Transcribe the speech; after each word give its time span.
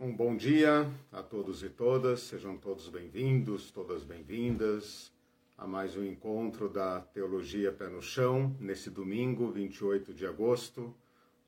Um 0.00 0.14
bom 0.14 0.36
dia 0.36 0.88
a 1.10 1.24
todos 1.24 1.64
e 1.64 1.68
todas, 1.68 2.20
sejam 2.20 2.56
todos 2.56 2.88
bem-vindos, 2.88 3.72
todas 3.72 4.04
bem-vindas 4.04 5.12
a 5.56 5.66
mais 5.66 5.96
um 5.96 6.04
encontro 6.04 6.68
da 6.68 7.00
Teologia 7.00 7.72
Pé 7.72 7.88
no 7.88 8.00
Chão, 8.00 8.54
nesse 8.60 8.90
domingo, 8.90 9.50
28 9.50 10.14
de 10.14 10.24
agosto, 10.24 10.94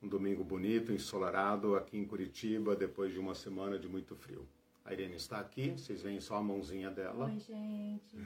um 0.03 0.07
domingo 0.09 0.43
bonito, 0.43 0.91
ensolarado 0.91 1.77
aqui 1.77 1.97
em 1.97 2.03
Curitiba, 2.03 2.75
depois 2.75 3.13
de 3.13 3.19
uma 3.19 3.33
semana 3.33 3.79
de 3.79 3.87
muito 3.87 4.17
frio. 4.17 4.45
A 4.83 4.91
Irene 4.91 5.15
está 5.15 5.39
aqui, 5.39 5.71
vocês 5.71 6.01
veem 6.01 6.19
só 6.19 6.35
a 6.35 6.43
mãozinha 6.43 6.91
dela. 6.91 7.27
Oi, 7.27 7.39
gente. 7.39 8.17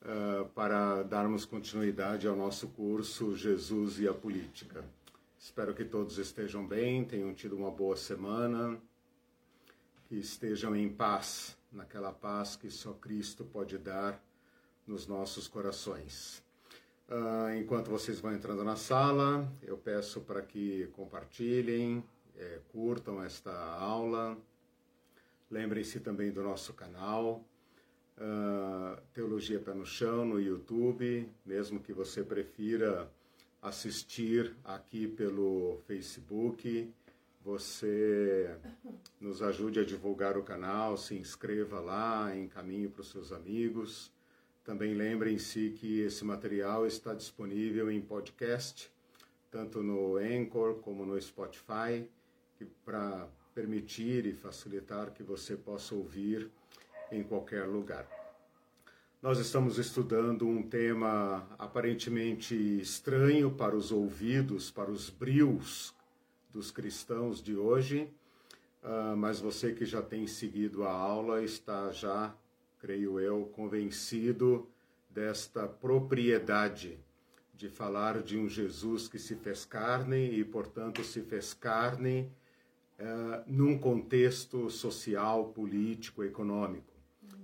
uh, 0.00 0.48
para 0.56 1.02
darmos 1.02 1.44
continuidade 1.44 2.26
ao 2.26 2.34
nosso 2.34 2.68
curso 2.68 3.36
Jesus 3.36 4.00
e 4.00 4.08
a 4.08 4.14
Política. 4.14 4.82
Espero 5.40 5.72
que 5.72 5.84
todos 5.84 6.18
estejam 6.18 6.66
bem, 6.66 7.04
tenham 7.04 7.32
tido 7.32 7.56
uma 7.56 7.70
boa 7.70 7.96
semana, 7.96 8.76
que 10.08 10.16
estejam 10.16 10.74
em 10.74 10.88
paz, 10.88 11.56
naquela 11.70 12.12
paz 12.12 12.56
que 12.56 12.68
só 12.68 12.92
Cristo 12.94 13.44
pode 13.44 13.78
dar 13.78 14.20
nos 14.84 15.06
nossos 15.06 15.46
corações. 15.46 16.42
Uh, 17.08 17.54
enquanto 17.56 17.88
vocês 17.88 18.18
vão 18.18 18.32
entrando 18.32 18.64
na 18.64 18.74
sala, 18.74 19.48
eu 19.62 19.78
peço 19.78 20.20
para 20.22 20.42
que 20.42 20.88
compartilhem, 20.88 22.02
é, 22.36 22.58
curtam 22.72 23.22
esta 23.22 23.52
aula. 23.76 24.36
Lembrem-se 25.48 26.00
também 26.00 26.32
do 26.32 26.42
nosso 26.42 26.74
canal, 26.74 27.44
uh, 28.18 29.00
Teologia 29.14 29.60
Pé 29.60 29.72
no 29.72 29.86
Chão, 29.86 30.24
no 30.24 30.40
YouTube, 30.40 31.30
mesmo 31.46 31.78
que 31.78 31.92
você 31.92 32.24
prefira 32.24 33.08
assistir 33.62 34.54
aqui 34.64 35.06
pelo 35.06 35.78
Facebook. 35.86 36.92
Você 37.44 38.56
nos 39.20 39.42
ajude 39.42 39.80
a 39.80 39.84
divulgar 39.84 40.36
o 40.36 40.42
canal, 40.42 40.96
se 40.96 41.14
inscreva 41.14 41.80
lá, 41.80 42.36
encaminhe 42.36 42.88
para 42.88 43.00
os 43.00 43.10
seus 43.10 43.32
amigos. 43.32 44.12
Também 44.64 44.94
lembrem-se 44.94 45.70
que 45.70 46.00
esse 46.00 46.24
material 46.24 46.86
está 46.86 47.14
disponível 47.14 47.90
em 47.90 48.00
podcast, 48.00 48.92
tanto 49.50 49.82
no 49.82 50.16
Anchor 50.16 50.74
como 50.80 51.06
no 51.06 51.18
Spotify, 51.20 52.06
para 52.84 53.28
permitir 53.54 54.26
e 54.26 54.32
facilitar 54.32 55.12
que 55.12 55.22
você 55.22 55.56
possa 55.56 55.94
ouvir 55.94 56.50
em 57.10 57.22
qualquer 57.22 57.64
lugar. 57.64 58.17
Nós 59.20 59.40
estamos 59.40 59.78
estudando 59.78 60.46
um 60.46 60.62
tema 60.62 61.44
aparentemente 61.58 62.54
estranho 62.54 63.50
para 63.50 63.74
os 63.74 63.90
ouvidos, 63.90 64.70
para 64.70 64.92
os 64.92 65.10
brios 65.10 65.92
dos 66.52 66.70
cristãos 66.70 67.42
de 67.42 67.56
hoje, 67.56 68.08
uh, 68.80 69.16
mas 69.16 69.40
você 69.40 69.72
que 69.72 69.84
já 69.84 70.00
tem 70.00 70.24
seguido 70.28 70.84
a 70.84 70.92
aula 70.92 71.42
está 71.42 71.90
já, 71.90 72.32
creio 72.78 73.18
eu, 73.18 73.46
convencido 73.46 74.68
desta 75.10 75.66
propriedade 75.66 76.96
de 77.56 77.68
falar 77.68 78.22
de 78.22 78.38
um 78.38 78.48
Jesus 78.48 79.08
que 79.08 79.18
se 79.18 79.34
fez 79.34 79.64
carne 79.64 80.30
e, 80.30 80.44
portanto, 80.44 81.02
se 81.02 81.22
fez 81.22 81.52
carne 81.52 82.30
uh, 83.00 83.42
num 83.48 83.76
contexto 83.76 84.70
social, 84.70 85.46
político, 85.46 86.22
econômico. 86.22 86.97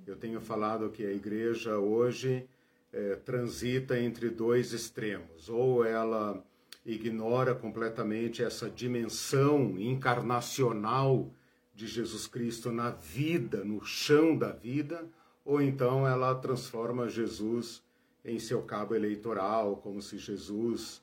Eu 0.06 0.16
tenho 0.16 0.40
falado 0.40 0.90
que 0.90 1.04
a 1.04 1.10
igreja 1.10 1.78
hoje 1.78 2.46
é, 2.92 3.16
transita 3.16 3.98
entre 3.98 4.28
dois 4.28 4.72
extremos. 4.72 5.48
Ou 5.48 5.84
ela 5.84 6.44
ignora 6.84 7.54
completamente 7.54 8.42
essa 8.42 8.68
dimensão 8.68 9.78
encarnacional 9.78 11.30
de 11.74 11.86
Jesus 11.86 12.26
Cristo 12.26 12.70
na 12.70 12.90
vida, 12.90 13.64
no 13.64 13.84
chão 13.84 14.36
da 14.36 14.52
vida, 14.52 15.08
ou 15.44 15.60
então 15.60 16.06
ela 16.06 16.34
transforma 16.34 17.08
Jesus 17.08 17.82
em 18.24 18.38
seu 18.38 18.62
cabo 18.62 18.94
eleitoral, 18.94 19.76
como 19.76 20.00
se 20.00 20.18
Jesus 20.18 21.02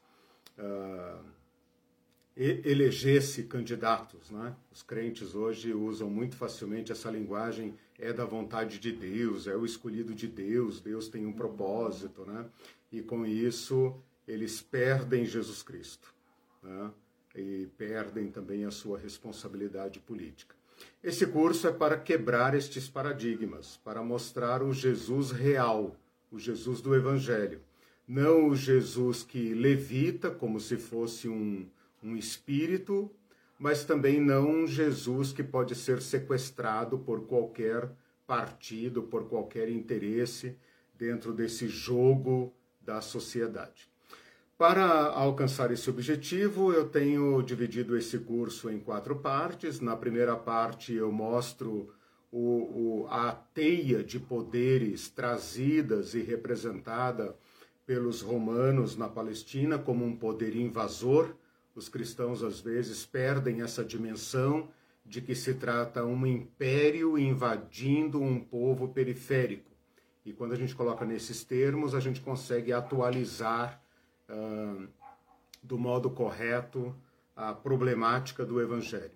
uh, 0.58 1.24
elegesse 2.36 3.44
candidatos. 3.44 4.32
Né? 4.32 4.56
Os 4.72 4.82
crentes 4.82 5.36
hoje 5.36 5.74
usam 5.74 6.10
muito 6.10 6.36
facilmente 6.36 6.92
essa 6.92 7.12
linguagem 7.12 7.76
é 8.02 8.12
da 8.12 8.26
vontade 8.26 8.80
de 8.80 8.92
Deus, 8.92 9.48
é 9.48 9.56
o 9.56 9.64
escolhido 9.64 10.14
de 10.14 10.28
Deus, 10.28 10.82
Deus 10.82 11.08
tem 11.08 11.26
um 11.26 11.32
propósito, 11.32 12.26
né? 12.26 12.46
E 12.92 13.02
com 13.02 13.26
isso 13.26 13.96
eles 14.28 14.62
perdem 14.62 15.24
Jesus 15.24 15.62
Cristo, 15.62 16.14
né? 16.64 16.92
E 17.36 17.70
perdem 17.78 18.30
também 18.30 18.66
a 18.66 18.72
sua 18.72 18.98
responsabilidade 18.98 20.00
política. 20.00 20.56
Esse 21.04 21.28
curso 21.28 21.68
é 21.68 21.72
para 21.72 21.98
quebrar 21.98 22.56
estes 22.56 22.90
paradigmas, 22.90 23.78
para 23.84 24.02
mostrar 24.02 24.64
o 24.64 24.74
Jesus 24.74 25.32
real, 25.32 25.96
o 26.32 26.40
Jesus 26.40 26.82
do 26.82 26.96
Evangelho. 26.96 27.62
Não 28.08 28.50
o 28.50 28.56
Jesus 28.56 29.24
que 29.24 29.54
levita 29.54 30.32
como 30.32 30.60
se 30.60 30.76
fosse 30.78 31.30
um, 31.30 31.68
um 32.04 32.16
espírito, 32.16 33.12
mas 33.62 33.86
também 33.86 34.20
não 34.20 34.50
um 34.50 34.66
Jesus 34.66 35.32
que 35.32 35.44
pode 35.44 35.76
ser 35.76 36.02
sequestrado 36.02 36.98
por 36.98 37.28
qualquer 37.28 37.92
partido, 38.26 39.04
por 39.04 39.30
qualquer 39.30 39.70
interesse 39.70 40.58
dentro 40.96 41.32
desse 41.32 41.68
jogo 41.68 42.52
da 42.82 43.02
sociedade. 43.02 43.88
Para 44.58 45.10
alcançar 45.12 45.70
esse 45.70 45.88
objetivo, 45.92 46.74
eu 46.74 46.90
tenho 46.90 47.40
dividido 47.44 47.96
esse 47.96 48.18
curso 48.18 48.68
em 48.68 48.80
quatro 48.80 49.18
partes. 49.18 49.80
Na 49.80 49.96
primeira 49.96 50.36
parte, 50.36 50.92
eu 50.94 51.12
mostro 51.12 51.94
o, 52.32 53.04
o, 53.04 53.08
a 53.12 53.32
teia 53.32 54.04
de 54.04 54.20
poderes 54.20 55.08
trazidas 55.08 56.16
e 56.16 56.22
representada 56.24 57.38
pelos 57.86 58.22
romanos 58.22 58.98
na 58.98 59.08
Palestina 59.08 59.78
como 59.78 60.04
um 60.04 60.16
poder 60.16 60.56
invasor 60.56 61.36
os 61.76 61.88
cristãos 61.90 62.44
às 62.44 62.60
vezes 62.60 63.06
perdem 63.06 63.62
essa 63.62 63.84
dimensão 63.84 64.70
de 65.06 65.22
que 65.22 65.36
se 65.36 65.56
trata 65.56 66.06
um 66.06 66.26
império 66.26 67.18
invadindo 67.18 68.22
um 68.22 68.40
povo 68.40 68.90
periférico. 68.90 69.72
E 70.26 70.32
quando 70.32 70.54
a 70.54 70.56
gente 70.56 70.76
coloca 70.76 71.06
nesses 71.06 71.44
termos, 71.44 71.96
a 71.96 72.00
gente 72.00 72.22
consegue 72.22 72.72
atualizar 72.72 73.82
uh, 74.30 74.88
do 75.64 75.78
modo 75.78 76.10
correto 76.10 76.96
a 77.36 77.54
problemática 77.54 78.46
do 78.46 78.62
Evangelho. 78.62 79.12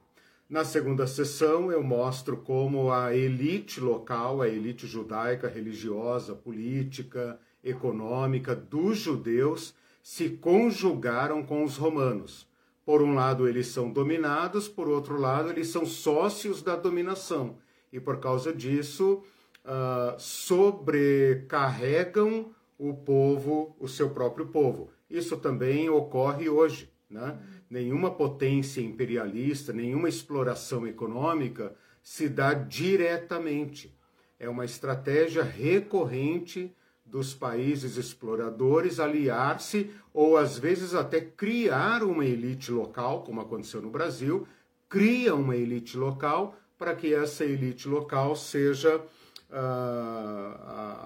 Na 0.49 0.63
segunda 0.63 1.07
sessão, 1.07 1.71
eu 1.71 1.83
mostro 1.83 2.37
como 2.37 2.91
a 2.91 3.15
elite 3.15 3.79
local, 3.79 4.41
a 4.41 4.47
elite 4.47 4.85
judaica, 4.85 5.47
religiosa, 5.47 6.35
política, 6.35 7.39
econômica 7.63 8.55
dos 8.55 8.99
judeus 8.99 9.73
se 10.05 10.29
conjugaram 10.29 11.41
com 11.41 11.63
os 11.63 11.77
romanos. 11.77 12.47
Por 12.85 13.01
um 13.01 13.15
lado, 13.15 13.47
eles 13.47 13.69
são 13.69 13.91
dominados, 13.91 14.67
por 14.67 14.87
outro 14.87 15.19
lado, 15.19 15.49
eles 15.49 15.69
são 15.69 15.83
sócios 15.83 16.61
da 16.61 16.75
dominação. 16.75 17.57
E 17.91 17.99
por 17.99 18.19
causa 18.19 18.53
disso, 18.53 19.23
uh, 19.65 20.13
sobrecarregam 20.19 22.53
o 22.77 22.93
povo, 22.93 23.75
o 23.79 23.87
seu 23.87 24.11
próprio 24.11 24.45
povo. 24.45 24.91
Isso 25.09 25.37
também 25.37 25.89
ocorre 25.89 26.49
hoje. 26.49 26.87
Né? 27.09 27.39
Nenhuma 27.67 28.11
potência 28.11 28.81
imperialista, 28.81 29.73
nenhuma 29.73 30.07
exploração 30.07 30.85
econômica 30.85 31.73
se 32.03 32.29
dá 32.29 32.53
diretamente. 32.53 33.91
É 34.37 34.47
uma 34.47 34.65
estratégia 34.65 35.41
recorrente 35.41 36.71
dos 37.05 37.33
países 37.33 37.97
exploradores 37.97 38.99
aliar-se 38.99 39.91
ou 40.13 40.37
às 40.37 40.57
vezes 40.57 40.95
até 40.95 41.21
criar 41.21 42.03
uma 42.03 42.25
elite 42.25 42.71
local, 42.71 43.23
como 43.23 43.41
aconteceu 43.41 43.81
no 43.81 43.91
Brasil, 43.91 44.47
cria 44.89 45.35
uma 45.35 45.55
elite 45.55 45.97
local 45.97 46.55
para 46.77 46.95
que 46.95 47.13
essa 47.13 47.43
elite 47.43 47.87
local 47.87 48.35
seja 48.35 48.97
uh, 48.97 49.01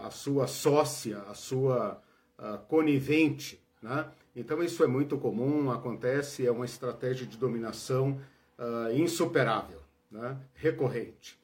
a, 0.06 0.10
sua 0.12 0.48
sócia, 0.48 1.20
a 1.30 1.34
sua 1.34 2.02
uh, 2.38 2.58
conivente. 2.68 3.62
Né? 3.82 4.06
Então 4.36 4.64
isso 4.64 4.84
é 4.84 4.88
muito 4.88 5.18
comum, 5.18 5.72
acontece, 5.72 6.46
é 6.46 6.52
uma 6.52 6.66
estratégia 6.66 7.26
de 7.26 7.38
dominação 7.38 8.20
uh, 8.58 8.92
insuperável, 8.94 9.82
né? 10.10 10.38
recorrente. 10.54 11.39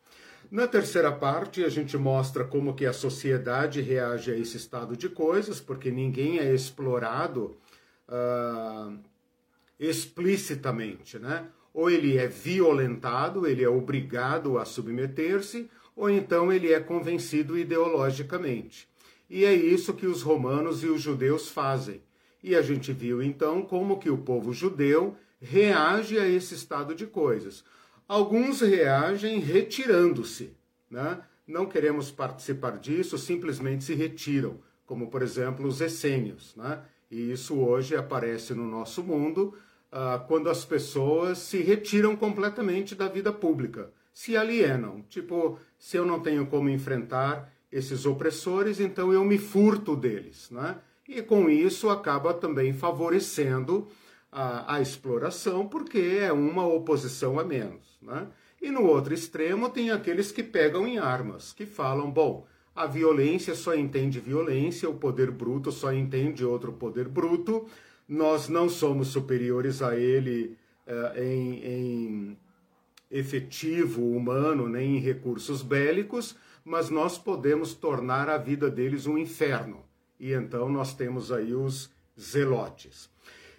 Na 0.52 0.68
terceira 0.68 1.12
parte, 1.12 1.64
a 1.64 1.70
gente 1.70 1.98
mostra 1.98 2.44
como 2.44 2.74
que 2.74 2.86
a 2.86 2.94
sociedade 2.94 3.82
reage 3.82 4.32
a 4.32 4.38
esse 4.38 4.58
estado 4.58 4.96
de 4.96 5.10
coisas, 5.10 5.60
porque 5.60 5.90
ninguém 5.92 6.40
é 6.40 6.54
explorado 6.54 7.58
uh, 8.08 8.98
explicitamente, 9.80 11.18
né? 11.20 11.48
Ou 11.74 11.90
ele 11.90 12.18
é 12.18 12.28
violentado, 12.28 13.46
ele 13.46 13.64
é 13.64 13.70
obrigado 13.70 14.58
a 14.58 14.66
submeter-se, 14.66 15.70
ou 15.96 16.10
então 16.10 16.52
ele 16.52 16.72
é 16.72 16.80
convencido 16.80 17.58
ideologicamente. 17.58 18.88
E 19.30 19.44
é 19.44 19.54
isso 19.54 19.94
que 19.94 20.06
os 20.06 20.22
romanos 20.22 20.84
e 20.84 20.88
os 20.88 21.02
judeus 21.02 21.50
fazem. 21.50 22.02
E 22.44 22.56
a 22.56 22.62
gente 22.62 22.94
viu 22.94 23.24
então 23.24 23.62
como 23.62 24.00
que 24.00 24.10
o 24.10 24.18
povo 24.18 24.54
judeu 24.54 25.18
reage 25.42 26.20
a 26.20 26.28
esse 26.28 26.54
estado 26.54 26.94
de 26.94 27.08
coisas. 27.08 27.64
Alguns 28.08 28.62
reagem 28.62 29.40
retirando-se, 29.40 30.56
né? 30.90 31.24
não 31.48 31.66
queremos 31.66 32.12
participar 32.12 32.78
disso, 32.78 33.18
simplesmente 33.18 33.84
se 33.84 33.96
retiram, 33.96 34.60
como 34.86 35.10
por 35.10 35.22
exemplo 35.22 35.68
os 35.68 35.82
essênios. 35.82 36.56
Né? 36.56 36.80
E 37.10 37.32
isso 37.32 37.58
hoje 37.58 37.96
aparece 37.96 38.54
no 38.54 38.66
nosso 38.66 39.04
mundo 39.04 39.56
uh, 39.92 40.26
quando 40.28 40.50
as 40.50 40.64
pessoas 40.64 41.40
se 41.40 41.62
retiram 41.62 42.16
completamente 42.16 42.94
da 42.94 43.08
vida 43.08 43.32
pública, 43.32 43.92
se 44.14 44.38
alienam. 44.38 45.04
Tipo, 45.10 45.60
se 45.78 45.98
eu 45.98 46.06
não 46.06 46.20
tenho 46.20 46.46
como 46.46 46.70
enfrentar 46.70 47.52
esses 47.72 48.06
opressores, 48.06 48.80
então 48.80 49.12
eu 49.12 49.24
me 49.26 49.38
furto 49.38 49.96
deles. 49.96 50.50
Né? 50.52 50.78
E 51.08 51.22
com 51.22 51.50
isso 51.50 51.90
acaba 51.90 52.34
também 52.34 52.72
favorecendo 52.74 53.88
a, 54.32 54.76
a 54.76 54.82
exploração, 54.82 55.68
porque 55.68 56.20
é 56.20 56.32
uma 56.32 56.68
oposição 56.68 57.40
a 57.40 57.44
menos. 57.44 57.95
Né? 58.06 58.28
E 58.62 58.72
no 58.72 58.84
outro 58.84 59.14
extremo 59.14 59.70
tem 59.70 59.92
aqueles 59.92 60.32
que 60.32 60.44
pegam 60.44 60.88
em 60.88 60.98
armas, 60.98 61.54
que 61.54 61.66
falam, 61.66 62.10
bom, 62.10 62.46
a 62.76 62.86
violência 62.86 63.56
só 63.56 63.74
entende 63.74 64.20
violência, 64.20 64.90
o 64.90 64.96
poder 64.96 65.32
bruto 65.32 65.72
só 65.72 65.94
entende 65.94 66.44
outro 66.44 66.74
poder 66.74 67.08
bruto, 67.08 67.66
nós 68.08 68.50
não 68.50 68.70
somos 68.70 69.08
superiores 69.08 69.82
a 69.82 69.98
ele 69.98 70.58
uh, 70.86 71.20
em, 71.20 71.64
em 71.64 72.38
efetivo 73.10 74.12
humano 74.12 74.68
nem 74.68 74.98
em 74.98 75.00
recursos 75.00 75.62
bélicos, 75.62 76.36
mas 76.64 76.90
nós 76.90 77.18
podemos 77.18 77.74
tornar 77.74 78.28
a 78.28 78.38
vida 78.38 78.70
deles 78.70 79.06
um 79.06 79.18
inferno. 79.18 79.86
E 80.20 80.34
então 80.34 80.70
nós 80.70 80.94
temos 80.94 81.32
aí 81.32 81.54
os 81.54 81.90
zelotes. 82.20 83.10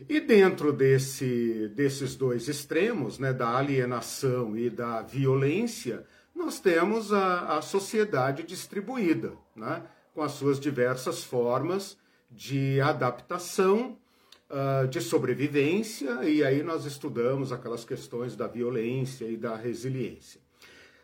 E 0.08 0.20
dentro 0.20 0.72
desse, 0.72 1.68
desses 1.74 2.14
dois 2.14 2.48
extremos, 2.48 3.18
né, 3.18 3.32
da 3.32 3.56
alienação 3.56 4.56
e 4.56 4.68
da 4.68 5.02
violência, 5.02 6.04
nós 6.34 6.60
temos 6.60 7.12
a, 7.12 7.56
a 7.56 7.62
sociedade 7.62 8.42
distribuída, 8.42 9.32
né, 9.54 9.82
com 10.14 10.22
as 10.22 10.32
suas 10.32 10.60
diversas 10.60 11.24
formas 11.24 11.96
de 12.30 12.80
adaptação, 12.80 13.96
uh, 14.50 14.86
de 14.86 15.00
sobrevivência, 15.00 16.24
e 16.24 16.44
aí 16.44 16.62
nós 16.62 16.84
estudamos 16.84 17.52
aquelas 17.52 17.84
questões 17.84 18.36
da 18.36 18.46
violência 18.46 19.24
e 19.24 19.36
da 19.36 19.56
resiliência. 19.56 20.40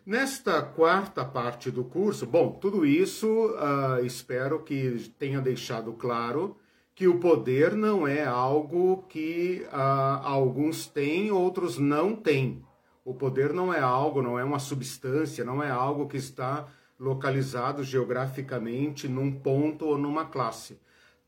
Nesta 0.05 0.61
quarta 0.61 1.25
parte 1.25 1.71
do 1.71 1.85
curso, 1.85 2.27
bom, 2.27 2.51
tudo 2.51 2.85
isso 2.85 3.27
uh, 3.29 4.05
espero 4.05 4.63
que 4.63 5.11
tenha 5.19 5.41
deixado 5.41 5.93
claro 5.93 6.57
que 6.95 7.09
o 7.09 7.19
poder 7.19 7.75
não 7.75 8.07
é 8.07 8.25
algo 8.25 9.05
que 9.09 9.67
uh, 9.73 10.25
alguns 10.25 10.87
têm, 10.87 11.31
outros 11.31 11.79
não 11.79 12.15
têm. 12.15 12.63
O 13.05 13.15
poder 13.15 13.53
não 13.53 13.73
é 13.73 13.81
algo, 13.81 14.23
não 14.23 14.39
é 14.39 14.45
uma 14.45 14.59
substância, 14.59 15.45
não 15.45 15.63
é 15.63 15.71
algo 15.71 16.07
que 16.07 16.17
está 16.17 16.69
localizado 16.99 17.83
geograficamente 17.83 19.09
num 19.09 19.33
ponto 19.33 19.87
ou 19.87 19.99
numa 19.99 20.27
classe. 20.27 20.79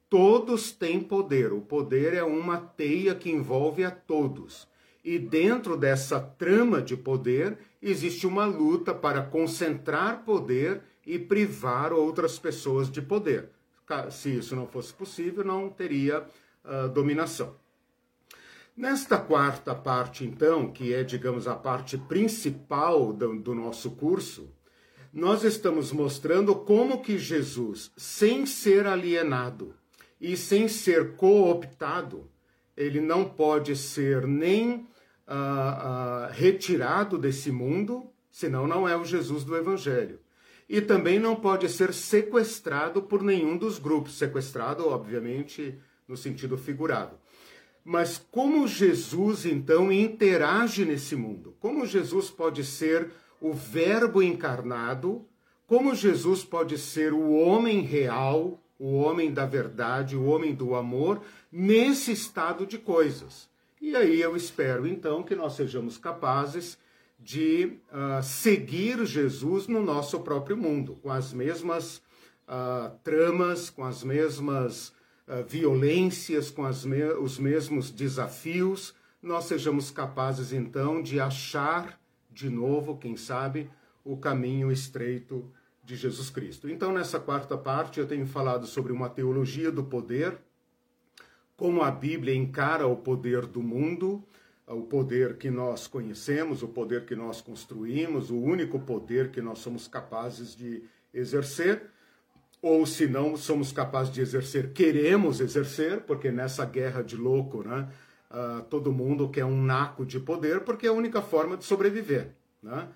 Todos 0.09 0.71
têm 0.71 1.01
poder. 1.01 1.53
O 1.53 1.61
poder 1.61 2.15
é 2.15 2.23
uma 2.23 2.59
teia 2.59 3.15
que 3.15 3.31
envolve 3.31 3.85
a 3.85 3.91
todos. 3.91 4.69
E 5.03 5.19
dentro 5.19 5.77
dessa 5.77 6.21
trama 6.21 6.81
de 6.81 6.97
poder 6.97 7.59
existe 7.83 8.27
uma 8.27 8.45
luta 8.45 8.95
para 8.95 9.23
concentrar 9.23 10.25
poder 10.25 10.83
e 11.05 11.19
privar 11.19 11.93
outras 11.93 12.39
pessoas 12.39 12.91
de 12.91 13.03
poder. 13.03 13.51
Se 14.11 14.39
isso 14.39 14.57
não 14.57 14.67
fosse 14.67 14.93
possível, 14.93 15.45
não 15.45 15.69
teria 15.69 16.27
uh, 16.65 16.89
dominação. 16.89 17.55
Nesta 18.77 19.19
quarta 19.19 19.75
parte, 19.75 20.25
então, 20.25 20.73
que 20.73 20.93
é, 20.93 21.05
digamos, 21.05 21.47
a 21.47 21.55
parte 21.55 21.97
principal 21.97 23.13
do, 23.13 23.39
do 23.39 23.55
nosso 23.55 23.93
curso, 23.93 24.51
nós 25.13 25.45
estamos 25.45 25.93
mostrando 25.93 26.57
como 26.57 27.03
que 27.03 27.19
Jesus, 27.19 27.93
sem 27.97 28.47
ser 28.47 28.87
alienado 28.87 29.75
e 30.21 30.37
sem 30.37 30.67
ser 30.67 31.15
cooptado, 31.15 32.29
ele 32.77 33.01
não 33.01 33.25
pode 33.25 33.77
ser 33.77 34.27
nem 34.27 34.77
uh, 34.77 34.81
uh, 35.29 36.33
retirado 36.33 37.17
desse 37.17 37.53
mundo, 37.53 38.11
senão 38.31 38.67
não 38.67 38.89
é 38.89 38.97
o 38.97 39.05
Jesus 39.05 39.45
do 39.45 39.55
Evangelho 39.55 40.24
e 40.75 40.81
também 40.81 41.21
não 41.21 41.37
pode 41.37 41.69
ser 41.69 41.95
sequestrado 41.95 43.01
por 43.01 43.23
nenhum 43.23 43.57
dos 43.57 43.79
grupos. 43.79 44.19
Sequestrado, 44.19 44.89
obviamente, 44.89 45.79
no 46.09 46.17
sentido 46.17 46.59
figurado. 46.59 47.17
Mas 47.85 48.19
como 48.19 48.67
Jesus 48.67 49.47
então 49.47 49.93
interage 49.93 50.85
nesse 50.85 51.15
mundo? 51.15 51.55
Como 51.61 51.87
Jesus 51.87 52.29
pode 52.29 52.65
ser 52.65 53.09
o 53.41 53.53
Verbo 53.53 54.21
encarnado? 54.21 55.25
Como 55.65 55.95
Jesus 55.95 56.43
pode 56.43 56.77
ser 56.77 57.13
o 57.13 57.31
homem 57.31 57.83
real, 57.83 58.61
o 58.77 58.95
homem 58.95 59.33
da 59.33 59.47
verdade, 59.47 60.17
o 60.17 60.25
homem 60.25 60.53
do 60.53 60.75
amor, 60.75 61.23
nesse 61.53 62.11
estado 62.11 62.67
de 62.67 62.79
coisas? 62.79 63.49
E 63.81 63.95
aí 63.95 64.21
eu 64.21 64.35
espero 64.35 64.89
então 64.89 65.23
que 65.23 65.37
nós 65.37 65.53
sejamos 65.53 65.97
capazes 65.97 66.77
de 67.25 67.79
uh, 67.91 68.23
seguir 68.23 69.07
Jesus 69.07 69.67
no 69.67 69.83
nosso 69.83 70.21
próprio 70.21 70.59
mundo, 70.59 70.97
com 70.97 71.11
as 71.11 71.33
mesmas 71.33 72.03
uh, 72.47 72.95
tramas, 73.03 73.71
com 73.71 73.83
as 73.83 74.05
mesmas 74.05 74.89
uh, 75.27 75.43
violências, 75.49 76.51
com 76.51 76.65
me 76.85 77.03
os 77.19 77.39
mesmos 77.39 77.91
desafios, 77.91 78.95
nós 79.23 79.47
sejamos 79.47 79.91
capazes 79.91 80.53
então 80.53 81.03
de 81.03 81.19
achar 81.19 81.99
de 82.31 82.51
novo, 82.51 82.99
quem 82.99 83.17
sabe, 83.17 83.71
o 84.05 84.19
caminho 84.19 84.71
estreito 84.71 85.51
de 85.83 85.97
Jesus 85.97 86.29
Cristo. 86.29 86.69
Então, 86.69 86.93
nessa 86.93 87.19
quarta 87.19 87.57
parte, 87.57 88.01
eu 88.01 88.07
tenho 88.07 88.27
falado 88.27 88.67
sobre 88.67 88.93
uma 88.93 89.09
teologia 89.09 89.73
do 89.73 89.83
poder, 89.83 90.37
como 91.57 91.81
a 91.81 91.91
Bíblia 91.91 92.35
encara 92.35 92.87
o 92.87 92.97
poder 92.97 93.47
do 93.47 93.63
mundo, 93.63 94.23
o 94.67 94.83
poder 94.83 95.37
que 95.37 95.51
nós 95.51 95.87
conhecemos, 95.87 96.63
o 96.63 96.69
poder 96.69 97.05
que 97.05 97.15
nós 97.15 97.41
construímos, 97.41 98.31
o 98.31 98.39
único 98.39 98.79
poder 98.81 99.31
que 99.31 99.43
nós 99.43 99.59
somos 99.59 99.87
capazes 99.87 100.57
de 100.57 100.83
exercer, 101.13 101.83
ou 102.63 102.87
se 102.87 103.07
não 103.07 103.37
somos 103.37 103.73
capazes 103.73 104.13
de 104.13 104.23
exercer, 104.23 104.73
queremos 104.73 105.41
exercer, 105.41 106.01
porque 106.01 106.31
nessa 106.31 106.65
guerra 106.65 107.03
de 107.03 107.15
louco, 107.15 107.63
né, 107.63 107.89
uh, 108.31 108.63
todo 108.63 108.91
mundo 108.91 109.29
quer 109.29 109.45
um 109.45 109.63
naco 109.63 110.07
de 110.07 110.19
poder, 110.19 110.61
porque 110.61 110.87
é 110.87 110.89
a 110.89 110.95
única 110.95 111.21
forma 111.21 111.59
de 111.59 111.65
sobreviver. 111.65 112.31
Né? 112.63 112.89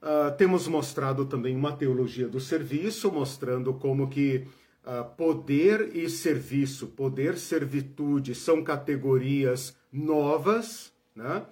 Uh, 0.00 0.36
temos 0.36 0.68
mostrado 0.68 1.26
também 1.26 1.56
uma 1.56 1.72
teologia 1.72 2.28
do 2.28 2.38
serviço, 2.38 3.10
mostrando 3.10 3.74
como 3.74 4.08
que 4.08 4.46
uh, 4.84 5.04
poder 5.16 5.96
e 5.96 6.08
serviço, 6.08 6.86
poder, 6.86 7.36
servitude 7.36 8.36
são 8.36 8.62
categorias 8.62 9.76
novas, 9.92 10.92
né? 11.18 11.44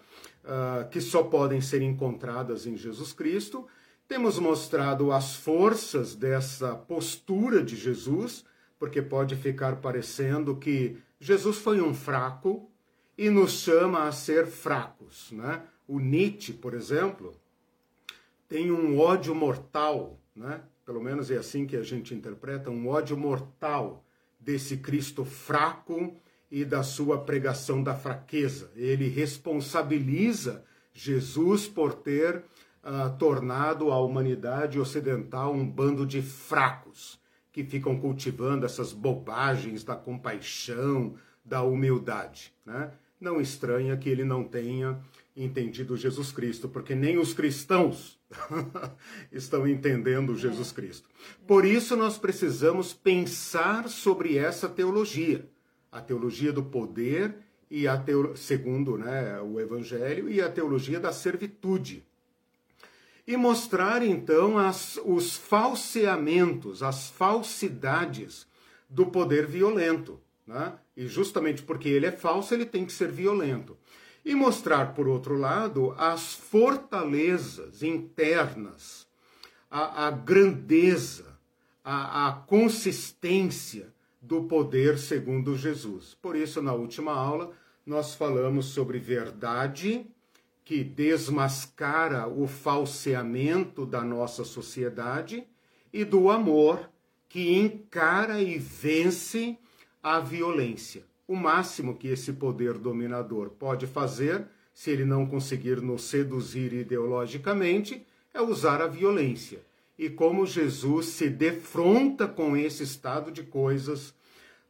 Uh, 0.44 0.88
que 0.88 1.00
só 1.00 1.24
podem 1.24 1.60
ser 1.60 1.82
encontradas 1.82 2.66
em 2.66 2.76
Jesus 2.76 3.12
Cristo. 3.12 3.66
Temos 4.06 4.38
mostrado 4.38 5.10
as 5.10 5.34
forças 5.34 6.14
dessa 6.14 6.76
postura 6.76 7.62
de 7.62 7.74
Jesus, 7.74 8.44
porque 8.78 9.02
pode 9.02 9.34
ficar 9.34 9.76
parecendo 9.76 10.56
que 10.56 10.96
Jesus 11.18 11.56
foi 11.56 11.80
um 11.80 11.92
fraco 11.92 12.70
e 13.18 13.28
nos 13.28 13.52
chama 13.52 14.06
a 14.06 14.12
ser 14.12 14.46
fracos. 14.46 15.32
Né? 15.32 15.62
O 15.88 15.98
Nietzsche, 15.98 16.52
por 16.52 16.72
exemplo, 16.72 17.34
tem 18.48 18.70
um 18.70 19.00
ódio 19.00 19.34
mortal, 19.34 20.20
né? 20.34 20.60
pelo 20.84 21.02
menos 21.02 21.28
é 21.30 21.36
assim 21.36 21.66
que 21.66 21.76
a 21.76 21.82
gente 21.82 22.14
interpreta, 22.14 22.70
um 22.70 22.86
ódio 22.86 23.16
mortal 23.16 24.04
desse 24.38 24.76
Cristo 24.76 25.24
fraco 25.24 26.14
e 26.50 26.64
da 26.64 26.82
sua 26.82 27.18
pregação 27.18 27.82
da 27.82 27.94
fraqueza. 27.94 28.70
Ele 28.76 29.08
responsabiliza 29.08 30.64
Jesus 30.92 31.66
por 31.66 31.94
ter 31.94 32.36
uh, 32.82 33.16
tornado 33.18 33.90
a 33.90 34.00
humanidade 34.00 34.78
ocidental 34.78 35.52
um 35.52 35.68
bando 35.68 36.06
de 36.06 36.22
fracos 36.22 37.18
que 37.52 37.64
ficam 37.64 37.98
cultivando 37.98 38.64
essas 38.64 38.92
bobagens 38.92 39.82
da 39.82 39.96
compaixão, 39.96 41.14
da 41.44 41.62
humildade. 41.62 42.52
Né? 42.64 42.90
Não 43.20 43.40
estranha 43.40 43.96
que 43.96 44.08
ele 44.08 44.24
não 44.24 44.44
tenha 44.44 45.00
entendido 45.34 45.96
Jesus 45.96 46.32
Cristo, 46.32 46.68
porque 46.68 46.94
nem 46.94 47.18
os 47.18 47.34
cristãos 47.34 48.18
estão 49.32 49.66
entendendo 49.66 50.36
Jesus 50.36 50.72
Cristo. 50.72 51.08
Por 51.46 51.64
isso, 51.64 51.96
nós 51.96 52.18
precisamos 52.18 52.94
pensar 52.94 53.88
sobre 53.88 54.38
essa 54.38 54.68
teologia 54.68 55.46
a 55.90 56.00
teologia 56.00 56.52
do 56.52 56.62
poder 56.62 57.34
e 57.70 57.86
a 57.88 57.96
teolo... 57.96 58.36
segundo 58.36 58.96
né, 58.96 59.40
o 59.40 59.60
Evangelho 59.60 60.28
e 60.28 60.40
a 60.40 60.50
teologia 60.50 61.00
da 61.00 61.12
servitude. 61.12 62.04
E 63.26 63.36
mostrar 63.36 64.02
então 64.04 64.56
as, 64.56 65.00
os 65.04 65.36
falseamentos, 65.36 66.82
as 66.82 67.10
falsidades 67.10 68.46
do 68.88 69.06
poder 69.06 69.46
violento. 69.46 70.20
Né? 70.46 70.72
E 70.96 71.08
justamente 71.08 71.62
porque 71.62 71.88
ele 71.88 72.06
é 72.06 72.12
falso, 72.12 72.54
ele 72.54 72.64
tem 72.64 72.86
que 72.86 72.92
ser 72.92 73.10
violento. 73.10 73.76
e 74.24 74.34
mostrar, 74.34 74.92
por 74.92 75.06
outro 75.06 75.38
lado, 75.38 75.94
as 75.96 76.34
fortalezas 76.34 77.84
internas, 77.84 79.06
a, 79.70 80.08
a 80.08 80.10
grandeza, 80.10 81.38
a, 81.84 82.28
a 82.28 82.32
consistência 82.32 83.94
do 84.26 84.42
poder 84.44 84.98
segundo 84.98 85.56
Jesus. 85.56 86.14
Por 86.20 86.34
isso, 86.34 86.60
na 86.60 86.72
última 86.72 87.12
aula, 87.12 87.52
nós 87.86 88.14
falamos 88.14 88.66
sobre 88.66 88.98
verdade, 88.98 90.04
que 90.64 90.82
desmascara 90.82 92.26
o 92.26 92.48
falseamento 92.48 93.86
da 93.86 94.02
nossa 94.02 94.42
sociedade, 94.42 95.46
e 95.92 96.04
do 96.04 96.28
amor, 96.28 96.90
que 97.28 97.56
encara 97.56 98.42
e 98.42 98.58
vence 98.58 99.56
a 100.02 100.18
violência. 100.18 101.04
O 101.28 101.36
máximo 101.36 101.96
que 101.96 102.08
esse 102.08 102.32
poder 102.32 102.74
dominador 102.74 103.50
pode 103.50 103.86
fazer, 103.86 104.46
se 104.74 104.90
ele 104.90 105.04
não 105.04 105.24
conseguir 105.24 105.80
nos 105.80 106.02
seduzir 106.02 106.72
ideologicamente, 106.72 108.04
é 108.34 108.42
usar 108.42 108.82
a 108.82 108.88
violência. 108.88 109.60
E 109.98 110.10
como 110.10 110.44
Jesus 110.44 111.06
se 111.06 111.30
defronta 111.30 112.26
com 112.26 112.56
esse 112.56 112.82
estado 112.82 113.30
de 113.30 113.42
coisas 113.42 114.12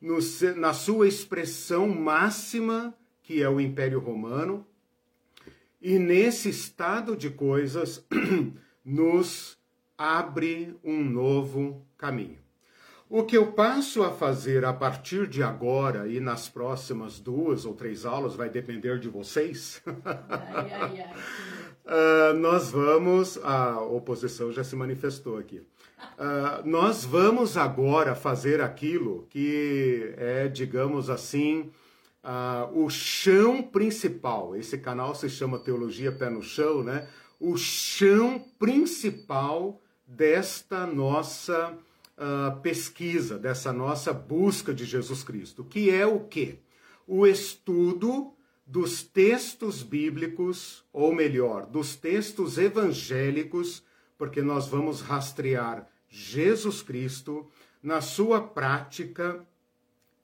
no, 0.01 0.19
na 0.57 0.73
sua 0.73 1.09
expressão 1.09 1.89
máxima, 1.89 2.95
que 3.23 3.43
é 3.43 3.49
o 3.49 3.61
Império 3.61 3.99
Romano, 3.99 4.67
e 5.81 5.99
nesse 5.99 6.49
estado 6.49 7.17
de 7.17 7.31
coisas 7.31 8.05
nos 8.85 9.59
abre 9.97 10.77
um 10.83 11.03
novo 11.03 11.87
caminho. 11.97 12.39
O 13.09 13.23
que 13.23 13.37
eu 13.37 13.53
passo 13.53 14.03
a 14.03 14.11
fazer 14.11 14.65
a 14.65 14.73
partir 14.73 15.29
de 15.29 15.41
agora 15.41 16.09
e 16.09 16.19
nas 16.19 16.49
próximas 16.49 17.21
duas 17.21 17.65
ou 17.65 17.73
três 17.73 18.05
aulas 18.05 18.35
vai 18.35 18.51
depender 18.51 18.99
de 18.99 19.09
vocês. 19.09 19.81
Ai, 20.05 20.73
ai, 20.73 21.01
ai. 21.01 22.33
uh, 22.33 22.35
nós 22.39 22.73
vamos, 22.73 23.39
a 23.45 23.81
oposição 23.81 24.51
já 24.51 24.65
se 24.65 24.75
manifestou 24.75 25.39
aqui. 25.39 25.63
Uh, 26.19 26.67
nós 26.67 27.05
vamos 27.05 27.57
agora 27.57 28.15
fazer 28.15 28.61
aquilo 28.61 29.27
que 29.31 30.15
é, 30.17 30.49
digamos 30.49 31.09
assim, 31.09 31.71
uh, 32.23 32.85
o 32.85 32.91
chão 32.91 33.63
principal. 33.63 34.55
Esse 34.57 34.79
canal 34.79 35.15
se 35.15 35.29
chama 35.29 35.59
Teologia 35.59 36.13
Pé 36.13 36.29
no 36.29 36.43
Chão, 36.43 36.83
né? 36.83 37.09
O 37.41 37.57
chão 37.57 38.45
principal 38.59 39.81
desta 40.07 40.87
nossa 40.87 41.77
uh, 42.17 42.61
pesquisa, 42.61 43.39
dessa 43.39 43.73
nossa 43.73 44.13
busca 44.13 44.73
de 44.73 44.85
Jesus 44.85 45.23
Cristo, 45.23 45.65
que 45.65 45.91
é 45.91 46.07
o 46.07 46.21
quê? 46.21 46.59
O 47.07 47.27
estudo 47.27 48.33
dos 48.67 49.03
textos 49.03 49.83
bíblicos, 49.83 50.85
ou 50.93 51.15
melhor, 51.15 51.67
dos 51.67 51.95
textos 51.95 52.59
evangélicos 52.59 53.83
porque 54.19 54.43
nós 54.43 54.69
vamos 54.69 55.01
rastrear 55.01 55.89
Jesus 56.09 56.83
Cristo 56.83 57.47
na 57.83 58.01
sua 58.01 58.41
prática 58.41 59.47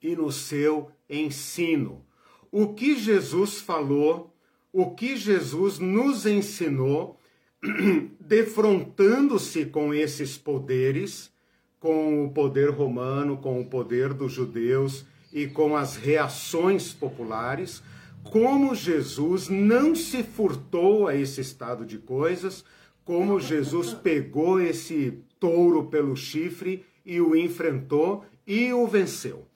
e 0.01 0.15
no 0.15 0.31
seu 0.31 0.91
ensino. 1.09 2.05
O 2.51 2.73
que 2.73 2.95
Jesus 2.95 3.61
falou, 3.61 4.35
o 4.71 4.91
que 4.91 5.15
Jesus 5.15 5.79
nos 5.79 6.25
ensinou, 6.25 7.19
defrontando-se 8.19 9.65
com 9.65 9.93
esses 9.93 10.37
poderes, 10.37 11.31
com 11.79 12.25
o 12.25 12.31
poder 12.31 12.69
romano, 12.69 13.37
com 13.37 13.61
o 13.61 13.65
poder 13.65 14.13
dos 14.13 14.31
judeus 14.31 15.05
e 15.31 15.47
com 15.47 15.75
as 15.75 15.95
reações 15.95 16.93
populares, 16.93 17.81
como 18.23 18.75
Jesus 18.75 19.49
não 19.49 19.95
se 19.95 20.23
furtou 20.23 21.07
a 21.07 21.15
esse 21.15 21.41
estado 21.41 21.85
de 21.85 21.97
coisas, 21.97 22.63
como 23.03 23.39
Jesus 23.39 23.93
pegou 23.93 24.59
esse 24.59 25.23
touro 25.39 25.85
pelo 25.87 26.15
chifre 26.15 26.85
e 27.05 27.19
o 27.19 27.35
enfrentou 27.35 28.25
e 28.47 28.71
o 28.73 28.87
venceu. 28.87 29.47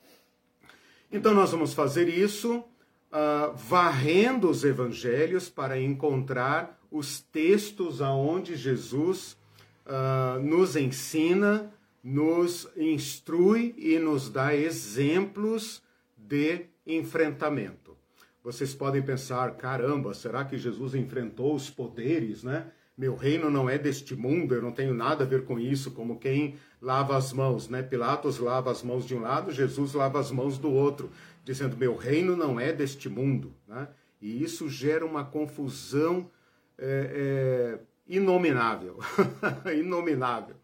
Então, 1.12 1.34
nós 1.34 1.52
vamos 1.52 1.74
fazer 1.74 2.10
isso 2.10 2.58
uh, 2.58 3.56
varrendo 3.56 4.50
os 4.50 4.64
evangelhos 4.64 5.50
para 5.50 5.80
encontrar 5.80 6.78
os 6.92 7.22
textos 7.22 8.02
aonde 8.02 8.56
Jesus 8.56 9.38
uh, 9.86 10.42
nos 10.42 10.76
ensina, 10.76 11.72
nos 12.04 12.68
instrui 12.76 13.74
e 13.78 13.98
nos 14.00 14.30
dá 14.30 14.56
exemplos 14.56 15.82
de 16.18 16.66
enfrentamento. 16.86 17.96
Vocês 18.44 18.74
podem 18.74 19.02
pensar, 19.02 19.56
caramba, 19.56 20.14
será 20.14 20.46
que 20.46 20.58
Jesus 20.58 20.96
enfrentou 20.96 21.54
os 21.54 21.70
poderes, 21.70 22.44
né? 22.44 22.72
Meu 22.98 23.16
reino 23.16 23.52
não 23.52 23.70
é 23.70 23.78
deste 23.78 24.16
mundo, 24.16 24.56
eu 24.56 24.62
não 24.62 24.72
tenho 24.72 24.94
nada 24.94 25.24
a 25.24 25.28
ver 25.28 25.46
com 25.46 25.60
isso, 25.60 25.92
como 25.92 26.18
quem 26.18 26.56
lava 26.82 27.16
as 27.16 27.32
mãos, 27.32 27.70
né? 27.70 27.84
Pilatos 27.84 28.40
lava 28.40 28.72
as 28.72 28.82
mãos 28.82 29.06
de 29.06 29.14
um 29.14 29.22
lado, 29.22 29.52
Jesus 29.52 29.94
lava 29.94 30.20
as 30.20 30.32
mãos 30.32 30.58
do 30.58 30.72
outro, 30.72 31.12
dizendo: 31.44 31.78
meu 31.78 31.96
reino 31.96 32.36
não 32.36 32.60
é 32.60 32.74
deste 32.74 33.08
mundo, 33.08 33.54
né? 33.68 33.88
E 34.20 34.42
isso 34.44 34.68
gera 34.68 35.06
uma 35.06 35.24
confusão 35.24 36.32
é, 36.76 37.78
é, 37.78 37.80
inominável, 38.08 38.98
inominável, 39.78 40.56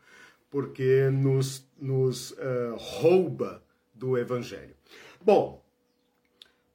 porque 0.50 1.10
nos, 1.12 1.70
nos 1.80 2.32
uh, 2.32 2.75
rouba 2.78 3.63
do 3.94 4.18
Evangelho. 4.18 4.75
Bom, 5.22 5.63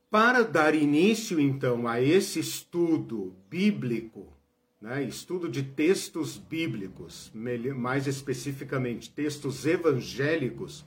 para 0.09 0.43
dar 0.43 0.73
início 0.73 1.41
então 1.41 1.89
a 1.89 2.01
esse 2.01 2.39
estudo 2.39 3.35
bíblico 3.51 4.38
né, 4.81 5.03
estudo 5.03 5.49
de 5.49 5.63
textos 5.63 6.39
bíblicos, 6.39 7.31
mais 7.35 8.07
especificamente 8.07 9.11
textos 9.11 9.67
evangélicos, 9.67 10.85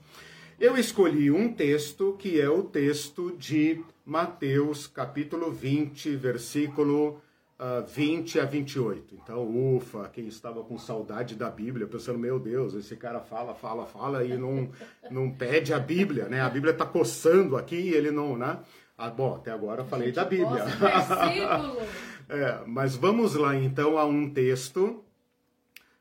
eu 0.58 0.76
escolhi 0.76 1.30
um 1.30 1.52
texto 1.52 2.14
que 2.18 2.40
é 2.40 2.48
o 2.48 2.62
texto 2.62 3.36
de 3.36 3.82
Mateus, 4.04 4.86
capítulo 4.86 5.50
20, 5.50 6.14
versículo 6.16 7.20
uh, 7.58 7.78
ah, 7.78 7.80
20 7.80 8.38
a 8.40 8.44
28. 8.44 9.14
Então, 9.14 9.76
ufa, 9.76 10.08
quem 10.08 10.26
estava 10.26 10.62
com 10.62 10.78
saudade 10.78 11.34
da 11.34 11.50
Bíblia, 11.50 11.86
pensando, 11.86 12.18
meu 12.18 12.38
Deus, 12.38 12.74
esse 12.74 12.96
cara 12.96 13.20
fala, 13.20 13.54
fala, 13.54 13.86
fala 13.86 14.24
e 14.24 14.36
não, 14.36 14.70
não 15.10 15.30
pede 15.30 15.74
a 15.74 15.78
Bíblia, 15.78 16.28
né? 16.28 16.40
A 16.40 16.48
Bíblia 16.50 16.72
está 16.72 16.86
coçando 16.86 17.56
aqui 17.56 17.76
e 17.76 17.94
ele 17.94 18.10
não, 18.10 18.36
né? 18.36 18.58
Ah, 18.96 19.10
bom, 19.10 19.34
até 19.34 19.50
agora 19.50 19.82
eu 19.82 19.86
falei 19.86 20.12
da 20.12 20.24
Bíblia. 20.24 20.64
é, 22.32 22.62
mas 22.66 22.96
vamos 22.96 23.34
lá 23.34 23.54
então 23.54 23.98
a 23.98 24.06
um 24.06 24.28
texto. 24.28 25.04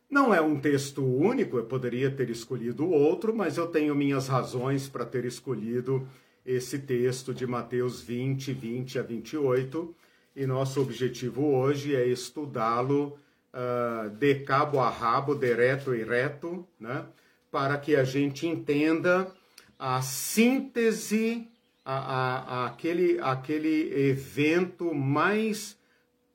Não 0.10 0.34
é 0.34 0.42
um 0.42 0.60
texto 0.60 1.06
único, 1.06 1.58
eu 1.58 1.66
poderia 1.66 2.10
ter 2.10 2.30
escolhido 2.30 2.90
outro, 2.90 3.36
mas 3.36 3.58
eu 3.58 3.68
tenho 3.68 3.94
minhas 3.94 4.28
razões 4.28 4.88
para 4.88 5.06
ter 5.06 5.26
escolhido 5.26 6.08
esse 6.46 6.80
texto 6.80 7.34
de 7.34 7.46
Mateus 7.46 8.02
20, 8.02 8.54
20 8.54 9.00
a 9.00 9.02
28. 9.02 9.96
E 10.36 10.46
nosso 10.46 10.82
objetivo 10.82 11.54
hoje 11.54 11.96
é 11.96 12.08
estudá-lo 12.08 13.18
uh, 13.54 14.10
de 14.10 14.36
cabo 14.36 14.80
a 14.80 14.90
rabo, 14.90 15.36
direto 15.36 15.94
e 15.94 16.04
reto, 16.04 16.66
né? 16.80 17.06
para 17.52 17.78
que 17.78 17.96
a 17.96 18.06
gente 18.06 18.48
entenda 18.48 19.30
a 19.78 20.02
síntese 20.02 21.48
a, 21.84 21.96
a, 21.96 22.66
aquele, 22.68 23.20
aquele 23.20 24.10
evento 24.10 24.94
mais 24.94 25.78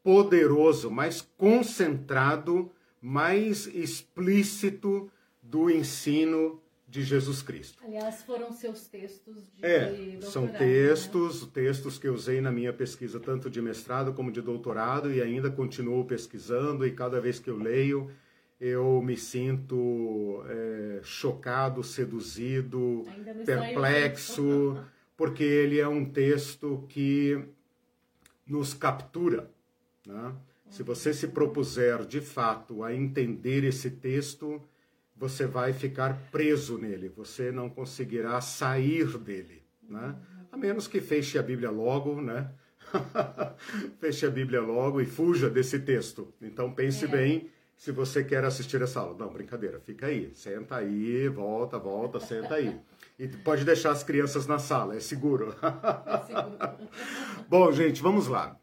poderoso, 0.07 0.89
mais 0.89 1.21
concentrado, 1.37 2.71
mais 3.03 3.67
explícito 3.67 5.11
do 5.43 5.69
ensino 5.69 6.63
de 6.87 7.03
Jesus 7.03 7.43
Cristo. 7.43 7.83
Aliás, 7.85 8.23
foram 8.23 8.53
seus 8.53 8.87
textos 8.87 9.51
de 9.53 9.67
É, 9.67 10.21
são 10.21 10.45
né? 10.47 10.53
textos, 10.53 11.43
né? 11.43 11.49
textos 11.53 11.99
que 11.99 12.07
eu 12.07 12.15
usei 12.15 12.41
na 12.41 12.53
minha 12.53 12.73
pesquisa, 12.73 13.19
tanto 13.19 13.51
de 13.51 13.61
mestrado 13.61 14.13
como 14.13 14.31
de 14.31 14.41
doutorado, 14.41 15.13
e 15.13 15.21
ainda 15.21 15.51
continuo 15.51 16.05
pesquisando, 16.05 16.87
e 16.87 16.93
cada 16.93 17.21
vez 17.21 17.41
que 17.41 17.51
eu 17.51 17.59
leio, 17.59 18.09
eu 18.61 19.03
me 19.03 19.17
sinto 19.17 20.45
é, 20.49 21.01
chocado, 21.03 21.83
seduzido, 21.83 23.05
perplexo. 23.45 24.79
porque 25.17 25.43
ele 25.43 25.81
é 25.81 25.89
um 25.89 26.05
texto 26.05 26.85
que 26.89 27.43
nos 28.47 28.75
captura. 28.75 29.51
Né? 30.07 30.35
Se 30.71 30.83
você 30.83 31.13
se 31.13 31.29
propuser 31.29 32.05
de 32.07 32.21
fato 32.21 32.83
a 32.83 32.95
entender 32.95 33.65
esse 33.65 33.91
texto, 33.91 34.63
você 35.17 35.47
vai 35.47 35.73
ficar 35.73 36.31
preso 36.31 36.79
nele, 36.79 37.09
você 37.09 37.51
não 37.51 37.69
conseguirá 37.69 38.41
sair 38.41 39.19
dele. 39.19 39.63
Né? 39.89 40.15
A 40.53 40.57
menos 40.57 40.87
que 40.87 41.01
feche 41.01 41.39
a 41.39 41.43
Bíblia 41.43 41.71
logo, 41.71 42.21
né? 42.21 42.51
feche 43.99 44.27
a 44.27 44.31
Bíblia 44.31 44.61
logo 44.61 45.01
e 45.01 45.07
fuja 45.07 45.51
desse 45.51 45.81
texto. 45.81 46.33
Então 46.41 46.73
pense 46.73 47.05
é. 47.05 47.09
bem 47.09 47.51
se 47.77 47.93
você 47.93 48.25
quer 48.25 48.45
assistir 48.45 48.81
essa 48.83 49.01
aula. 49.01 49.17
Não, 49.19 49.33
brincadeira, 49.33 49.81
fica 49.81 50.07
aí, 50.07 50.31
senta 50.35 50.77
aí, 50.77 51.29
volta, 51.29 51.79
volta, 51.79 52.21
senta 52.21 52.55
aí. 52.55 52.79
E 53.19 53.29
pode 53.29 53.65
deixar 53.65 53.93
as 53.93 54.03
crianças 54.03 54.47
na 54.47 54.59
sala, 54.59 54.97
é 54.97 55.01
seguro. 55.01 55.55
É 56.07 56.19
seguro. 56.27 56.59
Bom, 57.49 57.73
gente, 57.73 58.03
vamos 58.03 58.27
lá. 58.27 58.59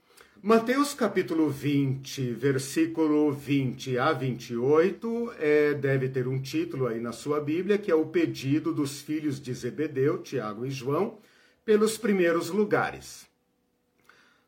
Mateus 0.46 0.94
capítulo 0.94 1.50
20, 1.50 2.34
versículo 2.34 3.32
20 3.32 3.98
a 3.98 4.12
28, 4.12 5.34
é, 5.40 5.74
deve 5.74 6.10
ter 6.10 6.28
um 6.28 6.42
título 6.42 6.86
aí 6.86 7.00
na 7.00 7.14
sua 7.14 7.40
Bíblia, 7.40 7.78
que 7.78 7.90
é 7.90 7.96
o 7.96 8.08
pedido 8.08 8.74
dos 8.74 9.00
filhos 9.00 9.40
de 9.40 9.54
Zebedeu, 9.54 10.18
Tiago 10.22 10.66
e 10.66 10.70
João, 10.70 11.18
pelos 11.64 11.98
primeiros 11.98 12.50
lugares. 12.50 13.26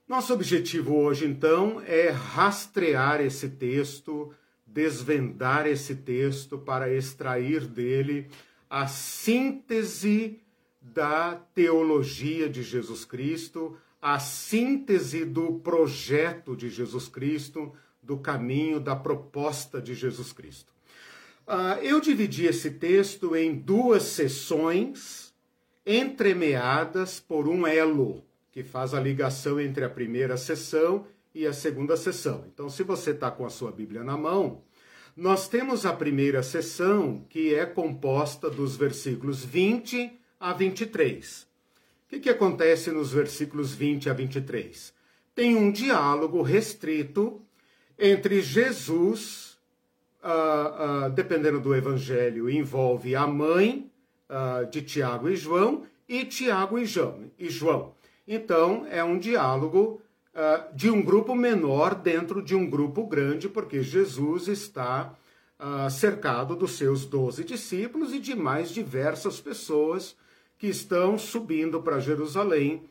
Nosso 0.06 0.34
objetivo 0.34 0.98
hoje, 0.98 1.26
então, 1.26 1.82
é 1.88 2.10
rastrear 2.10 3.22
esse 3.22 3.48
texto, 3.48 4.34
desvendar 4.68 5.66
esse 5.66 5.96
texto 5.96 6.58
para 6.58 6.94
extrair 6.94 7.66
dele 7.66 8.28
a 8.70 8.86
síntese 8.86 10.42
da 10.82 11.36
teologia 11.56 12.50
de 12.50 12.64
Jesus 12.64 13.06
Cristo, 13.06 13.78
a 14.06 14.20
síntese 14.20 15.26
do 15.26 15.54
projeto 15.54 16.56
de 16.56 16.70
Jesus 16.70 17.08
Cristo, 17.08 17.74
do 18.04 18.20
caminho, 18.20 18.80
da 18.80 18.96
proposta 18.96 19.82
de 19.82 19.96
Jesus 19.96 20.32
Cristo. 20.32 20.72
Uh, 21.48 21.82
eu 21.82 22.00
dividi 22.00 22.46
esse 22.46 22.70
texto 22.70 23.36
em 23.36 23.56
duas 23.56 24.04
sessões, 24.04 25.34
entremeadas 25.84 27.20
por 27.20 27.48
um 27.48 27.66
elo, 27.66 28.24
que 28.52 28.62
faz 28.62 28.94
a 28.94 29.00
ligação 29.00 29.60
entre 29.60 29.84
a 29.84 29.90
primeira 29.90 30.38
sessão 30.38 31.08
e 31.34 31.48
a 31.48 31.52
segunda 31.52 31.98
sessão. 31.98 32.46
Então, 32.54 32.70
se 32.70 32.84
você 32.84 33.10
está 33.10 33.32
com 33.32 33.44
a 33.44 33.50
sua 33.50 33.72
Bíblia 33.72 34.04
na 34.04 34.16
mão, 34.16 34.62
nós 35.18 35.48
temos 35.48 35.84
a 35.84 35.92
primeira 35.92 36.44
sessão, 36.44 37.26
que 37.28 37.56
é 37.56 37.66
composta 37.66 38.52
dos 38.52 38.78
versículos 38.78 39.44
20 39.44 40.12
a 40.40 40.54
23. 40.54 41.55
O 42.06 42.08
que, 42.08 42.20
que 42.20 42.30
acontece 42.30 42.92
nos 42.92 43.12
versículos 43.12 43.74
20 43.74 44.12
a 44.12 44.14
23? 44.14 44.94
Tem 45.34 45.56
um 45.56 45.72
diálogo 45.72 46.44
restrito 46.44 47.42
entre 47.98 48.42
Jesus, 48.42 49.58
uh, 50.24 51.08
uh, 51.08 51.10
dependendo 51.10 51.60
do 51.60 51.74
evangelho, 51.74 52.48
envolve 52.48 53.16
a 53.16 53.26
mãe 53.26 53.92
uh, 54.30 54.70
de 54.70 54.84
Tiago 54.84 55.28
e 55.30 55.36
João 55.36 55.84
e 56.08 56.24
Tiago 56.26 56.78
e 56.78 56.86
João. 56.86 57.32
E 57.40 57.50
João. 57.50 57.96
Então, 58.28 58.86
é 58.90 59.04
um 59.04 59.18
diálogo 59.18 60.02
de 60.74 60.90
um 60.90 61.02
grupo 61.02 61.34
menor 61.34 61.96
dentro 61.96 62.42
de 62.42 62.54
um 62.54 62.70
grupo 62.70 63.08
grande, 63.08 63.48
porque 63.48 63.82
Jesus 63.82 64.50
está 64.50 65.16
cercado 65.90 66.58
dos 66.58 66.72
seus 66.72 67.06
doze 67.06 67.42
discípulos 67.42 68.14
e 68.14 68.20
de 68.20 68.36
mais 68.36 68.70
diversas 68.70 69.40
pessoas 69.40 70.14
que 70.66 70.70
estão 70.72 71.16
subindo 71.16 71.80
para 71.80 72.00
Jerusalém 72.00 72.82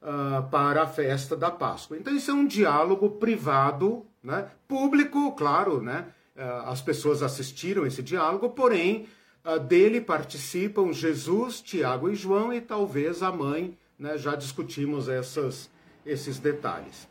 uh, 0.00 0.48
para 0.50 0.84
a 0.84 0.86
festa 0.86 1.36
da 1.36 1.50
Páscoa. 1.50 1.96
Então, 1.96 2.14
isso 2.14 2.30
é 2.30 2.34
um 2.34 2.46
diálogo 2.46 3.10
privado, 3.10 4.06
né? 4.22 4.48
público, 4.68 5.32
claro, 5.32 5.82
né? 5.82 6.06
Uh, 6.36 6.68
as 6.68 6.80
pessoas 6.80 7.24
assistiram 7.24 7.84
esse 7.84 8.04
diálogo, 8.04 8.50
porém, 8.50 9.08
uh, 9.44 9.58
dele 9.58 10.00
participam 10.00 10.92
Jesus, 10.92 11.60
Tiago 11.60 12.08
e 12.08 12.14
João 12.14 12.52
e 12.52 12.60
talvez 12.60 13.20
a 13.20 13.32
mãe, 13.32 13.76
né? 13.98 14.16
já 14.16 14.36
discutimos 14.36 15.08
essas, 15.08 15.68
esses 16.06 16.38
detalhes. 16.38 17.08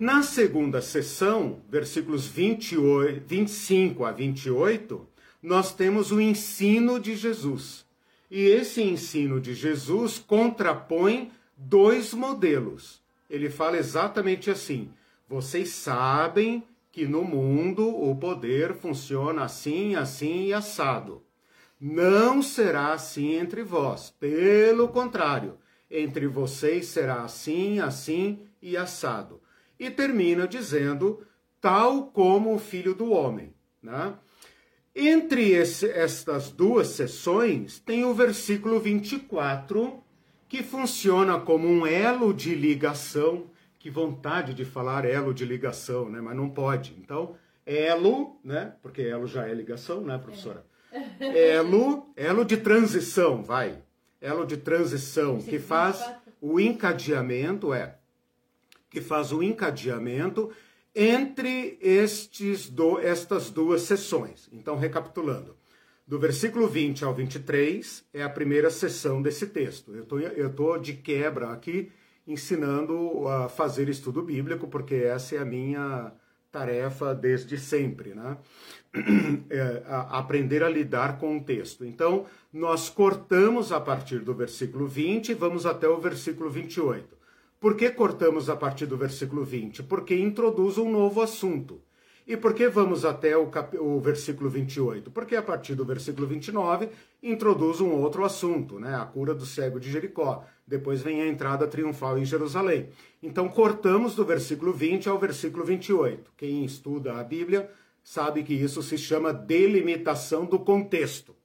Na 0.00 0.22
segunda 0.22 0.80
sessão, 0.80 1.60
versículos 1.68 2.26
28, 2.26 3.22
25 3.26 4.06
a 4.06 4.12
28, 4.12 5.06
nós 5.42 5.74
temos 5.74 6.12
o 6.12 6.20
ensino 6.20 6.98
de 6.98 7.14
Jesus. 7.14 7.85
E 8.30 8.40
esse 8.44 8.82
ensino 8.82 9.40
de 9.40 9.54
Jesus 9.54 10.18
contrapõe 10.18 11.30
dois 11.56 12.12
modelos. 12.12 13.00
Ele 13.30 13.48
fala 13.48 13.76
exatamente 13.76 14.50
assim: 14.50 14.90
vocês 15.28 15.70
sabem 15.70 16.64
que 16.92 17.06
no 17.06 17.22
mundo 17.22 17.88
o 17.88 18.16
poder 18.16 18.74
funciona 18.74 19.44
assim, 19.44 19.94
assim 19.94 20.46
e 20.46 20.52
assado. 20.52 21.22
Não 21.78 22.42
será 22.42 22.92
assim 22.92 23.34
entre 23.34 23.62
vós. 23.62 24.10
Pelo 24.18 24.88
contrário, 24.88 25.58
entre 25.90 26.26
vocês 26.26 26.86
será 26.86 27.22
assim, 27.22 27.80
assim 27.80 28.46
e 28.62 28.76
assado. 28.76 29.42
E 29.78 29.90
termina 29.90 30.48
dizendo, 30.48 31.26
tal 31.60 32.06
como 32.06 32.54
o 32.54 32.58
filho 32.58 32.94
do 32.94 33.10
homem. 33.10 33.52
Né? 33.82 34.14
Entre 34.98 35.50
esse, 35.50 35.90
estas 35.90 36.50
duas 36.50 36.86
sessões, 36.88 37.78
tem 37.78 38.06
o 38.06 38.14
versículo 38.14 38.80
24, 38.80 40.02
que 40.48 40.62
funciona 40.62 41.38
como 41.38 41.68
um 41.68 41.86
elo 41.86 42.32
de 42.32 42.54
ligação. 42.54 43.50
Que 43.78 43.90
vontade 43.90 44.54
de 44.54 44.64
falar 44.64 45.04
elo 45.04 45.34
de 45.34 45.44
ligação, 45.44 46.08
né? 46.08 46.18
Mas 46.22 46.34
não 46.34 46.48
pode. 46.48 46.96
Então, 46.98 47.36
elo, 47.66 48.40
né? 48.42 48.72
Porque 48.80 49.02
elo 49.02 49.26
já 49.26 49.46
é 49.46 49.52
ligação, 49.52 50.00
né, 50.00 50.16
professora? 50.16 50.64
É. 51.20 51.56
Elo, 51.56 52.10
elo 52.16 52.42
de 52.42 52.56
transição, 52.56 53.42
vai. 53.42 53.82
Elo 54.18 54.46
de 54.46 54.56
transição, 54.56 55.42
que 55.42 55.58
faz 55.58 56.02
o 56.40 56.58
encadeamento, 56.58 57.74
é. 57.74 57.98
Que 58.88 59.02
faz 59.02 59.30
o 59.30 59.42
encadeamento 59.42 60.50
entre 60.96 61.76
estes 61.78 62.70
do, 62.70 62.98
estas 62.98 63.50
duas 63.50 63.82
sessões. 63.82 64.48
Então, 64.50 64.76
recapitulando, 64.76 65.54
do 66.06 66.18
versículo 66.18 66.66
20 66.66 67.04
ao 67.04 67.12
23 67.12 68.02
é 68.14 68.22
a 68.22 68.30
primeira 68.30 68.70
sessão 68.70 69.20
desse 69.20 69.48
texto. 69.48 69.94
Eu 69.94 70.06
tô, 70.06 70.18
estou 70.18 70.78
de 70.78 70.94
quebra 70.94 71.50
aqui 71.50 71.92
ensinando 72.26 73.28
a 73.28 73.48
fazer 73.48 73.90
estudo 73.90 74.22
bíblico, 74.22 74.66
porque 74.68 74.94
essa 74.94 75.36
é 75.36 75.38
a 75.38 75.44
minha 75.44 76.12
tarefa 76.50 77.14
desde 77.14 77.58
sempre, 77.58 78.14
né? 78.14 78.38
É, 79.50 79.82
a, 79.86 80.18
aprender 80.18 80.62
a 80.62 80.68
lidar 80.70 81.18
com 81.18 81.36
o 81.36 81.44
texto. 81.44 81.84
Então, 81.84 82.24
nós 82.50 82.88
cortamos 82.88 83.70
a 83.70 83.78
partir 83.78 84.20
do 84.20 84.34
versículo 84.34 84.86
20 84.88 85.28
e 85.28 85.34
vamos 85.34 85.66
até 85.66 85.86
o 85.86 86.00
versículo 86.00 86.48
28. 86.48 87.15
Por 87.66 87.76
que 87.76 87.90
cortamos 87.90 88.48
a 88.48 88.54
partir 88.54 88.86
do 88.86 88.96
versículo 88.96 89.44
20? 89.44 89.82
Porque 89.82 90.14
introduz 90.14 90.78
um 90.78 90.88
novo 90.88 91.20
assunto. 91.20 91.82
E 92.24 92.36
por 92.36 92.54
que 92.54 92.68
vamos 92.68 93.04
até 93.04 93.36
o, 93.36 93.48
cap... 93.48 93.76
o 93.76 93.98
versículo 93.98 94.48
28? 94.48 95.10
Porque 95.10 95.34
a 95.34 95.42
partir 95.42 95.74
do 95.74 95.84
versículo 95.84 96.28
29 96.28 96.88
introduz 97.20 97.80
um 97.80 97.90
outro 97.90 98.24
assunto, 98.24 98.78
né? 98.78 98.94
A 98.94 99.04
cura 99.04 99.34
do 99.34 99.44
cego 99.44 99.80
de 99.80 99.90
Jericó. 99.90 100.44
Depois 100.64 101.02
vem 101.02 101.20
a 101.22 101.26
entrada 101.26 101.66
triunfal 101.66 102.16
em 102.16 102.24
Jerusalém. 102.24 102.88
Então 103.20 103.48
cortamos 103.48 104.14
do 104.14 104.24
versículo 104.24 104.72
20 104.72 105.08
ao 105.08 105.18
versículo 105.18 105.64
28. 105.64 106.30
Quem 106.36 106.64
estuda 106.64 107.14
a 107.14 107.24
Bíblia 107.24 107.68
sabe 108.00 108.44
que 108.44 108.54
isso 108.54 108.80
se 108.80 108.96
chama 108.96 109.34
delimitação 109.34 110.44
do 110.44 110.60
contexto. 110.60 111.35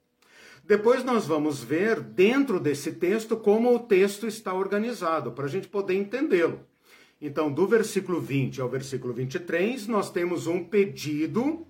Depois 0.64 1.04
nós 1.04 1.26
vamos 1.26 1.64
ver 1.64 2.00
dentro 2.00 2.60
desse 2.60 2.94
texto 2.94 3.36
como 3.36 3.76
o 3.76 3.80
texto 3.80 4.28
está 4.28 4.54
organizado, 4.54 5.32
para 5.32 5.46
a 5.46 5.50
gente 5.50 5.68
poder 5.68 5.96
entendê-lo. 5.96 6.62
Então, 7.22 7.52
do 7.52 7.68
versículo 7.68 8.20
20 8.20 8.62
ao 8.62 8.70
versículo 8.70 9.14
23, 9.14 9.88
nós 9.88 10.10
temos 10.10 10.48
um 10.48 10.64
pedido, 10.64 11.68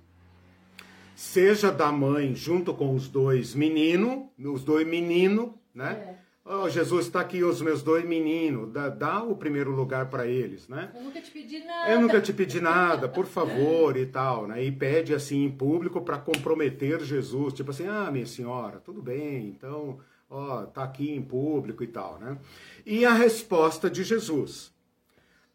seja 1.16 1.72
da 1.72 1.92
mãe 1.92 2.34
junto 2.36 2.74
com 2.74 2.96
os 2.96 3.10
dois 3.10 3.54
meninos, 3.54 4.30
os 4.40 4.64
dois 4.64 4.88
meninos, 4.88 5.50
né? 5.74 6.21
Oh, 6.44 6.68
Jesus, 6.68 7.06
está 7.06 7.22
aqui 7.22 7.44
os 7.44 7.62
meus 7.62 7.84
dois 7.84 8.04
meninos, 8.04 8.72
dá, 8.72 8.90
dá 8.90 9.22
o 9.22 9.36
primeiro 9.36 9.70
lugar 9.72 10.10
para 10.10 10.26
eles, 10.26 10.68
né? 10.68 10.92
Eu 10.96 11.04
nunca 11.04 11.22
te 11.22 11.30
pedi 11.30 11.64
nada. 11.64 11.92
Eu 11.92 12.02
nunca 12.02 12.20
te 12.20 12.34
pedi 12.34 12.60
nada, 12.60 13.08
por 13.08 13.28
favor 13.28 13.96
e 13.96 14.08
tal, 14.08 14.48
né? 14.48 14.64
E 14.64 14.72
pede 14.72 15.14
assim 15.14 15.44
em 15.44 15.52
público 15.52 16.02
para 16.02 16.18
comprometer 16.18 17.00
Jesus, 17.02 17.54
tipo 17.54 17.70
assim, 17.70 17.86
ah, 17.88 18.10
minha 18.12 18.26
senhora, 18.26 18.80
tudo 18.80 19.04
bem, 19.04 19.50
então, 19.50 20.00
ó, 20.28 20.64
tá 20.64 20.84
aqui 20.84 21.12
em 21.12 21.22
público 21.22 21.84
e 21.84 21.88
tal, 21.88 22.18
né? 22.18 22.36
E 22.86 23.06
a 23.06 23.14
resposta 23.14 23.90
de 23.90 24.04
Jesus. 24.04 24.72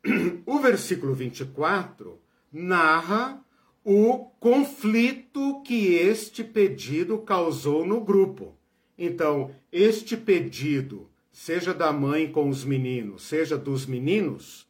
O 0.46 0.61
versículo 0.61 1.12
24 1.12 2.20
narra 2.53 3.44
o 3.85 4.31
conflito 4.38 5.62
que 5.62 5.94
este 5.94 6.44
pedido 6.44 7.18
causou 7.18 7.85
no 7.85 8.01
grupo. 8.01 8.56
Então, 8.99 9.51
este 9.71 10.17
pedido, 10.17 11.11
seja 11.31 11.75
da 11.75 11.93
mãe 11.93 12.31
com 12.31 12.49
os 12.49 12.65
meninos, 12.65 13.23
seja 13.23 13.59
dos 13.59 13.85
meninos, 13.87 14.67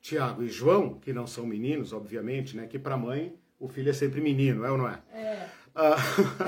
Tiago 0.00 0.42
e 0.42 0.48
João, 0.48 0.98
que 0.98 1.12
não 1.12 1.26
são 1.26 1.46
meninos, 1.46 1.92
obviamente, 1.92 2.56
né? 2.56 2.66
Que 2.66 2.78
para 2.78 2.94
a 2.94 2.98
mãe 2.98 3.34
o 3.58 3.68
filho 3.68 3.90
é 3.90 3.92
sempre 3.92 4.20
menino, 4.20 4.64
é 4.64 4.70
ou 4.70 4.78
não 4.78 4.88
é? 4.88 5.02
É. 5.12 5.48
Ah, 5.74 5.96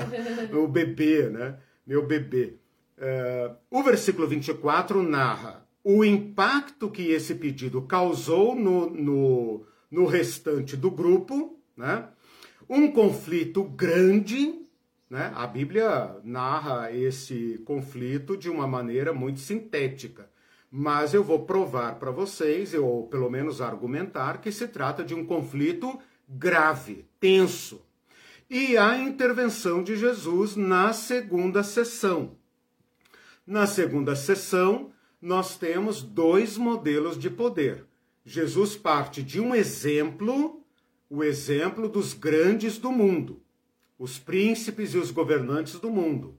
o 0.53 0.67
bebê, 0.67 1.29
né? 1.29 1.57
Meu 1.85 2.05
bebê. 2.05 2.55
Uh, 2.97 3.55
o 3.69 3.83
versículo 3.83 4.27
24 4.27 5.01
narra 5.01 5.67
o 5.83 6.05
impacto 6.05 6.89
que 6.89 7.11
esse 7.11 7.35
pedido 7.35 7.81
causou 7.81 8.55
no, 8.55 8.89
no, 8.89 9.65
no 9.91 10.05
restante 10.05 10.77
do 10.77 10.89
grupo, 10.89 11.59
né? 11.75 12.07
Um 12.69 12.91
conflito 12.91 13.63
grande 13.63 14.62
né? 15.13 15.31
A 15.35 15.45
Bíblia 15.45 16.17
narra 16.23 16.91
esse 16.91 17.61
conflito 17.65 18.35
de 18.35 18.49
uma 18.49 18.65
maneira 18.65 19.13
muito 19.13 19.39
sintética, 19.39 20.27
mas 20.71 21.13
eu 21.13 21.23
vou 21.23 21.45
provar 21.45 21.99
para 21.99 22.09
vocês, 22.09 22.73
ou 22.73 23.05
pelo 23.05 23.29
menos 23.29 23.61
argumentar, 23.61 24.41
que 24.41 24.51
se 24.51 24.67
trata 24.67 25.03
de 25.03 25.13
um 25.13 25.23
conflito 25.23 25.99
grave, 26.27 27.05
tenso. 27.19 27.85
E 28.49 28.75
a 28.75 28.97
intervenção 28.97 29.83
de 29.83 29.95
Jesus 29.95 30.55
na 30.55 30.93
segunda 30.93 31.61
sessão. 31.61 32.35
Na 33.45 33.67
segunda 33.67 34.15
sessão, 34.15 34.91
nós 35.21 35.55
temos 35.55 36.01
dois 36.01 36.57
modelos 36.57 37.19
de 37.19 37.29
poder. 37.29 37.85
Jesus 38.25 38.75
parte 38.75 39.21
de 39.21 39.39
um 39.39 39.53
exemplo, 39.53 40.65
o 41.07 41.23
exemplo 41.23 41.87
dos 41.87 42.15
grandes 42.15 42.79
do 42.79 42.91
mundo, 42.91 43.42
os 43.97 44.19
príncipes 44.19 44.93
e 44.93 44.97
os 44.97 45.11
governantes 45.11 45.79
do 45.79 45.89
mundo. 45.89 46.37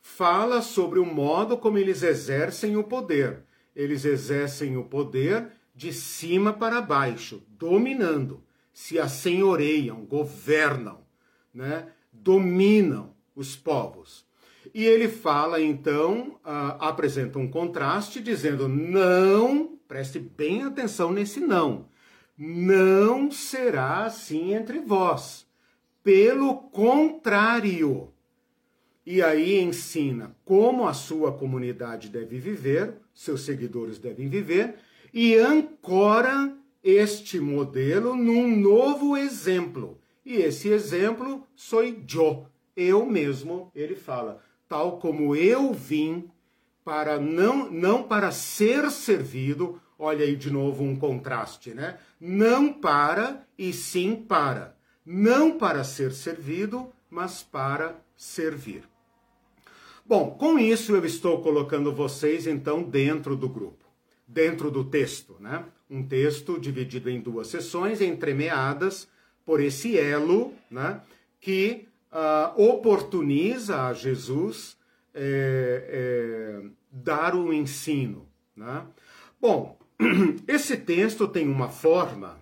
Fala 0.00 0.62
sobre 0.62 0.98
o 0.98 1.06
modo 1.06 1.56
como 1.56 1.78
eles 1.78 2.02
exercem 2.02 2.76
o 2.76 2.84
poder 2.84 3.44
eles 3.76 4.06
exercem 4.06 4.78
o 4.78 4.84
poder 4.84 5.48
de 5.74 5.92
cima 5.92 6.54
para 6.54 6.80
baixo, 6.80 7.42
dominando, 7.50 8.42
se 8.72 8.98
assenhoreiam, 8.98 10.06
governam, 10.06 11.02
né? 11.52 11.88
dominam 12.10 13.14
os 13.34 13.54
povos. 13.54 14.24
E 14.74 14.84
ele 14.84 15.08
fala, 15.08 15.60
então, 15.60 16.38
uh, 16.42 16.76
apresenta 16.80 17.38
um 17.38 17.46
contraste, 17.46 18.20
dizendo: 18.20 18.66
não, 18.66 19.78
preste 19.86 20.18
bem 20.18 20.62
atenção 20.62 21.12
nesse 21.12 21.38
não, 21.38 21.88
não 22.36 23.30
será 23.30 24.06
assim 24.06 24.54
entre 24.54 24.80
vós. 24.80 25.45
Pelo 26.06 26.54
contrário. 26.54 28.12
E 29.04 29.20
aí 29.20 29.60
ensina 29.60 30.36
como 30.44 30.86
a 30.86 30.94
sua 30.94 31.32
comunidade 31.32 32.08
deve 32.08 32.38
viver, 32.38 32.94
seus 33.12 33.40
seguidores 33.40 33.98
devem 33.98 34.28
viver, 34.28 34.76
e 35.12 35.34
ancora 35.34 36.56
este 36.80 37.40
modelo 37.40 38.14
num 38.14 38.56
novo 38.56 39.16
exemplo. 39.16 39.98
E 40.24 40.36
esse 40.36 40.68
exemplo 40.68 41.44
sou 41.56 41.82
eu, 41.82 42.46
eu 42.76 43.04
mesmo, 43.04 43.72
ele 43.74 43.96
fala, 43.96 44.40
tal 44.68 45.00
como 45.00 45.34
eu 45.34 45.72
vim 45.72 46.30
para 46.84 47.18
não 47.18 47.68
não 47.68 48.04
para 48.04 48.30
ser 48.30 48.92
servido, 48.92 49.80
olha 49.98 50.24
aí 50.24 50.36
de 50.36 50.52
novo 50.52 50.84
um 50.84 50.94
contraste, 50.94 51.74
né? 51.74 51.98
Não 52.20 52.72
para 52.72 53.44
e 53.58 53.72
sim 53.72 54.14
para. 54.14 54.75
Não 55.06 55.56
para 55.56 55.84
ser 55.84 56.12
servido, 56.12 56.92
mas 57.08 57.40
para 57.40 57.96
servir. 58.16 58.82
Bom, 60.04 60.30
com 60.30 60.58
isso 60.58 60.94
eu 60.96 61.04
estou 61.04 61.40
colocando 61.40 61.94
vocês 61.94 62.46
então 62.46 62.82
dentro 62.82 63.36
do 63.36 63.48
grupo, 63.48 63.84
dentro 64.26 64.70
do 64.70 64.84
texto, 64.84 65.36
né? 65.38 65.64
Um 65.88 66.02
texto 66.02 66.58
dividido 66.58 67.08
em 67.08 67.20
duas 67.20 67.46
sessões, 67.46 68.00
entremeadas 68.00 69.08
por 69.44 69.60
esse 69.60 69.96
elo, 69.96 70.52
né? 70.68 71.00
Que 71.40 71.86
uh, 72.12 72.60
oportuniza 72.60 73.86
a 73.86 73.92
Jesus 73.92 74.76
é, 75.14 75.88
é, 75.88 76.68
dar 76.90 77.34
o 77.34 77.52
ensino, 77.52 78.26
né? 78.54 78.84
Bom, 79.40 79.78
esse 80.46 80.76
texto 80.76 81.26
tem 81.26 81.48
uma 81.48 81.68
forma, 81.68 82.38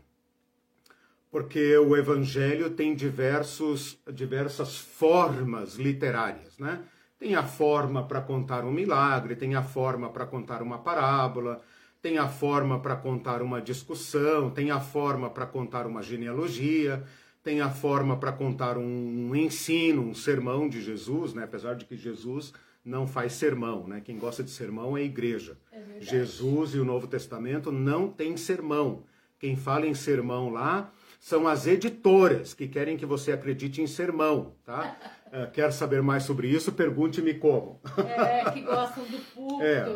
porque 1.34 1.76
o 1.78 1.96
Evangelho 1.96 2.70
tem 2.70 2.94
diversos, 2.94 3.98
diversas 4.12 4.78
formas 4.78 5.74
literárias, 5.74 6.56
né? 6.60 6.82
Tem 7.18 7.34
a 7.34 7.42
forma 7.42 8.06
para 8.06 8.20
contar 8.20 8.64
um 8.64 8.70
milagre, 8.70 9.34
tem 9.34 9.56
a 9.56 9.62
forma 9.62 10.08
para 10.10 10.26
contar 10.26 10.62
uma 10.62 10.78
parábola, 10.78 11.60
tem 12.00 12.18
a 12.18 12.28
forma 12.28 12.78
para 12.78 12.94
contar 12.94 13.42
uma 13.42 13.60
discussão, 13.60 14.48
tem 14.48 14.70
a 14.70 14.78
forma 14.78 15.28
para 15.28 15.44
contar 15.44 15.88
uma 15.88 16.04
genealogia, 16.04 17.02
tem 17.42 17.60
a 17.60 17.68
forma 17.68 18.16
para 18.16 18.30
contar 18.30 18.78
um 18.78 19.34
ensino, 19.34 20.02
um 20.02 20.14
sermão 20.14 20.68
de 20.68 20.80
Jesus, 20.80 21.34
né? 21.34 21.42
apesar 21.42 21.74
de 21.74 21.84
que 21.84 21.96
Jesus 21.96 22.52
não 22.84 23.08
faz 23.08 23.32
sermão, 23.32 23.88
né? 23.88 24.00
Quem 24.00 24.20
gosta 24.20 24.44
de 24.44 24.52
sermão 24.52 24.96
é 24.96 25.00
a 25.00 25.04
igreja. 25.04 25.58
É 25.72 25.98
Jesus 25.98 26.76
e 26.76 26.78
o 26.78 26.84
Novo 26.84 27.08
Testamento 27.08 27.72
não 27.72 28.06
tem 28.08 28.36
sermão. 28.36 29.02
Quem 29.40 29.56
fala 29.56 29.84
em 29.84 29.94
sermão 29.94 30.48
lá 30.48 30.92
são 31.24 31.48
as 31.48 31.66
editoras 31.66 32.52
que 32.52 32.68
querem 32.68 32.98
que 32.98 33.06
você 33.06 33.32
acredite 33.32 33.80
em 33.80 33.86
sermão, 33.86 34.52
tá? 34.62 34.94
É, 35.32 35.46
quer 35.56 35.72
saber 35.72 36.02
mais 36.02 36.24
sobre 36.24 36.48
isso? 36.48 36.70
Pergunte-me 36.70 37.32
como. 37.32 37.80
É, 37.96 38.50
que 38.50 38.60
gostam 38.60 39.04
do 39.04 39.18
culto. 39.34 39.62
É. 39.62 39.86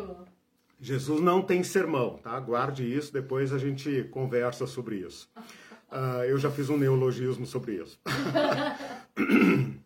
Jesus 0.81 1.21
não 1.21 1.43
tem 1.43 1.61
sermão, 1.61 2.17
tá? 2.17 2.39
Guarde 2.39 2.83
isso, 2.83 3.13
depois 3.13 3.53
a 3.53 3.59
gente 3.59 4.05
conversa 4.05 4.65
sobre 4.65 4.95
isso. 4.95 5.29
Uh, 5.91 6.23
eu 6.25 6.39
já 6.39 6.49
fiz 6.49 6.67
um 6.67 6.77
neologismo 6.77 7.45
sobre 7.45 7.73
isso. 7.73 7.99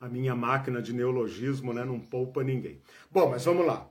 a 0.00 0.08
minha 0.08 0.34
máquina 0.34 0.82
de 0.82 0.92
neologismo 0.92 1.72
né, 1.72 1.84
não 1.84 2.00
poupa 2.00 2.42
ninguém. 2.42 2.80
Bom, 3.08 3.30
mas 3.30 3.44
vamos 3.44 3.64
lá. 3.64 3.86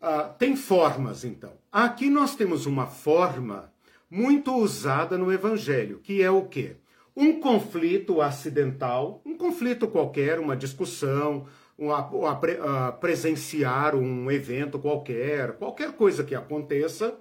Uh, 0.00 0.32
tem 0.38 0.56
formas, 0.56 1.22
então. 1.22 1.52
Aqui 1.70 2.08
nós 2.08 2.34
temos 2.34 2.64
uma 2.64 2.86
forma 2.86 3.69
muito 4.10 4.54
usada 4.56 5.16
no 5.16 5.32
Evangelho, 5.32 6.00
que 6.02 6.22
é 6.22 6.30
o 6.30 6.44
quê? 6.44 6.76
um 7.20 7.40
conflito 7.40 8.20
acidental, 8.20 9.20
um 9.24 9.36
conflito 9.36 9.88
qualquer, 9.88 10.38
uma 10.38 10.56
discussão, 10.56 11.46
um, 11.78 11.92
a, 11.92 11.98
a, 11.98 12.92
presenciar 12.92 13.94
um 13.94 14.30
evento 14.30 14.78
qualquer, 14.78 15.52
qualquer 15.52 15.92
coisa 15.92 16.24
que 16.24 16.34
aconteça, 16.34 17.18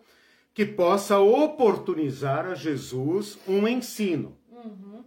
que 0.54 0.66
possa 0.66 1.20
oportunizar 1.20 2.46
a 2.46 2.56
Jesus 2.56 3.38
um 3.48 3.68
ensino. 3.68 4.38
Uhum. 4.52 5.04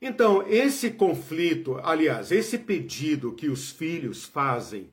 Então, 0.00 0.44
esse 0.46 0.90
conflito, 0.90 1.80
aliás, 1.82 2.30
esse 2.30 2.58
pedido 2.58 3.32
que 3.32 3.48
os 3.48 3.70
filhos 3.70 4.24
fazem, 4.24 4.90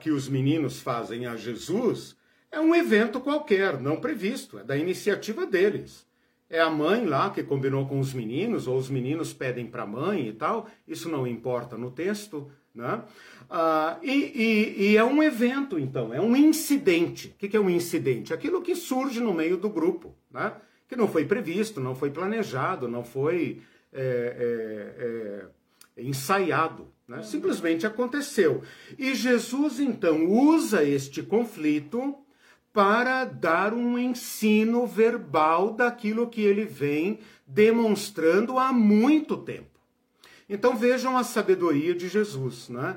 que 0.00 0.10
os 0.10 0.28
meninos 0.28 0.80
fazem 0.80 1.26
a 1.26 1.36
Jesus, 1.36 2.16
é 2.52 2.60
um 2.60 2.74
evento 2.74 3.20
qualquer, 3.20 3.80
não 3.80 4.00
previsto, 4.00 4.58
é 4.58 4.62
da 4.62 4.76
iniciativa 4.76 5.44
deles 5.44 6.06
é 6.52 6.60
a 6.60 6.68
mãe 6.68 7.06
lá 7.06 7.30
que 7.30 7.42
combinou 7.42 7.86
com 7.86 7.98
os 7.98 8.12
meninos, 8.12 8.68
ou 8.68 8.76
os 8.76 8.90
meninos 8.90 9.32
pedem 9.32 9.66
para 9.66 9.84
a 9.84 9.86
mãe 9.86 10.28
e 10.28 10.32
tal, 10.34 10.68
isso 10.86 11.08
não 11.08 11.26
importa 11.26 11.78
no 11.78 11.90
texto, 11.90 12.50
né? 12.74 13.02
Ah, 13.48 13.98
e, 14.02 14.10
e, 14.10 14.82
e, 14.82 14.96
é 14.96 15.02
um 15.02 15.22
evento, 15.22 15.78
então, 15.78 16.12
é 16.12 16.20
um 16.20 16.36
incidente. 16.36 17.28
O 17.28 17.48
que, 17.48 17.56
é 17.56 17.60
um 17.60 17.70
incidente? 17.70 18.34
Aquilo 18.34 18.60
que 18.60 18.74
surge 18.74 19.18
no 19.18 19.32
meio 19.32 19.56
do 19.56 19.70
grupo, 19.70 20.14
né? 20.30 20.52
que 20.86 20.94
não 20.94 21.08
foi 21.08 21.24
previsto, 21.24 21.80
não 21.80 21.94
foi 21.94 22.10
planejado, 22.10 22.86
não 22.86 23.02
foi 23.02 23.62
é, 23.90 25.48
é, 25.96 26.00
é, 26.00 26.02
ensaiado. 26.02 26.86
Né? 27.08 27.22
Simplesmente 27.22 27.86
aconteceu. 27.86 28.62
E 28.98 29.14
Jesus, 29.14 29.80
então, 29.80 30.26
usa 30.26 30.84
este 30.84 31.22
conflito 31.22 32.21
para 32.72 33.24
dar 33.24 33.74
um 33.74 33.98
ensino 33.98 34.86
verbal 34.86 35.72
daquilo 35.72 36.28
que 36.28 36.40
ele 36.40 36.64
vem 36.64 37.18
demonstrando 37.46 38.58
há 38.58 38.72
muito 38.72 39.36
tempo. 39.36 39.78
Então 40.48 40.76
vejam 40.76 41.16
a 41.16 41.24
sabedoria 41.24 41.94
de 41.94 42.08
Jesus, 42.08 42.68
né? 42.68 42.96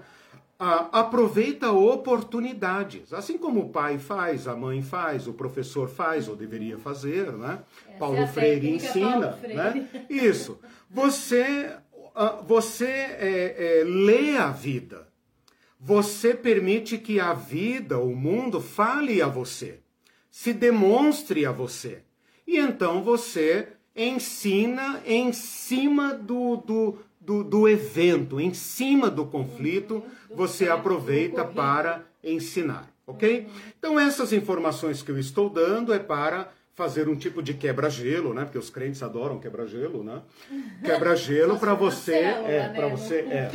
aproveita 0.58 1.72
oportunidades, 1.72 3.12
assim 3.12 3.38
como 3.38 3.60
o 3.62 3.70
pai 3.70 3.98
faz, 3.98 4.48
a 4.48 4.56
mãe 4.56 4.82
faz, 4.82 5.28
o 5.28 5.34
professor 5.34 5.90
faz, 5.90 6.30
ou 6.30 6.36
deveria 6.36 6.78
fazer, 6.78 7.32
né? 7.34 7.60
Essa 7.90 7.98
Paulo 7.98 8.18
é 8.18 8.28
Freire 8.28 8.70
ensina, 8.70 9.10
Paulo 9.20 9.38
Freire. 9.38 9.56
né? 9.58 9.90
Isso. 10.10 10.58
Você, 10.90 11.76
você 12.48 12.86
é, 12.86 13.82
é, 13.82 13.84
lê 13.84 14.38
a 14.38 14.50
vida, 14.50 15.08
você 15.80 16.34
permite 16.34 16.98
que 16.98 17.20
a 17.20 17.34
vida, 17.34 18.00
o 18.00 18.16
mundo, 18.16 18.60
fale 18.62 19.22
a 19.22 19.28
você, 19.28 19.80
se 20.32 20.54
demonstre 20.54 21.46
a 21.46 21.52
você. 21.52 22.02
E 22.48 22.58
então 22.58 23.04
você 23.04 23.70
ensina 23.96 25.02
em 25.06 25.32
cima 25.32 26.14
do, 26.14 26.58
do, 26.58 26.98
do, 27.20 27.44
do 27.44 27.68
evento, 27.68 28.40
em 28.40 28.54
cima 28.54 29.10
do 29.10 29.26
conflito, 29.26 29.96
uhum, 29.96 30.36
você 30.36 30.68
aproveita 30.68 31.46
para 31.46 32.04
ensinar, 32.24 32.92
ok? 33.08 33.48
Então 33.78 34.00
essas 34.00 34.34
informações 34.34 35.02
que 35.02 35.12
eu 35.12 35.18
estou 35.18 35.50
dando 35.50 35.94
é 35.94 36.00
para 36.00 36.52
fazer 36.76 37.08
um 37.08 37.16
tipo 37.16 37.42
de 37.42 37.54
quebra-gelo, 37.54 38.34
né? 38.34 38.44
Porque 38.44 38.58
os 38.58 38.70
crentes 38.70 39.02
adoram 39.02 39.40
quebra-gelo, 39.40 40.04
né? 40.04 40.22
Quebra-gelo 40.84 41.58
para 41.58 41.74
você, 41.74 42.16
é, 42.16 42.72
para 42.76 42.90
né? 42.90 42.96
você, 42.96 43.20
é. 43.20 43.50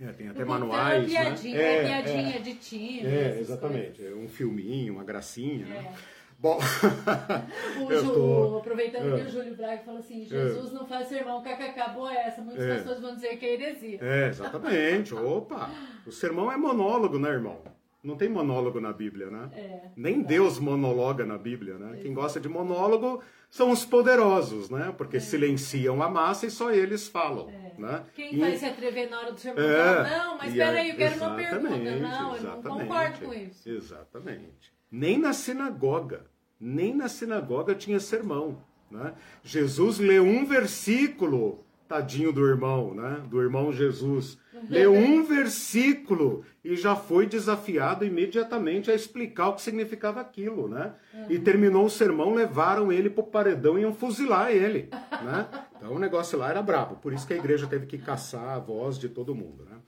É, 0.00 0.12
tem 0.12 0.28
até 0.28 0.44
manuais. 0.44 1.04
É 1.04 1.06
piadinha, 1.06 1.56
né? 1.56 1.76
é, 1.76 1.84
piadinha 1.84 2.36
é, 2.36 2.38
de 2.38 2.54
time. 2.54 3.06
É, 3.06 3.38
exatamente. 3.38 4.06
É 4.06 4.14
um 4.14 4.28
filminho, 4.28 4.94
uma 4.94 5.04
gracinha. 5.04 5.66
Né? 5.66 5.76
É. 5.76 6.20
Bom, 6.38 6.58
o 7.84 7.94
Ju, 7.94 8.14
tô... 8.14 8.58
aproveitando 8.58 9.14
que 9.14 9.28
o 9.28 9.30
Júlio 9.30 9.54
Braga 9.54 9.82
falou 9.82 10.00
assim: 10.00 10.24
Jesus 10.24 10.72
não 10.72 10.86
faz 10.86 11.06
sermão, 11.08 11.42
kkk, 11.42 11.92
boa 11.92 12.14
essa. 12.14 12.40
Muitas 12.40 12.64
pessoas 12.64 13.00
vão 13.00 13.14
dizer 13.14 13.36
que 13.36 13.44
é 13.44 13.52
heresia. 13.52 13.98
É, 14.00 14.28
exatamente. 14.28 15.14
Opa! 15.14 15.70
O 16.06 16.10
sermão 16.10 16.50
é 16.50 16.56
monólogo, 16.56 17.18
né, 17.18 17.28
irmão? 17.28 17.60
Não 18.02 18.16
tem 18.16 18.30
monólogo 18.30 18.80
na 18.80 18.94
Bíblia, 18.94 19.28
né? 19.28 19.50
É, 19.52 19.80
Nem 19.94 20.22
Deus 20.22 20.58
monologa 20.58 21.26
na 21.26 21.36
Bíblia, 21.36 21.76
né? 21.76 21.98
Quem 22.00 22.14
gosta 22.14 22.40
de 22.40 22.48
monólogo 22.48 23.22
são 23.50 23.70
os 23.70 23.84
poderosos, 23.84 24.70
né? 24.70 24.94
Porque 24.96 25.18
é. 25.18 25.20
silenciam 25.20 26.02
a 26.02 26.08
massa 26.08 26.46
e 26.46 26.50
só 26.50 26.72
eles 26.72 27.06
falam, 27.06 27.50
é. 27.50 27.59
Né? 27.80 28.04
Quem 28.14 28.34
e... 28.34 28.38
vai 28.38 28.56
se 28.56 28.66
atrever 28.66 29.10
na 29.10 29.20
hora 29.20 29.32
do 29.32 29.40
sermão? 29.40 29.64
É. 29.64 30.10
Não, 30.10 30.38
mas 30.38 30.50
espera 30.50 30.78
aí, 30.78 30.90
eu 30.90 30.96
quero 30.96 31.16
uma 31.16 31.34
pergunta. 31.34 31.76
Não, 31.76 32.36
eu 32.36 32.42
não 32.42 32.62
concordo 32.62 33.26
com 33.26 33.34
isso. 33.34 33.68
Exatamente. 33.68 34.72
Nem 34.90 35.18
na 35.18 35.32
sinagoga, 35.32 36.26
nem 36.60 36.94
na 36.94 37.08
sinagoga 37.08 37.74
tinha 37.74 37.98
sermão, 38.00 38.62
né? 38.90 39.14
Jesus 39.42 39.98
leu 39.98 40.24
um 40.24 40.44
versículo 40.44 41.64
tadinho 41.90 42.32
do 42.32 42.46
irmão, 42.46 42.94
né? 42.94 43.20
Do 43.28 43.42
irmão 43.42 43.72
Jesus. 43.72 44.38
Leu 44.68 44.92
um 44.94 45.24
versículo 45.24 46.44
e 46.64 46.76
já 46.76 46.94
foi 46.94 47.26
desafiado 47.26 48.04
imediatamente 48.04 48.90
a 48.90 48.94
explicar 48.94 49.48
o 49.48 49.54
que 49.54 49.62
significava 49.62 50.20
aquilo, 50.20 50.68
né? 50.68 50.94
E 51.28 51.38
terminou 51.38 51.86
o 51.86 51.90
sermão, 51.90 52.34
levaram 52.34 52.92
ele 52.92 53.10
pro 53.10 53.24
paredão 53.24 53.76
e 53.76 53.82
iam 53.82 53.92
fuzilar 53.92 54.50
ele, 54.50 54.88
né? 55.24 55.48
Então 55.80 55.94
o 55.94 55.98
negócio 55.98 56.38
lá 56.38 56.50
era 56.50 56.60
brabo, 56.60 56.96
por 56.96 57.12
isso 57.12 57.26
que 57.26 57.32
a 57.32 57.38
igreja 57.38 57.66
teve 57.66 57.86
que 57.86 57.96
caçar 57.96 58.50
a 58.50 58.58
voz 58.58 58.98
de 58.98 59.08
todo 59.08 59.34
mundo, 59.34 59.64
né? 59.64 59.78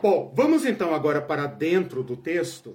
Bom, 0.00 0.32
vamos 0.34 0.64
então 0.64 0.94
agora 0.94 1.20
para 1.20 1.46
dentro 1.46 2.02
do 2.02 2.16
texto. 2.16 2.74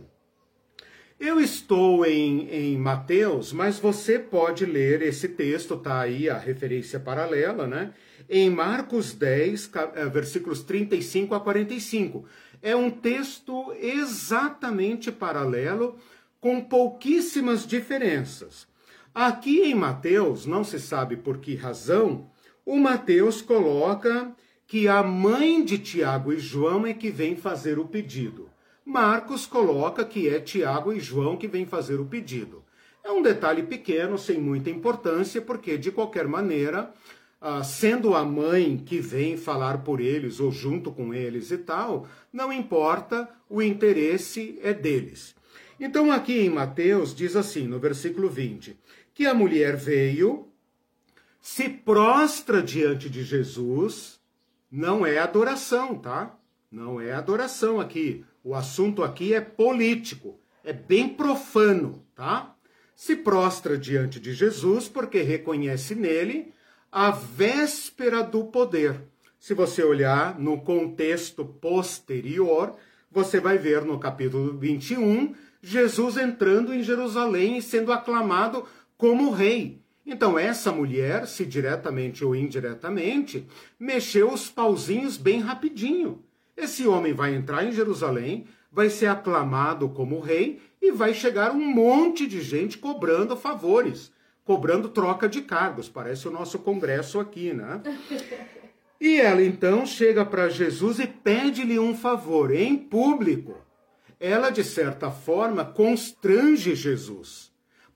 Eu 1.20 1.40
estou 1.40 2.06
em, 2.06 2.48
em 2.50 2.78
Mateus, 2.78 3.52
mas 3.52 3.80
você 3.80 4.20
pode 4.20 4.64
ler 4.68 5.02
esse 5.02 5.28
texto, 5.28 5.76
tá 5.76 6.00
aí 6.00 6.30
a 6.30 6.38
referência 6.38 7.00
paralela, 7.00 7.66
né? 7.66 7.94
em 8.30 8.50
Marcos 8.50 9.14
10, 9.14 9.72
eh, 9.96 10.06
versículos 10.06 10.62
35 10.64 11.34
a 11.36 11.40
45. 11.40 12.26
É 12.62 12.76
um 12.76 12.90
texto 12.90 13.74
exatamente 13.80 15.12
paralelo, 15.12 15.98
com 16.40 16.62
pouquíssimas 16.62 17.66
diferenças. 17.66 18.68
Aqui 19.14 19.62
em 19.62 19.74
Mateus, 19.74 20.46
não 20.46 20.64
se 20.64 20.80
sabe 20.80 21.18
por 21.18 21.40
que 21.40 21.56
razão, 21.56 22.30
o 22.68 22.78
Mateus 22.78 23.42
coloca 23.42 24.36
que 24.68 24.90
a 24.90 25.02
mãe 25.02 25.64
de 25.64 25.78
Tiago 25.78 26.34
e 26.34 26.38
João 26.38 26.86
é 26.86 26.94
que 26.94 27.10
vem 27.10 27.34
fazer 27.34 27.80
o 27.80 27.86
pedido. 27.86 28.50
Marcos 28.84 29.46
coloca 29.46 30.04
que 30.04 30.28
é 30.28 30.38
Tiago 30.42 30.92
e 30.92 31.00
João 31.00 31.38
que 31.38 31.48
vem 31.48 31.66
fazer 31.66 31.98
o 31.98 32.06
pedido. 32.06 32.62
É 33.06 33.10
um 33.10 33.22
detalhe 33.22 33.64
pequeno, 33.64 34.18
sem 34.18 34.38
muita 34.38 34.70
importância, 34.70 35.42
porque 35.42 35.78
de 35.78 35.94
qualquer 35.94 36.28
maneira 36.28 36.92
ah, 37.40 37.64
sendo 37.64 38.14
a 38.14 38.26
mãe 38.26 38.76
que 38.86 39.00
vem 39.00 39.38
falar 39.38 39.78
por 39.78 40.02
eles 40.02 40.42
ou 40.42 40.52
junto 40.52 40.92
com 40.92 41.14
eles 41.14 41.52
e 41.52 41.58
tal, 41.60 42.06
não 42.34 42.52
importa, 42.52 43.30
o 43.50 43.62
interesse 43.62 44.60
é 44.62 44.74
deles. 44.74 45.34
Então, 45.80 46.12
aqui 46.12 46.42
em 46.42 46.50
Mateus, 46.50 47.16
diz 47.16 47.38
assim, 47.38 47.66
no 47.66 47.80
versículo 47.80 48.28
20, 48.28 48.78
que 49.14 49.26
a 49.26 49.34
mulher 49.34 49.78
veio, 49.78 50.50
se 51.48 51.70
prostra 51.70 52.62
diante 52.62 53.10
de 53.10 53.24
Jesus, 53.24 54.20
não 54.70 55.06
é 55.06 55.18
adoração, 55.18 55.96
tá? 55.96 56.38
Não 56.70 57.00
é 57.00 57.14
adoração 57.14 57.80
aqui. 57.80 58.26
O 58.44 58.54
assunto 58.54 59.02
aqui 59.02 59.34
é 59.34 59.40
político, 59.40 60.38
é 60.62 60.74
bem 60.74 61.08
profano, 61.08 62.06
tá? 62.14 62.54
Se 62.94 63.16
prostra 63.16 63.78
diante 63.78 64.20
de 64.20 64.34
Jesus 64.34 64.90
porque 64.90 65.22
reconhece 65.22 65.96
nele 65.96 66.54
a 66.92 67.12
véspera 67.12 68.22
do 68.22 68.44
poder. 68.44 69.02
Se 69.40 69.54
você 69.54 69.82
olhar 69.82 70.38
no 70.38 70.60
contexto 70.60 71.46
posterior, 71.46 72.76
você 73.10 73.40
vai 73.40 73.58
ver 73.58 73.86
no 73.86 73.98
capítulo 73.98 74.58
21 74.58 75.34
Jesus 75.62 76.18
entrando 76.18 76.74
em 76.74 76.84
Jerusalém 76.84 77.58
e 77.58 77.62
sendo 77.62 77.94
aclamado 77.94 78.68
como 78.98 79.32
rei. 79.32 79.82
Então, 80.08 80.40
essa 80.40 80.72
mulher, 80.72 81.28
se 81.28 81.46
diretamente 81.46 82.24
ou 82.24 82.36
indiretamente, 82.36 83.46
mexeu 83.78 84.32
os 84.32 84.50
pauzinhos 84.50 85.18
bem 85.18 85.42
rapidinho. 85.42 86.24
Esse 86.56 86.88
homem 86.88 87.14
vai 87.14 87.36
entrar 87.36 87.64
em 87.66 87.74
Jerusalém, 87.74 88.48
vai 88.72 88.90
ser 88.90 89.08
aclamado 89.08 89.90
como 89.90 90.20
rei 90.20 90.62
e 90.82 90.92
vai 90.92 91.14
chegar 91.14 91.52
um 91.52 91.60
monte 91.60 92.26
de 92.26 92.42
gente 92.42 92.78
cobrando 92.78 93.36
favores 93.36 94.12
cobrando 94.48 94.88
troca 94.88 95.28
de 95.28 95.42
cargos. 95.42 95.90
Parece 95.90 96.26
o 96.26 96.32
nosso 96.32 96.58
congresso 96.58 97.20
aqui, 97.20 97.54
né? 97.54 97.82
E 99.00 99.22
ela 99.22 99.44
então 99.44 99.86
chega 99.86 100.26
para 100.26 100.50
Jesus 100.50 100.98
e 100.98 101.06
pede-lhe 101.06 101.78
um 101.78 101.96
favor 101.96 102.52
em 102.52 102.76
público. 102.76 103.56
Ela, 104.20 104.50
de 104.50 104.64
certa 104.64 105.12
forma, 105.12 105.64
constrange 105.64 106.74
Jesus, 106.74 107.47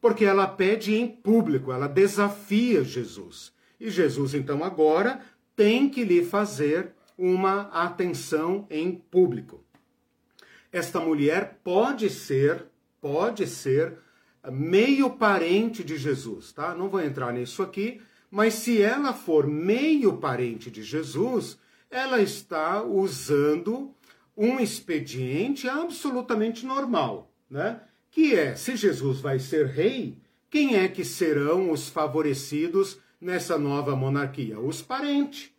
porque 0.02 0.26
ela 0.26 0.48
pede 0.48 0.96
em 0.96 1.08
público, 1.08 1.72
ela 1.72 1.88
desafia 1.88 2.84
Jesus. 2.84 3.54
E 3.80 3.90
Jesus, 3.90 4.34
então, 4.34 4.64
agora 4.64 5.22
tem 5.56 5.88
que 5.88 6.04
lhe 6.04 6.26
fazer 6.26 6.94
uma 7.18 7.70
atenção 7.70 8.66
em 8.70 8.92
público. 8.92 9.64
Esta 10.72 11.00
mulher 11.00 11.60
pode 11.64 12.10
ser, 12.10 12.66
pode 13.00 13.46
ser 13.46 13.98
meio 14.52 15.12
parente 15.12 15.84
de 15.84 15.98
Jesus, 15.98 16.52
tá? 16.52 16.74
Não 16.74 16.90
vou 16.90 17.02
entrar 17.02 17.32
nisso 17.32 17.62
aqui, 17.62 18.02
mas 18.32 18.56
se 18.56 18.82
ela 18.82 19.14
for 19.14 19.46
meio 19.46 20.18
parente 20.18 20.72
de 20.72 20.82
Jesus, 20.82 21.60
ela 21.92 22.22
está 22.22 22.82
usando 22.82 23.94
um 24.36 24.60
expediente 24.60 25.70
absolutamente 25.70 26.66
normal, 26.66 27.32
né? 27.50 27.82
Que 28.12 28.36
é, 28.36 28.56
se 28.56 28.76
Jesus 28.76 29.19
vai 29.19 29.39
ser 29.39 29.65
rei, 29.67 30.17
quem 30.50 30.76
é 30.76 30.88
que 30.88 31.04
serão 31.04 31.71
os 31.71 31.89
favorecidos 31.89 33.00
nessa 33.19 33.58
nova 33.58 33.95
monarquia? 33.95 34.60
Os 34.60 34.82
parentes 34.82 35.52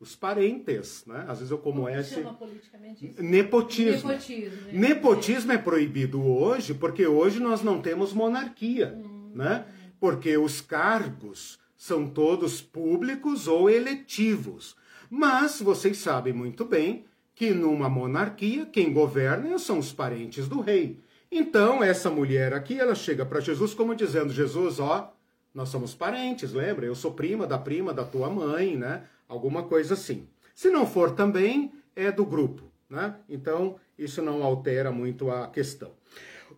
os 0.00 0.16
parentes, 0.16 1.04
né? 1.06 1.26
Às 1.28 1.38
vezes 1.38 1.50
eu 1.50 1.58
como 1.58 1.86
é 1.86 2.00
esse 2.00 2.22
politicamente 2.22 3.14
nepotismo. 3.18 4.08
Nepotismo, 4.08 4.56
né? 4.62 4.72
nepotismo 4.72 5.52
é 5.52 5.58
proibido 5.58 6.26
hoje 6.26 6.72
porque 6.72 7.06
hoje 7.06 7.38
nós 7.38 7.62
não 7.62 7.82
temos 7.82 8.14
monarquia, 8.14 8.96
hum. 8.96 9.30
né? 9.34 9.66
Porque 10.00 10.38
os 10.38 10.62
cargos 10.62 11.58
são 11.76 12.08
todos 12.08 12.62
públicos 12.62 13.46
ou 13.46 13.68
eletivos. 13.68 14.74
Mas 15.10 15.60
vocês 15.60 15.98
sabem 15.98 16.32
muito 16.32 16.64
bem 16.64 17.04
que 17.34 17.50
numa 17.50 17.90
monarquia 17.90 18.64
quem 18.64 18.92
governa 18.94 19.58
são 19.58 19.78
os 19.78 19.92
parentes 19.92 20.48
do 20.48 20.60
rei. 20.60 20.98
Então 21.30 21.82
essa 21.82 22.10
mulher 22.10 22.52
aqui, 22.52 22.78
ela 22.78 22.94
chega 22.94 23.24
para 23.24 23.40
Jesus 23.40 23.74
como 23.74 23.94
dizendo: 23.94 24.32
Jesus, 24.32 24.80
ó, 24.80 25.12
nós 25.54 25.68
somos 25.68 25.94
parentes, 25.94 26.52
lembra? 26.52 26.86
Eu 26.86 26.94
sou 26.94 27.12
prima 27.12 27.46
da 27.46 27.58
prima 27.58 27.92
da 27.92 28.04
tua 28.04 28.28
mãe, 28.28 28.76
né? 28.76 29.04
alguma 29.30 29.62
coisa 29.62 29.94
assim. 29.94 30.26
Se 30.54 30.68
não 30.68 30.84
for 30.84 31.12
também, 31.12 31.72
é 31.94 32.10
do 32.10 32.26
grupo, 32.26 32.64
né? 32.88 33.14
Então, 33.28 33.76
isso 33.96 34.20
não 34.20 34.42
altera 34.42 34.90
muito 34.90 35.30
a 35.30 35.46
questão. 35.46 35.92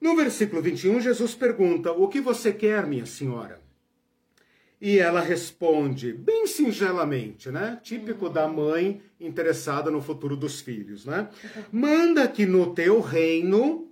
No 0.00 0.16
versículo 0.16 0.62
21, 0.62 1.00
Jesus 1.00 1.34
pergunta: 1.34 1.92
O 1.92 2.08
que 2.08 2.20
você 2.20 2.52
quer, 2.52 2.86
minha 2.86 3.06
senhora? 3.06 3.60
E 4.80 4.98
ela 4.98 5.20
responde, 5.20 6.12
bem 6.12 6.44
singelamente, 6.44 7.52
né? 7.52 7.78
Típico 7.84 8.28
da 8.28 8.48
mãe 8.48 9.00
interessada 9.20 9.92
no 9.92 10.02
futuro 10.02 10.36
dos 10.36 10.60
filhos, 10.60 11.06
né? 11.06 11.28
Manda 11.70 12.26
que 12.26 12.44
no 12.44 12.74
teu 12.74 13.00
reino, 13.00 13.91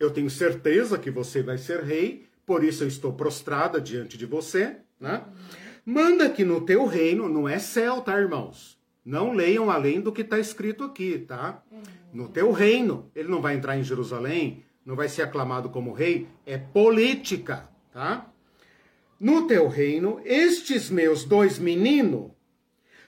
eu 0.00 0.10
tenho 0.10 0.30
certeza 0.30 0.98
que 0.98 1.10
você 1.10 1.42
vai 1.42 1.58
ser 1.58 1.80
rei, 1.84 2.26
por 2.46 2.64
isso 2.64 2.82
eu 2.82 2.88
estou 2.88 3.12
prostrada 3.12 3.78
diante 3.78 4.16
de 4.16 4.24
você, 4.24 4.78
né? 4.98 5.22
Manda 5.84 6.28
que 6.30 6.44
no 6.44 6.62
teu 6.62 6.86
reino, 6.86 7.28
não 7.28 7.46
é 7.46 7.58
céu, 7.58 8.00
tá, 8.00 8.18
irmãos? 8.18 8.80
Não 9.04 9.32
leiam 9.32 9.70
além 9.70 10.00
do 10.00 10.10
que 10.10 10.22
está 10.22 10.38
escrito 10.38 10.84
aqui, 10.84 11.18
tá? 11.18 11.62
No 12.12 12.28
teu 12.28 12.50
reino, 12.50 13.10
ele 13.14 13.28
não 13.28 13.42
vai 13.42 13.54
entrar 13.54 13.76
em 13.76 13.84
Jerusalém, 13.84 14.64
não 14.84 14.96
vai 14.96 15.08
ser 15.08 15.22
aclamado 15.22 15.68
como 15.68 15.92
rei, 15.92 16.26
é 16.46 16.56
política, 16.56 17.68
tá? 17.92 18.32
No 19.18 19.46
teu 19.46 19.68
reino, 19.68 20.20
estes 20.24 20.88
meus 20.88 21.24
dois 21.24 21.58
meninos 21.58 22.30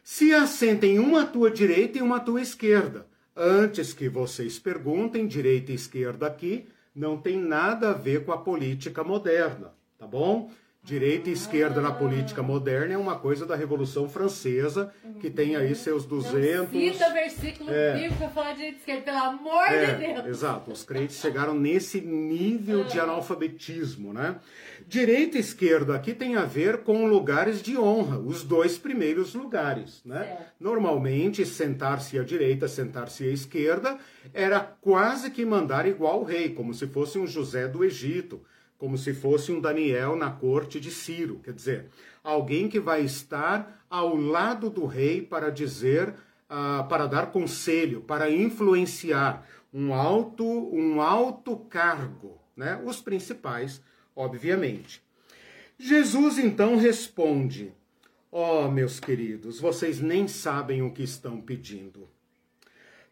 se 0.04 0.32
assentem 0.34 0.98
uma 0.98 1.22
à 1.22 1.26
tua 1.26 1.50
direita 1.50 1.98
e 1.98 2.02
uma 2.02 2.16
à 2.16 2.20
tua 2.20 2.42
esquerda. 2.42 3.06
Antes 3.34 3.94
que 3.94 4.10
vocês 4.10 4.58
perguntem, 4.58 5.26
direita 5.26 5.72
e 5.72 5.74
esquerda 5.74 6.26
aqui, 6.26 6.66
não 6.94 7.16
tem 7.18 7.38
nada 7.38 7.90
a 7.90 7.94
ver 7.94 8.24
com 8.24 8.32
a 8.32 8.38
política 8.38 9.02
moderna, 9.02 9.74
tá 9.98 10.06
bom? 10.06 10.50
Direita 10.84 11.30
e 11.30 11.32
esquerda 11.32 11.80
na 11.80 11.92
política 11.92 12.42
moderna 12.42 12.94
é 12.94 12.98
uma 12.98 13.16
coisa 13.16 13.46
da 13.46 13.54
Revolução 13.54 14.08
Francesa, 14.08 14.92
que 15.20 15.30
tem 15.30 15.54
aí 15.54 15.76
seus 15.76 16.04
200... 16.04 16.72
Não 16.72 16.92
cita 16.92 17.12
versículo 17.12 17.70
é. 17.70 17.94
bíblico 17.94 18.16
para 18.16 18.28
falar 18.30 18.50
de 18.50 18.56
direita 18.56 18.76
e 18.76 18.80
esquerda, 18.80 19.02
pelo 19.02 19.18
amor 19.18 19.64
é, 19.68 19.94
de 19.94 20.06
Deus! 20.06 20.26
Exato, 20.26 20.72
os 20.72 20.82
crentes 20.82 21.20
chegaram 21.20 21.54
nesse 21.54 22.00
nível 22.00 22.82
de 22.82 22.98
analfabetismo, 22.98 24.12
né? 24.12 24.40
Direita 24.88 25.36
e 25.36 25.40
esquerda 25.40 25.94
aqui 25.94 26.12
tem 26.12 26.34
a 26.34 26.44
ver 26.44 26.78
com 26.78 27.06
lugares 27.06 27.62
de 27.62 27.78
honra, 27.78 28.18
os 28.18 28.42
dois 28.42 28.76
primeiros 28.76 29.34
lugares, 29.34 30.02
né? 30.04 30.24
É. 30.24 30.46
Normalmente, 30.58 31.46
sentar-se 31.46 32.18
à 32.18 32.24
direita, 32.24 32.66
sentar-se 32.66 33.22
à 33.22 33.30
esquerda, 33.30 33.98
era 34.34 34.58
quase 34.58 35.30
que 35.30 35.44
mandar 35.44 35.86
igual 35.86 36.22
o 36.22 36.24
rei, 36.24 36.48
como 36.48 36.74
se 36.74 36.88
fosse 36.88 37.20
um 37.20 37.26
José 37.26 37.68
do 37.68 37.84
Egito, 37.84 38.42
como 38.82 38.98
se 38.98 39.14
fosse 39.14 39.52
um 39.52 39.60
Daniel 39.60 40.16
na 40.16 40.28
corte 40.28 40.80
de 40.80 40.90
Ciro. 40.90 41.38
Quer 41.44 41.52
dizer, 41.52 41.86
alguém 42.20 42.68
que 42.68 42.80
vai 42.80 43.02
estar 43.02 43.86
ao 43.88 44.16
lado 44.16 44.68
do 44.68 44.86
rei 44.86 45.22
para 45.22 45.50
dizer, 45.50 46.08
uh, 46.08 46.84
para 46.88 47.06
dar 47.06 47.30
conselho, 47.30 48.00
para 48.00 48.28
influenciar 48.28 49.46
um 49.72 49.94
alto, 49.94 50.44
um 50.44 51.00
alto 51.00 51.56
cargo, 51.56 52.40
né? 52.56 52.82
Os 52.84 53.00
principais, 53.00 53.80
obviamente. 54.16 55.00
Jesus 55.78 56.36
então 56.36 56.74
responde: 56.74 57.72
Ó, 58.32 58.66
oh, 58.66 58.68
meus 58.68 58.98
queridos, 58.98 59.60
vocês 59.60 60.00
nem 60.00 60.26
sabem 60.26 60.82
o 60.82 60.90
que 60.90 61.04
estão 61.04 61.40
pedindo. 61.40 62.08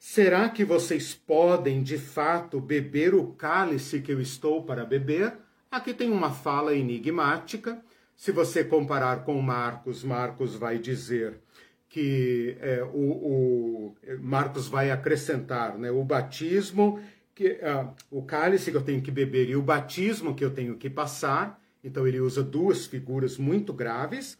Será 0.00 0.48
que 0.48 0.64
vocês 0.64 1.14
podem, 1.14 1.80
de 1.80 1.96
fato, 1.96 2.60
beber 2.60 3.14
o 3.14 3.28
cálice 3.34 4.00
que 4.00 4.10
eu 4.10 4.20
estou 4.20 4.64
para 4.64 4.84
beber? 4.84 5.38
Aqui 5.70 5.94
tem 5.94 6.10
uma 6.10 6.32
fala 6.32 6.74
enigmática. 6.74 7.80
Se 8.16 8.32
você 8.32 8.64
comparar 8.64 9.24
com 9.24 9.40
Marcos, 9.40 10.02
Marcos 10.02 10.56
vai 10.56 10.78
dizer 10.78 11.40
que 11.88 12.56
é, 12.60 12.82
o, 12.82 12.98
o, 12.98 13.94
Marcos 14.20 14.66
vai 14.66 14.90
acrescentar 14.90 15.78
né, 15.78 15.90
o 15.90 16.02
batismo, 16.02 17.00
que, 17.34 17.52
uh, 17.52 17.94
o 18.10 18.22
cálice 18.22 18.72
que 18.72 18.76
eu 18.76 18.82
tenho 18.82 19.00
que 19.00 19.12
beber 19.12 19.48
e 19.48 19.54
o 19.54 19.62
batismo 19.62 20.34
que 20.34 20.44
eu 20.44 20.50
tenho 20.50 20.76
que 20.76 20.90
passar. 20.90 21.60
Então 21.84 22.06
ele 22.06 22.20
usa 22.20 22.42
duas 22.42 22.86
figuras 22.86 23.38
muito 23.38 23.72
graves. 23.72 24.36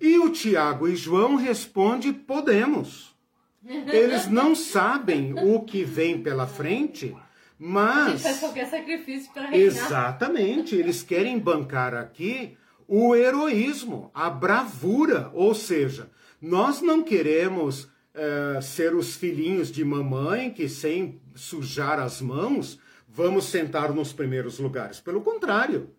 E 0.00 0.18
o 0.18 0.30
Tiago 0.30 0.88
e 0.88 0.96
João 0.96 1.36
responde: 1.36 2.12
podemos. 2.12 3.14
Eles 3.62 4.26
não 4.26 4.54
sabem 4.54 5.34
o 5.34 5.60
que 5.60 5.84
vem 5.84 6.20
pela 6.20 6.46
frente, 6.46 7.16
mas. 7.58 8.06
A 8.06 8.10
gente 8.10 8.22
faz 8.22 8.40
qualquer 8.40 8.66
sacrifício 8.68 9.32
para 9.32 9.48
reinar. 9.48 9.66
Exatamente. 9.66 10.74
Eles 10.74 11.02
querem 11.02 11.38
bancar 11.38 11.94
aqui 11.94 12.56
o 12.86 13.14
heroísmo, 13.14 14.10
a 14.14 14.28
bravura. 14.28 15.30
Ou 15.32 15.54
seja, 15.54 16.10
nós 16.40 16.80
não 16.80 17.02
queremos 17.02 17.88
é, 18.12 18.60
ser 18.60 18.94
os 18.94 19.16
filhinhos 19.16 19.70
de 19.70 19.84
mamãe 19.84 20.50
que, 20.50 20.68
sem 20.68 21.20
sujar 21.34 21.98
as 21.98 22.20
mãos, 22.20 22.78
vamos 23.08 23.46
sentar 23.46 23.92
nos 23.92 24.12
primeiros 24.12 24.58
lugares. 24.58 25.00
Pelo 25.00 25.20
contrário. 25.20 25.90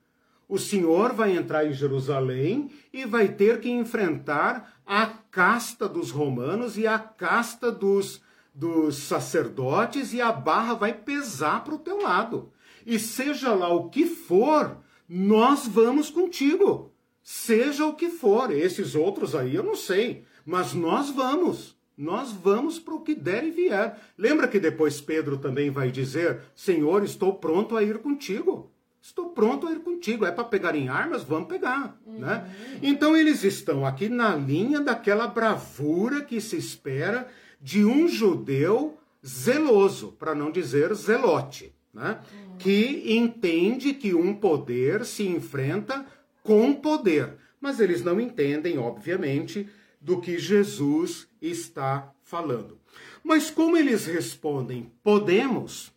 O 0.48 0.60
Senhor 0.60 1.12
vai 1.12 1.36
entrar 1.36 1.66
em 1.66 1.74
Jerusalém 1.74 2.70
e 2.94 3.04
vai 3.04 3.30
ter 3.30 3.60
que 3.60 3.70
enfrentar 3.70 4.80
a 4.86 5.08
casta 5.08 5.90
dos 5.90 6.12
romanos 6.12 6.78
e 6.78 6.86
a 6.86 7.00
casta 7.00 7.72
dos 7.72 8.22
dos 8.56 8.96
sacerdotes 8.96 10.14
e 10.14 10.22
a 10.22 10.32
barra 10.32 10.74
vai 10.74 10.94
pesar 10.94 11.64
para 11.64 11.76
o 11.76 11.80
teu 11.80 12.02
lado. 12.02 12.54
E 12.86 12.98
seja 12.98 13.54
lá 13.54 13.68
o 13.68 13.90
que 13.90 14.06
for, 14.06 14.78
nós 15.10 15.68
vamos 15.68 16.10
contigo. 16.10 16.94
Seja 17.22 17.86
o 17.86 17.94
que 17.94 18.10
for. 18.10 18.52
Esses 18.52 18.96
outros 18.96 19.36
aí 19.36 19.56
eu 19.56 19.64
não 19.64 19.76
sei, 19.76 20.24
mas 20.46 20.74
nós 20.74 21.10
vamos. 21.10 21.76
Nós 21.98 22.32
vamos 22.32 22.78
para 22.80 22.94
o 22.94 23.02
que 23.02 23.16
der 23.16 23.44
e 23.44 23.52
vier. 23.52 23.98
Lembra 24.18 24.48
que 24.48 24.60
depois 24.60 25.02
Pedro 25.02 25.38
também 25.38 25.70
vai 25.70 25.92
dizer: 25.92 26.42
Senhor, 26.54 27.04
estou 27.04 27.36
pronto 27.36 27.76
a 27.76 27.84
ir 27.84 28.00
contigo. 28.00 28.72
Estou 29.02 29.30
pronto 29.30 29.68
a 29.68 29.72
ir 29.72 29.80
contigo. 29.80 30.26
É 30.26 30.32
para 30.32 30.44
pegar 30.44 30.76
em 30.76 30.90
armas? 30.90 31.24
Vamos 31.24 31.48
pegar. 31.48 31.98
Uhum. 32.06 32.20
Né? 32.20 32.52
Então 32.82 33.16
eles 33.16 33.44
estão 33.44 33.86
aqui 33.86 34.10
na 34.10 34.36
linha 34.36 34.82
daquela 34.82 35.28
bravura 35.28 36.22
que 36.22 36.42
se 36.42 36.58
espera 36.58 37.28
de 37.66 37.84
um 37.84 38.08
judeu 38.08 38.96
zeloso, 39.26 40.12
para 40.20 40.36
não 40.36 40.52
dizer 40.52 40.94
zelote, 40.94 41.74
né? 41.92 42.20
que 42.60 43.18
entende 43.18 43.92
que 43.92 44.14
um 44.14 44.36
poder 44.36 45.04
se 45.04 45.28
enfrenta 45.28 46.06
com 46.44 46.76
poder. 46.76 47.38
Mas 47.60 47.80
eles 47.80 48.04
não 48.04 48.20
entendem, 48.20 48.78
obviamente, 48.78 49.68
do 50.00 50.22
que 50.22 50.38
Jesus 50.38 51.28
está 51.42 52.14
falando. 52.22 52.78
Mas 53.24 53.50
como 53.50 53.76
eles 53.76 54.06
respondem, 54.06 54.92
podemos? 55.04 55.92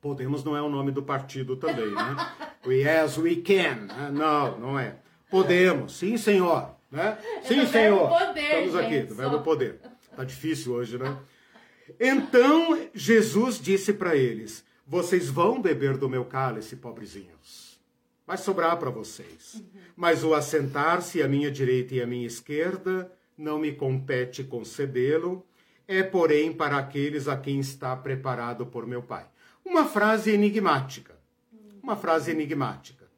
Podemos 0.00 0.44
não 0.44 0.56
é 0.56 0.62
o 0.62 0.68
nome 0.68 0.92
do 0.92 1.02
partido 1.02 1.56
também, 1.56 1.90
né? 1.90 2.16
Yes, 2.68 3.18
we 3.18 3.36
can. 3.36 3.88
Ah, 3.88 4.10
não, 4.12 4.58
não 4.58 4.78
é. 4.78 4.96
Podemos, 5.28 5.96
sim, 5.96 6.16
senhor. 6.16 6.76
Né? 6.88 7.18
Sim, 7.42 7.66
senhor. 7.66 8.08
Poder, 8.08 8.40
Estamos 8.40 8.76
aqui, 8.76 9.00
do 9.02 9.14
verbo 9.14 9.40
poder. 9.40 9.80
Tá 10.18 10.24
difícil 10.24 10.72
hoje, 10.72 10.98
né? 10.98 11.16
Então 12.00 12.76
Jesus 12.92 13.60
disse 13.60 13.92
para 13.92 14.16
eles: 14.16 14.64
Vocês 14.84 15.28
vão 15.28 15.62
beber 15.62 15.96
do 15.96 16.08
meu 16.08 16.24
cálice, 16.24 16.74
pobrezinhos. 16.74 17.80
Vai 18.26 18.36
sobrar 18.36 18.76
para 18.78 18.90
vocês. 18.90 19.62
Mas 19.94 20.24
o 20.24 20.34
assentar-se 20.34 21.22
à 21.22 21.28
minha 21.28 21.52
direita 21.52 21.94
e 21.94 22.02
à 22.02 22.06
minha 22.06 22.26
esquerda 22.26 23.12
não 23.36 23.60
me 23.60 23.70
compete 23.70 24.42
concedê-lo, 24.42 25.46
é, 25.86 26.02
porém, 26.02 26.52
para 26.52 26.78
aqueles 26.78 27.28
a 27.28 27.36
quem 27.36 27.60
está 27.60 27.94
preparado 27.94 28.66
por 28.66 28.88
meu 28.88 29.04
Pai. 29.04 29.24
Uma 29.64 29.86
frase 29.86 30.32
enigmática. 30.32 31.14
Uma 31.80 31.94
frase 31.94 32.32
enigmática. 32.32 33.08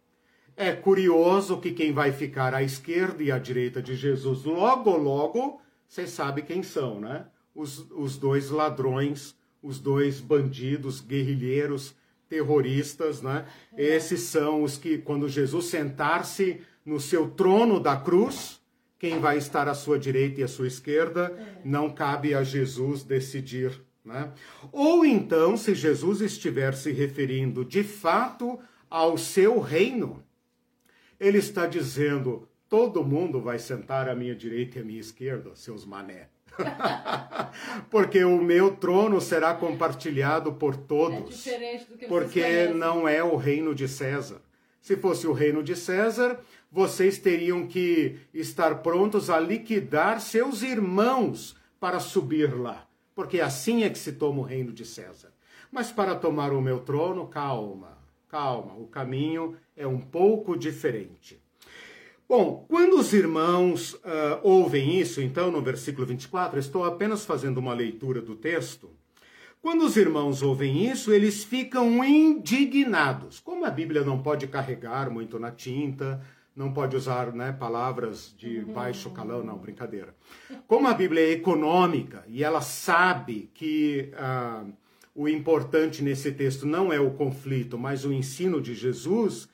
É 0.55 0.73
curioso 0.73 1.63
que 1.63 1.73
quem 1.73 1.95
vai 1.95 2.13
ficar 2.13 2.53
à 2.53 2.63
esquerda 2.63 3.23
e 3.23 3.33
à 3.33 3.39
direita 3.39 3.81
de 3.81 3.97
Jesus 3.97 4.45
logo, 4.45 4.95
logo 4.99 5.63
vocês 5.91 6.11
sabem 6.11 6.45
quem 6.45 6.63
são, 6.63 7.01
né? 7.01 7.27
Os, 7.53 7.85
os 7.91 8.17
dois 8.17 8.49
ladrões, 8.49 9.35
os 9.61 9.81
dois 9.81 10.21
bandidos, 10.21 11.01
guerrilheiros, 11.01 11.97
terroristas, 12.29 13.21
né? 13.21 13.45
Esses 13.77 14.21
são 14.21 14.63
os 14.63 14.79
que, 14.79 14.99
quando 14.99 15.29
Jesus 15.29 15.65
sentar-se 15.65 16.61
no 16.87 17.01
seu 17.01 17.29
trono 17.29 17.81
da 17.81 17.97
cruz, 17.97 18.61
quem 19.01 19.19
vai 19.19 19.37
estar 19.37 19.67
à 19.67 19.75
sua 19.75 19.99
direita 19.99 20.41
e 20.41 20.45
à 20.45 20.49
sua 20.49 20.69
esquerda, 20.69 21.37
não 21.65 21.91
cabe 21.91 22.37
a 22.37 22.45
Jesus 22.45 23.03
decidir. 23.03 23.83
Né? 24.05 24.33
Ou 24.71 25.05
então, 25.05 25.57
se 25.57 25.75
Jesus 25.75 26.21
estiver 26.21 26.73
se 26.75 26.93
referindo 26.93 27.65
de 27.65 27.83
fato 27.83 28.61
ao 28.89 29.19
seu 29.19 29.59
reino, 29.59 30.23
ele 31.19 31.39
está 31.39 31.67
dizendo: 31.67 32.49
todo 32.71 33.05
mundo 33.05 33.41
vai 33.41 33.59
sentar 33.59 34.09
à 34.09 34.15
minha 34.15 34.35
direita 34.35 34.79
e 34.79 34.83
à 34.83 34.85
minha 34.85 35.01
esquerda, 35.01 35.51
seus 35.57 35.85
mané. 35.85 36.29
porque 37.91 38.23
o 38.25 38.41
meu 38.41 38.77
trono 38.77 39.21
será 39.21 39.53
compartilhado 39.55 40.53
por 40.53 40.77
todos. 40.77 41.47
É 41.49 41.79
porque 42.07 42.69
não 42.69 43.09
é 43.09 43.23
o 43.25 43.35
reino 43.35 43.75
de 43.75 43.89
César. 43.89 44.41
Se 44.81 44.97
fosse 44.97 45.27
o 45.27 45.33
reino 45.33 45.63
de 45.63 45.75
César, 45.75 46.39
vocês 46.71 47.19
teriam 47.19 47.67
que 47.67 48.19
estar 48.33 48.77
prontos 48.83 49.29
a 49.29 49.41
liquidar 49.41 50.21
seus 50.21 50.63
irmãos 50.63 51.57
para 51.81 51.99
subir 51.99 52.57
lá. 52.57 52.87
Porque 53.15 53.41
assim 53.41 53.83
é 53.83 53.91
que 53.91 53.99
se 53.99 54.13
toma 54.13 54.41
o 54.41 54.45
reino 54.45 54.73
de 54.73 54.85
César. 54.85 55.33
Mas 55.73 55.91
para 55.91 56.15
tomar 56.15 56.53
o 56.53 56.61
meu 56.61 56.81
trono, 56.81 57.27
calma, 57.27 57.99
calma, 58.29 58.75
o 58.75 58.87
caminho 58.87 59.57
é 59.77 59.87
um 59.87 60.01
pouco 60.01 60.57
diferente. 60.57 61.40
Bom, 62.31 62.65
quando 62.69 62.97
os 62.97 63.13
irmãos 63.13 63.95
uh, 63.95 64.39
ouvem 64.45 65.01
isso, 65.01 65.21
então, 65.21 65.51
no 65.51 65.61
versículo 65.61 66.07
24, 66.07 66.61
estou 66.61 66.85
apenas 66.85 67.25
fazendo 67.25 67.59
uma 67.59 67.75
leitura 67.75 68.23
do 68.23 68.37
texto. 68.37 68.89
Quando 69.61 69.85
os 69.85 69.97
irmãos 69.97 70.41
ouvem 70.41 70.89
isso, 70.89 71.13
eles 71.13 71.43
ficam 71.43 72.05
indignados. 72.05 73.41
Como 73.41 73.65
a 73.65 73.71
Bíblia 73.71 74.05
não 74.05 74.23
pode 74.23 74.47
carregar 74.47 75.11
muito 75.11 75.41
na 75.41 75.51
tinta, 75.51 76.25
não 76.55 76.73
pode 76.73 76.95
usar 76.95 77.33
né, 77.33 77.51
palavras 77.51 78.33
de 78.39 78.61
baixo 78.61 79.11
calão, 79.11 79.43
não, 79.43 79.59
brincadeira. 79.59 80.15
Como 80.69 80.87
a 80.87 80.95
Bíblia 80.95 81.23
é 81.25 81.33
econômica 81.33 82.23
e 82.29 82.45
ela 82.45 82.61
sabe 82.61 83.51
que 83.53 84.13
uh, 84.15 84.73
o 85.17 85.29
importante 85.29 86.01
nesse 86.01 86.31
texto 86.31 86.65
não 86.65 86.93
é 86.93 87.01
o 87.01 87.11
conflito, 87.11 87.77
mas 87.77 88.05
o 88.05 88.13
ensino 88.13 88.61
de 88.61 88.73
Jesus, 88.73 89.49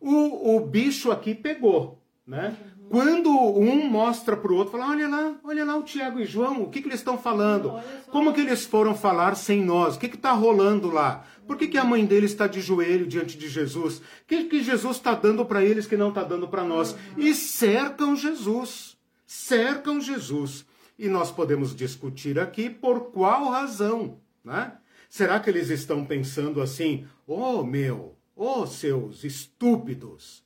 o, 0.00 0.56
o 0.56 0.66
bicho 0.66 1.12
aqui 1.12 1.32
pegou. 1.32 2.02
Né? 2.26 2.56
Quando 2.88 3.30
um 3.30 3.88
mostra 3.88 4.36
para 4.36 4.52
o 4.52 4.56
outro, 4.56 4.72
fala: 4.72 4.90
olha 4.90 5.08
lá, 5.08 5.36
olha 5.44 5.64
lá 5.64 5.76
o 5.76 5.82
Tiago 5.82 6.18
e 6.18 6.26
João, 6.26 6.62
o 6.62 6.70
que, 6.70 6.80
que 6.80 6.88
eles 6.88 7.00
estão 7.00 7.16
falando? 7.16 7.80
Como 8.10 8.32
que 8.32 8.40
eles 8.40 8.64
foram 8.64 8.94
falar 8.94 9.36
sem 9.36 9.64
nós? 9.64 9.96
O 9.96 9.98
que 9.98 10.06
está 10.06 10.32
rolando 10.32 10.90
lá? 10.90 11.24
Por 11.46 11.56
que, 11.56 11.68
que 11.68 11.78
a 11.78 11.84
mãe 11.84 12.04
deles 12.04 12.32
está 12.32 12.46
de 12.46 12.60
joelho 12.60 13.06
diante 13.06 13.38
de 13.38 13.48
Jesus? 13.48 13.98
O 13.98 14.02
que, 14.26 14.44
que 14.44 14.62
Jesus 14.62 14.96
está 14.96 15.14
dando 15.14 15.44
para 15.44 15.64
eles 15.64 15.86
que 15.86 15.96
não 15.96 16.08
está 16.08 16.24
dando 16.24 16.48
para 16.48 16.64
nós? 16.64 16.96
E 17.16 17.32
cercam 17.32 18.16
Jesus. 18.16 18.96
Cercam 19.24 20.00
Jesus. 20.00 20.66
E 20.98 21.08
nós 21.08 21.30
podemos 21.30 21.76
discutir 21.76 22.38
aqui 22.38 22.68
por 22.68 23.12
qual 23.12 23.50
razão, 23.50 24.18
né? 24.44 24.72
Será 25.08 25.38
que 25.38 25.48
eles 25.48 25.70
estão 25.70 26.04
pensando 26.04 26.60
assim, 26.60 27.06
oh 27.26 27.62
meu, 27.62 28.16
oh 28.34 28.66
seus 28.66 29.22
estúpidos, 29.22 30.45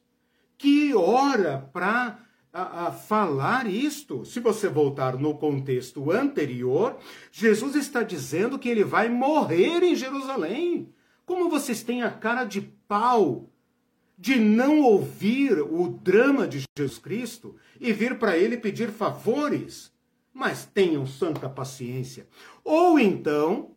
que 0.61 0.94
hora 0.94 1.70
para 1.72 2.18
a, 2.52 2.92
falar 2.92 3.66
isto. 3.66 4.26
Se 4.26 4.40
você 4.40 4.68
voltar 4.68 5.16
no 5.16 5.34
contexto 5.38 6.11
anterior, 6.11 6.98
Jesus 7.32 7.74
está 7.74 8.02
dizendo 8.02 8.58
que 8.58 8.68
ele 8.68 8.84
vai 8.84 9.08
morrer 9.08 9.82
em 9.82 9.96
Jerusalém. 9.96 10.92
Como 11.24 11.48
vocês 11.48 11.82
têm 11.82 12.02
a 12.02 12.11
cara 12.11 12.44
de 12.44 12.61
pau 12.61 13.48
de 14.18 14.38
não 14.38 14.82
ouvir 14.82 15.62
o 15.62 15.88
drama 15.88 16.46
de 16.46 16.62
Jesus 16.76 16.98
Cristo 16.98 17.56
e 17.80 17.90
vir 17.90 18.18
para 18.18 18.36
ele 18.36 18.58
pedir 18.58 18.90
favores? 18.90 19.90
Mas 20.30 20.66
tenham 20.66 21.06
santa 21.06 21.48
paciência. 21.48 22.28
Ou 22.62 22.98
então, 22.98 23.70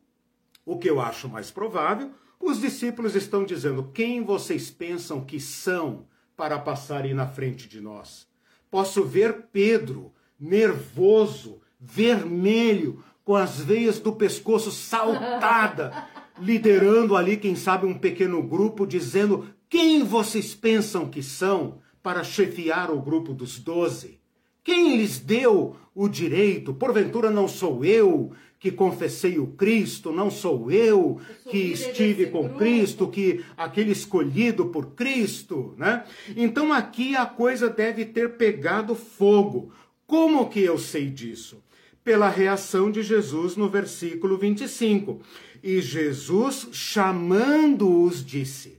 o 0.65 0.77
que 0.77 0.89
eu 0.89 0.99
acho 0.99 1.29
mais 1.29 1.49
provável, 1.49 2.11
os 2.41 2.59
discípulos 2.59 3.15
estão 3.15 3.45
dizendo: 3.45 3.89
quem 3.93 4.21
vocês 4.21 4.69
pensam 4.69 5.23
que 5.23 5.39
são 5.39 6.11
para 6.35 6.59
passarem 6.59 7.13
na 7.13 7.27
frente 7.27 7.67
de 7.67 7.79
nós? 7.79 8.27
Posso 8.69 9.03
ver 9.03 9.47
Pedro 9.51 10.11
nervoso, 10.39 11.61
vermelho, 11.79 13.03
com 13.23 13.35
as 13.35 13.59
veias 13.59 13.99
do 13.99 14.13
pescoço 14.13 14.71
saltada, 14.71 16.07
liderando 16.39 17.15
ali, 17.15 17.37
quem 17.37 17.55
sabe, 17.55 17.85
um 17.85 17.97
pequeno 17.97 18.41
grupo, 18.43 18.85
dizendo: 18.85 19.47
quem 19.69 20.03
vocês 20.03 20.53
pensam 20.53 21.09
que 21.09 21.23
são 21.23 21.79
para 22.01 22.23
chefiar 22.23 22.91
o 22.91 23.01
grupo 23.01 23.33
dos 23.33 23.59
doze? 23.59 24.19
Quem 24.63 24.97
lhes 24.97 25.19
deu 25.19 25.75
o 25.93 26.07
direito? 26.07 26.73
Porventura 26.73 27.29
não 27.29 27.47
sou 27.47 27.83
eu 27.83 28.31
que 28.63 28.71
confessei 28.71 29.37
o 29.37 29.47
Cristo, 29.47 30.09
não 30.13 30.31
sou 30.31 30.71
eu 30.71 31.19
que 31.51 31.57
estive 31.57 32.27
com 32.27 32.43
grupo. 32.43 32.59
Cristo, 32.59 33.09
que 33.09 33.43
aquele 33.57 33.91
escolhido 33.91 34.67
por 34.67 34.91
Cristo, 34.91 35.73
né? 35.77 36.05
Então 36.33 36.71
aqui 36.71 37.13
a 37.13 37.25
coisa 37.25 37.69
deve 37.69 38.05
ter 38.05 38.37
pegado 38.37 38.95
fogo. 38.95 39.73
Como 40.07 40.47
que 40.47 40.61
eu 40.61 40.79
sei 40.79 41.09
disso? 41.09 41.61
Pela 42.05 42.29
reação 42.29 42.89
de 42.89 43.03
Jesus 43.03 43.57
no 43.57 43.67
versículo 43.67 44.37
25. 44.37 45.19
E 45.61 45.81
Jesus, 45.81 46.69
chamando-os, 46.71 48.25
disse. 48.25 48.77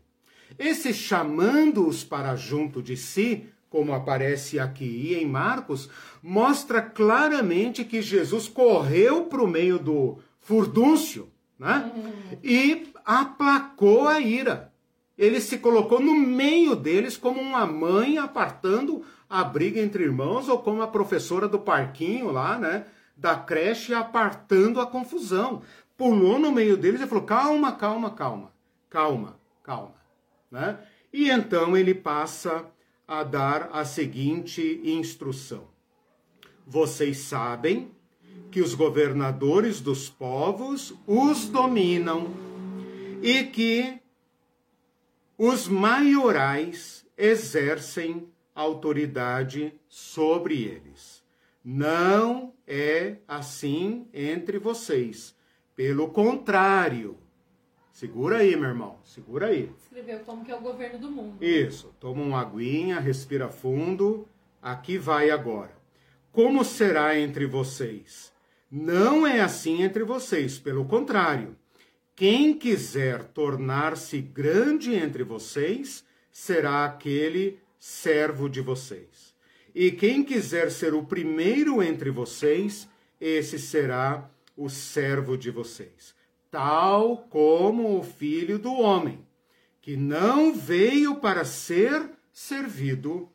Esse 0.58 0.94
chamando-os 0.94 2.02
para 2.02 2.34
junto 2.36 2.82
de 2.82 2.96
si 2.96 3.48
como 3.74 3.92
aparece 3.92 4.60
aqui 4.60 5.18
em 5.20 5.26
Marcos, 5.26 5.90
mostra 6.22 6.80
claramente 6.80 7.84
que 7.84 8.00
Jesus 8.00 8.46
correu 8.46 9.24
para 9.24 9.42
o 9.42 9.48
meio 9.48 9.80
do 9.80 10.20
furdúncio 10.38 11.28
né? 11.58 11.90
e 12.40 12.92
aplacou 13.04 14.06
a 14.06 14.20
ira. 14.20 14.72
Ele 15.18 15.40
se 15.40 15.58
colocou 15.58 15.98
no 15.98 16.14
meio 16.14 16.76
deles 16.76 17.16
como 17.16 17.40
uma 17.40 17.66
mãe 17.66 18.16
apartando 18.16 19.02
a 19.28 19.42
briga 19.42 19.80
entre 19.80 20.04
irmãos, 20.04 20.48
ou 20.48 20.60
como 20.60 20.80
a 20.80 20.86
professora 20.86 21.48
do 21.48 21.58
parquinho 21.58 22.30
lá, 22.30 22.56
né? 22.56 22.84
Da 23.16 23.34
creche 23.34 23.92
apartando 23.92 24.80
a 24.80 24.86
confusão. 24.86 25.62
Pulou 25.96 26.38
no 26.38 26.52
meio 26.52 26.76
deles 26.76 27.00
e 27.00 27.08
falou: 27.08 27.24
calma, 27.24 27.72
calma, 27.72 28.12
calma, 28.12 28.52
calma, 28.88 29.36
calma. 29.64 29.94
Né? 30.48 30.78
E 31.12 31.28
então 31.28 31.76
ele 31.76 31.92
passa 31.92 32.64
a 33.06 33.22
dar 33.22 33.70
a 33.72 33.84
seguinte 33.84 34.80
instrução: 34.84 35.68
Vocês 36.66 37.18
sabem 37.18 37.90
que 38.50 38.60
os 38.60 38.74
governadores 38.74 39.80
dos 39.80 40.08
povos 40.08 40.94
os 41.06 41.48
dominam 41.48 42.32
e 43.22 43.44
que 43.44 43.98
os 45.36 45.66
maiorais 45.66 47.04
exercem 47.16 48.28
autoridade 48.54 49.74
sobre 49.88 50.62
eles. 50.62 51.24
Não 51.64 52.52
é 52.66 53.16
assim 53.26 54.06
entre 54.12 54.58
vocês. 54.58 55.34
Pelo 55.74 56.10
contrário, 56.10 57.18
Segura 58.04 58.36
aí, 58.36 58.54
meu 58.54 58.68
irmão, 58.68 58.98
segura 59.02 59.46
aí. 59.46 59.70
Escreveu 59.82 60.18
como 60.26 60.44
que 60.44 60.52
é 60.52 60.54
o 60.54 60.60
governo 60.60 60.98
do 60.98 61.10
mundo. 61.10 61.42
Isso, 61.42 61.90
toma 61.98 62.20
uma 62.20 62.38
aguinha, 62.38 63.00
respira 63.00 63.48
fundo. 63.48 64.28
Aqui 64.60 64.98
vai 64.98 65.30
agora. 65.30 65.74
Como 66.30 66.62
será 66.66 67.18
entre 67.18 67.46
vocês? 67.46 68.30
Não 68.70 69.26
é 69.26 69.40
assim 69.40 69.82
entre 69.82 70.04
vocês, 70.04 70.58
pelo 70.58 70.84
contrário. 70.84 71.56
Quem 72.14 72.52
quiser 72.52 73.24
tornar-se 73.24 74.20
grande 74.20 74.94
entre 74.94 75.24
vocês, 75.24 76.04
será 76.30 76.84
aquele 76.84 77.58
servo 77.78 78.50
de 78.50 78.60
vocês. 78.60 79.34
E 79.74 79.90
quem 79.90 80.22
quiser 80.22 80.70
ser 80.70 80.92
o 80.92 81.04
primeiro 81.06 81.82
entre 81.82 82.10
vocês, 82.10 82.86
esse 83.18 83.58
será 83.58 84.30
o 84.54 84.68
servo 84.68 85.38
de 85.38 85.50
vocês 85.50 86.13
tal 86.54 87.26
como 87.30 87.98
o 87.98 88.04
filho 88.04 88.60
do 88.60 88.72
homem, 88.74 89.26
que 89.82 89.96
não 89.96 90.54
veio 90.54 91.16
para 91.16 91.44
ser 91.44 92.12
servido, 92.32 93.28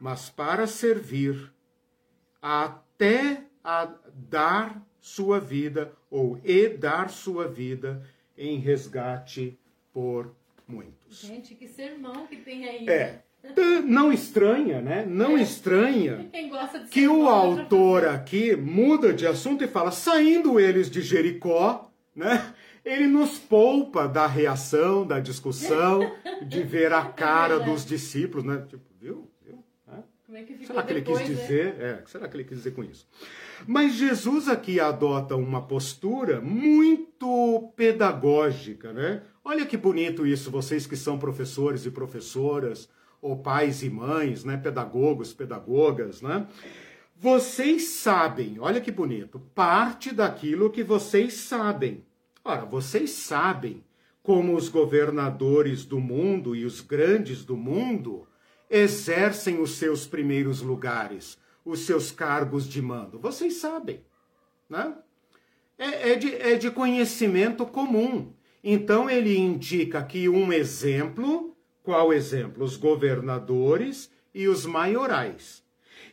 mas 0.00 0.28
para 0.28 0.66
servir, 0.66 1.52
até 2.42 3.44
a 3.62 3.84
dar 4.12 4.84
sua 4.98 5.38
vida, 5.38 5.96
ou 6.10 6.40
e 6.42 6.68
dar 6.70 7.08
sua 7.08 7.46
vida 7.46 8.04
em 8.36 8.58
resgate 8.58 9.56
por 9.92 10.34
muitos. 10.66 11.20
Gente, 11.20 11.54
que 11.54 11.68
sermão 11.68 12.26
que 12.26 12.38
tem 12.38 12.68
aí. 12.68 12.88
É. 12.88 13.22
Né? 13.42 13.80
Não 13.84 14.12
estranha, 14.12 14.80
né? 14.80 15.04
Não 15.06 15.36
é. 15.36 15.42
estranha 15.42 16.30
que 16.90 17.08
o 17.08 17.28
autor 17.28 18.06
aqui 18.06 18.54
muda 18.54 19.12
de 19.12 19.26
assunto 19.26 19.64
e 19.64 19.68
fala: 19.68 19.90
saindo 19.90 20.60
eles 20.60 20.90
de 20.90 21.00
Jericó, 21.00 21.90
né? 22.14 22.54
Ele 22.84 23.06
nos 23.06 23.38
poupa 23.38 24.08
da 24.08 24.26
reação, 24.26 25.06
da 25.06 25.20
discussão, 25.20 26.00
de 26.46 26.62
ver 26.62 26.92
a 26.92 27.04
cara 27.04 27.56
é 27.56 27.60
dos 27.60 27.84
discípulos, 27.84 28.44
né? 28.44 28.64
Tipo, 28.68 28.84
viu? 28.98 29.30
viu? 29.44 29.62
É 30.32 30.42
que 30.42 30.66
será 30.66 30.82
que 30.82 30.92
ele 30.92 31.02
quis 31.02 31.18
né? 31.18 31.24
dizer? 31.24 31.80
É, 31.80 31.94
o 32.00 32.04
que 32.04 32.10
será 32.10 32.28
que 32.28 32.36
ele 32.36 32.44
quis 32.44 32.58
dizer 32.58 32.70
com 32.70 32.84
isso? 32.84 33.06
Mas 33.66 33.94
Jesus 33.94 34.48
aqui 34.48 34.80
adota 34.80 35.36
uma 35.36 35.66
postura 35.66 36.40
muito 36.40 37.72
pedagógica, 37.76 38.92
né? 38.92 39.22
Olha 39.44 39.66
que 39.66 39.76
bonito 39.76 40.26
isso, 40.26 40.50
vocês 40.50 40.86
que 40.86 40.96
são 40.96 41.18
professores 41.18 41.84
e 41.84 41.90
professoras, 41.90 42.88
ou 43.20 43.36
pais 43.36 43.82
e 43.82 43.90
mães, 43.90 44.44
né, 44.44 44.56
pedagogos, 44.56 45.32
pedagogas, 45.32 46.22
né? 46.22 46.46
Vocês 47.16 47.88
sabem, 47.88 48.58
olha 48.58 48.80
que 48.80 48.90
bonito, 48.90 49.38
parte 49.54 50.14
daquilo 50.14 50.70
que 50.70 50.82
vocês 50.82 51.34
sabem. 51.34 52.02
Ora, 52.42 52.64
vocês 52.64 53.10
sabem 53.10 53.84
como 54.22 54.54
os 54.54 54.68
governadores 54.68 55.84
do 55.84 56.00
mundo 56.00 56.56
e 56.56 56.64
os 56.64 56.80
grandes 56.80 57.44
do 57.44 57.56
mundo 57.56 58.26
exercem 58.70 59.60
os 59.60 59.72
seus 59.72 60.06
primeiros 60.06 60.62
lugares, 60.62 61.38
os 61.64 61.80
seus 61.80 62.10
cargos 62.10 62.66
de 62.66 62.80
mando. 62.80 63.18
Vocês 63.18 63.54
sabem, 63.54 64.00
né? 64.68 64.94
É, 65.76 66.12
é, 66.12 66.14
de, 66.14 66.34
é 66.36 66.56
de 66.56 66.70
conhecimento 66.70 67.66
comum. 67.66 68.32
Então 68.62 69.10
ele 69.10 69.36
indica 69.36 69.98
aqui 69.98 70.28
um 70.28 70.52
exemplo 70.52 71.49
qual 71.90 72.12
exemplo? 72.12 72.64
Os 72.64 72.76
governadores 72.76 74.08
e 74.32 74.46
os 74.46 74.64
maiorais. 74.64 75.60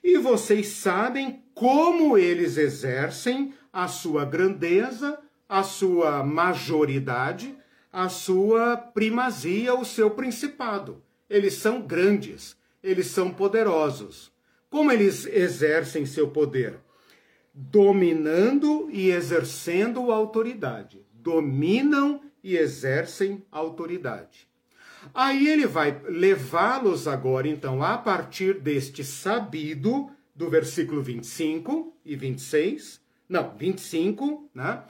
E 0.03 0.17
vocês 0.17 0.69
sabem 0.69 1.43
como 1.53 2.17
eles 2.17 2.57
exercem 2.57 3.53
a 3.71 3.87
sua 3.87 4.25
grandeza, 4.25 5.19
a 5.47 5.61
sua 5.61 6.23
majoridade, 6.23 7.55
a 7.93 8.09
sua 8.09 8.75
primazia, 8.75 9.75
o 9.75 9.85
seu 9.85 10.09
principado. 10.09 11.03
Eles 11.29 11.53
são 11.53 11.79
grandes, 11.79 12.57
eles 12.81 13.05
são 13.05 13.29
poderosos. 13.29 14.31
Como 14.71 14.91
eles 14.91 15.27
exercem 15.27 16.07
seu 16.07 16.31
poder? 16.31 16.79
Dominando 17.53 18.89
e 18.91 19.11
exercendo 19.11 20.11
autoridade. 20.11 21.05
Dominam 21.13 22.19
e 22.43 22.57
exercem 22.57 23.45
autoridade. 23.51 24.47
Aí 25.13 25.47
ele 25.47 25.65
vai 25.65 26.01
levá-los 26.07 27.07
agora, 27.07 27.47
então, 27.47 27.83
a 27.83 27.97
partir 27.97 28.59
deste 28.59 29.03
sabido, 29.03 30.09
do 30.35 30.49
versículo 30.49 31.01
25 31.01 31.97
e 32.05 32.15
26, 32.15 33.01
não, 33.27 33.55
25, 33.57 34.49
né? 34.53 34.83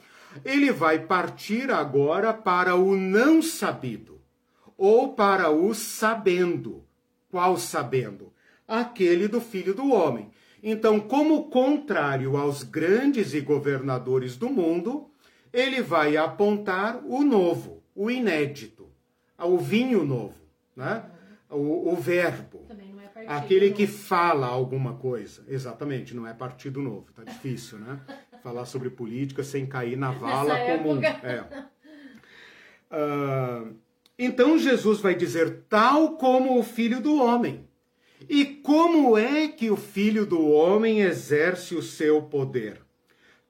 Ele 0.44 0.70
vai 0.70 0.98
partir 1.06 1.70
agora 1.70 2.34
para 2.34 2.76
o 2.76 2.94
não 2.94 3.40
sabido, 3.40 4.20
ou 4.76 5.14
para 5.14 5.50
o 5.50 5.74
sabendo. 5.74 6.84
Qual 7.30 7.56
sabendo? 7.56 8.32
Aquele 8.66 9.26
do 9.26 9.40
filho 9.40 9.74
do 9.74 9.90
homem. 9.90 10.30
Então, 10.62 11.00
como 11.00 11.48
contrário 11.48 12.36
aos 12.36 12.62
grandes 12.62 13.32
e 13.32 13.40
governadores 13.40 14.36
do 14.36 14.50
mundo, 14.50 15.10
ele 15.52 15.80
vai 15.80 16.16
apontar 16.16 17.00
o 17.04 17.24
novo, 17.24 17.82
o 17.94 18.10
inédito, 18.10 18.77
o 19.46 19.58
vinho 19.58 20.04
novo, 20.04 20.34
né? 20.76 21.04
o, 21.50 21.92
o 21.92 21.96
verbo. 21.96 22.66
É 23.16 23.26
aquele 23.26 23.72
que 23.72 23.86
fala 23.86 24.46
alguma 24.46 24.94
coisa. 24.94 25.44
Exatamente, 25.48 26.14
não 26.14 26.26
é 26.26 26.32
partido 26.32 26.80
novo. 26.80 27.06
Tá 27.12 27.24
difícil, 27.24 27.78
né? 27.78 28.00
Falar 28.42 28.64
sobre 28.66 28.90
política 28.90 29.42
sem 29.42 29.66
cair 29.66 29.96
na 29.96 30.12
vala 30.12 30.54
Nessa 30.54 30.78
comum. 30.78 31.00
É. 31.02 31.44
Uh, 32.90 33.74
então 34.18 34.58
Jesus 34.58 35.00
vai 35.00 35.14
dizer, 35.14 35.64
tal 35.68 36.16
como 36.16 36.58
o 36.58 36.62
filho 36.62 37.00
do 37.00 37.20
homem. 37.20 37.66
E 38.28 38.44
como 38.44 39.16
é 39.16 39.48
que 39.48 39.70
o 39.70 39.76
filho 39.76 40.26
do 40.26 40.48
homem 40.48 41.00
exerce 41.00 41.74
o 41.74 41.82
seu 41.82 42.22
poder? 42.22 42.80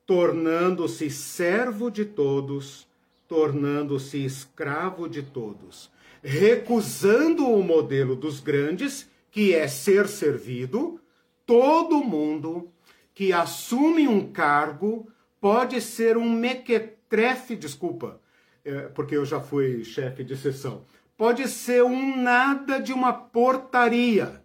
Tornando-se 0.06 1.10
servo 1.10 1.90
de 1.90 2.04
todos, 2.04 2.87
tornando-se 3.28 4.24
escravo 4.24 5.08
de 5.08 5.22
todos, 5.22 5.90
recusando 6.22 7.46
o 7.46 7.62
modelo 7.62 8.16
dos 8.16 8.40
grandes, 8.40 9.08
que 9.30 9.54
é 9.54 9.68
ser 9.68 10.08
servido, 10.08 11.00
todo 11.46 12.02
mundo 12.02 12.72
que 13.14 13.32
assume 13.32 14.08
um 14.08 14.32
cargo 14.32 15.06
pode 15.40 15.80
ser 15.80 16.16
um 16.16 16.28
mequetrefe, 16.28 17.54
desculpa, 17.54 18.20
é, 18.64 18.88
porque 18.88 19.16
eu 19.16 19.24
já 19.24 19.40
fui 19.40 19.84
chefe 19.84 20.24
de 20.24 20.36
sessão, 20.36 20.82
pode 21.16 21.46
ser 21.46 21.84
um 21.84 22.16
nada 22.16 22.80
de 22.80 22.92
uma 22.92 23.12
portaria 23.12 24.42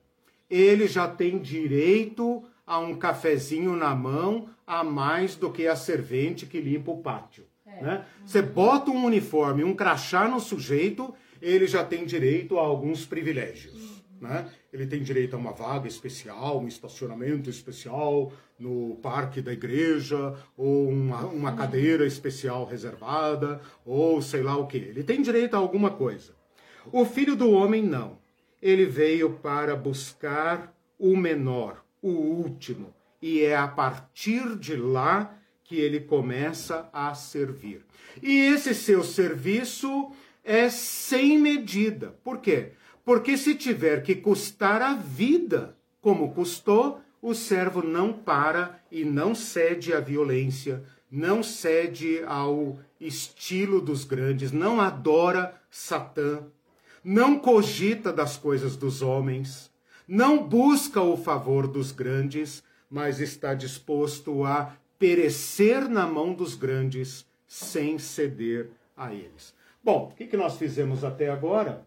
ele 0.53 0.87
já 0.87 1.07
tem 1.07 1.39
direito 1.39 2.43
a 2.65 2.77
um 2.77 2.95
cafezinho 2.95 3.75
na 3.75 3.95
mão 3.95 4.49
a 4.67 4.83
mais 4.83 5.35
do 5.35 5.51
que 5.51 5.67
a 5.67 5.75
servente 5.75 6.45
que 6.45 6.61
limpa 6.61 6.91
o 6.91 7.01
pátio. 7.01 7.43
É. 7.79 7.83
Né? 7.83 8.05
Você 8.25 8.41
bota 8.41 8.91
um 8.91 9.05
uniforme, 9.05 9.63
um 9.63 9.75
crachá 9.75 10.27
no 10.27 10.39
sujeito, 10.39 11.13
ele 11.41 11.67
já 11.67 11.83
tem 11.83 12.05
direito 12.05 12.57
a 12.57 12.61
alguns 12.61 13.05
privilégios. 13.05 13.73
Uhum. 13.73 14.03
Né? 14.21 14.49
Ele 14.71 14.87
tem 14.87 15.03
direito 15.03 15.35
a 15.35 15.39
uma 15.39 15.51
vaga 15.51 15.87
especial, 15.87 16.59
um 16.59 16.67
estacionamento 16.67 17.49
especial 17.49 18.31
no 18.57 18.95
parque 19.01 19.41
da 19.41 19.51
igreja, 19.51 20.35
ou 20.55 20.87
uma, 20.87 21.25
uma 21.25 21.51
uhum. 21.51 21.57
cadeira 21.57 22.05
especial 22.05 22.65
reservada, 22.65 23.61
ou 23.85 24.21
sei 24.21 24.41
lá 24.41 24.55
o 24.55 24.67
que. 24.67 24.77
Ele 24.77 25.03
tem 25.03 25.21
direito 25.21 25.55
a 25.55 25.59
alguma 25.59 25.91
coisa. 25.91 26.33
O 26.91 27.05
filho 27.05 27.35
do 27.35 27.51
homem 27.51 27.83
não 27.83 28.23
ele 28.63 28.85
veio 28.85 29.29
para 29.29 29.75
buscar 29.75 30.73
o 30.97 31.17
menor, 31.17 31.83
o 32.01 32.07
último, 32.07 32.95
e 33.21 33.41
é 33.41 33.57
a 33.57 33.67
partir 33.67 34.57
de 34.57 34.77
lá 34.77 35.37
que 35.63 35.77
ele 35.77 36.01
começa 36.01 36.89
a 36.91 37.13
servir. 37.13 37.85
E 38.21 38.31
esse 38.31 38.75
seu 38.75 39.03
serviço 39.03 40.11
é 40.43 40.69
sem 40.69 41.39
medida. 41.39 42.15
Por 42.23 42.39
quê? 42.39 42.71
Porque 43.05 43.37
se 43.37 43.55
tiver 43.55 44.03
que 44.03 44.15
custar 44.15 44.81
a 44.81 44.93
vida, 44.93 45.75
como 46.01 46.33
custou, 46.33 47.01
o 47.21 47.33
servo 47.33 47.81
não 47.81 48.11
para 48.11 48.81
e 48.91 49.05
não 49.05 49.33
cede 49.33 49.93
à 49.93 49.99
violência, 49.99 50.83
não 51.09 51.41
cede 51.41 52.21
ao 52.25 52.77
estilo 52.99 53.79
dos 53.79 54.03
grandes, 54.03 54.51
não 54.51 54.81
adora 54.81 55.61
Satã, 55.69 56.43
não 57.03 57.37
cogita 57.39 58.11
das 58.11 58.37
coisas 58.37 58.75
dos 58.75 59.01
homens, 59.01 59.71
não 60.07 60.47
busca 60.47 61.01
o 61.01 61.15
favor 61.15 61.67
dos 61.67 61.91
grandes, 61.91 62.63
mas 62.89 63.19
está 63.19 63.53
disposto 63.53 64.43
a 64.43 64.75
perecer 65.03 65.89
na 65.89 66.07
mão 66.07 66.33
dos 66.33 66.55
grandes 66.55 67.27
sem 67.45 67.99
ceder 67.99 68.69
a 68.95 69.13
eles. 69.13 69.53
Bom, 69.83 70.09
o 70.09 70.15
que, 70.15 70.25
que 70.25 70.37
nós 70.37 70.55
fizemos 70.55 71.03
até 71.03 71.29
agora? 71.29 71.85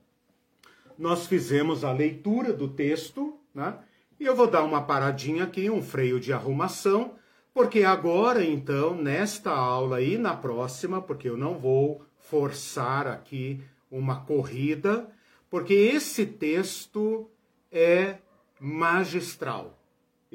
Nós 0.99 1.27
fizemos 1.27 1.83
a 1.83 1.93
leitura 1.93 2.53
do 2.53 2.69
texto, 2.69 3.41
né? 3.55 3.79
E 4.21 4.27
eu 4.27 4.37
vou 4.37 4.47
dar 4.47 4.63
uma 4.65 4.83
paradinha 4.83 5.45
aqui, 5.45 5.71
um 5.71 5.81
freio 5.81 6.21
de 6.21 6.31
arrumação, 6.31 7.15
porque 7.55 7.85
agora, 7.85 8.45
então, 8.45 8.95
nesta 8.95 9.51
aula 9.51 10.03
e 10.03 10.19
na 10.19 10.37
próxima, 10.37 11.01
porque 11.01 11.27
eu 11.27 11.39
não 11.39 11.59
vou 11.59 12.05
forçar 12.19 13.07
aqui 13.07 13.63
uma 13.91 14.27
corrida, 14.27 15.11
porque 15.49 15.73
esse 15.73 16.27
texto 16.27 17.31
é 17.73 18.19
magistral. 18.61 19.76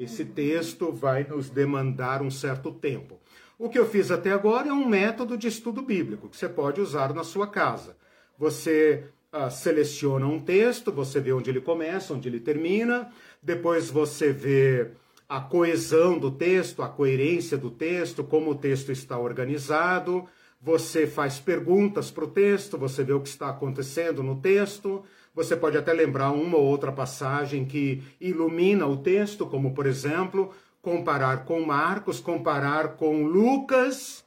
Esse 0.02 0.24
texto 0.24 0.92
vai 0.92 1.24
nos 1.24 1.48
demandar 1.48 2.22
um 2.22 2.30
certo 2.30 2.72
tempo. 2.72 3.20
O 3.58 3.68
que 3.68 3.78
eu 3.78 3.88
fiz 3.88 4.10
até 4.10 4.32
agora 4.32 4.68
é 4.68 4.72
um 4.72 4.88
método 4.88 5.36
de 5.36 5.46
estudo 5.46 5.82
bíblico 5.82 6.28
que 6.28 6.36
você 6.36 6.48
pode 6.48 6.80
usar 6.80 7.14
na 7.14 7.22
sua 7.22 7.46
casa. 7.46 7.96
Você 8.38 9.04
ah, 9.30 9.50
seleciona 9.50 10.26
um 10.26 10.40
texto, 10.40 10.90
você 10.90 11.20
vê 11.20 11.32
onde 11.32 11.50
ele 11.50 11.60
começa, 11.60 12.14
onde 12.14 12.28
ele 12.28 12.40
termina, 12.40 13.12
depois 13.42 13.90
você 13.90 14.32
vê 14.32 14.90
a 15.28 15.40
coesão 15.40 16.18
do 16.18 16.30
texto, 16.30 16.82
a 16.82 16.88
coerência 16.88 17.56
do 17.56 17.70
texto, 17.70 18.24
como 18.24 18.50
o 18.50 18.54
texto 18.54 18.90
está 18.90 19.18
organizado 19.18 20.26
você 20.62 21.08
faz 21.08 21.40
perguntas 21.40 22.12
para 22.12 22.24
o 22.24 22.28
texto, 22.28 22.78
você 22.78 23.02
vê 23.02 23.12
o 23.12 23.20
que 23.20 23.28
está 23.28 23.50
acontecendo 23.50 24.22
no 24.22 24.36
texto, 24.36 25.02
você 25.34 25.56
pode 25.56 25.76
até 25.76 25.92
lembrar 25.92 26.30
uma 26.30 26.56
ou 26.56 26.64
outra 26.64 26.92
passagem 26.92 27.64
que 27.64 28.02
ilumina 28.20 28.86
o 28.86 28.96
texto, 28.96 29.46
como 29.46 29.74
por 29.74 29.86
exemplo, 29.86 30.52
comparar 30.80 31.44
com 31.44 31.60
Marcos, 31.62 32.20
comparar 32.20 32.96
com 32.96 33.24
Lucas. 33.24 34.24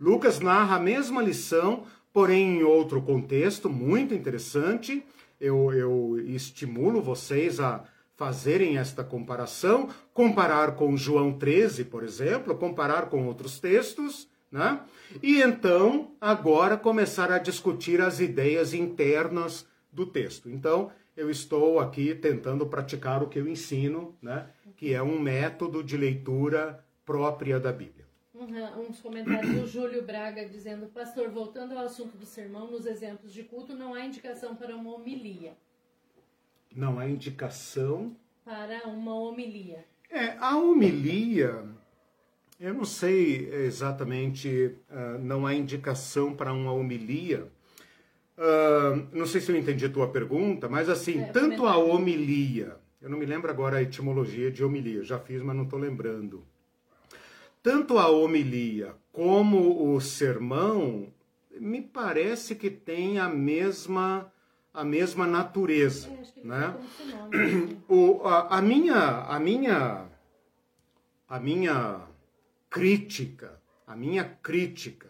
Lucas 0.00 0.40
narra 0.40 0.76
a 0.76 0.80
mesma 0.80 1.22
lição, 1.22 1.84
porém 2.12 2.58
em 2.58 2.62
outro 2.62 3.00
contexto, 3.02 3.68
muito 3.68 4.14
interessante. 4.14 5.04
Eu, 5.40 5.72
eu 5.72 6.18
estimulo 6.26 7.00
vocês 7.00 7.60
a 7.60 7.84
fazerem 8.16 8.78
esta 8.78 9.04
comparação, 9.04 9.88
comparar 10.12 10.72
com 10.74 10.96
João 10.96 11.32
13, 11.32 11.84
por 11.84 12.02
exemplo, 12.02 12.56
comparar 12.56 13.08
com 13.08 13.26
outros 13.26 13.60
textos 13.60 14.28
né? 14.50 14.80
E 15.22 15.40
então, 15.42 16.12
agora 16.20 16.76
começar 16.76 17.30
a 17.30 17.38
discutir 17.38 18.00
as 18.00 18.18
ideias 18.20 18.72
internas 18.72 19.66
do 19.92 20.06
texto. 20.06 20.48
Então, 20.48 20.90
eu 21.16 21.30
estou 21.30 21.80
aqui 21.80 22.14
tentando 22.14 22.66
praticar 22.66 23.22
o 23.22 23.28
que 23.28 23.38
eu 23.38 23.48
ensino, 23.48 24.16
né? 24.22 24.48
que 24.76 24.94
é 24.94 25.02
um 25.02 25.18
método 25.18 25.82
de 25.82 25.96
leitura 25.96 26.84
própria 27.04 27.58
da 27.58 27.72
Bíblia. 27.72 28.06
Uhum, 28.34 28.88
uns 28.88 29.00
comentários 29.00 29.52
do 29.52 29.66
Júlio 29.66 30.02
Braga 30.04 30.48
dizendo, 30.48 30.86
pastor, 30.86 31.28
voltando 31.28 31.76
ao 31.76 31.84
assunto 31.84 32.16
do 32.16 32.24
sermão, 32.24 32.70
nos 32.70 32.86
exemplos 32.86 33.32
de 33.32 33.42
culto 33.42 33.74
não 33.74 33.94
há 33.94 34.04
indicação 34.04 34.54
para 34.54 34.76
uma 34.76 34.94
homilia. 34.94 35.56
Não 36.74 37.00
há 37.00 37.08
indicação 37.08 38.14
para 38.44 38.86
uma 38.86 39.14
homilia. 39.14 39.84
É, 40.08 40.36
a 40.38 40.56
homilia 40.56 41.64
eu 42.60 42.74
não 42.74 42.84
sei 42.84 43.48
exatamente, 43.52 44.74
uh, 44.90 45.16
não 45.20 45.46
há 45.46 45.54
indicação 45.54 46.34
para 46.34 46.52
uma 46.52 46.72
homilia. 46.72 47.46
Uh, 48.38 49.08
não 49.12 49.26
sei 49.26 49.40
se 49.40 49.50
eu 49.50 49.56
entendi 49.56 49.84
a 49.84 49.90
tua 49.90 50.06
pergunta, 50.12 50.68
mas 50.68 50.88
assim, 50.88 51.22
é, 51.22 51.24
tanto 51.24 51.66
a 51.66 51.76
homilia, 51.76 52.76
eu 53.02 53.10
não 53.10 53.18
me 53.18 53.26
lembro 53.26 53.50
agora 53.50 53.78
a 53.78 53.82
etimologia 53.82 54.48
de 54.48 54.62
homilia, 54.62 55.02
já 55.02 55.18
fiz, 55.18 55.42
mas 55.42 55.56
não 55.56 55.64
estou 55.64 55.76
lembrando. 55.76 56.46
Tanto 57.60 57.98
a 57.98 58.08
homilia 58.08 58.94
como 59.10 59.92
o 59.92 60.00
sermão, 60.00 61.12
me 61.58 61.82
parece 61.82 62.54
que 62.54 62.70
tem 62.70 63.18
a 63.18 63.28
mesma 63.28 64.32
a 64.72 64.84
mesma 64.84 65.26
natureza, 65.26 66.08
é, 66.08 66.46
né? 66.46 66.76
O, 67.88 68.20
a, 68.22 68.58
a 68.58 68.62
minha 68.62 69.24
a 69.24 69.40
minha 69.40 70.06
a 71.28 71.40
minha 71.40 72.02
crítica, 72.70 73.60
a 73.84 73.96
minha 73.96 74.24
crítica 74.24 75.07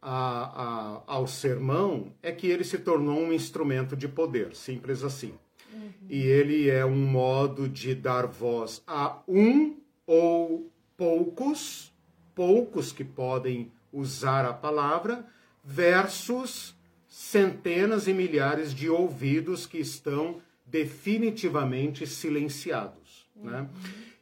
a, 0.00 1.02
a, 1.02 1.02
ao 1.06 1.26
sermão 1.26 2.12
é 2.22 2.30
que 2.32 2.46
ele 2.46 2.64
se 2.64 2.78
tornou 2.78 3.18
um 3.18 3.32
instrumento 3.32 3.96
de 3.96 4.06
poder, 4.08 4.54
simples 4.54 5.02
assim. 5.02 5.34
Uhum. 5.72 5.90
E 6.08 6.22
ele 6.22 6.70
é 6.70 6.84
um 6.84 6.96
modo 6.96 7.68
de 7.68 7.94
dar 7.94 8.26
voz 8.26 8.82
a 8.86 9.18
um 9.26 9.76
ou 10.06 10.70
poucos, 10.96 11.92
poucos 12.34 12.92
que 12.92 13.04
podem 13.04 13.72
usar 13.92 14.44
a 14.44 14.52
palavra, 14.52 15.26
versus 15.64 16.76
centenas 17.08 18.06
e 18.06 18.12
milhares 18.12 18.74
de 18.74 18.88
ouvidos 18.88 19.66
que 19.66 19.78
estão 19.78 20.40
definitivamente 20.64 22.06
silenciados. 22.06 23.26
Né? 23.34 23.68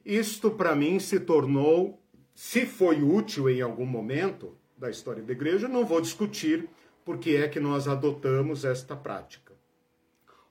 Isto, 0.05 0.51
para 0.51 0.75
mim, 0.75 0.99
se 0.99 1.21
tornou, 1.21 2.01
se 2.35 2.67
foi 2.67 3.03
útil 3.03 3.49
em 3.49 3.61
algum 3.61 3.87
momento 3.87 4.57
da 4.77 4.91
história 4.91 5.23
da 5.23 5.33
igreja, 5.33 5.69
não 5.69 5.85
vou 5.85 6.01
discutir 6.01 6.69
porque 7.05 7.33
é 7.33 7.49
que 7.49 7.61
nós 7.61 7.87
adotamos 7.87 8.65
esta 8.65 8.97
prática. 8.97 9.53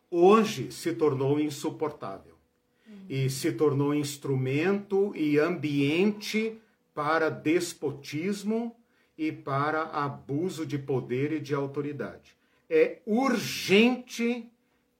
Hoje 0.09 0.71
se 0.71 0.93
tornou 0.93 1.39
insuportável 1.39 2.36
e 3.09 3.30
se 3.30 3.51
tornou 3.51 3.93
instrumento 3.93 5.11
e 5.15 5.39
ambiente 5.39 6.59
para 6.93 7.30
despotismo 7.30 8.76
e 9.17 9.32
para 9.32 9.84
abuso 9.84 10.65
de 10.65 10.78
poder 10.78 11.32
e 11.32 11.39
de 11.39 11.55
autoridade. 11.55 12.38
É 12.69 12.99
urgente 13.05 14.49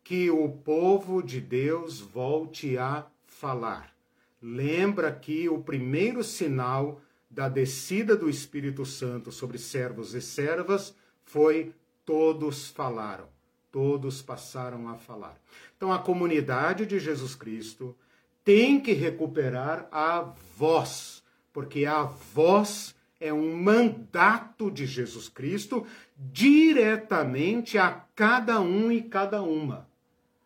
que 0.04 0.30
o 0.30 0.50
povo 0.50 1.22
de 1.22 1.40
Deus 1.40 2.00
volte 2.00 2.78
a 2.78 3.06
falar. 3.26 3.96
Lembra 4.42 5.12
que 5.12 5.48
o 5.48 5.60
primeiro 5.60 6.24
sinal 6.24 7.02
da 7.34 7.50
descida 7.50 8.16
do 8.16 8.30
Espírito 8.30 8.86
Santo 8.86 9.32
sobre 9.32 9.58
servos 9.58 10.14
e 10.14 10.22
servas 10.22 10.96
foi 11.26 11.74
todos 12.06 12.70
falaram, 12.70 13.28
todos 13.72 14.22
passaram 14.22 14.88
a 14.88 14.98
falar. 14.98 15.42
Então 15.76 15.92
a 15.92 15.98
comunidade 15.98 16.86
de 16.86 17.00
Jesus 17.00 17.34
Cristo 17.34 17.96
tem 18.44 18.80
que 18.80 18.94
recuperar 18.94 19.88
a 19.92 20.32
voz, 20.56 21.24
porque 21.52 21.86
a 21.86 22.04
voz 22.04 22.94
é 23.20 23.34
um 23.34 23.56
mandato 23.56 24.70
de 24.70 24.86
Jesus 24.86 25.28
Cristo 25.28 25.88
diretamente 26.16 27.80
a 27.80 28.06
cada 28.16 28.62
um 28.62 28.92
e 28.92 29.02
cada 29.02 29.42
uma. 29.42 29.90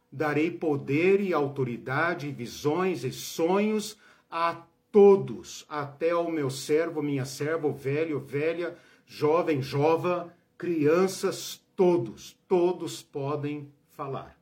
Darei 0.09 0.51
poder 0.51 1.19
e 1.19 1.33
autoridade, 1.33 2.31
visões 2.31 3.03
e 3.03 3.11
sonhos 3.11 3.97
a 4.31 4.61
todos, 4.97 5.63
até 5.69 6.09
ao 6.09 6.31
meu 6.31 6.49
servo, 6.49 7.03
minha 7.03 7.23
serva, 7.23 7.71
velho, 7.71 8.19
velha, 8.19 8.75
jovem, 9.05 9.61
jova, 9.61 10.33
crianças, 10.57 11.61
todos, 11.75 12.35
todos 12.47 13.03
podem 13.03 13.71
falar. 13.91 14.35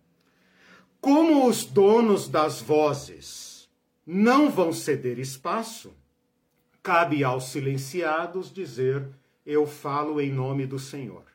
Como 1.01 1.45
os 1.45 1.65
donos 1.65 2.29
das 2.29 2.61
vozes 2.61 3.69
não 4.05 4.49
vão 4.49 4.71
ceder 4.71 5.19
espaço, 5.19 5.93
cabe 6.81 7.21
aos 7.21 7.49
silenciados 7.49 8.49
dizer: 8.49 9.05
Eu 9.45 9.67
falo 9.67 10.21
em 10.21 10.31
nome 10.31 10.65
do 10.65 10.79
Senhor. 10.79 11.25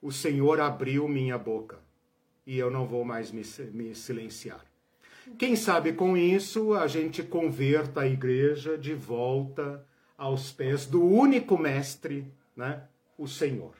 O 0.00 0.10
Senhor 0.10 0.62
abriu 0.62 1.06
minha 1.06 1.36
boca 1.36 1.78
e 2.46 2.56
eu 2.56 2.70
não 2.70 2.86
vou 2.86 3.04
mais 3.04 3.30
me, 3.30 3.42
me 3.70 3.94
silenciar. 3.94 4.69
Quem 5.38 5.56
sabe 5.56 5.92
com 5.92 6.16
isso 6.16 6.74
a 6.74 6.86
gente 6.86 7.22
converta 7.22 8.00
a 8.00 8.06
igreja 8.06 8.76
de 8.76 8.94
volta 8.94 9.84
aos 10.16 10.52
pés 10.52 10.86
do 10.86 11.04
único 11.04 11.56
mestre, 11.56 12.26
né? 12.56 12.82
o 13.16 13.26
Senhor. 13.26 13.79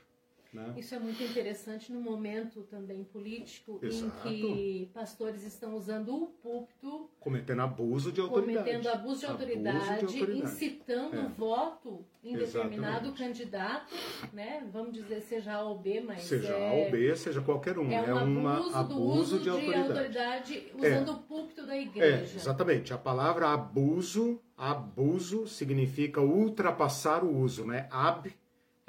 Né? 0.53 0.74
Isso 0.76 0.94
é 0.96 0.98
muito 0.98 1.22
interessante 1.22 1.92
no 1.92 2.01
momento 2.01 2.62
também 2.62 3.05
político 3.05 3.78
Exato. 3.80 4.28
em 4.28 4.40
que 4.40 4.90
pastores 4.92 5.44
estão 5.44 5.76
usando 5.76 6.12
o 6.12 6.26
púlpito 6.26 7.09
cometendo 7.20 7.61
abuso 7.61 8.11
de 8.11 8.20
autoridade, 8.20 8.59
cometendo 8.59 8.88
abuso 8.88 9.20
de 9.20 9.26
autoridade, 9.26 9.76
abuso 9.76 10.07
de 10.09 10.20
autoridade. 10.20 10.53
incitando 10.53 11.16
é. 11.16 11.28
voto 11.38 12.05
em 12.24 12.34
Exatamente. 12.34 12.53
determinado 12.53 13.12
candidato, 13.12 13.94
né? 14.32 14.66
Vamos 14.72 14.92
dizer 14.92 15.20
seja 15.20 15.55
A 15.55 15.62
ou 15.62 15.78
B, 15.78 16.01
mas 16.01 16.22
seja 16.22 16.53
é, 16.53 16.68
A 16.68 16.84
ou 16.84 16.90
B, 16.90 17.14
seja 17.14 17.40
qualquer 17.40 17.78
um, 17.78 17.90
é 17.92 18.12
um 18.12 18.48
é 18.48 18.53
abuso, 18.53 18.76
abuso 18.76 19.38
de, 19.38 19.48
autoridade. 19.48 19.84
de 19.84 19.90
autoridade 19.90 20.72
usando 20.74 21.11
é. 21.11 21.14
o 21.14 21.16
púlpito 21.18 21.64
da 21.64 21.76
igreja. 21.76 22.32
É, 22.32 22.36
exatamente. 22.36 22.92
A 22.92 22.98
palavra 22.98 23.48
abuso, 23.51 24.40
abuso 24.57 25.46
significa 25.46 26.20
ultrapassar 26.20 27.22
o 27.22 27.38
uso, 27.38 27.64
né? 27.64 27.86
Ab 27.90 28.34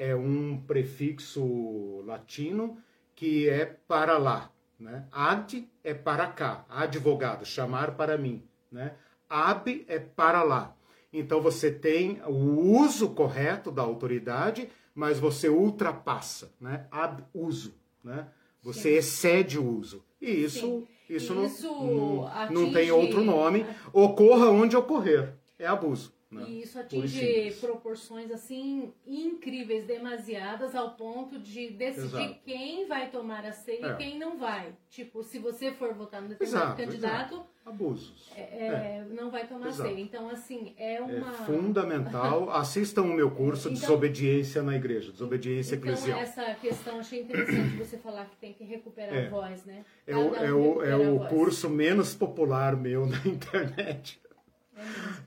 é 0.01 0.15
um 0.15 0.57
prefixo 0.57 2.01
latino 2.07 2.75
que 3.13 3.47
é 3.47 3.65
para 3.67 4.17
lá. 4.17 4.51
Né? 4.79 5.05
Ad 5.11 5.69
é 5.83 5.93
para 5.93 6.25
cá, 6.25 6.65
advogado, 6.67 7.45
chamar 7.45 7.91
para 7.95 8.17
mim. 8.17 8.43
Né? 8.71 8.95
Ab 9.29 9.85
é 9.87 9.99
para 9.99 10.41
lá. 10.41 10.75
Então 11.13 11.39
você 11.39 11.69
tem 11.69 12.19
o 12.25 12.81
uso 12.81 13.09
correto 13.09 13.69
da 13.69 13.83
autoridade, 13.83 14.69
mas 14.95 15.19
você 15.19 15.49
ultrapassa, 15.49 16.51
né? 16.59 16.87
Ab 16.89 17.23
uso, 17.33 17.75
né? 18.03 18.27
Você 18.63 18.93
Sim. 18.93 18.97
excede 18.97 19.59
o 19.59 19.77
uso. 19.77 20.03
E 20.19 20.29
isso, 20.31 20.87
isso, 21.09 21.33
isso, 21.43 21.65
não, 21.65 22.29
não, 22.29 22.51
não 22.51 22.73
tem 22.73 22.91
outro 22.91 23.23
nome. 23.23 23.65
Ocorra 23.93 24.49
onde 24.49 24.75
ocorrer. 24.75 25.33
É 25.59 25.67
abuso. 25.67 26.13
Né? 26.31 26.45
E 26.47 26.61
isso 26.61 26.79
atinge 26.79 27.51
proporções 27.59 28.31
assim 28.31 28.93
incríveis, 29.05 29.85
demasiadas, 29.85 30.73
ao 30.73 30.91
ponto 30.91 31.37
de 31.37 31.71
decidir 31.71 32.05
Exato. 32.05 32.39
quem 32.45 32.87
vai 32.87 33.09
tomar 33.09 33.45
a 33.45 33.51
ceia 33.51 33.85
é. 33.85 33.91
e 33.91 33.95
quem 33.97 34.17
não 34.17 34.37
vai. 34.37 34.73
Tipo, 34.89 35.23
se 35.23 35.39
você 35.39 35.73
for 35.73 35.93
votar 35.93 36.21
no 36.21 36.29
determinado 36.29 36.65
exato, 36.67 36.81
candidato. 36.81 37.33
Exato. 37.33 37.51
Abusos. 37.63 38.31
É, 38.35 38.41
é, 38.41 39.05
não 39.11 39.29
vai 39.29 39.45
tomar 39.45 39.67
exato. 39.67 39.89
ceia. 39.89 40.01
Então, 40.01 40.27
assim, 40.29 40.73
é, 40.77 40.95
é 40.95 41.01
uma. 41.01 41.31
fundamental. 41.31 42.49
Assistam 42.55 43.03
o 43.03 43.13
meu 43.13 43.29
curso 43.29 43.67
então, 43.67 43.79
Desobediência 43.79 44.63
na 44.63 44.75
Igreja, 44.75 45.11
Desobediência 45.11 45.75
então, 45.75 45.91
Eclesial. 45.91 46.19
Essa 46.19 46.55
questão 46.55 46.99
achei 46.99 47.21
interessante 47.21 47.75
você 47.75 47.97
falar 47.97 48.25
que 48.25 48.37
tem 48.37 48.53
que 48.53 48.63
recuperar 48.63 49.27
a 49.27 49.29
voz, 49.29 49.63
né? 49.65 49.85
É 50.07 50.15
o, 50.15 50.35
é 50.35 50.51
o, 50.51 50.83
é 50.83 50.95
o 50.95 51.27
curso 51.27 51.69
menos 51.69 52.15
popular 52.15 52.75
meu 52.75 53.05
na 53.05 53.19
internet 53.27 54.19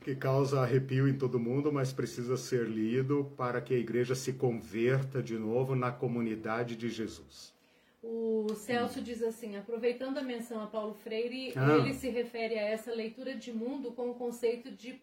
que 0.00 0.14
causa 0.14 0.61
arrepio 0.61 1.09
em 1.09 1.16
todo 1.16 1.38
mundo, 1.38 1.72
mas 1.72 1.92
precisa 1.92 2.36
ser 2.36 2.66
lido 2.66 3.32
para 3.36 3.61
que 3.61 3.74
a 3.74 3.78
igreja 3.78 4.14
se 4.14 4.32
converta 4.32 5.22
de 5.22 5.38
novo 5.38 5.74
na 5.74 5.90
comunidade 5.90 6.76
de 6.76 6.88
Jesus. 6.88 7.55
O 8.02 8.55
Celso 8.55 9.00
diz 9.00 9.22
assim, 9.22 9.57
aproveitando 9.57 10.18
a 10.18 10.22
menção 10.22 10.62
a 10.62 10.66
Paulo 10.66 10.92
Freire, 10.92 11.55
ah. 11.57 11.78
ele 11.78 11.94
se 11.94 12.11
refere 12.11 12.59
a 12.59 12.62
essa 12.62 12.92
leitura 12.92 13.34
de 13.34 13.50
mundo 13.50 13.92
com 13.92 14.11
o 14.11 14.14
conceito 14.14 14.70
de 14.70 15.00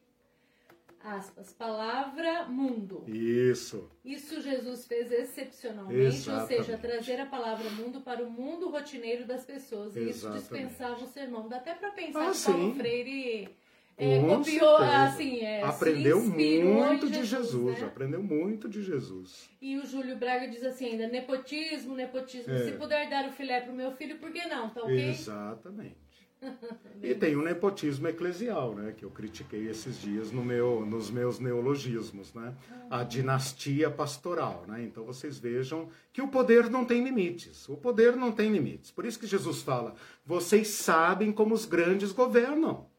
aspas, 1.04 1.52
palavra 1.54 2.46
mundo. 2.46 3.04
Isso. 3.08 3.90
Isso 4.06 4.40
Jesus 4.40 4.86
fez 4.86 5.12
excepcionalmente, 5.12 6.16
Exatamente. 6.16 6.54
ou 6.54 6.64
seja, 6.64 6.78
trazer 6.78 7.20
a 7.20 7.26
palavra 7.26 7.70
mundo 7.72 8.02
para 8.02 8.24
o 8.24 8.30
mundo 8.30 8.70
rotineiro 8.70 9.26
das 9.26 9.44
pessoas. 9.44 9.96
Isso 9.96 10.30
dispensava 10.30 11.04
o 11.04 11.08
sermão. 11.08 11.50
Dá 11.50 11.58
até 11.58 11.74
para 11.74 11.92
pensar 11.92 12.30
ah, 12.30 12.32
que 12.32 12.44
Paulo 12.44 12.76
Freire 12.76 13.50
é, 13.98 14.20
copiou, 14.20 14.78
assim, 14.78 15.40
é, 15.42 15.62
aprendeu 15.64 16.22
muito 16.22 17.08
de 17.08 17.24
Jesus, 17.24 17.52
Jesus 17.52 17.80
né? 17.80 17.86
aprendeu 17.86 18.24
muito 18.24 18.68
de 18.68 18.82
Jesus. 18.82 19.50
E 19.62 19.78
o 19.78 19.86
Júlio 19.86 20.16
Braga 20.18 20.48
diz 20.48 20.64
assim 20.64 20.88
ainda, 20.88 21.08
nepotismo, 21.08 21.96
nepotismo, 21.96 22.54
é. 22.54 22.66
se 22.66 22.72
puder 22.72 23.10
dar 23.10 23.28
o 23.28 23.32
filé 23.32 23.62
pro 23.62 23.74
meu 23.74 23.92
filho, 23.92 24.18
por 24.18 24.32
que 24.32 24.46
não, 24.48 24.70
tá 24.70 24.82
ok? 24.82 25.10
Exatamente. 25.10 26.12
e 27.04 27.14
tem 27.14 27.36
o 27.36 27.44
nepotismo 27.44 28.08
eclesial, 28.08 28.74
né, 28.74 28.94
que 28.98 29.06
eu 29.06 29.12
critiquei 29.12 29.68
esses 29.68 30.02
dias 30.02 30.32
no 30.32 30.44
meu, 30.44 30.86
nos 30.86 31.12
meus 31.12 31.40
neologismos, 31.40 32.34
né? 32.34 32.56
A 32.90 33.04
dinastia 33.04 33.90
pastoral, 33.90 34.66
né? 34.68 34.84
Então 34.84 35.06
vocês 35.06 35.38
vejam 35.38 35.90
que 36.12 36.22
o 36.22 36.28
poder 36.28 36.70
não 36.70 36.84
tem 36.84 37.04
limites. 37.04 37.70
O 37.70 37.78
poder 37.78 38.16
não 38.16 38.32
tem 38.32 38.52
limites. 38.52 38.92
Por 38.92 39.06
isso 39.06 39.20
que 39.20 39.28
Jesus 39.28 39.62
fala: 39.62 39.94
"Vocês 40.26 40.68
sabem 40.70 41.32
como 41.32 41.54
os 41.54 41.66
grandes 41.66 42.12
governam". 42.12 42.91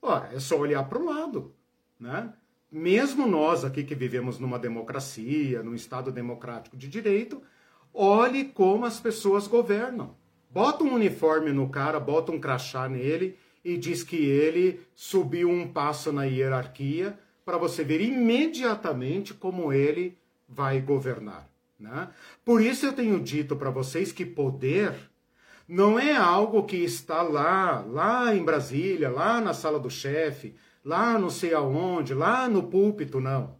Ora, 0.00 0.30
é 0.32 0.40
só 0.40 0.56
olhar 0.58 0.88
para 0.88 0.98
o 0.98 1.04
lado, 1.04 1.54
né? 1.98 2.32
Mesmo 2.70 3.26
nós 3.26 3.64
aqui 3.64 3.82
que 3.82 3.94
vivemos 3.94 4.38
numa 4.38 4.58
democracia, 4.58 5.62
num 5.62 5.74
Estado 5.74 6.12
democrático 6.12 6.76
de 6.76 6.86
direito, 6.86 7.42
olhe 7.94 8.44
como 8.44 8.84
as 8.84 9.00
pessoas 9.00 9.46
governam. 9.46 10.14
Bota 10.50 10.84
um 10.84 10.94
uniforme 10.94 11.50
no 11.50 11.68
cara, 11.68 11.98
bota 11.98 12.30
um 12.30 12.38
crachá 12.38 12.88
nele 12.88 13.38
e 13.64 13.76
diz 13.76 14.02
que 14.02 14.16
ele 14.16 14.80
subiu 14.94 15.48
um 15.50 15.66
passo 15.66 16.12
na 16.12 16.24
hierarquia 16.24 17.18
para 17.44 17.56
você 17.56 17.82
ver 17.82 18.00
imediatamente 18.00 19.32
como 19.32 19.72
ele 19.72 20.18
vai 20.46 20.80
governar. 20.80 21.48
Né? 21.78 22.08
Por 22.44 22.60
isso 22.60 22.86
eu 22.86 22.92
tenho 22.92 23.18
dito 23.20 23.56
para 23.56 23.70
vocês 23.70 24.12
que 24.12 24.24
poder 24.24 24.94
não 25.68 25.98
é 25.98 26.16
algo 26.16 26.64
que 26.64 26.76
está 26.78 27.20
lá, 27.20 27.84
lá 27.86 28.34
em 28.34 28.42
Brasília, 28.42 29.10
lá 29.10 29.38
na 29.38 29.52
sala 29.52 29.78
do 29.78 29.90
chefe, 29.90 30.54
lá 30.82 31.18
não 31.18 31.28
sei 31.28 31.52
aonde, 31.52 32.14
lá 32.14 32.48
no 32.48 32.62
púlpito, 32.62 33.20
não. 33.20 33.58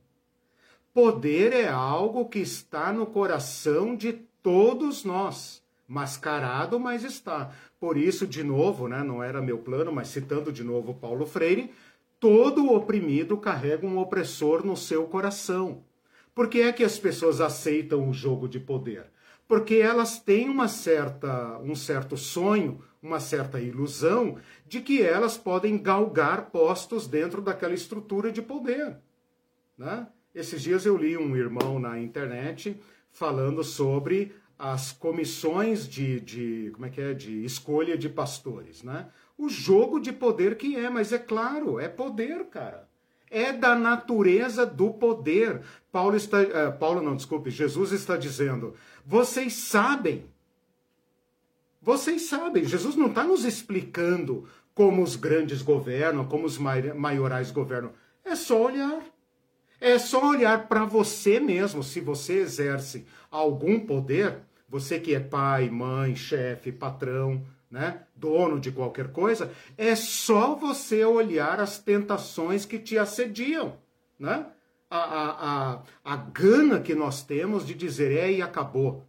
Poder 0.94 1.52
é 1.52 1.68
algo 1.68 2.24
que 2.24 2.38
está 2.38 2.94
no 2.94 3.04
coração 3.04 3.94
de 3.94 4.14
todos 4.42 5.04
nós. 5.04 5.62
Mascarado, 5.86 6.80
mas 6.80 7.04
está. 7.04 7.52
Por 7.78 7.96
isso, 7.98 8.26
de 8.26 8.42
novo, 8.42 8.88
né, 8.88 9.02
não 9.02 9.22
era 9.22 9.42
meu 9.42 9.58
plano, 9.58 9.92
mas 9.92 10.08
citando 10.08 10.50
de 10.50 10.64
novo 10.64 10.94
Paulo 10.94 11.26
Freire, 11.26 11.70
todo 12.18 12.72
oprimido 12.72 13.36
carrega 13.36 13.86
um 13.86 13.98
opressor 13.98 14.64
no 14.64 14.76
seu 14.76 15.04
coração. 15.06 15.84
Por 16.34 16.48
que 16.48 16.62
é 16.62 16.72
que 16.72 16.84
as 16.84 16.98
pessoas 16.98 17.40
aceitam 17.40 18.08
o 18.08 18.14
jogo 18.14 18.48
de 18.48 18.58
poder? 18.58 19.10
Porque 19.48 19.76
elas 19.76 20.20
têm 20.20 20.48
uma 20.48 20.68
certa, 20.68 21.58
um 21.58 21.74
certo 21.74 22.16
sonho, 22.16 22.80
uma 23.02 23.18
certa 23.18 23.58
ilusão 23.58 24.36
de 24.66 24.80
que 24.80 25.02
elas 25.02 25.38
podem 25.38 25.78
galgar 25.78 26.50
postos 26.50 27.06
dentro 27.06 27.40
daquela 27.40 27.74
estrutura 27.74 28.30
de 28.30 28.42
poder. 28.42 28.98
Né? 29.76 30.06
Esses 30.34 30.60
dias 30.62 30.84
eu 30.84 30.96
li 30.96 31.16
um 31.16 31.34
irmão 31.34 31.78
na 31.80 31.98
internet 31.98 32.78
falando 33.10 33.64
sobre 33.64 34.34
as 34.58 34.92
comissões 34.92 35.88
de, 35.88 36.20
de 36.20 36.70
como 36.74 36.86
é 36.86 36.90
que 36.90 37.00
é 37.00 37.14
de 37.14 37.44
escolha 37.44 37.96
de 37.96 38.08
pastores, 38.08 38.82
né? 38.82 39.08
O 39.36 39.48
jogo 39.48 40.00
de 40.00 40.12
poder 40.12 40.56
que 40.56 40.74
é, 40.74 40.90
mas 40.90 41.12
é 41.12 41.18
claro, 41.18 41.78
é 41.78 41.88
poder, 41.88 42.44
cara. 42.46 42.88
É 43.30 43.52
da 43.52 43.76
natureza 43.76 44.66
do 44.66 44.90
poder. 44.90 45.60
Paulo 45.92 46.16
está, 46.16 46.40
uh, 46.40 46.76
Paulo 46.76 47.00
não, 47.00 47.14
desculpe, 47.14 47.50
Jesus 47.50 47.92
está 47.92 48.16
dizendo: 48.16 48.74
vocês 49.10 49.54
sabem, 49.54 50.26
vocês 51.80 52.28
sabem. 52.28 52.66
Jesus 52.66 52.94
não 52.94 53.06
está 53.06 53.24
nos 53.24 53.42
explicando 53.42 54.46
como 54.74 55.02
os 55.02 55.16
grandes 55.16 55.62
governam, 55.62 56.26
como 56.26 56.44
os 56.44 56.58
maiorais 56.58 57.50
governam. 57.50 57.90
É 58.22 58.36
só 58.36 58.60
olhar. 58.66 59.00
É 59.80 59.98
só 59.98 60.28
olhar 60.28 60.68
para 60.68 60.84
você 60.84 61.40
mesmo, 61.40 61.82
se 61.82 62.00
você 62.00 62.40
exerce 62.40 63.06
algum 63.30 63.80
poder, 63.80 64.40
você 64.68 65.00
que 65.00 65.14
é 65.14 65.20
pai, 65.20 65.70
mãe, 65.70 66.14
chefe, 66.14 66.70
patrão, 66.70 67.42
né, 67.70 68.02
dono 68.14 68.60
de 68.60 68.70
qualquer 68.70 69.10
coisa, 69.10 69.50
é 69.78 69.96
só 69.96 70.54
você 70.54 71.02
olhar 71.06 71.60
as 71.60 71.78
tentações 71.78 72.66
que 72.66 72.78
te 72.78 72.98
assediam, 72.98 73.78
né? 74.18 74.48
A, 74.90 74.98
a, 74.98 75.72
a, 75.74 75.82
a 76.04 76.16
gana 76.16 76.80
que 76.80 76.94
nós 76.94 77.22
temos 77.22 77.66
de 77.66 77.74
dizer 77.74 78.10
é 78.10 78.32
e 78.32 78.42
acabou. 78.42 79.06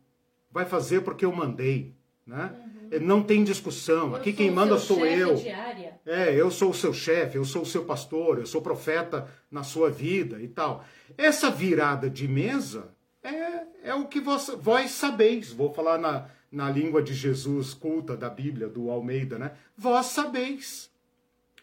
Vai 0.52 0.66
fazer 0.66 1.02
porque 1.02 1.24
eu 1.24 1.32
mandei, 1.32 1.96
né? 2.26 2.52
Uhum. 2.92 3.00
Não 3.02 3.24
tem 3.24 3.44
discussão. 3.44 4.10
Eu 4.10 4.16
Aqui 4.16 4.34
quem 4.34 4.50
manda 4.50 4.78
sou 4.78 5.06
eu. 5.06 5.36
Diária. 5.36 6.00
É, 6.06 6.34
eu 6.34 6.50
sou 6.50 6.72
o 6.72 6.74
seu 6.74 6.92
chefe, 6.92 7.38
eu 7.38 7.46
sou 7.46 7.62
o 7.62 7.66
seu 7.66 7.86
pastor, 7.86 8.40
eu 8.40 8.46
sou 8.46 8.62
profeta 8.62 9.28
na 9.52 9.64
sua 9.64 9.90
vida 9.90 10.42
e 10.42 10.48
tal. 10.48 10.84
Essa 11.18 11.52
virada 11.52 12.10
de 12.10 12.28
mesa 12.28 12.92
é, 13.24 13.90
é 13.90 13.94
o 13.94 14.08
que 14.08 14.20
vós, 14.20 14.52
vós 14.60 14.92
sabeis. 14.92 15.52
Vou 15.54 15.72
falar 15.72 15.98
na, 15.98 16.28
na 16.52 16.70
língua 16.70 17.02
de 17.02 17.14
Jesus 17.14 17.74
culta 17.74 18.18
da 18.18 18.30
Bíblia, 18.30 18.68
do 18.68 18.90
Almeida, 18.90 19.38
né? 19.38 19.52
Vós 19.78 20.08
sabeis. 20.08 20.90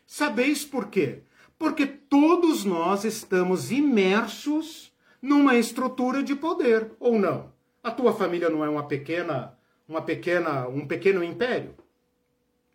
Sabeis 0.07 0.65
por 0.65 0.89
quê? 0.89 1.23
Porque 1.59 1.87
todos 1.87 2.65
nós 2.65 3.05
estamos 3.05 3.71
imersos 3.71 4.93
numa 5.21 5.57
estrutura 5.57 6.23
de 6.23 6.35
poder, 6.35 6.93
ou 7.01 7.19
não? 7.19 7.53
A 7.83 7.91
tua 7.91 8.13
família 8.13 8.51
não 8.51 8.65
é 8.65 8.69
uma 8.69 8.85
pequena, 8.85 9.57
uma 9.89 10.03
pequena, 10.03 10.69
um 10.69 10.87
pequeno 10.87 11.23
império? 11.25 11.75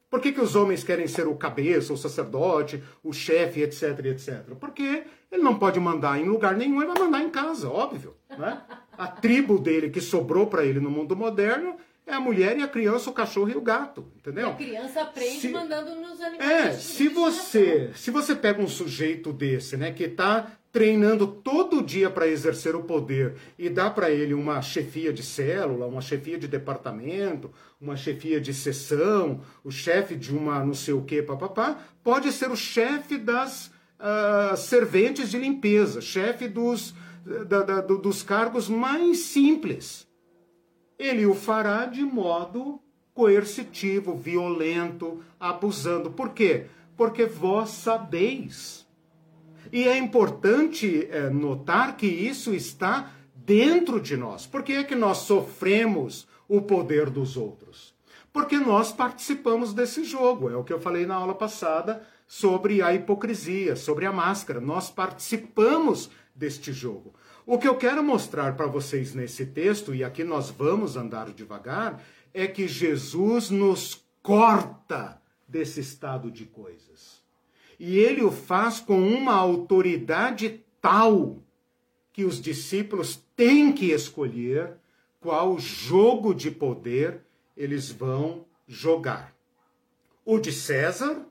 Por 0.10 0.20
que, 0.20 0.34
que 0.34 0.42
os 0.42 0.58
homens 0.58 0.84
querem 0.84 1.08
ser 1.08 1.26
o 1.26 1.36
cabeça, 1.36 1.94
o 1.94 1.98
sacerdote, 1.98 2.84
o 3.02 3.14
chefe, 3.14 3.62
etc, 3.62 4.06
etc? 4.08 4.44
Porque 4.60 5.06
ele 5.32 5.42
não 5.42 5.58
pode 5.58 5.80
mandar 5.80 6.20
em 6.20 6.26
lugar 6.26 6.54
nenhum, 6.54 6.82
ele 6.82 6.92
vai 6.92 7.00
mandar 7.00 7.22
em 7.22 7.30
casa, 7.30 7.70
óbvio. 7.70 8.16
Né? 8.30 8.62
A 8.98 9.08
tribo 9.08 9.58
dele 9.58 9.90
que 9.90 10.02
sobrou 10.02 10.48
para 10.48 10.66
ele 10.66 10.82
no 10.82 10.92
mundo 10.92 11.16
moderno 11.16 11.78
é 12.06 12.14
a 12.14 12.20
mulher 12.20 12.58
e 12.58 12.64
a 12.64 12.68
criança, 12.68 13.10
o 13.10 13.14
cachorro 13.14 13.50
e 13.50 13.56
o 13.56 13.62
gato, 13.62 14.06
entendeu? 14.18 14.50
E 14.50 14.52
a 14.52 14.56
criança 14.56 15.02
aprende 15.02 15.40
se, 15.40 15.50
mandando 15.50 15.96
nos 15.96 16.20
animais. 16.22 16.50
É, 16.50 16.72
se 16.74 17.08
você, 17.08 17.92
se 17.96 18.12
você 18.12 18.36
pega 18.36 18.62
um 18.62 18.68
sujeito 18.68 19.32
desse, 19.32 19.78
né, 19.78 19.92
que 19.92 20.04
está 20.04 20.52
treinando 20.72 21.28
todo 21.28 21.84
dia 21.84 22.10
para 22.10 22.28
exercer 22.28 22.76
o 22.76 22.84
poder 22.84 23.36
e 23.60 23.70
dá 23.70 23.90
para 23.90 24.10
ele 24.10 24.34
uma 24.34 24.62
chefia 24.62 25.12
de 25.12 25.22
célula, 25.22 25.86
uma 25.86 26.02
chefia 26.02 26.38
de 26.38 26.48
departamento, 26.48 27.52
uma 27.80 27.98
chefia 27.98 28.40
de 28.40 28.54
sessão, 28.54 29.42
o 29.64 29.72
chefe 29.72 30.16
de 30.16 30.36
uma 30.36 30.64
não 30.64 30.74
sei 30.74 30.94
o 30.94 31.04
que, 31.04 31.22
papapá, 31.22 31.78
pode 32.04 32.32
ser 32.32 32.50
o 32.50 32.56
chefe 32.56 33.18
das 33.18 33.68
uh, 34.00 34.56
serventes 34.56 35.30
de 35.30 35.38
limpeza, 35.38 36.00
chefe 36.00 36.48
dos, 36.48 36.94
da, 37.48 37.64
da, 37.64 37.82
dos 37.82 38.24
cargos 38.24 38.70
mais 38.70 39.20
simples. 39.20 40.08
Ele 41.02 41.26
o 41.26 41.34
fará 41.34 41.86
de 41.86 42.04
modo 42.04 42.80
coercitivo, 43.14 44.16
violento, 44.16 45.24
abusando. 45.40 46.12
Por 46.12 46.30
quê? 46.30 46.68
Porque 46.96 47.26
vós 47.26 47.70
sabeis 47.70 48.82
e 49.72 49.88
é 49.88 49.98
importante 49.98 51.08
é, 51.10 51.30
notar 51.30 51.96
que 51.96 52.06
isso 52.06 52.54
está 52.54 53.12
dentro 53.34 54.02
de 54.02 54.18
nós. 54.18 54.46
Por 54.46 54.64
que 54.64 54.74
é 54.74 54.84
que 54.84 54.96
nós 54.96 55.20
sofremos 55.20 56.28
o 56.48 56.62
poder 56.62 57.10
dos 57.10 57.38
outros? 57.38 57.94
Porque 58.34 58.58
nós 58.58 58.92
participamos 58.92 59.74
desse 59.74 60.04
jogo. 60.04 60.50
É 60.50 60.56
o 60.56 60.64
que 60.64 60.74
eu 60.74 60.80
falei 60.80 61.06
na 61.06 61.16
aula 61.16 61.34
passada 61.34 62.04
sobre 62.28 62.82
a 62.82 62.94
hipocrisia, 62.94 63.76
sobre 63.76 64.06
a 64.06 64.12
máscara. 64.12 64.60
Nós 64.60 64.90
participamos 64.90 66.10
deste 66.36 66.74
jogo. 66.74 67.14
O 67.46 67.58
que 67.58 67.68
eu 67.68 67.76
quero 67.76 68.04
mostrar 68.04 68.56
para 68.56 68.68
vocês 68.68 69.14
nesse 69.14 69.46
texto, 69.46 69.96
e 69.96 70.04
aqui 70.04 70.24
nós 70.24 70.50
vamos 70.50 70.96
andar 70.96 71.32
devagar, 71.32 72.04
é 72.34 72.48
que 72.48 72.68
Jesus 72.68 73.50
nos 73.50 74.06
corta 74.22 75.22
desse 75.48 75.80
estado 75.80 76.32
de 76.32 76.46
coisas. 76.46 77.22
E 77.80 77.98
ele 77.98 78.24
o 78.24 78.32
faz 78.32 78.80
com 78.80 79.02
uma 79.02 79.34
autoridade 79.34 80.64
tal 80.80 81.42
que 82.14 82.24
os 82.24 82.40
discípulos 82.40 83.24
têm 83.36 83.72
que 83.74 83.92
escolher 83.92 84.78
qual 85.20 85.58
jogo 85.60 86.34
de 86.34 86.52
poder 86.52 87.26
eles 87.56 87.92
vão 87.92 88.46
jogar: 88.68 89.36
o 90.26 90.40
de 90.40 90.52
César 90.52 91.26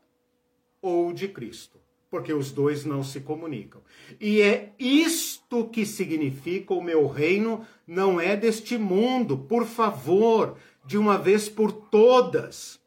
ou 0.83 1.09
o 1.09 1.13
de 1.13 1.29
Cristo, 1.29 1.80
porque 2.11 2.33
os 2.33 2.51
dois 2.51 2.85
não 2.85 3.03
se 3.03 3.21
comunicam. 3.21 3.81
E 4.21 4.41
é 4.41 4.73
isto 4.79 5.65
que 5.67 5.87
significa 5.87 6.75
o 6.75 6.83
meu 6.83 7.07
reino 7.07 7.65
não 7.87 8.21
é 8.21 8.37
deste 8.37 8.77
mundo. 8.77 9.39
Por 9.39 9.65
favor, 9.65 10.57
de 10.85 10.99
uma 10.99 11.17
vez 11.17 11.49
por 11.49 11.71
todas. 11.71 12.81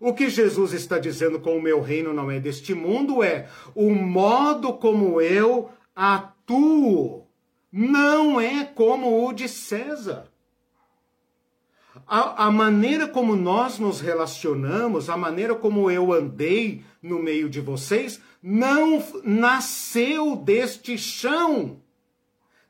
O 0.00 0.14
que 0.14 0.30
Jesus 0.30 0.72
está 0.72 0.98
dizendo 0.98 1.38
com 1.38 1.56
o 1.56 1.62
meu 1.62 1.80
reino 1.80 2.12
não 2.14 2.30
é 2.30 2.40
deste 2.40 2.72
mundo 2.72 3.22
é 3.22 3.48
o 3.74 3.90
modo 3.90 4.72
como 4.72 5.20
eu 5.20 5.70
atuo 5.94 7.30
não 7.72 8.40
é 8.40 8.64
como 8.64 9.26
o 9.26 9.32
de 9.32 9.48
César. 9.48 10.29
A, 12.06 12.46
a, 12.46 12.50
maneira 12.50 13.06
como 13.06 13.36
nós 13.36 13.78
nos 13.78 14.00
relacionamos, 14.00 15.08
a 15.08 15.16
maneira 15.16 15.54
como 15.54 15.90
eu 15.90 16.12
andei 16.12 16.82
no 17.02 17.18
meio 17.18 17.48
de 17.48 17.60
vocês, 17.60 18.20
não 18.42 19.02
nasceu 19.24 20.36
deste 20.36 20.98
chão. 20.98 21.80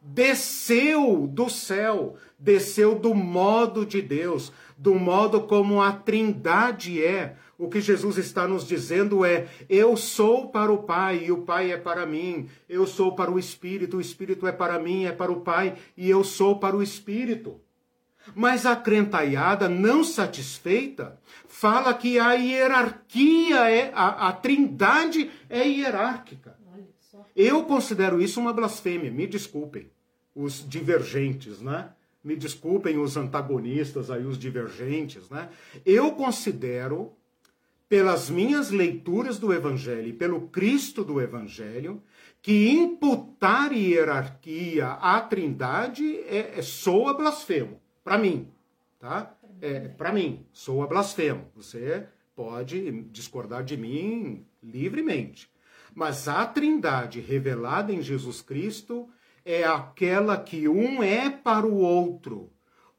Desceu 0.03 1.27
do 1.27 1.51
céu, 1.51 2.17
desceu 2.39 2.99
do 2.99 3.15
modo 3.15 3.85
de 3.85 4.01
Deus 4.01 4.51
do 4.81 4.95
modo 4.95 5.43
como 5.43 5.83
a 5.83 5.93
Trindade 5.93 7.05
é. 7.05 7.37
O 7.59 7.69
que 7.69 7.83
Jesus 7.83 8.17
está 8.17 8.49
nos 8.49 8.67
dizendo 8.67 9.27
é: 9.27 9.47
eu 9.69 9.95
sou 9.95 10.49
para 10.49 10.73
o 10.73 10.79
Pai 10.85 11.25
e 11.27 11.31
o 11.31 11.43
Pai 11.43 11.71
é 11.71 11.77
para 11.77 12.07
mim. 12.07 12.49
Eu 12.67 12.87
sou 12.87 13.15
para 13.15 13.31
o 13.31 13.39
Espírito, 13.39 13.99
o 13.99 14.01
Espírito 14.01 14.47
é 14.47 14.53
para 14.53 14.79
mim, 14.79 15.05
é 15.05 15.13
para 15.13 15.31
o 15.31 15.43
Pai 15.43 15.77
e 15.95 16.09
eu 16.09 16.25
sou 16.25 16.59
para 16.59 16.75
o 16.75 16.83
Espírito. 16.83 17.61
Mas 18.35 18.67
a 18.67 18.77
crentaiada, 18.77 19.69
não 19.69 20.05
satisfeita, 20.05 21.19
fala 21.47 21.95
que 21.95 22.19
a 22.19 22.33
hierarquia 22.33 23.71
é, 23.71 23.91
a, 23.95 24.29
a 24.29 24.33
trindade 24.33 25.31
é 25.49 25.67
hierárquica. 25.67 26.59
Eu 27.35 27.65
considero 27.65 28.21
isso 28.21 28.41
uma 28.41 28.53
blasfêmia, 28.53 29.11
me 29.11 29.27
desculpem, 29.27 29.91
os 30.35 30.69
divergentes, 30.69 31.61
né? 31.61 31.91
me 32.23 32.37
desculpem 32.37 32.99
os 32.99 33.17
antagonistas 33.17 34.11
aí, 34.11 34.25
os 34.25 34.39
divergentes, 34.39 35.29
né? 35.31 35.49
Eu 35.85 36.13
considero, 36.13 37.13
pelas 37.89 38.29
minhas 38.29 38.71
leituras 38.71 39.39
do 39.39 39.53
Evangelho 39.53 40.09
e 40.09 40.13
pelo 40.13 40.49
Cristo 40.49 41.03
do 41.03 41.21
Evangelho, 41.21 42.03
que 42.43 42.71
imputar 42.71 43.73
hierarquia 43.73 44.89
à 44.89 45.21
Trindade 45.21 46.19
é, 46.21 46.59
é 46.59 46.63
soa 46.63 47.15
blasfemo, 47.15 47.80
para 48.03 48.19
mim, 48.19 48.49
tá? 48.99 49.35
É, 49.61 49.89
para 49.89 50.13
mim, 50.13 50.47
soa 50.53 50.87
blasfemo. 50.87 51.47
Você 51.55 52.07
pode 52.35 53.03
discordar 53.11 53.63
de 53.63 53.77
mim 53.77 54.47
livremente. 54.63 55.51
Mas 55.95 56.29
a 56.29 56.47
Trindade 56.47 57.21
revelada 57.21 57.93
em 57.93 58.01
Jesus 58.01 58.41
Cristo 58.41 59.09
é 59.45 59.65
aquela 59.65 60.37
que 60.37 60.69
um 60.69 61.03
é 61.03 61.29
para 61.29 61.67
o 61.67 61.77
outro. 61.77 62.51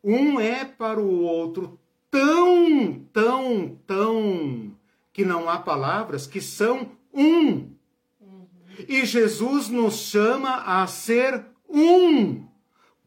Um 0.04 0.39
é 0.39 0.66
para 0.66 0.99
o 0.99 1.22
outro 1.22 1.80
tão, 2.10 3.06
tão, 3.14 3.80
tão 3.88 4.78
que 5.14 5.24
não 5.24 5.49
há 5.49 5.58
palavras 5.58 6.28
que 6.28 6.41
são 6.41 6.91
um. 7.14 7.72
E 8.88 9.06
Jesus 9.06 9.70
nos 9.70 9.95
chama 9.95 10.64
a 10.64 10.86
ser 10.88 11.45
um 11.70 12.51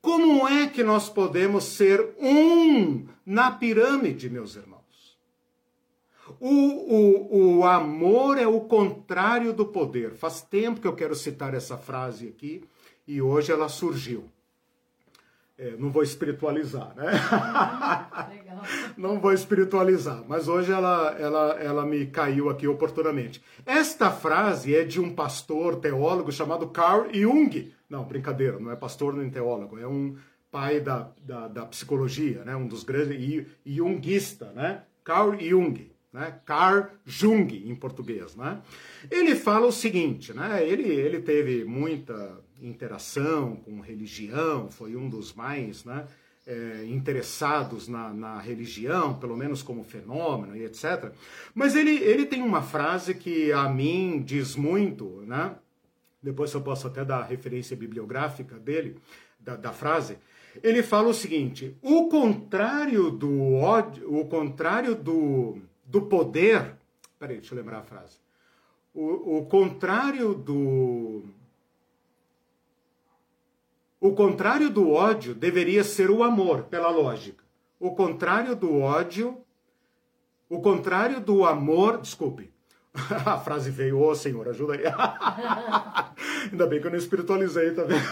Como 0.05 0.46
é 0.46 0.66
que 0.66 0.84
nós 0.84 1.09
podemos 1.09 1.64
ser 1.64 2.14
um 2.20 3.07
na 3.24 3.50
pirâmide, 3.50 4.28
meus 4.28 4.55
irmãos? 4.55 5.16
O, 6.38 6.50
o, 6.50 7.57
o 7.57 7.64
amor 7.64 8.36
é 8.36 8.46
o 8.46 8.61
contrário 8.61 9.55
do 9.55 9.64
poder. 9.64 10.12
Faz 10.12 10.42
tempo 10.42 10.78
que 10.78 10.86
eu 10.86 10.94
quero 10.94 11.14
citar 11.14 11.55
essa 11.55 11.78
frase 11.78 12.28
aqui 12.28 12.62
e 13.09 13.22
hoje 13.22 13.50
ela 13.50 13.66
surgiu. 13.70 14.30
É, 15.57 15.76
não 15.76 15.90
vou 15.90 16.02
espiritualizar, 16.02 16.92
né? 16.96 17.12
não 18.98 19.20
vou 19.20 19.32
espiritualizar, 19.32 20.24
mas 20.26 20.48
hoje 20.48 20.72
ela, 20.72 21.14
ela, 21.16 21.52
ela 21.61 21.86
me 21.86 22.07
caiu 22.07 22.50
aqui 22.50 22.66
oportunamente. 22.66 23.40
Esta 23.64 24.11
frase 24.11 24.74
é 24.74 24.82
de 24.82 25.00
um 25.00 25.14
pastor 25.14 25.76
teólogo 25.76 26.32
chamado 26.32 26.68
Carl 26.68 27.07
Jung. 27.12 27.72
Não, 27.88 28.05
brincadeira, 28.05 28.59
não 28.59 28.72
é 28.72 28.76
pastor 28.76 29.14
nem 29.14 29.30
teólogo, 29.30 29.78
é 29.78 29.86
um 29.86 30.16
pai 30.50 30.80
da, 30.80 31.12
da, 31.22 31.46
da 31.46 31.66
psicologia, 31.66 32.44
né? 32.44 32.57
um 32.57 32.66
dos 32.66 32.82
grandes 32.82 33.46
Jungista, 33.64 34.50
né? 34.52 34.82
Carl 35.05 35.38
Jung 35.38 35.94
né? 36.14 36.38
Carl 36.46 36.86
Jung, 37.05 37.68
em 37.68 37.74
português, 37.74 38.36
né? 38.36 38.62
Ele 39.11 39.34
fala 39.34 39.66
o 39.66 39.72
seguinte, 39.72 40.32
né? 40.32 40.64
Ele, 40.66 40.88
ele 40.88 41.20
teve 41.20 41.64
muita 41.64 42.38
interação 42.67 43.57
com 43.57 43.81
religião, 43.81 44.71
foi 44.71 44.97
um 44.97 45.09
dos 45.09 45.33
mais, 45.33 45.85
né? 45.85 46.07
É, 46.47 46.85
interessados 46.87 47.89
na, 47.89 48.12
na, 48.12 48.39
religião, 48.39 49.19
pelo 49.19 49.35
menos 49.35 49.62
como 49.62 49.83
fenômeno 49.83 50.55
e 50.55 50.62
etc. 50.62 51.11
Mas 51.55 51.75
ele, 51.75 51.93
ele 51.93 52.27
tem 52.27 52.43
uma 52.43 52.61
frase 52.61 53.15
que 53.15 53.51
a 53.51 53.67
mim 53.67 54.23
diz 54.23 54.55
muito, 54.55 55.23
né? 55.27 55.57
Depois 56.23 56.53
eu 56.53 56.61
posso 56.61 56.87
até 56.87 57.03
dar 57.03 57.21
a 57.21 57.25
referência 57.25 57.75
bibliográfica 57.75 58.59
dele, 58.59 58.99
da, 59.41 59.57
da 59.57 59.73
frase. 59.73 60.19
Ele 60.62 60.83
fala 60.83 61.09
o 61.09 61.15
seguinte: 61.15 61.75
o 61.81 62.09
contrário 62.09 63.11
do 63.11 63.55
ódio, 63.55 64.15
o 64.15 64.27
contrário 64.27 64.95
do 64.95 65.62
do 65.85 66.03
poder. 66.03 66.75
Peraí, 67.19 67.37
deixa 67.37 67.55
eu 67.55 67.59
lembrar 67.59 67.79
a 67.79 67.83
frase. 67.83 68.17
O, 68.93 69.39
o 69.39 69.47
contrário 69.47 70.35
do. 70.35 71.25
O 74.05 74.12
contrário 74.12 74.68
do 74.68 74.90
ódio 74.90 75.34
deveria 75.34 75.82
ser 75.82 76.11
o 76.11 76.22
amor, 76.22 76.64
pela 76.64 76.90
lógica. 76.90 77.42
O 77.80 77.94
contrário 77.94 78.55
do 78.55 78.78
ódio. 78.78 79.38
O 80.46 80.61
contrário 80.61 81.22
do 81.22 81.42
amor. 81.46 81.96
Desculpe. 81.96 82.52
A 83.24 83.38
frase 83.38 83.70
veio, 83.70 83.98
ô 83.98 84.11
oh, 84.11 84.14
Senhor, 84.14 84.46
ajuda 84.46 84.74
aí. 84.74 84.82
Ainda 86.52 86.66
bem 86.66 86.82
que 86.82 86.86
eu 86.86 86.90
não 86.90 86.98
espiritualizei, 86.98 87.70
tá 87.70 87.84
vendo? 87.84 88.05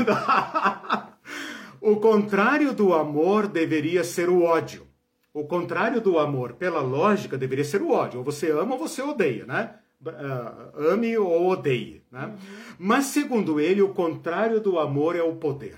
o 1.79 1.97
contrário 1.97 2.73
do 2.73 2.95
amor 2.95 3.47
deveria 3.47 4.03
ser 4.03 4.31
o 4.31 4.45
ódio. 4.45 4.89
O 5.35 5.45
contrário 5.45 6.01
do 6.01 6.19
amor, 6.19 6.55
pela 6.55 6.81
lógica, 6.81 7.37
deveria 7.37 7.67
ser 7.67 7.83
o 7.83 7.91
ódio. 7.91 8.21
Ou 8.21 8.25
você 8.25 8.51
ama 8.51 8.77
ou 8.77 8.79
você 8.79 9.03
odeia, 9.03 9.45
né? 9.45 9.75
Uh, 10.05 10.93
ame 10.93 11.17
ou 11.17 11.49
odeie. 11.49 12.03
Né? 12.11 12.27
Uhum. 12.27 12.37
Mas, 12.79 13.07
segundo 13.07 13.61
ele, 13.61 13.83
o 13.83 13.95
contrário 13.95 14.61
do 14.61 14.79
amor 14.79 15.15
é 15.17 15.23
o 15.23 15.37
poder. 15.37 15.77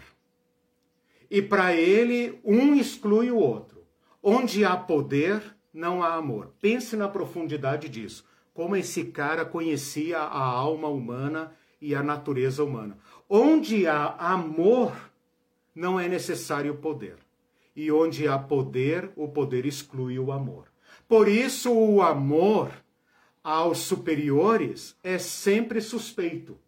E 1.31 1.43
para 1.43 1.75
ele, 1.75 2.41
um 2.45 2.75
exclui 2.75 3.31
o 3.31 3.37
outro. 3.37 3.85
Onde 4.23 4.65
há 4.65 4.77
poder, 4.77 5.43
não 5.73 6.03
há 6.03 6.15
amor. 6.15 6.55
Pense 6.61 6.97
na 6.97 7.09
profundidade 7.09 7.89
disso. 7.89 8.25
Como 8.55 8.77
esse 8.77 9.05
cara 9.05 9.45
conhecia 9.45 10.19
a 10.19 10.43
alma 10.43 10.89
humana 10.89 11.53
e 11.81 11.95
a 11.95 12.03
natureza 12.03 12.65
humana. 12.65 12.97
Onde 13.29 13.87
há 13.87 14.15
amor, 14.19 14.93
não 15.75 15.99
é 15.99 16.09
necessário 16.09 16.77
poder 16.77 17.25
e 17.77 17.91
onde 17.91 18.29
há 18.29 18.39
poder, 18.39 19.11
o 19.17 19.29
poder 19.29 19.67
exclui 19.67 20.19
o 20.19 20.31
amor. 20.31 20.67
Por 21.09 21.29
isso, 21.29 21.73
o 21.73 22.03
amor 22.03 22.71
aos 23.45 23.81
superiores 23.81 24.97
é 25.03 25.19
sempre 25.19 25.83
suspeito. 25.83 26.59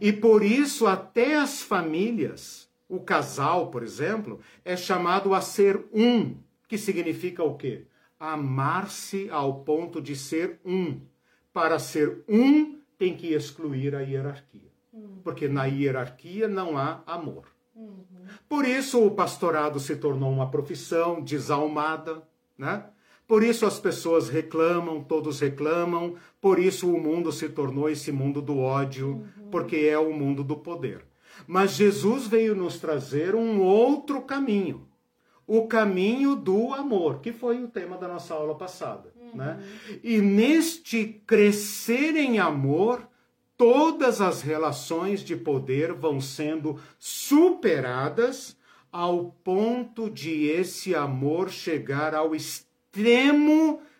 E 0.00 0.12
por 0.12 0.42
isso, 0.42 0.88
até 0.88 1.36
as 1.36 1.62
famílias, 1.62 2.68
o 2.88 2.98
casal, 2.98 3.70
por 3.70 3.84
exemplo, 3.84 4.40
é 4.64 4.76
chamado 4.76 5.32
a 5.32 5.40
ser 5.40 5.86
um, 5.92 6.34
que 6.66 6.76
significa 6.76 7.44
o 7.44 7.54
quê? 7.56 7.86
Amar-se 8.18 9.30
ao 9.30 9.60
ponto 9.62 10.02
de 10.02 10.16
ser 10.16 10.58
um. 10.64 11.00
Para 11.52 11.78
ser 11.78 12.24
um, 12.28 12.78
tem 12.98 13.16
que 13.16 13.32
excluir 13.32 13.94
a 13.94 14.00
hierarquia. 14.00 14.70
Porque 15.22 15.46
na 15.46 15.66
hierarquia 15.66 16.48
não 16.48 16.76
há 16.76 17.02
amor. 17.06 17.46
Por 18.48 18.64
isso 18.64 19.04
o 19.04 19.10
pastorado 19.10 19.78
se 19.78 19.96
tornou 19.96 20.30
uma 20.30 20.50
profissão 20.50 21.22
desalmada, 21.22 22.22
né? 22.58 22.84
Por 23.26 23.42
isso 23.42 23.64
as 23.64 23.78
pessoas 23.78 24.28
reclamam, 24.28 25.02
todos 25.02 25.40
reclamam, 25.40 26.16
por 26.40 26.58
isso 26.58 26.92
o 26.92 27.00
mundo 27.00 27.32
se 27.32 27.48
tornou 27.48 27.88
esse 27.88 28.12
mundo 28.12 28.42
do 28.42 28.58
ódio, 28.58 29.08
uhum. 29.08 29.50
porque 29.50 29.76
é 29.76 29.98
o 29.98 30.12
mundo 30.12 30.44
do 30.44 30.56
poder. 30.56 31.04
Mas 31.46 31.72
Jesus 31.72 32.26
veio 32.26 32.54
nos 32.54 32.78
trazer 32.78 33.34
um 33.34 33.60
outro 33.62 34.22
caminho, 34.22 34.86
o 35.46 35.66
caminho 35.66 36.36
do 36.36 36.74
amor, 36.74 37.20
que 37.20 37.32
foi 37.32 37.62
o 37.62 37.68
tema 37.68 37.96
da 37.96 38.08
nossa 38.08 38.34
aula 38.34 38.54
passada. 38.54 39.12
Uhum. 39.18 39.36
Né? 39.36 39.62
E 40.02 40.20
neste 40.20 41.22
crescer 41.26 42.16
em 42.16 42.38
amor, 42.38 43.08
todas 43.56 44.20
as 44.20 44.42
relações 44.42 45.20
de 45.24 45.36
poder 45.36 45.92
vão 45.92 46.20
sendo 46.20 46.78
superadas 46.98 48.56
ao 48.90 49.34
ponto 49.42 50.10
de 50.10 50.46
esse 50.48 50.94
amor 50.94 51.48
chegar 51.48 52.14
ao 52.14 52.34
extremo 52.34 52.71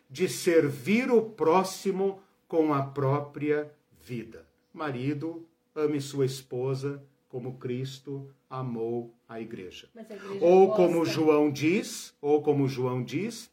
de 0.08 0.28
servir 0.28 1.10
o 1.10 1.22
próximo 1.22 2.20
com 2.46 2.74
a 2.74 2.82
própria 2.82 3.72
vida. 4.04 4.46
Marido, 4.72 5.48
ame 5.74 6.00
sua 6.00 6.26
esposa 6.26 7.02
como 7.28 7.56
Cristo 7.56 8.28
amou 8.50 9.14
a 9.26 9.40
igreja. 9.40 9.88
A 9.96 10.02
igreja 10.02 10.24
ou 10.38 10.66
gosta. 10.66 10.82
como 10.82 11.04
João 11.06 11.50
diz, 11.50 12.14
ou 12.20 12.42
como 12.42 12.68
João 12.68 13.02
diz, 13.02 13.50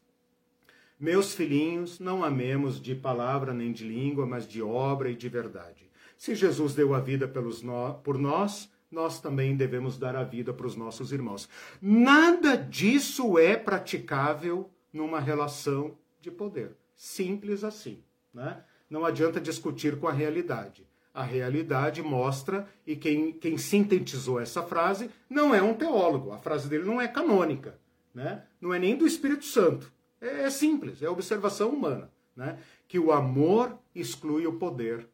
meus 1.00 1.34
filhinhos, 1.34 1.98
não 1.98 2.26
amemos 2.26 2.82
de 2.82 2.94
palavra 2.94 3.54
nem 3.54 3.72
de 3.72 3.86
língua, 3.86 4.26
mas 4.26 4.46
de 4.46 4.62
obra 4.62 5.10
e 5.10 5.16
de 5.16 5.30
verdade. 5.30 5.90
Se 6.18 6.36
Jesus 6.36 6.76
deu 6.76 6.94
a 6.94 7.00
vida 7.00 7.26
pelos 7.26 7.62
no, 7.62 7.94
por 8.04 8.18
nós, 8.18 8.70
nós 8.92 9.22
também 9.22 9.56
devemos 9.56 9.98
dar 9.98 10.14
a 10.18 10.26
vida 10.26 10.54
para 10.54 10.68
os 10.68 10.76
nossos 10.76 11.14
irmãos. 11.14 11.48
Nada 11.82 12.58
disso 12.58 13.40
é 13.40 13.56
praticável 13.56 14.70
numa 14.92 15.20
relação 15.20 15.98
de 16.22 16.32
poder. 16.32 16.76
Simples 16.96 17.64
assim. 17.64 18.04
Né? 18.34 18.64
Não 18.90 19.06
adianta 19.06 19.40
discutir 19.40 19.98
com 20.00 20.08
a 20.08 20.12
realidade. 20.12 20.88
A 21.14 21.24
realidade 21.24 22.02
mostra, 22.02 22.68
e 22.86 22.96
quem, 22.96 23.32
quem 23.32 23.58
sintetizou 23.58 24.40
essa 24.40 24.64
frase 24.64 25.10
não 25.30 25.54
é 25.54 25.62
um 25.62 25.74
teólogo. 25.74 26.32
A 26.32 26.38
frase 26.38 26.68
dele 26.68 26.86
não 26.86 27.02
é 27.02 27.08
canônica. 27.08 27.80
Né? 28.14 28.44
Não 28.62 28.74
é 28.74 28.80
nem 28.80 28.96
do 28.96 29.08
Espírito 29.08 29.46
Santo. 29.46 29.92
É, 30.22 30.44
é 30.44 30.50
simples, 30.50 31.02
é 31.02 31.10
observação 31.10 31.70
humana. 31.70 32.12
Né? 32.36 32.60
Que 32.88 33.00
o 33.00 33.12
amor 33.12 33.78
exclui 33.94 34.46
o 34.46 34.54
poder 34.54 35.08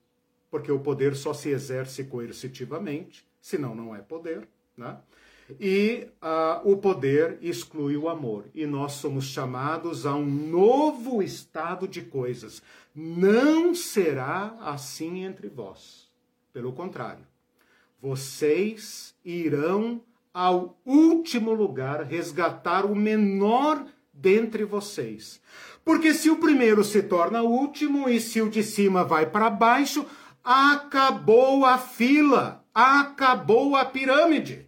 porque 0.56 0.72
o 0.72 0.80
poder 0.80 1.18
só 1.18 1.34
se 1.34 1.50
exerce 1.50 2.06
coercitivamente, 2.06 3.28
senão 3.42 3.76
não 3.76 3.94
é 3.94 4.02
poder, 4.02 4.48
né? 4.78 4.98
E 5.60 6.08
uh, 6.22 6.72
o 6.72 6.78
poder 6.78 7.38
exclui 7.42 7.96
o 7.96 8.10
amor. 8.10 8.46
E 8.54 8.66
nós 8.66 8.94
somos 8.94 9.26
chamados 9.26 10.06
a 10.06 10.16
um 10.16 10.26
novo 10.26 11.22
estado 11.22 11.88
de 11.88 12.02
coisas. 12.02 12.62
Não 12.94 13.76
será 13.76 14.58
assim 14.62 15.24
entre 15.24 15.48
vós. 15.48 16.10
Pelo 16.52 16.74
contrário, 16.74 17.26
vocês 18.02 19.14
irão 19.24 20.02
ao 20.34 20.80
último 20.86 21.54
lugar 21.54 22.04
resgatar 22.04 22.86
o 22.86 22.96
menor 22.96 23.86
dentre 24.14 24.64
vocês. 24.64 25.42
Porque 25.84 26.14
se 26.14 26.30
o 26.30 26.38
primeiro 26.38 26.84
se 26.84 27.04
torna 27.04 27.42
o 27.44 27.52
último 27.52 28.10
e 28.10 28.20
se 28.20 28.42
o 28.42 28.50
de 28.50 28.64
cima 28.64 29.04
vai 29.04 29.26
para 29.26 29.50
baixo, 29.50 30.06
Acabou 30.46 31.66
a 31.66 31.76
fila, 31.80 32.64
acabou 32.72 33.76
a 33.76 33.84
pirâmide. 33.84 34.65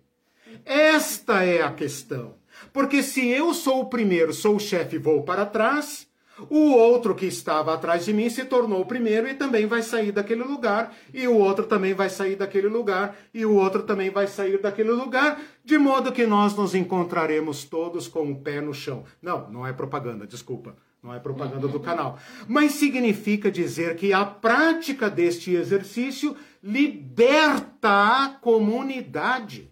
Esta 0.68 1.44
é 1.44 1.62
a 1.62 1.72
questão. 1.72 2.36
Porque 2.74 3.02
se 3.02 3.26
eu 3.28 3.54
sou 3.54 3.82
o 3.82 3.90
primeiro, 3.90 4.34
sou 4.34 4.58
o 4.58 4.60
chefe 4.60 4.98
e 4.98 5.00
vou 5.00 5.24
para 5.24 5.46
trás, 5.46 6.08
o 6.50 6.74
outro 6.74 7.16
que 7.16 7.26
estava 7.26 7.74
atrás 7.74 8.06
de 8.06 8.14
mim 8.14 8.30
se 8.30 8.44
tornou 8.46 8.82
o 8.82 8.86
primeiro 8.86 9.28
e 9.28 9.34
também 9.34 9.66
vai 9.66 9.82
sair 9.82 10.12
daquele 10.12 10.44
lugar, 10.44 10.94
e 11.14 11.28
o 11.28 11.36
outro 11.36 11.66
também 11.66 11.94
vai 11.94 12.10
sair 12.10 12.36
daquele 12.36 12.68
lugar, 12.68 13.16
e 13.34 13.46
o 13.46 13.56
outro 13.56 13.84
também 13.84 14.10
vai 14.10 14.28
sair 14.28 14.62
daquele 14.62 14.92
lugar, 14.92 15.42
de 15.64 15.78
modo 15.78 16.12
que 16.12 16.28
nós 16.28 16.54
nos 16.54 16.76
encontraremos 16.76 17.64
todos 17.64 18.08
com 18.08 18.32
o 18.32 18.36
pé 18.36 18.60
no 18.60 18.74
chão. 18.74 19.06
Não, 19.22 19.50
não 19.50 19.66
é 19.66 19.72
propaganda, 19.74 20.28
desculpa 20.28 20.76
não 21.02 21.14
é 21.14 21.20
propaganda 21.20 21.68
do 21.68 21.80
canal. 21.80 22.20
Mas 22.48 22.74
significa 22.74 23.50
dizer 23.50 23.96
que 23.96 24.12
a 24.12 24.26
prática 24.26 25.10
deste 25.10 25.52
exercício 25.52 26.36
liberta 26.62 28.26
a 28.26 28.30
comunidade. 28.42 29.72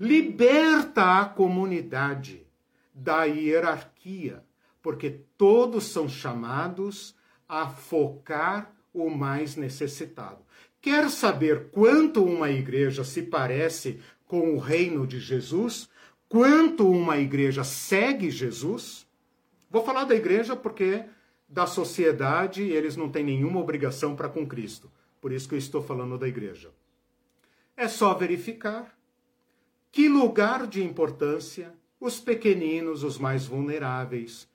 Liberta 0.00 1.20
a 1.20 1.24
comunidade 1.24 2.46
da 2.94 3.24
hierarquia, 3.24 4.42
porque 4.82 5.20
todos 5.36 5.84
são 5.84 6.08
chamados 6.08 7.14
a 7.48 7.68
focar 7.68 8.72
o 8.92 9.10
mais 9.10 9.56
necessitado. 9.56 10.38
Quer 10.80 11.10
saber 11.10 11.70
quanto 11.70 12.24
uma 12.24 12.50
igreja 12.50 13.04
se 13.04 13.22
parece 13.22 14.00
com 14.26 14.54
o 14.54 14.58
reino 14.58 15.06
de 15.06 15.20
Jesus? 15.20 15.88
Quanto 16.28 16.88
uma 16.90 17.18
igreja 17.18 17.64
segue 17.64 18.30
Jesus? 18.30 19.06
Vou 19.70 19.84
falar 19.84 20.04
da 20.04 20.14
igreja 20.14 20.56
porque 20.56 21.04
da 21.48 21.66
sociedade 21.66 22.62
eles 22.62 22.96
não 22.96 23.08
têm 23.08 23.24
nenhuma 23.24 23.60
obrigação 23.60 24.16
para 24.16 24.28
com 24.28 24.46
Cristo. 24.46 24.90
Por 25.20 25.32
isso 25.32 25.48
que 25.48 25.54
eu 25.54 25.58
estou 25.58 25.82
falando 25.82 26.18
da 26.18 26.26
igreja. 26.26 26.70
É 27.76 27.88
só 27.88 28.14
verificar 28.14 28.95
que 29.96 30.10
lugar 30.10 30.66
de 30.66 30.84
importância 30.84 31.72
os 31.98 32.20
pequeninos, 32.20 33.02
os 33.02 33.16
mais 33.16 33.46
vulneráveis, 33.46 34.46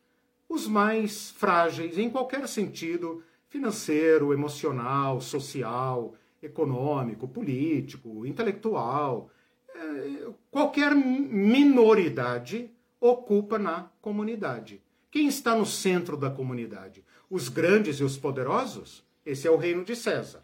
os 0.48 0.68
mais 0.68 1.32
frágeis, 1.32 1.98
em 1.98 2.12
qualquer 2.12 2.48
sentido, 2.48 3.24
financeiro, 3.50 4.34
emocional, 4.34 5.20
social, 5.20 6.14
econômico, 6.44 7.28
político, 7.28 8.24
intelectual, 8.24 9.32
é, 9.74 10.28
qualquer 10.52 10.94
minoridade 10.94 12.70
ocupa 13.00 13.58
na 13.58 13.90
comunidade. 14.00 14.80
Quem 15.10 15.26
está 15.26 15.56
no 15.56 15.66
centro 15.66 16.16
da 16.16 16.30
comunidade? 16.30 17.04
Os 17.32 17.50
grandes 17.50 18.00
e 18.00 18.04
os 18.04 18.16
poderosos? 18.16 19.04
Esse 19.26 19.48
é 19.48 19.50
o 19.50 19.58
reino 19.58 19.84
de 19.84 19.96
César. 19.96 20.44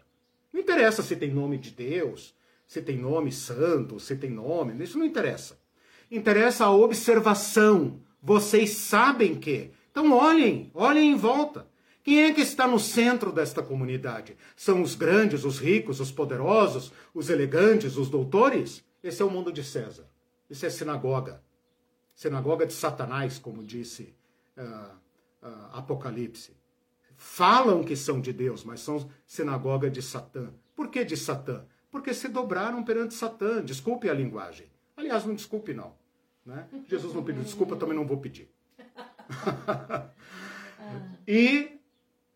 Não 0.52 0.60
interessa 0.60 1.04
se 1.04 1.14
tem 1.14 1.32
nome 1.32 1.56
de 1.56 1.70
Deus, 1.70 2.34
se 2.68 2.82
tem 2.82 2.98
nome 2.98 3.32
santo, 3.32 3.98
se 3.98 4.14
tem 4.14 4.30
nome, 4.30 4.84
isso 4.84 4.98
não 4.98 5.06
interessa. 5.06 5.58
Interessa 6.10 6.66
a 6.66 6.70
observação. 6.70 8.02
Vocês 8.22 8.72
sabem 8.72 9.36
que. 9.36 9.70
Então 9.90 10.12
olhem, 10.12 10.70
olhem 10.74 11.12
em 11.12 11.16
volta. 11.16 11.66
Quem 12.04 12.24
é 12.24 12.32
que 12.32 12.42
está 12.42 12.66
no 12.66 12.78
centro 12.78 13.32
desta 13.32 13.62
comunidade? 13.62 14.36
São 14.54 14.82
os 14.82 14.94
grandes, 14.94 15.44
os 15.44 15.58
ricos, 15.58 15.98
os 15.98 16.12
poderosos, 16.12 16.92
os 17.14 17.30
elegantes, 17.30 17.96
os 17.96 18.10
doutores? 18.10 18.84
Esse 19.02 19.22
é 19.22 19.24
o 19.24 19.30
mundo 19.30 19.50
de 19.50 19.64
César. 19.64 20.06
Isso 20.48 20.66
é 20.66 20.70
sinagoga. 20.70 21.42
Sinagoga 22.14 22.66
de 22.66 22.74
Satanás, 22.74 23.38
como 23.38 23.64
disse 23.64 24.14
uh, 24.58 24.94
uh, 25.42 25.68
Apocalipse. 25.72 26.54
Falam 27.16 27.82
que 27.82 27.96
são 27.96 28.20
de 28.20 28.32
Deus, 28.32 28.62
mas 28.62 28.80
são 28.80 29.10
sinagoga 29.26 29.90
de 29.90 30.02
Satã. 30.02 30.50
Por 30.76 30.88
que 30.88 31.02
de 31.02 31.16
Satã? 31.16 31.64
Porque 31.98 32.14
se 32.14 32.28
dobraram 32.28 32.84
perante 32.84 33.12
Satã. 33.12 33.60
Desculpe 33.60 34.08
a 34.08 34.14
linguagem. 34.14 34.66
Aliás, 34.96 35.24
não 35.24 35.34
desculpe, 35.34 35.74
não. 35.74 35.94
Né? 36.46 36.64
Jesus 36.86 37.12
não 37.12 37.24
pediu 37.24 37.42
desculpa, 37.42 37.74
também 37.74 37.96
não 37.96 38.06
vou 38.06 38.18
pedir. 38.18 38.48
e 41.26 41.72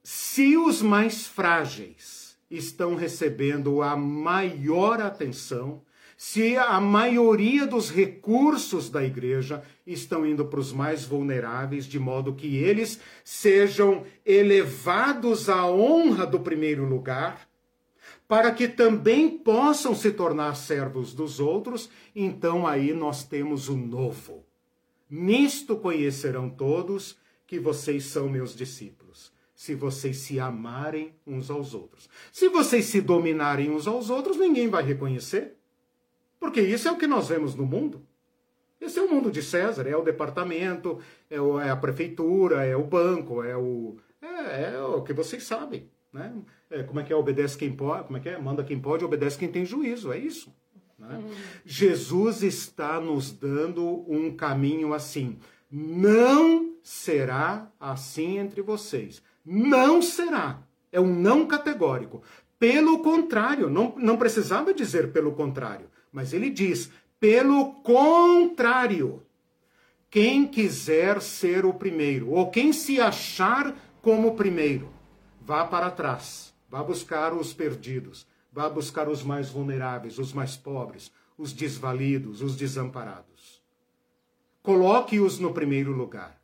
se 0.02 0.56
os 0.56 0.82
mais 0.82 1.28
frágeis 1.28 2.36
estão 2.50 2.96
recebendo 2.96 3.82
a 3.82 3.96
maior 3.96 5.00
atenção, 5.00 5.80
se 6.16 6.56
a 6.56 6.80
maioria 6.80 7.64
dos 7.64 7.88
recursos 7.88 8.90
da 8.90 9.04
igreja 9.04 9.62
estão 9.86 10.26
indo 10.26 10.44
para 10.44 10.58
os 10.58 10.72
mais 10.72 11.04
vulneráveis, 11.04 11.86
de 11.86 12.00
modo 12.00 12.34
que 12.34 12.56
eles 12.56 12.98
sejam 13.22 14.04
elevados 14.26 15.48
à 15.48 15.64
honra 15.64 16.26
do 16.26 16.40
primeiro 16.40 16.84
lugar, 16.84 17.51
para 18.33 18.51
que 18.51 18.66
também 18.66 19.28
possam 19.28 19.95
se 19.95 20.11
tornar 20.11 20.55
servos 20.55 21.12
dos 21.12 21.39
outros, 21.39 21.91
então 22.16 22.66
aí 22.66 22.95
nós 22.95 23.24
temos 23.24 23.68
o 23.68 23.76
novo. 23.76 24.47
Nisto 25.11 25.76
conhecerão 25.76 26.49
todos 26.49 27.18
que 27.47 27.61
vocês 27.61 28.07
são 28.07 28.30
meus 28.30 28.57
discípulos, 28.57 29.30
se 29.55 29.74
vocês 29.74 30.16
se 30.16 30.41
amarem 30.41 31.14
uns 31.26 31.51
aos 31.51 31.74
outros. 31.74 32.09
Se 32.33 32.49
vocês 32.49 32.87
se 32.87 33.03
dominarem 33.03 33.70
uns 33.70 33.87
aos 33.87 34.09
outros, 34.09 34.39
ninguém 34.39 34.66
vai 34.66 34.83
reconhecer. 34.83 35.59
Porque 36.41 36.62
isso 36.62 36.89
é 36.89 36.91
o 36.91 36.97
que 36.97 37.07
nós 37.07 37.28
vemos 37.28 37.55
no 37.55 37.66
mundo. 37.66 38.01
Esse 38.80 38.99
é 38.99 39.03
o 39.03 39.11
mundo 39.11 39.30
de 39.30 39.43
César, 39.43 39.87
é 39.87 39.95
o 39.95 40.03
departamento, 40.03 40.99
é, 41.28 41.37
é 41.37 41.68
a 41.68 41.76
prefeitura, 41.76 42.64
é 42.64 42.74
o 42.74 42.83
banco, 42.83 43.43
é 43.43 43.59
o, 43.59 43.99
é, 44.22 44.72
é, 44.72 44.80
o 44.80 45.03
que 45.03 45.12
vocês 45.12 45.43
sabem. 45.43 45.91
Né? 46.12 46.32
É, 46.70 46.82
como 46.82 47.00
é 47.00 47.02
que 47.02 47.12
é? 47.12 47.16
Obedece 47.16 47.56
quem 47.56 47.72
pode, 47.72 48.04
como 48.04 48.18
é 48.18 48.20
que 48.20 48.28
é? 48.28 48.38
Manda 48.38 48.62
quem 48.62 48.78
pode, 48.78 49.04
obedece 49.04 49.38
quem 49.38 49.50
tem 49.50 49.64
juízo, 49.64 50.12
é 50.12 50.18
isso. 50.18 50.54
Né? 50.98 51.16
Uhum. 51.16 51.30
Jesus 51.64 52.42
está 52.42 53.00
nos 53.00 53.32
dando 53.32 54.04
um 54.08 54.34
caminho 54.36 54.92
assim. 54.92 55.38
Não 55.70 56.74
será 56.82 57.70
assim 57.80 58.38
entre 58.38 58.60
vocês. 58.60 59.22
Não 59.44 60.02
será. 60.02 60.62
É 60.90 61.00
um 61.00 61.14
não 61.14 61.46
categórico. 61.46 62.22
Pelo 62.58 63.00
contrário, 63.00 63.68
não, 63.70 63.94
não 63.96 64.16
precisava 64.16 64.74
dizer 64.74 65.12
pelo 65.12 65.32
contrário. 65.32 65.88
Mas 66.12 66.32
ele 66.32 66.50
diz: 66.50 66.92
pelo 67.18 67.72
contrário, 67.82 69.22
quem 70.10 70.46
quiser 70.46 71.22
ser 71.22 71.64
o 71.64 71.72
primeiro, 71.72 72.30
ou 72.30 72.50
quem 72.50 72.72
se 72.72 73.00
achar 73.00 73.74
como 74.02 74.28
o 74.28 74.34
primeiro, 74.34 74.88
vá 75.45 75.64
para 75.64 75.90
trás, 75.90 76.55
vá 76.70 76.82
buscar 76.82 77.34
os 77.34 77.53
perdidos, 77.53 78.26
vá 78.53 78.68
buscar 78.68 79.09
os 79.09 79.24
mais 79.24 79.51
vulneráveis, 79.51 80.18
os 80.18 80.32
mais 80.32 80.57
pobres, 80.57 81.12
os 81.36 81.53
desvalidos, 81.53 82.43
os 82.43 82.57
desamparados. 82.57 83.61
Coloque-os 84.62 85.40
no 85.40 85.53
primeiro 85.53 85.90
lugar, 85.90 86.40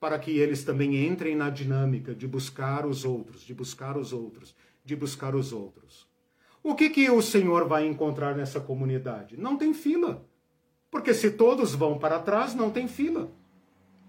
para 0.00 0.18
que 0.18 0.36
eles 0.36 0.64
também 0.64 1.06
entrem 1.06 1.36
na 1.36 1.48
dinâmica 1.48 2.12
de 2.12 2.26
buscar 2.26 2.84
os 2.84 3.04
outros, 3.04 3.42
de 3.42 3.54
buscar 3.54 3.96
os 3.96 4.12
outros, 4.12 4.54
de 4.84 4.96
buscar 4.96 5.36
os 5.36 5.52
outros. 5.52 6.08
O 6.60 6.74
que, 6.74 6.90
que 6.90 7.08
o 7.08 7.22
Senhor 7.22 7.68
vai 7.68 7.86
encontrar 7.86 8.34
nessa 8.34 8.60
comunidade? 8.60 9.36
Não 9.36 9.56
tem 9.56 9.72
fila. 9.72 10.26
Porque 10.90 11.14
se 11.14 11.30
todos 11.30 11.74
vão 11.74 11.98
para 11.98 12.18
trás, 12.18 12.54
não 12.54 12.70
tem 12.70 12.88
fila. 12.88 13.30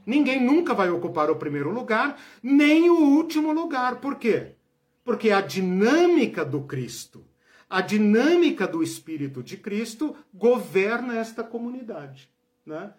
Ninguém 0.05 0.43
nunca 0.43 0.73
vai 0.73 0.89
ocupar 0.89 1.29
o 1.29 1.35
primeiro 1.35 1.71
lugar, 1.71 2.19
nem 2.41 2.89
o 2.89 2.95
último 2.95 3.51
lugar. 3.51 3.97
Por 3.97 4.15
quê? 4.15 4.55
Porque 5.03 5.31
a 5.31 5.41
dinâmica 5.41 6.43
do 6.43 6.61
Cristo, 6.61 7.25
a 7.69 7.81
dinâmica 7.81 8.67
do 8.67 8.83
Espírito 8.83 9.41
de 9.41 9.57
Cristo 9.57 10.15
governa 10.33 11.17
esta 11.17 11.43
comunidade. 11.43 12.29
Né? 12.65 12.93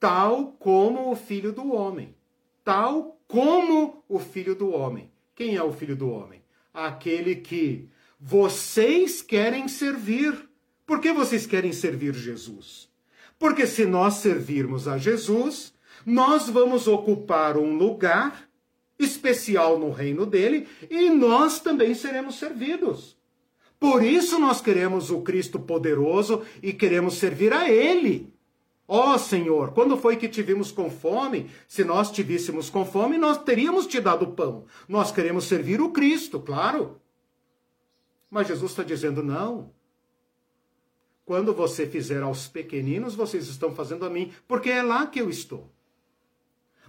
Tal 0.00 0.52
como 0.58 1.10
o 1.10 1.16
Filho 1.16 1.52
do 1.52 1.72
Homem. 1.72 2.14
Tal 2.64 3.18
como 3.28 4.02
o 4.08 4.18
Filho 4.18 4.54
do 4.54 4.70
Homem. 4.72 5.10
Quem 5.34 5.56
é 5.56 5.62
o 5.62 5.72
Filho 5.72 5.94
do 5.94 6.10
Homem? 6.10 6.42
Aquele 6.72 7.36
que 7.36 7.88
vocês 8.18 9.22
querem 9.22 9.68
servir. 9.68 10.48
Por 10.84 11.00
que 11.00 11.12
vocês 11.12 11.46
querem 11.46 11.72
servir 11.72 12.14
Jesus? 12.14 12.88
Porque 13.38 13.66
se 13.66 13.84
nós 13.84 14.14
servirmos 14.14 14.88
a 14.88 14.98
Jesus, 14.98 15.74
nós 16.06 16.48
vamos 16.48 16.86
ocupar 16.86 17.58
um 17.58 17.76
lugar 17.76 18.48
especial 18.96 19.76
no 19.76 19.90
reino 19.90 20.24
dele 20.24 20.68
e 20.88 21.10
nós 21.10 21.58
também 21.58 21.94
seremos 21.96 22.36
servidos. 22.38 23.16
Por 23.78 24.04
isso 24.04 24.38
nós 24.38 24.60
queremos 24.60 25.10
o 25.10 25.20
Cristo 25.20 25.58
poderoso 25.58 26.42
e 26.62 26.72
queremos 26.72 27.14
servir 27.14 27.52
a 27.52 27.68
ele. 27.68 28.32
Ó 28.88 29.14
oh, 29.14 29.18
Senhor, 29.18 29.72
quando 29.72 29.96
foi 29.98 30.16
que 30.16 30.28
tivemos 30.28 30.70
com 30.70 30.88
fome? 30.88 31.50
Se 31.66 31.82
nós 31.84 32.10
tivéssemos 32.12 32.70
com 32.70 32.86
fome, 32.86 33.18
nós 33.18 33.42
teríamos 33.42 33.86
te 33.86 34.00
dado 34.00 34.28
pão. 34.28 34.64
Nós 34.88 35.10
queremos 35.10 35.44
servir 35.46 35.80
o 35.80 35.90
Cristo, 35.90 36.38
claro. 36.38 37.00
Mas 38.30 38.46
Jesus 38.46 38.70
está 38.70 38.84
dizendo: 38.84 39.24
não. 39.24 39.72
Quando 41.24 41.52
você 41.52 41.84
fizer 41.84 42.22
aos 42.22 42.46
pequeninos, 42.46 43.16
vocês 43.16 43.48
estão 43.48 43.74
fazendo 43.74 44.06
a 44.06 44.10
mim, 44.10 44.32
porque 44.46 44.70
é 44.70 44.80
lá 44.80 45.04
que 45.08 45.20
eu 45.20 45.28
estou. 45.28 45.68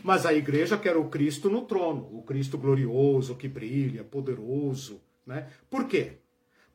Mas 0.04 0.26
a 0.26 0.34
igreja 0.34 0.78
quer 0.78 0.96
o 0.96 1.10
Cristo 1.10 1.50
no 1.50 1.64
trono, 1.64 2.10
o 2.12 2.22
Cristo 2.24 2.58
glorioso, 2.58 3.36
que 3.36 3.48
brilha, 3.48 4.04
poderoso. 4.04 5.02
Né? 5.26 5.48
Por 5.70 5.88
quê? 5.88 6.14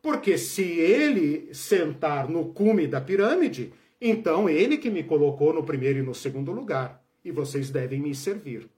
Porque 0.00 0.36
se 0.36 0.62
ele 0.62 1.54
sentar 1.54 2.28
no 2.28 2.52
cume 2.52 2.86
da 2.86 3.00
pirâmide, 3.00 3.72
então 4.00 4.48
ele 4.48 4.76
que 4.76 4.90
me 4.90 5.04
colocou 5.04 5.54
no 5.54 5.62
primeiro 5.62 6.00
e 6.00 6.02
no 6.02 6.14
segundo 6.14 6.50
lugar. 6.50 7.00
E 7.24 7.30
vocês 7.30 7.70
devem 7.70 8.00
me 8.00 8.14
servir. 8.14 8.68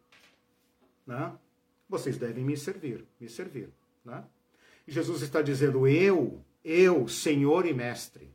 Né? 1.07 1.33
Vocês 1.89 2.19
devem 2.19 2.45
me 2.45 2.57
servir, 2.57 3.05
me 3.19 3.29
servir. 3.29 3.71
Né? 4.05 4.23
Jesus 4.87 5.23
está 5.23 5.41
dizendo: 5.41 5.89
Eu, 5.89 6.43
eu, 6.63 7.09
Senhor 7.09 7.65
e 7.67 7.73
Mestre, 7.73 8.31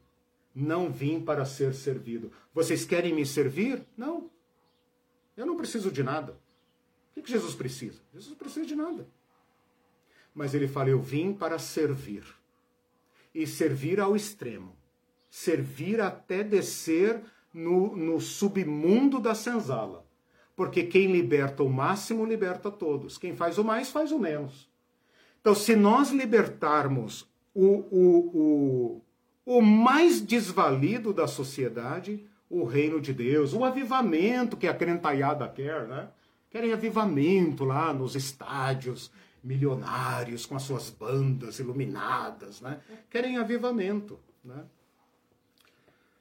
não 0.53 0.91
vim 0.91 1.21
para 1.21 1.45
ser 1.45 1.75
servido. 1.75 2.31
Vocês 2.53 2.85
querem 2.85 3.13
me 3.13 3.25
servir? 3.25 3.83
Não. 3.95 4.29
Eu 5.39 5.45
não 5.45 5.55
preciso 5.55 5.89
de 5.89 6.03
nada. 6.03 6.37
O 7.15 7.21
que 7.21 7.31
Jesus 7.31 7.55
precisa? 7.55 8.01
Jesus 8.13 8.37
precisa 8.37 8.65
de 8.65 8.75
nada. 8.75 9.07
Mas 10.35 10.53
ele 10.53 10.67
fala: 10.67 10.89
Eu 10.89 11.01
vim 11.01 11.33
para 11.33 11.57
servir. 11.57 12.25
E 13.33 13.47
servir 13.47 14.01
ao 14.01 14.17
extremo. 14.17 14.75
servir 15.29 16.01
até 16.01 16.43
descer 16.43 17.21
no, 17.53 17.95
no 17.95 18.19
submundo 18.19 19.19
da 19.19 19.33
senzala. 19.33 20.05
Porque 20.57 20.83
quem 20.83 21.09
liberta 21.09 21.63
o 21.63 21.69
máximo, 21.69 22.25
liberta 22.25 22.69
todos. 22.69 23.17
Quem 23.17 23.33
faz 23.33 23.57
o 23.57 23.63
mais, 23.63 23.89
faz 23.89 24.11
o 24.11 24.19
menos. 24.19 24.69
Então, 25.39 25.55
se 25.55 25.73
nós 25.73 26.09
libertarmos 26.09 27.29
o, 27.53 27.65
o, 27.65 29.01
o, 29.45 29.57
o 29.57 29.61
mais 29.61 30.19
desvalido 30.19 31.13
da 31.13 31.27
sociedade, 31.27 32.27
o 32.49 32.63
reino 32.63 32.99
de 32.99 33.13
Deus, 33.13 33.53
o 33.53 33.63
avivamento 33.63 34.57
que 34.57 34.67
a 34.67 34.73
crentaiada 34.73 35.47
quer, 35.47 35.87
né? 35.87 36.09
Querem 36.49 36.73
avivamento 36.73 37.63
lá 37.63 37.93
nos 37.93 38.15
estádios 38.15 39.11
milionários, 39.43 40.45
com 40.45 40.55
as 40.55 40.63
suas 40.63 40.89
bandas 40.89 41.59
iluminadas, 41.59 42.59
né? 42.59 42.81
Querem 43.09 43.37
avivamento, 43.37 44.19
né? 44.43 44.65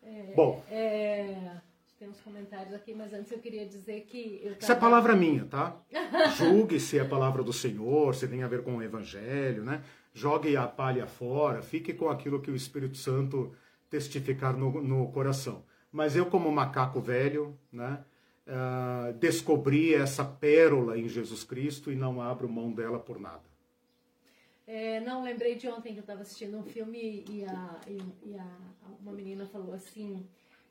É, 0.02 0.32
Bom. 0.34 0.62
É, 0.70 1.56
tem 1.98 2.08
uns 2.08 2.20
comentários 2.20 2.74
aqui, 2.74 2.94
mas 2.94 3.12
antes 3.12 3.32
eu 3.32 3.38
queria 3.38 3.66
dizer 3.66 4.02
que. 4.02 4.40
Tava... 4.44 4.56
Isso 4.60 4.72
é 4.72 4.74
palavra 4.74 5.16
minha, 5.16 5.44
tá? 5.46 5.76
Julgue 6.36 6.78
se 6.78 6.98
é 6.98 7.04
palavra 7.04 7.42
do 7.42 7.52
Senhor, 7.52 8.14
se 8.14 8.28
tem 8.28 8.42
a 8.42 8.48
ver 8.48 8.62
com 8.62 8.76
o 8.76 8.82
Evangelho, 8.82 9.64
né? 9.64 9.82
Jogue 10.12 10.56
a 10.56 10.66
palha 10.66 11.06
fora, 11.06 11.62
fique 11.62 11.94
com 11.94 12.08
aquilo 12.08 12.40
que 12.40 12.50
o 12.50 12.56
Espírito 12.56 12.96
Santo 12.96 13.54
testificar 13.88 14.56
no, 14.56 14.82
no 14.82 15.10
coração. 15.10 15.64
Mas 15.90 16.16
eu, 16.16 16.26
como 16.26 16.50
macaco 16.50 17.00
velho, 17.00 17.58
né? 17.72 18.04
Uh, 18.46 19.12
descobri 19.14 19.94
essa 19.94 20.24
pérola 20.24 20.98
em 20.98 21.06
Jesus 21.06 21.44
Cristo 21.44 21.92
e 21.92 21.96
não 21.96 22.22
abro 22.22 22.48
mão 22.48 22.72
dela 22.72 22.98
por 22.98 23.20
nada. 23.20 23.42
É, 24.66 25.00
não, 25.00 25.22
lembrei 25.22 25.54
de 25.54 25.68
ontem 25.68 25.92
que 25.92 25.98
eu 25.98 26.02
estava 26.02 26.22
assistindo 26.22 26.56
um 26.56 26.62
filme 26.62 27.24
e, 27.28 27.44
a, 27.44 27.80
e, 27.86 27.98
e 28.30 28.38
a, 28.38 28.46
uma 29.00 29.12
menina 29.12 29.46
falou 29.46 29.72
assim: 29.74 30.26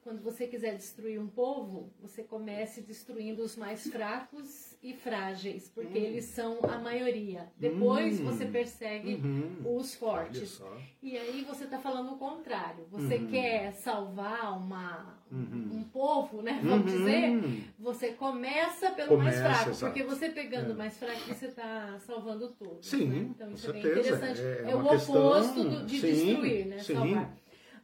quando 0.07 0.21
você 0.21 0.47
quiser 0.47 0.77
destruir 0.77 1.19
um 1.19 1.27
povo, 1.27 1.91
você 1.99 2.23
comece 2.23 2.79
destruindo 2.79 3.43
os 3.43 3.57
mais 3.57 3.87
fracos 3.91 4.73
e 4.81 4.93
frágeis, 4.93 5.69
porque 5.75 5.99
hum. 5.99 6.01
eles 6.01 6.23
são 6.23 6.59
a 6.63 6.77
maioria. 6.77 7.51
Depois 7.57 8.21
hum. 8.21 8.23
você 8.23 8.45
persegue 8.45 9.15
uhum. 9.15 9.75
os 9.75 9.95
fortes. 9.95 10.61
E 11.03 11.17
aí 11.17 11.43
você 11.43 11.65
está 11.65 11.77
falando 11.77 12.13
o 12.13 12.17
contrário. 12.17 12.85
Você 12.89 13.15
uhum. 13.15 13.27
quer 13.27 13.73
salvar 13.73 14.57
uma, 14.57 15.19
uhum. 15.29 15.71
um 15.73 15.83
povo, 15.83 16.41
né? 16.41 16.61
Vamos 16.63 16.89
uhum. 16.89 16.99
dizer, 16.99 17.73
você 17.77 18.13
começa 18.13 18.91
pelo 18.91 19.09
começa, 19.09 19.41
mais 19.41 19.55
fraco, 19.57 19.69
exato. 19.71 19.91
porque 19.91 20.07
você 20.07 20.29
pegando 20.29 20.69
o 20.69 20.71
é. 20.71 20.75
mais 20.75 20.97
fraco, 20.97 21.19
você 21.27 21.47
está 21.47 21.99
salvando 21.99 22.47
todos. 22.51 22.87
Sim, 22.87 23.07
né? 23.07 23.27
Então 23.31 23.51
isso 23.51 23.69
é 23.69 23.73
bem 23.73 23.81
interessante. 23.81 24.39
É, 24.39 24.63
é, 24.67 24.71
é 24.71 24.75
o 24.77 24.87
questão... 24.87 25.27
oposto 25.27 25.63
do, 25.65 25.85
de 25.85 25.99
sim, 25.99 26.11
destruir, 26.13 26.65
né? 26.67 26.79
Sim. 26.79 26.93
Salvar. 26.93 27.37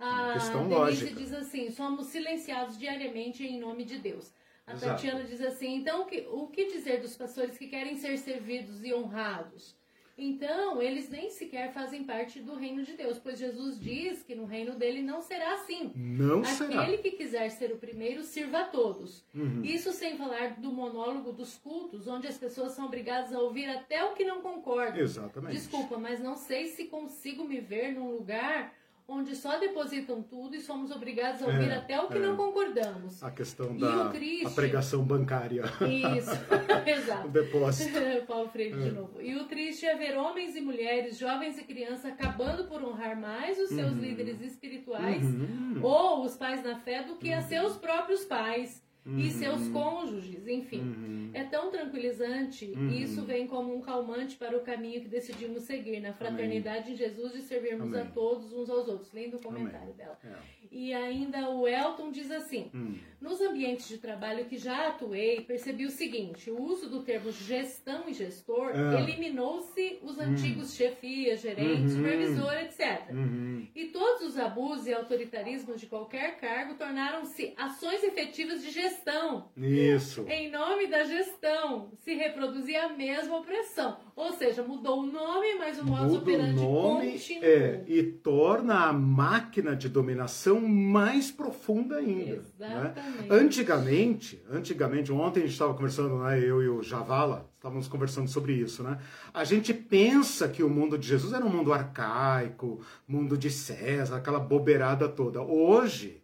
A 0.04 0.34
questão 0.34 0.68
Denise 0.68 0.76
lógica. 0.76 1.16
diz 1.16 1.34
assim: 1.34 1.72
somos 1.72 2.08
silenciados 2.08 2.78
diariamente 2.78 3.46
em 3.46 3.60
nome 3.60 3.86
de 3.86 3.98
Deus. 3.98 4.32
A 4.66 4.74
Exato. 4.74 4.94
Tatiana 4.94 5.24
diz 5.24 5.42
assim: 5.42 5.76
então 5.76 6.04
o 6.04 6.06
que, 6.06 6.28
o 6.32 6.48
que 6.48 6.66
dizer 6.68 7.02
dos 7.02 7.16
pastores 7.16 7.58
que 7.58 7.68
querem 7.68 7.96
ser 7.98 8.18
servidos 8.18 8.84
e 8.84 8.94
honrados? 8.94 9.76
Então, 10.16 10.80
eles 10.80 11.10
nem 11.10 11.32
sequer 11.32 11.74
fazem 11.74 12.04
parte 12.04 12.40
do 12.40 12.54
reino 12.54 12.84
de 12.84 12.94
Deus, 12.94 13.18
pois 13.18 13.40
Jesus 13.40 13.80
diz 13.80 14.22
que 14.22 14.36
no 14.36 14.46
reino 14.46 14.76
dele 14.76 15.02
não 15.02 15.24
será 15.24 15.56
assim. 15.56 15.92
Não 15.96 16.42
Aquele 16.42 16.56
será. 16.56 16.82
Aquele 16.84 16.98
que 17.00 17.12
quiser 17.12 17.50
ser 17.50 17.72
o 17.72 17.78
primeiro, 17.78 18.22
sirva 18.22 18.60
a 18.60 18.66
todos. 18.66 19.26
Uhum. 19.34 19.64
Isso 19.64 19.92
sem 19.92 20.16
falar 20.16 20.62
do 20.62 20.72
monólogo 20.72 21.32
dos 21.32 21.58
cultos, 21.58 22.08
onde 22.08 22.28
as 22.28 22.38
pessoas 22.38 22.74
são 22.74 22.86
obrigadas 22.86 23.34
a 23.34 23.40
ouvir 23.40 23.68
até 23.68 24.04
o 24.04 24.14
que 24.14 24.24
não 24.24 24.42
concordam. 24.42 25.02
Exatamente. 25.02 25.56
Desculpa, 25.56 25.98
mas 25.98 26.20
não 26.20 26.36
sei 26.36 26.68
se 26.68 26.86
consigo 26.86 27.44
me 27.44 27.60
ver 27.60 27.94
num 27.94 28.12
lugar 28.12 28.72
onde 29.08 29.36
só 29.36 29.60
depositam 29.60 30.22
tudo 30.22 30.56
e 30.56 30.62
somos 30.62 30.92
obrigados 30.92 31.42
a 31.42 31.46
ouvir 31.46 31.70
é, 31.70 31.76
até 31.76 32.00
o 32.00 32.08
que 32.08 32.18
é. 32.18 32.22
não 32.22 32.36
concordamos. 32.36 33.22
A 33.22 33.32
questão 33.32 33.76
da 33.76 34.08
a 34.08 34.50
pregação 34.50 35.04
bancária. 35.04 35.64
Isso, 35.64 36.32
exato. 36.88 37.28
o 37.28 37.32
depósito. 37.32 38.00
Paulo 38.28 38.50
Freire 38.50 38.74
é. 38.74 38.84
de 38.84 38.92
novo. 38.92 39.22
E 39.22 39.36
o 39.36 39.46
triste 39.46 39.86
é 39.86 39.96
ver 39.96 40.18
homens 40.18 40.56
e 40.56 40.62
mulheres, 40.62 41.18
jovens 41.18 41.58
e 41.58 41.64
crianças 41.64 42.06
acabando 42.06 42.66
por 42.66 42.84
honrar 42.84 43.20
mais 43.20 43.60
os 43.60 43.70
seus 43.70 43.92
uhum. 43.92 44.00
líderes 44.00 44.42
espirituais 44.42 45.24
uhum. 45.24 45.80
ou 45.82 46.24
os 46.24 46.36
pais 46.36 46.64
na 46.64 46.80
fé 46.80 47.04
do 47.04 47.16
que 47.16 47.30
uhum. 47.30 47.38
a 47.38 47.42
seus 47.42 47.76
próprios 47.78 48.24
pais 48.24 48.82
uhum. 49.06 49.20
e 49.20 49.30
seus 49.30 49.68
cônjuges, 49.70 50.48
enfim. 50.48 50.82
Uhum. 50.82 51.30
É 51.34 51.44
tão 51.44 51.72
tranquilizante 51.72 52.66
uhum. 52.66 52.90
e 52.90 53.04
isso 53.04 53.24
vem 53.24 53.48
como 53.48 53.76
um 53.76 53.82
calmante 53.82 54.36
para 54.36 54.56
o 54.58 54.62
caminho 54.62 55.02
que 55.02 55.08
decidimos 55.08 55.64
seguir 55.64 56.00
na 56.00 56.14
fraternidade 56.14 56.86
Amém. 56.86 56.94
em 56.94 56.96
Jesus 56.96 57.36
e 57.36 57.42
servirmos 57.42 57.88
Amém. 57.88 58.02
a 58.02 58.06
todos 58.06 58.54
uns 58.54 58.70
aos 58.70 58.88
outros. 58.88 59.12
Lendo 59.12 59.38
o 59.38 59.42
comentário 59.42 59.94
Amém. 59.94 59.96
dela. 59.96 60.18
É. 60.24 60.63
E 60.74 60.92
ainda 60.92 61.52
o 61.52 61.68
Elton 61.68 62.10
diz 62.10 62.32
assim: 62.32 62.72
hum. 62.74 62.96
nos 63.22 63.40
ambientes 63.40 63.88
de 63.88 64.00
trabalho 64.00 64.46
que 64.46 64.58
já 64.58 64.88
atuei, 64.88 65.42
percebi 65.42 65.86
o 65.86 65.92
seguinte: 65.92 66.50
o 66.50 66.60
uso 66.60 66.90
do 66.90 67.04
termo 67.04 67.32
gestão 67.32 68.10
e 68.10 68.14
gestor 68.14 68.72
é. 68.72 69.02
eliminou-se 69.02 70.00
os 70.02 70.18
hum. 70.18 70.22
antigos 70.22 70.74
chefias, 70.74 71.42
gerentes, 71.42 71.94
uhum. 71.94 71.98
supervisor, 71.98 72.54
etc. 72.54 73.12
Uhum. 73.12 73.68
E 73.76 73.86
todos 73.90 74.24
os 74.24 74.40
abusos 74.40 74.88
e 74.88 74.94
autoritarismos 74.94 75.80
de 75.80 75.86
qualquer 75.86 76.38
cargo 76.38 76.74
tornaram-se 76.74 77.54
ações 77.56 78.04
efetivas 78.04 78.64
de 78.64 78.72
gestão. 78.72 79.52
Isso. 79.56 80.26
Em 80.28 80.50
nome 80.50 80.88
da 80.88 81.04
gestão, 81.04 81.92
se 82.00 82.16
reproduzia 82.16 82.86
a 82.86 82.90
mesma 82.90 83.38
opressão. 83.38 84.00
Ou 84.16 84.32
seja, 84.34 84.62
mudou 84.62 85.02
o 85.02 85.06
nome, 85.08 85.56
mas 85.58 85.80
o 85.80 85.86
modo 85.86 86.18
operandi 86.18 86.64
continua. 86.64 87.04
É, 87.42 87.84
e 87.88 88.04
torna 88.04 88.86
a 88.86 88.94
máquina 88.94 89.76
de 89.76 89.90
dominação 89.90 90.62
mais 90.62 91.32
profunda 91.32 91.96
ainda. 91.96 92.44
Né? 92.60 92.68
Exatamente. 92.68 93.22
Né? 93.22 93.28
Antigamente, 93.32 94.46
antigamente, 94.52 95.12
ontem 95.12 95.40
a 95.40 95.44
gente 95.44 95.54
estava 95.54 95.74
conversando, 95.74 96.20
né, 96.20 96.40
eu 96.40 96.62
e 96.62 96.70
o 96.70 96.84
Javala, 96.84 97.50
estávamos 97.56 97.88
conversando 97.88 98.28
sobre 98.28 98.54
isso, 98.54 98.84
né? 98.84 99.00
A 99.34 99.44
gente 99.44 99.74
pensa 99.74 100.48
que 100.48 100.62
o 100.62 100.70
mundo 100.70 100.98
de 100.98 101.08
Jesus 101.08 101.34
era 101.34 101.44
um 101.44 101.50
mundo 101.50 101.74
arcaico, 101.74 102.82
mundo 103.08 103.36
de 103.36 103.50
César, 103.50 104.18
aquela 104.18 104.40
bobeirada 104.40 105.10
toda. 105.10 105.42
Hoje, 105.42 106.22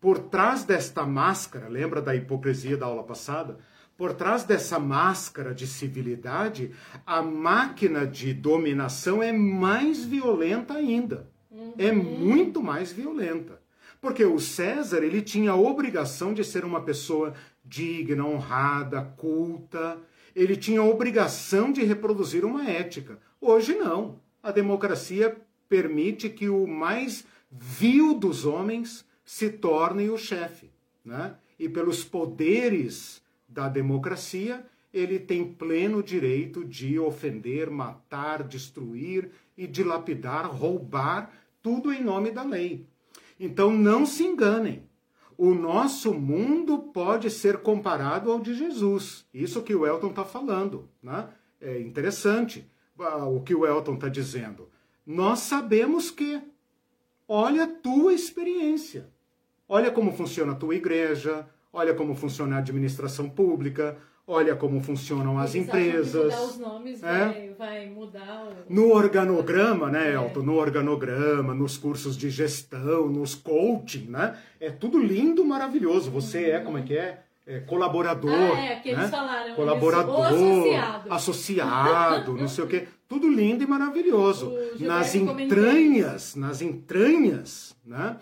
por 0.00 0.18
trás 0.18 0.64
desta 0.64 1.04
máscara, 1.04 1.68
lembra 1.68 2.00
da 2.00 2.14
hipocrisia 2.14 2.76
da 2.76 2.86
aula 2.86 3.02
passada? 3.02 3.58
Por 3.98 4.14
trás 4.14 4.44
dessa 4.44 4.78
máscara 4.78 5.52
de 5.52 5.66
civilidade, 5.66 6.70
a 7.04 7.20
máquina 7.20 8.06
de 8.06 8.32
dominação 8.32 9.20
é 9.20 9.32
mais 9.32 10.04
violenta 10.04 10.74
ainda. 10.74 11.28
Uhum. 11.50 11.74
É 11.76 11.90
muito 11.90 12.62
mais 12.62 12.92
violenta. 12.92 13.60
Porque 14.00 14.24
o 14.24 14.38
César, 14.38 15.02
ele 15.02 15.20
tinha 15.20 15.50
a 15.50 15.56
obrigação 15.56 16.32
de 16.32 16.44
ser 16.44 16.64
uma 16.64 16.80
pessoa 16.80 17.34
digna, 17.64 18.24
honrada, 18.24 19.02
culta. 19.16 19.98
Ele 20.32 20.56
tinha 20.56 20.80
a 20.80 20.84
obrigação 20.84 21.72
de 21.72 21.82
reproduzir 21.82 22.44
uma 22.44 22.70
ética. 22.70 23.18
Hoje 23.40 23.74
não. 23.74 24.20
A 24.40 24.52
democracia 24.52 25.36
permite 25.68 26.28
que 26.28 26.48
o 26.48 26.68
mais 26.68 27.24
vil 27.50 28.14
dos 28.14 28.46
homens 28.46 29.04
se 29.24 29.50
torne 29.50 30.08
o 30.08 30.16
chefe, 30.16 30.70
né? 31.04 31.34
E 31.58 31.68
pelos 31.68 32.04
poderes 32.04 33.20
da 33.48 33.68
democracia, 33.68 34.64
ele 34.92 35.18
tem 35.18 35.44
pleno 35.52 36.02
direito 36.02 36.64
de 36.64 36.98
ofender, 36.98 37.70
matar, 37.70 38.42
destruir 38.42 39.30
e 39.56 39.66
dilapidar, 39.66 40.46
roubar, 40.46 41.32
tudo 41.62 41.92
em 41.92 42.02
nome 42.02 42.30
da 42.30 42.42
lei. 42.42 42.86
Então 43.38 43.72
não 43.72 44.04
se 44.04 44.24
enganem. 44.24 44.82
O 45.36 45.54
nosso 45.54 46.12
mundo 46.12 46.78
pode 46.78 47.30
ser 47.30 47.58
comparado 47.58 48.30
ao 48.30 48.40
de 48.40 48.54
Jesus. 48.54 49.24
Isso 49.32 49.62
que 49.62 49.74
o 49.74 49.86
Elton 49.86 50.08
está 50.08 50.24
falando. 50.24 50.88
Né? 51.00 51.28
É 51.60 51.80
interessante 51.80 52.68
ah, 52.98 53.26
o 53.26 53.40
que 53.40 53.54
o 53.54 53.64
Elton 53.64 53.94
está 53.94 54.08
dizendo. 54.08 54.68
Nós 55.06 55.40
sabemos 55.40 56.10
que, 56.10 56.42
olha 57.28 57.64
a 57.64 57.68
tua 57.68 58.12
experiência. 58.12 59.08
Olha 59.68 59.92
como 59.92 60.12
funciona 60.12 60.52
a 60.52 60.56
tua 60.56 60.74
igreja, 60.74 61.48
olha 61.72 61.94
como 61.94 62.14
funciona 62.14 62.56
a 62.56 62.58
administração 62.58 63.28
pública, 63.28 63.96
olha 64.26 64.54
como 64.54 64.80
funcionam 64.82 65.38
as 65.38 65.54
Eles 65.54 65.66
empresas. 65.66 66.24
Mudar 66.24 66.42
os 66.42 66.58
nomes 66.58 67.02
é? 67.02 67.24
vai, 67.24 67.54
vai 67.58 67.86
mudar. 67.86 68.46
O... 68.46 68.72
No 68.72 68.92
organograma, 68.92 69.90
né, 69.90 70.10
é. 70.10 70.14
Elton? 70.14 70.42
No 70.42 70.56
organograma, 70.56 71.54
nos 71.54 71.78
cursos 71.78 72.16
de 72.16 72.28
gestão, 72.28 73.08
nos 73.08 73.34
coaching, 73.34 74.06
né? 74.08 74.36
É 74.60 74.70
tudo 74.70 74.98
lindo, 74.98 75.44
maravilhoso. 75.44 76.10
Você 76.10 76.50
uhum. 76.50 76.56
é, 76.56 76.60
como 76.60 76.78
é 76.78 76.82
que 76.82 76.96
é? 76.96 77.22
É, 77.46 77.60
colaborador. 77.60 78.30
Ah, 78.30 78.60
é, 78.60 78.76
que 78.76 78.90
eles 78.90 79.00
né? 79.00 79.08
falaram. 79.08 79.54
Colaborador, 79.54 80.26
associado, 80.26 81.12
associado 81.12 82.34
não 82.34 82.46
sei 82.46 82.64
o 82.64 82.66
quê. 82.66 82.86
Tudo 83.08 83.26
lindo 83.26 83.64
e 83.64 83.66
maravilhoso. 83.66 84.52
Nas 84.78 85.14
entranhas, 85.14 86.34
nas 86.34 86.60
entranhas, 86.60 87.74
né? 87.86 88.18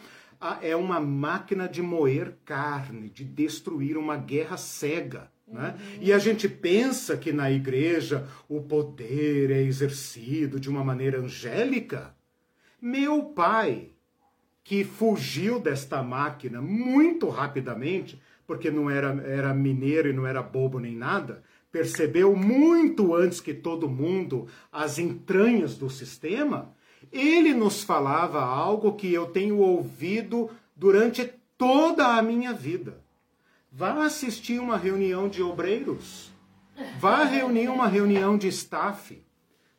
É 0.63 0.75
uma 0.77 1.01
máquina 1.01 1.69
de 1.69 1.83
moer 1.83 2.37
carne, 2.45 3.09
de 3.11 3.25
destruir 3.25 3.97
uma 3.97 4.17
guerra 4.17 4.57
cega. 4.57 5.31
Né? 5.47 5.77
Uhum. 5.79 6.03
E 6.03 6.13
a 6.13 6.19
gente 6.19 6.49
pensa 6.49 7.17
que 7.17 7.33
na 7.33 7.51
igreja 7.51 8.27
o 8.49 8.61
poder 8.61 9.51
é 9.51 9.63
exercido 9.63 10.59
de 10.59 10.69
uma 10.69 10.85
maneira 10.85 11.21
angélica. 11.21 12.15
Meu 12.81 13.23
pai, 13.25 13.91
que 14.65 14.85
fugiu 14.85 15.61
desta 15.61 16.03
máquina 16.03 16.61
muito 16.61 17.29
rapidamente, 17.29 18.21
porque 18.47 18.71
não 18.71 18.91
era, 18.91 19.09
era 19.23 19.55
mineiro 19.55 20.09
e 20.09 20.13
não 20.13 20.27
era 20.27 20.43
bobo 20.43 20.79
nem 20.79 20.95
nada, 20.95 21.43
percebeu 21.71 22.35
muito 22.35 23.15
antes 23.15 23.41
que 23.41 23.53
todo 23.55 23.89
mundo 23.89 24.49
as 24.73 24.99
entranhas 24.99 25.77
do 25.77 25.91
sistema, 25.91 26.75
ele 27.13 27.55
nos 27.55 27.83
falava 27.83 28.41
algo 28.43 28.95
que 28.95 29.13
eu 29.13 29.27
tenho 29.27 29.59
ouvido 29.59 30.51
durante 30.75 31.31
toda 31.57 32.17
a 32.17 32.23
minha 32.23 32.53
vida. 32.53 33.01
Vá 33.71 34.05
assistir 34.05 34.59
uma 34.59 34.77
reunião 34.77 35.29
de 35.29 35.43
obreiros. 35.43 36.31
Vá 36.99 37.25
reunir 37.25 37.69
uma 37.69 37.87
reunião 37.87 38.37
de 38.39 38.49
staff. 38.49 39.23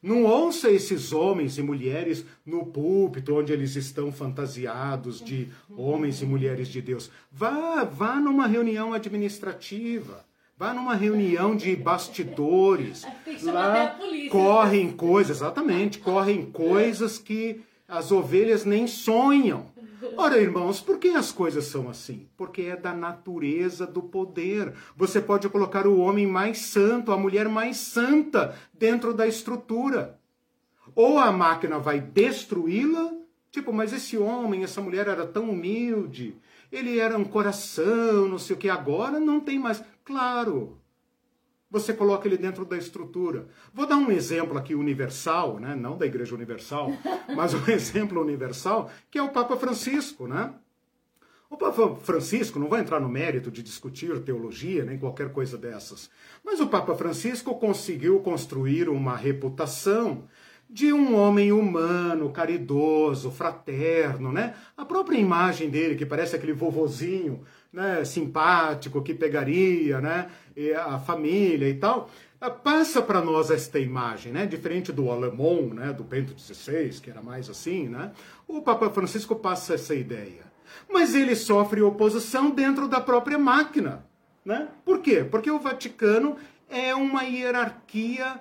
Não 0.02 0.24
ouça 0.24 0.70
esses 0.70 1.12
homens 1.12 1.58
e 1.58 1.64
mulheres 1.64 2.24
no 2.46 2.68
púlpito 2.68 3.36
onde 3.36 3.52
eles 3.52 3.76
estão 3.76 4.12
fantasiados 4.12 5.20
de 5.20 5.50
homens 5.76 6.22
e 6.22 6.26
mulheres 6.26 6.68
de 6.68 6.82
Deus. 6.82 7.10
Vá, 7.32 7.84
vá 7.84 8.16
numa 8.18 8.46
reunião 8.46 8.94
administrativa. 8.94 10.27
Vá 10.58 10.74
numa 10.74 10.96
reunião 10.96 11.56
de 11.56 11.76
bastidores. 11.76 13.06
Lá 13.44 13.96
correm 14.32 14.92
coisas, 14.92 15.38
exatamente, 15.38 16.00
correm 16.00 16.48
coisas 16.48 17.20
que 17.20 17.62
as 17.88 18.12
ovelhas 18.12 18.66
nem 18.66 18.88
sonham. 18.88 19.68
Ora, 20.16 20.40
irmãos, 20.40 20.82
por 20.82 20.98
que 20.98 21.10
as 21.10 21.32
coisas 21.32 21.66
são 21.66 21.88
assim? 21.88 22.28
Porque 22.36 22.64
é 22.64 22.76
da 22.76 22.92
natureza 22.92 23.86
do 23.86 24.02
poder. 24.02 24.74
Você 24.96 25.22
pode 25.22 25.48
colocar 25.48 25.86
o 25.86 26.00
homem 26.00 26.26
mais 26.26 26.58
santo, 26.58 27.12
a 27.12 27.18
mulher 27.18 27.48
mais 27.48 27.78
santa 27.78 28.56
dentro 28.74 29.14
da 29.14 29.28
estrutura. 29.28 30.20
Ou 30.96 31.20
a 31.20 31.32
máquina 31.32 31.78
vai 31.78 32.00
destruí-la, 32.00 33.14
tipo, 33.52 33.72
mas 33.72 33.94
esse 33.94 34.18
homem, 34.18 34.64
essa 34.64 34.82
mulher 34.82 35.08
era 35.08 35.28
tão 35.28 35.52
humilde, 35.52 36.36
ele 36.72 37.00
era 37.00 37.18
um 37.18 37.24
coração, 37.24 38.28
não 38.28 38.40
sei 38.40 38.56
o 38.56 38.60
que, 38.60 38.70
agora 38.70 39.20
não 39.20 39.40
tem 39.40 39.60
mais. 39.60 39.84
Claro, 40.08 40.80
você 41.70 41.94
coloca 41.94 42.30
ele 42.30 42.38
dentro 42.38 42.64
da 42.64 42.78
estrutura. 42.78 43.50
Vou 43.74 43.86
dar 43.86 43.98
um 43.98 44.10
exemplo 44.10 44.58
aqui 44.58 44.74
universal, 44.74 45.60
né? 45.60 45.76
não 45.76 45.98
da 45.98 46.06
Igreja 46.06 46.34
Universal, 46.34 46.94
mas 47.36 47.54
um 47.54 47.70
exemplo 47.70 48.22
universal, 48.22 48.90
que 49.12 49.20
é 49.20 49.22
o 49.22 49.34
Papa 49.34 49.58
Francisco. 49.58 50.26
Né? 50.26 50.54
O 51.50 51.58
Papa 51.58 51.98
Francisco, 51.98 52.58
não 52.58 52.70
vai 52.70 52.80
entrar 52.80 53.02
no 53.02 53.10
mérito 53.10 53.52
de 53.52 53.62
discutir 53.62 54.18
teologia, 54.22 54.86
nem 54.86 54.98
qualquer 54.98 55.34
coisa 55.34 55.58
dessas, 55.58 56.10
mas 56.42 56.62
o 56.62 56.68
Papa 56.68 56.96
Francisco 56.96 57.60
conseguiu 57.60 58.22
construir 58.22 58.88
uma 58.88 59.18
reputação 59.18 60.24
de 60.70 60.92
um 60.92 61.16
homem 61.16 61.52
humano, 61.52 62.32
caridoso, 62.32 63.32
fraterno, 63.32 64.32
né? 64.32 64.56
A 64.76 64.86
própria 64.86 65.18
imagem 65.18 65.70
dele, 65.70 65.96
que 65.96 66.06
parece 66.06 66.36
aquele 66.36 66.52
vovozinho 66.54 67.44
né, 67.78 68.04
simpático 68.04 69.04
que 69.04 69.14
pegaria 69.14 70.02
né, 70.02 70.32
a 70.88 70.98
família 70.98 71.70
e 71.70 71.76
tal, 71.76 72.10
ah, 72.42 72.50
passa 72.50 73.04
para 73.04 73.22
nós 73.22 73.52
esta 73.52 73.78
imagem, 73.78 74.32
né? 74.32 74.48
Diferente 74.48 74.92
do 74.92 75.12
alemão, 75.12 75.70
né? 75.74 75.94
Do 75.94 76.04
Bento 76.04 76.40
XVI, 76.40 77.00
que 77.00 77.12
era 77.12 77.22
mais 77.22 77.50
assim, 77.50 77.88
né? 77.88 78.12
O 78.48 78.62
Papa 78.62 78.90
Francisco 78.90 79.36
passa 79.36 79.76
essa 79.76 79.94
ideia. 79.94 80.46
Mas 80.92 81.14
ele 81.14 81.36
sofre 81.36 81.82
oposição 81.82 82.50
dentro 82.50 82.88
da 82.88 83.00
própria 83.00 83.38
máquina, 83.38 84.04
né? 84.44 84.70
Por 84.84 85.00
quê? 85.00 85.24
Porque 85.24 85.50
o 85.50 85.60
Vaticano 85.60 86.36
é 86.70 86.96
uma 86.96 87.24
hierarquia, 87.24 88.40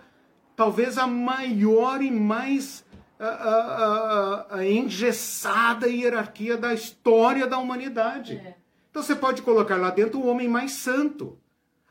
talvez 0.55 0.97
a 0.97 1.07
maior 1.07 2.03
e 2.03 2.11
mais 2.11 2.85
a, 3.19 3.27
a, 3.27 4.47
a, 4.51 4.57
a 4.59 4.67
engessada 4.67 5.89
hierarquia 5.89 6.57
da 6.57 6.73
história 6.73 7.47
da 7.47 7.59
humanidade. 7.59 8.37
É. 8.37 8.66
Então 8.97 9.05
você 9.05 9.15
pode 9.15 9.43
colocar 9.43 9.77
lá 9.77 9.91
dentro 9.91 10.19
o 10.19 10.27
homem 10.27 10.49
mais 10.49 10.73
santo. 10.73 11.39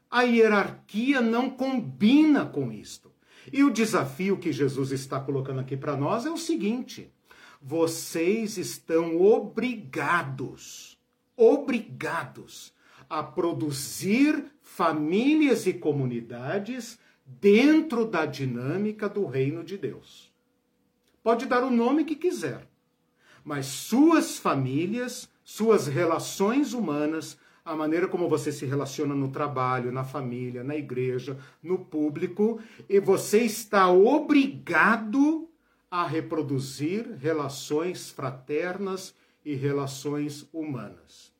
A 0.09 0.23
hierarquia 0.23 1.21
não 1.21 1.51
combina 1.51 2.47
com 2.47 2.71
isto. 2.71 3.11
E 3.53 3.63
o 3.63 3.69
desafio 3.69 4.39
que 4.39 4.51
Jesus 4.51 4.89
está 4.89 5.19
colocando 5.19 5.59
aqui 5.59 5.77
para 5.77 5.95
nós 5.95 6.25
é 6.25 6.31
o 6.31 6.37
seguinte: 6.37 7.13
vocês 7.61 8.57
estão 8.57 9.21
obrigados, 9.21 10.97
obrigados 11.37 12.73
a 13.07 13.21
produzir 13.21 14.43
famílias 14.63 15.67
e 15.67 15.75
comunidades 15.75 16.97
dentro 17.23 18.03
da 18.05 18.25
dinâmica 18.25 19.07
do 19.07 19.27
reino 19.27 19.63
de 19.63 19.77
Deus. 19.77 20.33
Pode 21.21 21.45
dar 21.45 21.63
o 21.63 21.69
nome 21.69 22.03
que 22.03 22.15
quiser, 22.15 22.67
mas 23.43 23.67
suas 23.67 24.39
famílias 24.39 25.29
suas 25.45 25.85
relações 25.85 26.73
humanas, 26.73 27.37
a 27.63 27.75
maneira 27.75 28.07
como 28.07 28.27
você 28.27 28.51
se 28.51 28.65
relaciona 28.65 29.13
no 29.13 29.29
trabalho, 29.29 29.91
na 29.91 30.03
família, 30.03 30.63
na 30.63 30.75
igreja, 30.75 31.37
no 31.61 31.77
público, 31.77 32.59
e 32.89 32.99
você 32.99 33.41
está 33.41 33.87
obrigado 33.89 35.47
a 35.89 36.05
reproduzir 36.05 37.15
relações 37.19 38.09
fraternas 38.09 39.13
e 39.45 39.53
relações 39.53 40.49
humanas. 40.51 41.31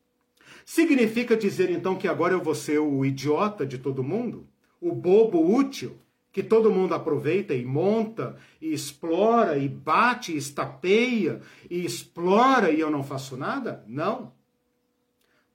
Significa 0.64 1.36
dizer 1.36 1.68
então 1.68 1.96
que 1.96 2.06
agora 2.06 2.32
eu 2.32 2.42
vou 2.42 2.54
ser 2.54 2.78
o 2.78 3.04
idiota 3.04 3.66
de 3.66 3.76
todo 3.76 4.04
mundo? 4.04 4.46
O 4.80 4.92
bobo 4.92 5.52
útil? 5.52 5.98
Que 6.36 6.42
todo 6.42 6.70
mundo 6.70 6.94
aproveita 6.94 7.54
e 7.54 7.64
monta, 7.64 8.36
e 8.60 8.70
explora, 8.70 9.56
e 9.56 9.66
bate, 9.66 10.32
e 10.32 10.36
estapeia, 10.36 11.40
e 11.70 11.82
explora 11.82 12.70
e 12.70 12.78
eu 12.78 12.90
não 12.90 13.02
faço 13.02 13.38
nada? 13.38 13.82
Não. 13.86 14.34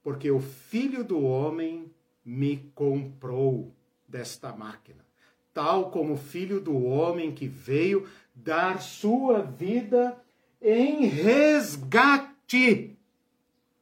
Porque 0.02 0.28
o 0.28 0.40
filho 0.40 1.04
do 1.04 1.22
homem 1.22 1.88
me 2.24 2.68
comprou 2.74 3.72
desta 4.08 4.52
máquina. 4.52 5.06
Tal 5.54 5.88
como 5.92 6.14
o 6.14 6.18
filho 6.18 6.60
do 6.60 6.76
homem 6.84 7.30
que 7.30 7.46
veio 7.46 8.08
dar 8.34 8.82
sua 8.82 9.40
vida 9.40 10.20
em 10.60 11.06
resgate. 11.06 12.98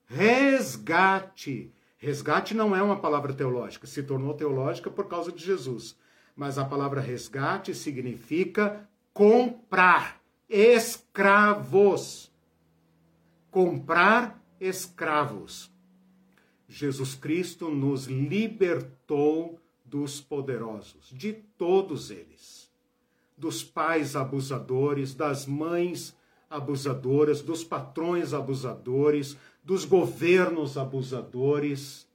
Resgate. 0.04 1.72
Resgate 1.96 2.52
não 2.52 2.76
é 2.76 2.82
uma 2.82 3.00
palavra 3.00 3.32
teológica, 3.32 3.86
se 3.86 4.02
tornou 4.02 4.34
teológica 4.34 4.90
por 4.90 5.08
causa 5.08 5.32
de 5.32 5.42
Jesus 5.42 5.98
mas 6.40 6.56
a 6.56 6.64
palavra 6.64 7.02
resgate 7.02 7.74
significa 7.74 8.88
comprar 9.12 10.22
escravos. 10.48 12.32
Comprar 13.50 14.42
escravos. 14.58 15.70
Jesus 16.66 17.14
Cristo 17.14 17.68
nos 17.68 18.06
libertou 18.06 19.60
dos 19.84 20.18
poderosos, 20.18 21.10
de 21.12 21.34
todos 21.34 22.10
eles. 22.10 22.70
Dos 23.36 23.62
pais 23.62 24.16
abusadores, 24.16 25.14
das 25.14 25.44
mães 25.44 26.16
abusadoras, 26.48 27.42
dos 27.42 27.62
patrões 27.62 28.32
abusadores, 28.32 29.36
dos 29.62 29.84
governos 29.84 30.78
abusadores, 30.78 32.08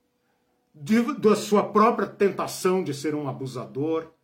de, 0.73 1.13
da 1.13 1.35
sua 1.35 1.61
própria 1.61 2.07
tentação 2.07 2.83
de 2.83 2.91
ser 2.91 3.13
um 3.13 3.29
abusador. 3.29 4.14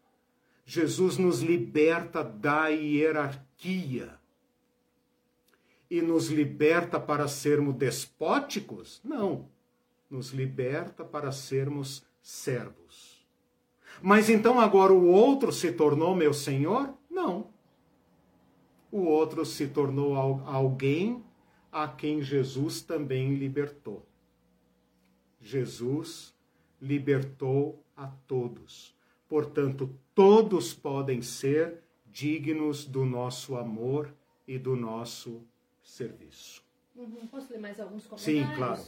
Jesus 0.66 1.18
nos 1.18 1.42
liberta 1.42 2.24
da 2.24 2.68
hierarquia. 2.68 4.20
E 5.90 6.02
nos 6.02 6.30
liberta 6.30 7.00
para 7.00 7.28
sermos 7.28 7.76
despóticos? 7.76 9.02
Não. 9.04 9.50
Nos 10.10 10.30
liberta 10.30 11.04
para 11.04 11.32
sermos 11.32 12.04
servos. 12.22 13.26
Mas 14.02 14.30
então 14.30 14.60
agora 14.60 14.94
o 14.94 15.08
outro 15.08 15.52
se 15.52 15.72
tornou 15.72 16.16
meu 16.16 16.34
senhor? 16.34 16.94
Não. 17.10 17.50
O 18.92 19.02
outro 19.02 19.46
se 19.46 19.68
tornou 19.68 20.16
alguém 20.46 21.24
a 21.72 21.88
quem 21.88 22.22
Jesus 22.22 22.82
também 22.82 23.36
libertou. 23.36 24.06
Jesus 25.40 26.34
libertou 26.82 27.84
a 27.96 28.08
todos. 28.28 28.94
Portanto, 29.30 29.96
todos 30.14 30.74
podem 30.74 31.22
ser 31.22 31.80
dignos 32.06 32.86
do 32.86 33.06
nosso 33.06 33.56
amor 33.56 34.14
e 34.48 34.58
do 34.58 34.76
nosso 34.76 35.42
serviço. 35.82 36.62
Uhum. 36.96 37.28
Posso 37.30 37.52
ler 37.52 37.60
mais 37.60 37.80
alguns 37.80 38.06
comentários? 38.06 38.48
Sim, 38.48 38.56
claro. 38.56 38.82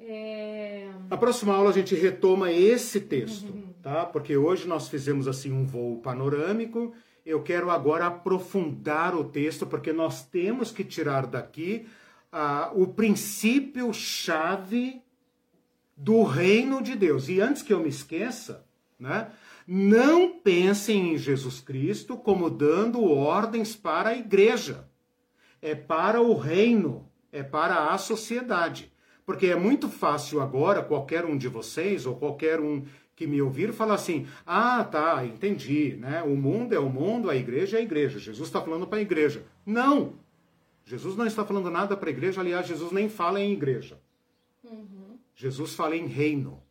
É... 0.00 0.90
Na 1.08 1.16
próxima 1.16 1.54
aula 1.54 1.70
a 1.70 1.72
gente 1.72 1.94
retoma 1.94 2.50
esse 2.50 3.00
texto, 3.00 3.50
uhum. 3.50 3.72
tá? 3.82 4.04
Porque 4.06 4.36
hoje 4.36 4.66
nós 4.66 4.88
fizemos 4.88 5.28
assim 5.28 5.52
um 5.52 5.64
voo 5.64 5.98
panorâmico. 5.98 6.92
Eu 7.24 7.42
quero 7.42 7.70
agora 7.70 8.06
aprofundar 8.06 9.14
o 9.14 9.24
texto, 9.24 9.66
porque 9.66 9.92
nós 9.92 10.26
temos 10.26 10.70
que 10.70 10.84
tirar 10.84 11.26
daqui 11.26 11.86
uh, 12.32 12.82
o 12.82 12.86
princípio 12.86 13.92
chave 13.94 15.00
do 15.96 16.22
reino 16.22 16.82
de 16.82 16.96
Deus. 16.96 17.28
E 17.28 17.40
antes 17.40 17.62
que 17.62 17.72
eu 17.72 17.80
me 17.80 17.88
esqueça, 17.88 18.66
né, 18.98 19.30
não 19.66 20.38
pensem 20.38 21.14
em 21.14 21.18
Jesus 21.18 21.60
Cristo 21.60 22.16
como 22.16 22.50
dando 22.50 23.02
ordens 23.02 23.74
para 23.74 24.10
a 24.10 24.16
igreja. 24.16 24.88
É 25.62 25.74
para 25.74 26.20
o 26.20 26.34
reino, 26.34 27.08
é 27.32 27.42
para 27.42 27.92
a 27.92 27.98
sociedade. 27.98 28.92
Porque 29.24 29.46
é 29.46 29.56
muito 29.56 29.88
fácil 29.88 30.40
agora 30.40 30.82
qualquer 30.82 31.24
um 31.24 31.36
de 31.36 31.48
vocês 31.48 32.04
ou 32.04 32.16
qualquer 32.16 32.60
um 32.60 32.84
que 33.16 33.26
me 33.26 33.40
ouvir 33.40 33.72
falar 33.72 33.94
assim: 33.94 34.26
ah, 34.44 34.84
tá, 34.84 35.24
entendi, 35.24 35.96
né? 35.96 36.22
O 36.22 36.36
mundo 36.36 36.74
é 36.74 36.78
o 36.78 36.90
mundo, 36.90 37.30
a 37.30 37.36
igreja 37.36 37.78
é 37.78 37.80
a 37.80 37.82
igreja. 37.82 38.18
Jesus 38.18 38.48
está 38.48 38.60
falando 38.60 38.86
para 38.86 38.98
a 38.98 39.02
igreja. 39.02 39.44
Não! 39.64 40.14
Jesus 40.84 41.16
não 41.16 41.26
está 41.26 41.44
falando 41.46 41.70
nada 41.70 41.96
para 41.96 42.10
a 42.10 42.12
igreja, 42.12 42.42
aliás, 42.42 42.66
Jesus 42.66 42.92
nem 42.92 43.08
fala 43.08 43.40
em 43.40 43.52
igreja. 43.52 43.98
Uhum. 44.62 45.18
Jesus 45.34 45.74
fala 45.74 45.96
em 45.96 46.06
reino. 46.06 46.62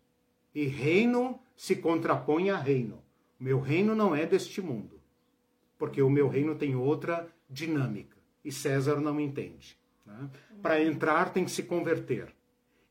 E 0.53 0.65
reino 0.67 1.39
se 1.55 1.75
contrapõe 1.75 2.49
a 2.49 2.57
reino. 2.57 3.01
Meu 3.39 3.59
reino 3.59 3.95
não 3.95 4.15
é 4.15 4.25
deste 4.25 4.61
mundo. 4.61 4.99
Porque 5.77 6.01
o 6.01 6.09
meu 6.09 6.27
reino 6.27 6.55
tem 6.55 6.75
outra 6.75 7.27
dinâmica. 7.49 8.17
E 8.43 8.51
César 8.51 8.99
não 8.99 9.19
entende. 9.19 9.77
Né? 10.05 10.29
Para 10.61 10.81
entrar 10.81 11.31
tem 11.31 11.45
que 11.45 11.51
se 11.51 11.63
converter. 11.63 12.33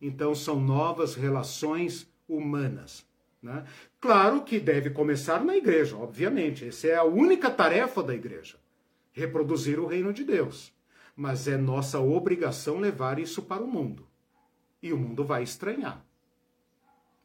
Então 0.00 0.34
são 0.34 0.60
novas 0.60 1.14
relações 1.14 2.10
humanas. 2.28 3.06
Né? 3.42 3.64
Claro 4.00 4.42
que 4.42 4.60
deve 4.60 4.90
começar 4.90 5.44
na 5.44 5.56
igreja, 5.56 5.96
obviamente. 5.96 6.68
Essa 6.68 6.88
é 6.88 6.96
a 6.96 7.04
única 7.04 7.50
tarefa 7.50 8.02
da 8.02 8.14
igreja: 8.14 8.56
reproduzir 9.12 9.80
o 9.80 9.86
reino 9.86 10.12
de 10.12 10.24
Deus. 10.24 10.72
Mas 11.14 11.46
é 11.46 11.56
nossa 11.56 12.00
obrigação 12.00 12.78
levar 12.78 13.18
isso 13.18 13.42
para 13.42 13.62
o 13.62 13.66
mundo. 13.66 14.08
E 14.82 14.92
o 14.92 14.98
mundo 14.98 15.24
vai 15.24 15.42
estranhar. 15.42 16.04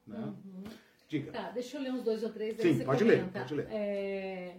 Né? 0.05 0.17
Uhum. 0.17 0.63
Diga. 1.07 1.31
Tá, 1.31 1.51
deixa 1.51 1.77
eu 1.77 1.81
ler 1.81 1.93
uns 1.93 2.03
dois 2.03 2.23
ou 2.23 2.31
três. 2.31 2.55
Sim, 2.57 2.83
pode 2.83 3.03
comenta. 3.03 3.23
ler, 3.23 3.31
pode 3.31 3.53
ler. 3.55 3.67
É... 3.69 4.55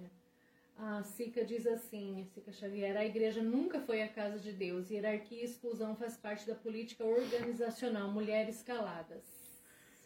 A 0.78 1.02
Sica 1.02 1.44
diz 1.44 1.66
assim, 1.66 2.24
Sica 2.32 2.52
Xavier, 2.52 2.96
a 2.96 3.04
igreja 3.04 3.42
nunca 3.42 3.80
foi 3.80 4.00
a 4.02 4.08
casa 4.08 4.38
de 4.38 4.52
Deus. 4.52 4.90
Hierarquia 4.90 5.40
e 5.40 5.44
exclusão 5.44 5.96
faz 5.96 6.16
parte 6.16 6.46
da 6.46 6.54
política 6.54 7.04
organizacional. 7.04 8.10
Mulheres 8.10 8.62
caladas 8.62 9.48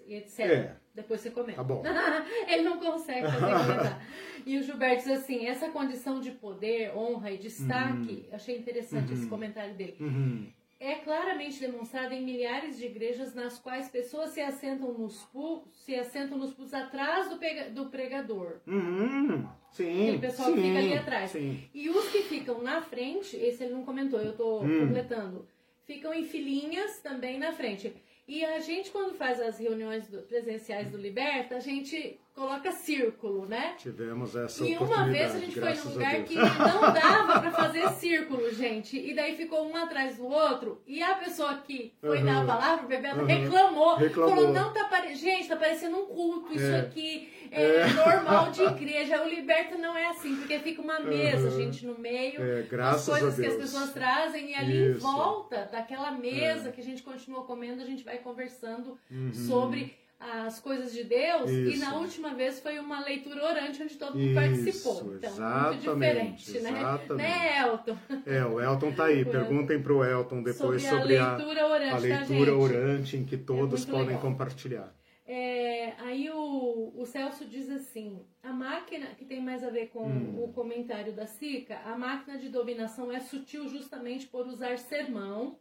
etc. 0.08 0.40
É. 0.40 0.76
Depois 0.94 1.20
você 1.20 1.30
comenta. 1.30 1.56
Tá 1.56 1.64
bom. 1.64 1.82
Ele 2.48 2.62
não 2.62 2.78
consegue 2.78 3.26
fazer 3.26 3.96
E 4.44 4.58
o 4.58 4.62
Gilberto 4.62 5.04
diz 5.04 5.20
assim: 5.20 5.46
essa 5.46 5.70
condição 5.70 6.20
de 6.20 6.32
poder, 6.32 6.96
honra 6.96 7.30
e 7.30 7.38
destaque, 7.38 8.26
uhum. 8.28 8.34
achei 8.34 8.58
interessante 8.58 9.12
uhum. 9.12 9.18
esse 9.18 9.26
comentário 9.26 9.74
dele. 9.74 9.96
Uhum. 10.00 10.52
É 10.82 10.96
claramente 10.96 11.60
demonstrada 11.60 12.12
em 12.12 12.24
milhares 12.24 12.76
de 12.76 12.86
igrejas 12.86 13.32
nas 13.32 13.56
quais 13.56 13.88
pessoas 13.88 14.30
se 14.30 14.40
assentam 14.40 14.92
nos 14.92 15.22
púlpitos, 15.26 15.80
se 15.84 15.94
assentam 15.94 16.36
nos 16.36 16.52
púlpitos 16.52 16.74
atrás 16.74 17.28
do, 17.30 17.38
do 17.72 17.88
pregador. 17.88 18.56
Uhum. 18.66 19.48
Sim. 19.70 20.02
Aquele 20.02 20.18
pessoal 20.18 20.48
sim, 20.48 20.56
que 20.56 20.62
fica 20.62 20.78
ali 20.80 20.94
atrás. 20.94 21.30
Sim. 21.30 21.62
E 21.72 21.88
os 21.88 22.10
que 22.10 22.22
ficam 22.22 22.60
na 22.60 22.82
frente, 22.82 23.36
esse 23.36 23.62
ele 23.62 23.74
não 23.74 23.84
comentou, 23.84 24.18
eu 24.18 24.32
estou 24.32 24.64
hum. 24.64 24.80
completando, 24.80 25.46
ficam 25.84 26.12
em 26.12 26.24
filinhas 26.24 26.98
também 26.98 27.38
na 27.38 27.52
frente. 27.52 27.94
E 28.26 28.44
a 28.44 28.58
gente, 28.58 28.90
quando 28.90 29.14
faz 29.14 29.40
as 29.40 29.60
reuniões 29.60 30.08
do, 30.08 30.22
presenciais 30.22 30.90
do 30.90 30.98
Liberta, 30.98 31.58
a 31.58 31.60
gente 31.60 32.18
coloca 32.34 32.72
círculo, 32.72 33.46
né? 33.46 33.74
Tivemos 33.76 34.34
essa 34.34 34.64
E 34.64 34.76
uma 34.76 35.06
vez 35.06 35.34
a 35.34 35.38
gente 35.38 35.58
foi 35.58 35.74
num 35.74 35.92
lugar 35.92 36.22
que 36.24 36.34
não 36.34 36.80
dava 36.92 37.40
para 37.40 37.50
fazer 37.50 37.88
círculo, 37.90 38.52
gente. 38.52 38.98
E 38.98 39.14
daí 39.14 39.36
ficou 39.36 39.68
um 39.68 39.76
atrás 39.76 40.16
do 40.16 40.26
outro. 40.26 40.80
E 40.86 41.02
a 41.02 41.14
pessoa 41.14 41.54
que 41.58 41.92
foi 42.00 42.18
uhum. 42.18 42.24
dar 42.24 42.42
a 42.42 42.46
palavra, 42.46 42.84
o 42.84 42.88
Bebeto, 42.88 43.20
uhum. 43.20 43.26
reclamou, 43.26 43.96
reclamou. 43.96 44.36
Falou, 44.36 44.52
não 44.52 44.72
tá 44.72 44.84
parecendo. 44.84 45.12
Gente, 45.12 45.48
tá 45.48 45.56
parecendo 45.56 45.96
um 45.96 46.06
culto 46.06 46.54
isso 46.54 46.64
é. 46.64 46.80
aqui. 46.80 47.32
É, 47.50 47.80
é, 47.80 47.86
normal 47.92 48.50
de 48.50 48.62
igreja. 48.62 49.22
O 49.22 49.28
Liberta 49.28 49.76
não 49.76 49.94
é 49.94 50.08
assim, 50.08 50.34
porque 50.36 50.58
fica 50.60 50.80
uma 50.80 51.00
mesa, 51.00 51.50
uhum. 51.50 51.56
gente, 51.56 51.84
no 51.84 51.98
meio. 51.98 52.40
É, 52.42 52.66
as 52.80 53.04
coisas 53.04 53.36
que 53.36 53.46
as 53.46 53.56
pessoas 53.56 53.92
trazem. 53.92 54.52
E 54.52 54.54
ali 54.54 54.90
isso. 54.90 54.96
em 54.96 55.00
volta 55.00 55.68
daquela 55.70 56.12
mesa 56.12 56.70
é. 56.70 56.72
que 56.72 56.80
a 56.80 56.84
gente 56.84 57.02
continua 57.02 57.44
comendo, 57.44 57.82
a 57.82 57.84
gente 57.84 58.02
vai 58.02 58.16
conversando 58.18 58.98
uhum. 59.10 59.32
sobre 59.34 60.01
as 60.22 60.60
coisas 60.60 60.92
de 60.92 61.04
Deus 61.04 61.50
Isso. 61.50 61.76
e 61.76 61.78
na 61.78 61.96
última 61.96 62.34
vez 62.34 62.60
foi 62.60 62.78
uma 62.78 63.00
leitura 63.00 63.44
orante 63.44 63.82
onde 63.82 63.96
todo 63.96 64.16
mundo 64.16 64.26
Isso, 64.26 64.34
participou. 64.34 65.14
Então, 65.16 65.34
muito 65.34 65.80
diferente, 65.80 66.60
né? 66.60 66.70
exatamente. 66.70 67.14
né? 67.14 67.28
Né, 67.28 67.60
Elton? 67.62 67.98
É, 68.24 68.44
o 68.44 68.60
Elton 68.60 68.92
tá 68.92 69.04
aí. 69.06 69.24
Perguntem 69.26 69.82
pro 69.82 70.04
Elton 70.04 70.42
depois 70.42 70.82
sobre, 70.82 71.16
a 71.16 71.34
leitura 71.34 71.66
orante, 71.66 71.94
a, 71.94 71.98
leitura 71.98 72.56
orante 72.56 73.16
em 73.16 73.24
que 73.24 73.36
todos 73.36 73.86
é 73.86 73.90
podem 73.90 74.06
legal. 74.06 74.22
compartilhar. 74.22 74.94
É, 75.26 75.94
aí 75.98 76.30
o, 76.30 76.92
o 76.94 77.06
Celso 77.06 77.44
diz 77.44 77.70
assim: 77.70 78.24
a 78.42 78.52
máquina, 78.52 79.06
que 79.16 79.24
tem 79.24 79.42
mais 79.42 79.64
a 79.64 79.70
ver 79.70 79.88
com 79.88 80.06
hum. 80.06 80.44
o 80.44 80.52
comentário 80.52 81.12
da 81.12 81.26
Sica, 81.26 81.78
a 81.84 81.96
máquina 81.96 82.38
de 82.38 82.48
dominação 82.48 83.10
é 83.10 83.20
sutil 83.20 83.68
justamente 83.68 84.26
por 84.26 84.46
usar 84.46 84.78
sermão 84.78 85.58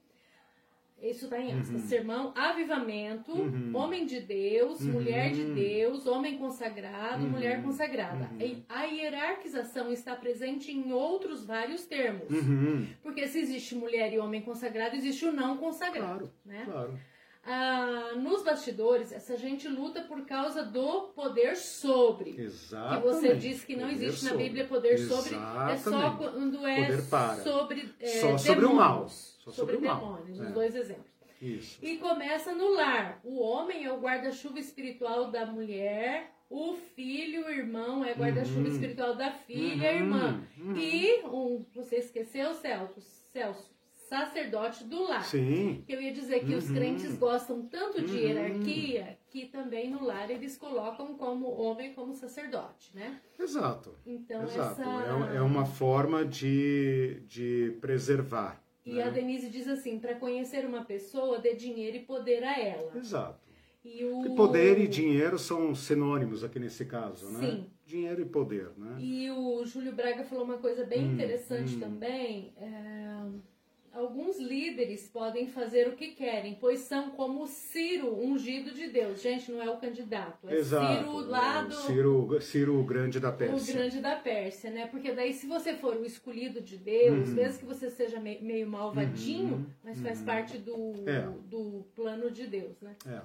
isso 1.09 1.25
está 1.25 1.39
em 1.39 1.51
aspas. 1.59 1.81
Uhum. 1.81 1.87
Sermão, 1.87 2.33
avivamento, 2.35 3.31
uhum. 3.31 3.71
homem 3.73 4.05
de 4.05 4.19
Deus, 4.19 4.81
uhum. 4.81 4.93
mulher 4.93 5.31
de 5.31 5.45
Deus, 5.45 6.05
homem 6.05 6.37
consagrado, 6.37 7.23
mulher 7.23 7.57
uhum. 7.57 7.63
consagrada. 7.63 8.29
Uhum. 8.39 8.63
A 8.69 8.83
hierarquização 8.83 9.91
está 9.91 10.15
presente 10.15 10.71
em 10.71 10.91
outros 10.91 11.43
vários 11.43 11.85
termos. 11.85 12.29
Uhum. 12.29 12.87
Porque 13.01 13.27
se 13.27 13.39
existe 13.39 13.75
mulher 13.75 14.13
e 14.13 14.19
homem 14.19 14.41
consagrado, 14.41 14.95
existe 14.95 15.25
o 15.25 15.31
não 15.31 15.57
consagrado. 15.57 16.01
Claro, 16.01 16.31
né? 16.45 16.63
claro. 16.65 16.99
Ah, 17.43 18.13
nos 18.17 18.43
bastidores, 18.43 19.11
essa 19.11 19.35
gente 19.35 19.67
luta 19.67 20.01
por 20.01 20.25
causa 20.27 20.63
do 20.63 21.07
poder 21.15 21.55
sobre. 21.55 22.39
Exatamente. 22.39 23.01
Que 23.01 23.07
você 23.07 23.35
diz 23.35 23.63
que 23.65 23.75
não 23.75 23.89
poder 23.89 23.95
existe 23.95 24.19
sobre. 24.19 24.37
na 24.37 24.43
Bíblia 24.43 24.67
poder 24.67 24.97
sobre. 24.99 25.35
É 25.71 25.77
só 25.77 26.11
quando 26.11 26.67
é 26.67 26.97
sobre 27.41 27.95
é, 27.99 28.07
Só 28.07 28.37
sobre 28.37 28.65
o 28.65 28.75
mal. 28.75 29.07
Só 29.43 29.51
sobre, 29.51 29.75
sobre 29.75 29.89
demônios, 29.89 30.39
os 30.39 30.47
é. 30.47 30.51
dois 30.51 30.75
exemplos. 30.75 31.11
Isso. 31.41 31.79
E 31.81 31.97
começa 31.97 32.53
no 32.53 32.71
lar. 32.73 33.19
O 33.23 33.41
homem 33.41 33.83
é 33.83 33.91
o 33.91 33.99
guarda-chuva 33.99 34.59
espiritual 34.59 35.31
da 35.31 35.45
mulher, 35.47 36.31
o 36.47 36.75
filho, 36.75 37.47
o 37.47 37.49
irmão 37.49 38.05
é 38.05 38.13
guarda-chuva 38.13 38.59
uhum. 38.59 38.73
espiritual 38.73 39.15
da 39.15 39.31
filha, 39.31 39.89
uhum. 39.89 39.95
irmã. 39.95 40.43
Uhum. 40.59 40.77
E 40.77 41.21
um, 41.23 41.65
você 41.73 41.95
esqueceu, 41.95 42.53
Celso, 42.53 43.01
Celso, 43.31 43.71
sacerdote 44.07 44.83
do 44.83 45.01
lar. 45.07 45.23
Sim. 45.23 45.83
Eu 45.87 45.99
ia 45.99 46.13
dizer 46.13 46.45
que 46.45 46.53
os 46.53 46.69
uhum. 46.69 46.75
crentes 46.75 47.17
gostam 47.17 47.65
tanto 47.65 47.99
de 48.03 48.11
uhum. 48.11 48.19
hierarquia 48.19 49.17
que 49.31 49.45
também 49.47 49.89
no 49.89 50.03
lar 50.03 50.29
eles 50.29 50.55
colocam 50.57 51.15
como 51.15 51.49
homem 51.49 51.93
como 51.93 52.13
sacerdote, 52.13 52.91
né? 52.93 53.19
Exato. 53.39 53.95
Então 54.05 54.43
Exato. 54.43 54.81
essa 54.81 55.33
é, 55.33 55.37
é 55.37 55.41
uma 55.41 55.65
forma 55.65 56.23
de, 56.23 57.23
de 57.25 57.77
preservar 57.81 58.61
e 58.85 59.01
a 59.01 59.09
Denise 59.09 59.49
diz 59.49 59.67
assim: 59.67 59.99
para 59.99 60.15
conhecer 60.15 60.65
uma 60.65 60.83
pessoa, 60.83 61.39
dê 61.39 61.55
dinheiro 61.55 61.97
e 61.97 62.01
poder 62.01 62.43
a 62.43 62.59
ela. 62.59 62.97
Exato. 62.97 63.39
E 63.83 64.05
o... 64.05 64.35
poder 64.35 64.79
e 64.79 64.87
dinheiro 64.87 65.39
são 65.39 65.73
sinônimos 65.73 66.43
aqui 66.43 66.59
nesse 66.59 66.85
caso, 66.85 67.29
né? 67.31 67.39
Sim. 67.39 67.65
Dinheiro 67.85 68.21
e 68.21 68.25
poder, 68.25 68.69
né? 68.77 68.97
E 68.99 69.29
o 69.31 69.65
Júlio 69.65 69.91
Braga 69.91 70.23
falou 70.23 70.43
uma 70.43 70.59
coisa 70.59 70.85
bem 70.85 71.03
hum, 71.03 71.13
interessante 71.13 71.75
hum. 71.75 71.79
também. 71.79 72.53
É 72.57 73.50
alguns 73.93 74.39
líderes 74.39 75.07
podem 75.07 75.47
fazer 75.47 75.87
o 75.87 75.95
que 75.95 76.09
querem, 76.09 76.57
pois 76.59 76.79
são 76.79 77.11
como 77.11 77.47
Ciro, 77.47 78.17
ungido 78.17 78.73
de 78.73 78.87
Deus. 78.87 79.21
Gente, 79.21 79.51
não 79.51 79.61
é 79.61 79.69
o 79.69 79.77
candidato, 79.77 80.47
é 80.47 80.55
Exato, 80.55 81.03
Ciro 81.03 81.17
lá 81.19 81.61
é 81.61 81.65
do... 81.65 81.75
Ciro, 81.75 82.41
Ciro 82.41 82.79
o 82.79 82.83
grande 82.83 83.19
da 83.19 83.31
Pérsia. 83.31 83.73
O 83.73 83.77
grande 83.77 83.99
da 83.99 84.15
Pérsia, 84.15 84.71
né? 84.71 84.87
Porque 84.87 85.11
daí 85.11 85.33
se 85.33 85.45
você 85.47 85.75
for 85.75 85.95
o 85.97 86.05
escolhido 86.05 86.61
de 86.61 86.77
Deus, 86.77 87.29
uhum. 87.29 87.35
mesmo 87.35 87.59
que 87.59 87.65
você 87.65 87.89
seja 87.89 88.19
meio 88.19 88.67
malvadinho, 88.67 89.55
uhum. 89.55 89.65
mas 89.83 89.99
faz 90.01 90.19
uhum. 90.19 90.25
parte 90.25 90.57
do, 90.57 90.93
é. 91.07 91.27
do 91.49 91.85
plano 91.95 92.31
de 92.31 92.47
Deus, 92.47 92.79
né? 92.81 92.95
É. 93.05 93.21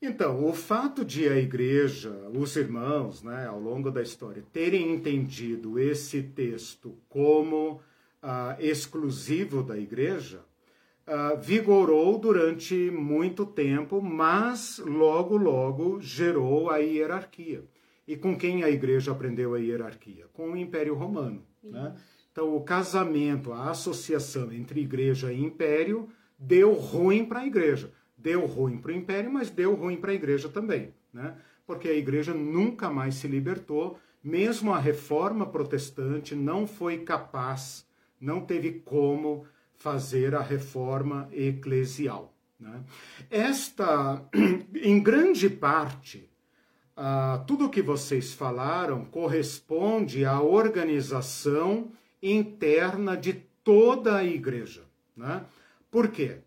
Então, 0.00 0.44
o 0.44 0.52
fato 0.52 1.04
de 1.04 1.28
a 1.28 1.36
igreja, 1.36 2.10
os 2.32 2.54
irmãos, 2.54 3.24
né, 3.24 3.46
ao 3.48 3.58
longo 3.58 3.90
da 3.90 4.00
história, 4.00 4.44
terem 4.52 4.94
entendido 4.94 5.76
esse 5.76 6.22
texto 6.22 6.96
como 7.08 7.80
uh, 8.22 8.60
exclusivo 8.60 9.62
da 9.62 9.78
igreja, 9.78 10.44
uh, 11.06 11.40
vigorou 11.40 12.18
durante 12.18 12.90
muito 12.90 13.46
tempo, 13.46 14.00
mas 14.00 14.78
logo, 14.78 15.36
logo 15.36 16.00
gerou 16.00 16.70
a 16.70 16.78
hierarquia. 16.78 17.64
E 18.06 18.16
com 18.16 18.36
quem 18.36 18.64
a 18.64 18.70
igreja 18.70 19.12
aprendeu 19.12 19.54
a 19.54 19.58
hierarquia? 19.58 20.26
Com 20.32 20.52
o 20.52 20.56
Império 20.56 20.94
Romano. 20.94 21.42
Né? 21.62 21.94
Então, 22.32 22.54
o 22.56 22.62
casamento, 22.62 23.52
a 23.52 23.70
associação 23.70 24.52
entre 24.52 24.80
igreja 24.80 25.32
e 25.32 25.42
império 25.42 26.08
deu 26.38 26.72
ruim 26.72 27.24
para 27.24 27.40
a 27.40 27.46
igreja. 27.46 27.92
Deu 28.16 28.46
ruim 28.46 28.78
para 28.78 28.92
o 28.92 28.94
império, 28.94 29.30
mas 29.30 29.50
deu 29.50 29.74
ruim 29.74 29.96
para 29.96 30.12
a 30.12 30.14
igreja 30.14 30.48
também. 30.48 30.94
Né? 31.12 31.36
Porque 31.66 31.88
a 31.88 31.94
igreja 31.94 32.32
nunca 32.32 32.88
mais 32.88 33.16
se 33.16 33.28
libertou, 33.28 33.98
mesmo 34.22 34.72
a 34.72 34.78
reforma 34.78 35.46
protestante 35.46 36.34
não 36.34 36.66
foi 36.66 36.98
capaz 36.98 37.87
não 38.20 38.40
teve 38.40 38.80
como 38.84 39.46
fazer 39.76 40.34
a 40.34 40.40
reforma 40.40 41.28
eclesial. 41.32 42.34
Né? 42.58 42.82
Esta, 43.30 44.22
em 44.74 45.00
grande 45.00 45.48
parte, 45.48 46.28
uh, 46.96 47.44
tudo 47.46 47.70
que 47.70 47.82
vocês 47.82 48.32
falaram 48.32 49.04
corresponde 49.04 50.24
à 50.24 50.40
organização 50.40 51.92
interna 52.20 53.16
de 53.16 53.34
toda 53.62 54.16
a 54.16 54.24
igreja. 54.24 54.82
Né? 55.16 55.44
Por 55.90 56.08
quê? 56.08 56.38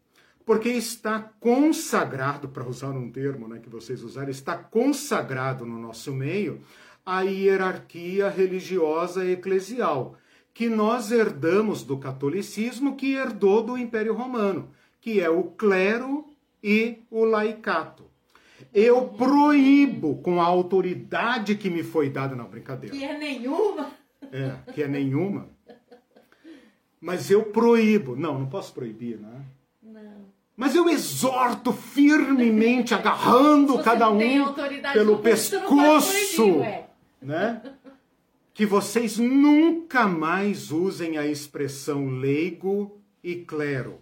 Porque 0.46 0.70
está 0.70 1.20
consagrado, 1.40 2.50
para 2.50 2.68
usar 2.68 2.90
um 2.90 3.10
termo 3.10 3.48
né, 3.48 3.60
que 3.60 3.70
vocês 3.70 4.04
usaram, 4.04 4.30
está 4.30 4.58
consagrado 4.58 5.66
no 5.66 5.80
nosso 5.80 6.12
meio 6.12 6.62
a 7.06 7.22
hierarquia 7.22 8.30
religiosa 8.30 9.26
eclesial, 9.26 10.18
que 10.54 10.68
nós 10.68 11.12
herdamos 11.12 11.84
do 11.84 11.98
catolicismo, 11.98 12.96
que 12.96 13.14
herdou 13.14 13.64
do 13.64 13.78
Império 13.78 14.14
Romano, 14.14 14.70
que 15.00 15.20
é 15.20 15.30
o 15.30 15.44
clero 15.44 16.26
e 16.64 17.00
o 17.10 17.24
laicato. 17.24 18.04
Eu 18.74 19.08
proíbo, 19.10 20.22
com 20.22 20.40
a 20.40 20.46
autoridade 20.46 21.56
que 21.56 21.70
me 21.70 21.84
foi 21.84 22.10
dada, 22.10 22.36
não, 22.36 22.46
brincadeira. 22.46 22.96
Que 22.96 23.04
é 23.04 23.18
nenhuma? 23.18 23.92
É, 24.32 24.72
que 24.72 24.84
é 24.84 24.88
nenhuma. 24.88 25.50
Mas 27.00 27.32
eu 27.32 27.44
proíbo. 27.46 28.16
Não, 28.16 28.38
não 28.38 28.48
posso 28.48 28.74
proibir, 28.74 29.18
né? 29.18 29.42
Não. 29.82 30.32
Mas 30.56 30.76
eu 30.76 30.88
exorto 30.88 31.74
firmemente, 31.74 32.94
agarrando 32.94 33.80
cada 33.84 34.10
um 34.10 34.20
pelo 34.94 35.18
pescoço, 35.18 36.44
proibir, 36.44 36.84
né? 37.22 37.62
Que 38.54 38.66
vocês 38.66 39.18
nunca 39.18 40.08
mais 40.08 40.72
usem 40.72 41.18
a 41.18 41.26
expressão 41.26 42.10
leigo 42.10 43.02
e 43.24 43.36
clero. 43.36 44.00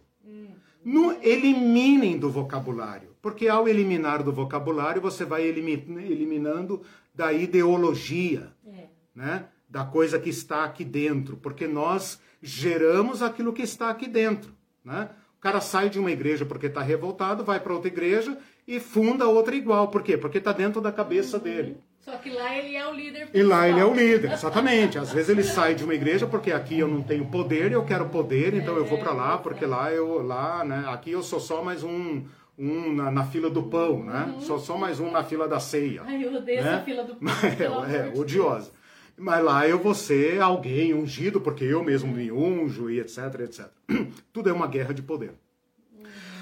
No, 0.84 1.12
eliminem 1.22 2.18
do 2.18 2.30
vocabulário, 2.30 3.10
porque 3.22 3.48
ao 3.48 3.68
eliminar 3.68 4.24
do 4.24 4.32
vocabulário 4.32 5.02
você 5.02 5.26
vai 5.26 5.44
eliminando 5.44 6.82
da 7.14 7.34
ideologia, 7.34 8.54
é. 8.66 8.88
né? 9.14 9.46
da 9.70 9.84
coisa 9.84 10.18
que 10.18 10.30
está 10.30 10.64
aqui 10.64 10.84
dentro, 10.84 11.38
porque 11.38 11.68
nós 11.68 12.20
geramos 12.42 13.22
aquilo 13.22 13.54
que 13.54 13.62
está 13.62 13.90
aqui 13.90 14.08
dentro. 14.08 14.54
Né? 14.84 15.10
O 15.38 15.42
cara 15.42 15.62
sai 15.62 15.90
de 15.90 16.00
uma 16.00 16.12
igreja 16.12 16.46
porque 16.46 16.66
está 16.66 16.82
revoltado, 16.82 17.44
vai 17.44 17.60
para 17.60 17.74
outra 17.74 17.88
igreja 17.88 18.38
e 18.68 18.80
funda 18.80 19.28
outra 19.28 19.56
igual. 19.56 19.90
Por 19.90 20.02
quê? 20.02 20.18
Porque 20.18 20.40
está 20.40 20.52
dentro 20.52 20.82
da 20.82 20.92
cabeça 20.92 21.38
uhum. 21.38 21.44
dele. 21.44 21.78
Só 22.10 22.18
que 22.18 22.32
lá 22.32 22.58
ele 22.58 22.76
é 22.76 22.88
o 22.88 22.94
líder. 22.94 23.28
Principal. 23.28 23.42
E 23.42 23.44
lá 23.44 23.70
ele 23.70 23.80
é 23.80 23.86
o 23.86 23.94
líder, 23.94 24.32
exatamente. 24.32 24.98
Às 24.98 25.14
vezes 25.14 25.30
ele 25.30 25.44
sai 25.44 25.76
de 25.76 25.84
uma 25.84 25.94
igreja 25.94 26.26
porque 26.26 26.52
aqui 26.52 26.80
eu 26.80 26.88
não 26.88 27.04
tenho 27.04 27.26
poder, 27.26 27.72
eu 27.72 27.86
quero 27.86 28.10
poder, 28.10 28.56
então 28.56 28.76
é, 28.76 28.80
eu 28.80 28.86
vou 28.86 28.98
para 28.98 29.12
lá 29.12 29.38
porque 29.38 29.66
lá 29.66 29.92
eu 29.92 30.24
lá, 30.24 30.66
né? 30.66 30.86
Aqui 30.88 31.12
eu 31.12 31.22
sou 31.22 31.40
só 31.40 31.64
mais 31.64 31.84
um 31.84 32.24
um 32.58 32.92
na, 32.94 33.10
na, 33.10 33.26
fila 33.26 33.50
do 33.50 33.64
pão, 33.64 34.04
né? 34.04 34.34
Uhum. 34.34 34.42
Sou 34.42 34.60
só 34.60 34.78
mais 34.78 35.00
um 35.00 35.10
na 35.10 35.24
fila 35.24 35.48
da 35.48 35.62
ceia. 35.62 36.02
Ai, 36.06 36.26
eu 36.26 36.34
odeio 36.36 36.62
né? 36.62 36.74
essa 36.74 36.84
fila 36.84 37.04
do 37.04 37.16
pão. 37.16 37.86
é, 37.86 38.10
é 38.10 38.20
odiosa. 38.20 38.72
Mas 39.16 39.44
lá 39.44 39.68
eu 39.68 39.80
vou 39.80 39.94
ser 39.94 40.42
alguém 40.42 40.94
ungido, 40.94 41.40
porque 41.40 41.64
eu 41.64 41.84
mesmo 41.84 42.12
me 42.12 42.32
unjo 42.32 42.90
e 42.90 43.00
etc, 43.00 43.40
etc. 43.42 43.68
Tudo 44.34 44.50
é 44.50 44.54
uma 44.54 44.68
guerra 44.68 44.94
de 44.94 45.02
poder. 45.02 45.34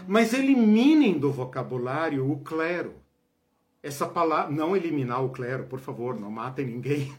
Mas 0.07 0.33
eliminem 0.33 1.19
do 1.19 1.31
vocabulário 1.31 2.31
o 2.31 2.39
clero. 2.39 2.95
Essa 3.81 4.05
palavra, 4.07 4.51
não 4.51 4.75
eliminar 4.75 5.23
o 5.23 5.29
clero, 5.29 5.65
por 5.65 5.79
favor, 5.79 6.19
não 6.19 6.31
matem 6.31 6.65
ninguém. 6.65 7.13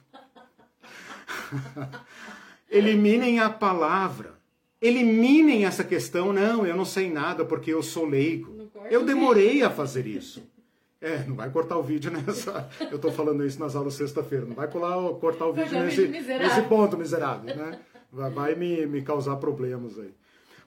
Eliminem 2.71 3.41
a 3.41 3.49
palavra. 3.49 4.35
Eliminem 4.81 5.65
essa 5.65 5.83
questão, 5.83 6.33
não, 6.33 6.67
eu 6.67 6.77
não 6.77 6.85
sei 6.85 7.11
nada 7.11 7.45
porque 7.45 7.73
eu 7.73 7.83
sou 7.83 8.05
leigo. 8.05 8.71
Eu 8.91 9.05
demorei 9.05 9.63
a 9.63 9.71
fazer 9.71 10.07
isso. 10.07 10.43
É, 11.01 11.25
não 11.25 11.37
vai 11.37 11.49
cortar 11.51 11.77
o 11.79 11.83
vídeo 11.83 12.11
nessa. 12.11 12.69
Eu 12.81 12.97
estou 12.97 13.11
falando 13.11 13.45
isso 13.45 13.59
nas 13.59 13.75
aulas 13.77 13.95
sexta-feira. 13.95 14.45
Não 14.45 14.55
vai 14.55 14.69
colar, 14.69 14.97
cortar 15.15 15.47
o 15.47 15.53
vídeo 15.53 15.81
nesse, 15.81 16.07
nesse 16.09 16.63
ponto, 16.63 16.97
miserável, 16.97 17.57
né? 17.57 17.81
Vai, 18.13 18.31
vai 18.31 18.55
me, 18.55 18.87
me 18.87 19.03
causar 19.03 19.37
problemas 19.37 19.99
aí. 19.99 20.13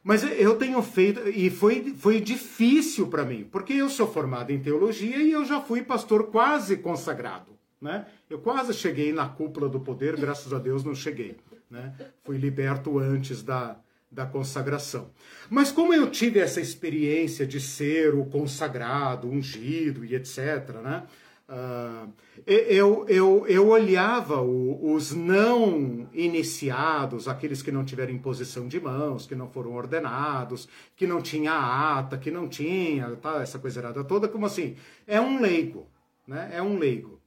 Mas 0.04 0.24
eu 0.24 0.56
tenho 0.56 0.82
feito, 0.82 1.30
e 1.30 1.50
foi, 1.50 1.94
foi 1.94 2.20
difícil 2.20 3.08
para 3.08 3.24
mim, 3.24 3.48
porque 3.52 3.74
eu 3.74 3.88
sou 3.88 4.12
formado 4.12 4.52
em 4.52 4.60
teologia 4.60 5.18
e 5.18 5.32
eu 5.32 5.46
já 5.46 5.62
fui 5.62 5.84
pastor 5.84 6.28
quase 6.32 6.78
consagrado. 6.78 7.52
Né? 7.80 8.06
Eu 8.30 8.40
quase 8.40 8.74
cheguei 8.74 9.14
na 9.14 9.28
cúpula 9.28 9.70
do 9.70 9.80
poder, 9.80 10.16
graças 10.16 10.52
a 10.54 10.60
Deus 10.60 10.84
não 10.84 10.96
cheguei. 10.96 11.38
Né? 11.70 11.94
Fui 12.24 12.38
liberto 12.38 12.98
antes 13.00 13.44
da, 13.44 13.78
da 14.12 14.26
consagração. 14.26 15.10
Mas 15.50 15.72
como 15.72 15.94
eu 15.94 16.10
tive 16.10 16.40
essa 16.40 16.60
experiência 16.60 17.46
de 17.46 17.60
ser 17.60 18.14
o 18.14 18.26
consagrado, 18.26 19.28
ungido 19.28 20.04
e 20.04 20.16
etc., 20.16 20.70
né? 20.84 21.04
Uh, 21.52 22.10
eu, 22.48 23.06
eu, 23.10 23.46
eu 23.46 23.68
olhava 23.68 24.42
o, 24.42 24.94
os 24.94 25.12
não 25.12 26.08
iniciados, 26.14 27.28
aqueles 27.28 27.62
que 27.62 27.74
não 27.74 27.84
tiveram 27.84 28.14
imposição 28.14 28.70
de 28.70 28.80
mãos, 28.80 29.28
que 29.28 29.36
não 29.36 29.50
foram 29.50 29.74
ordenados, 29.76 30.70
que 30.96 31.06
não 31.06 31.22
tinha 31.22 31.52
ata, 31.52 32.18
que 32.18 32.32
não 32.32 32.48
tinha, 32.48 33.18
tá, 33.18 33.42
essa 33.42 33.60
coisa 33.60 33.82
errada 33.82 34.02
toda, 34.06 34.30
como 34.30 34.46
assim? 34.46 34.78
É 35.06 35.20
um 35.20 35.42
leigo, 35.42 35.90
né? 36.26 36.50
É 36.54 36.62
um 36.62 36.78
leigo. 36.78 37.20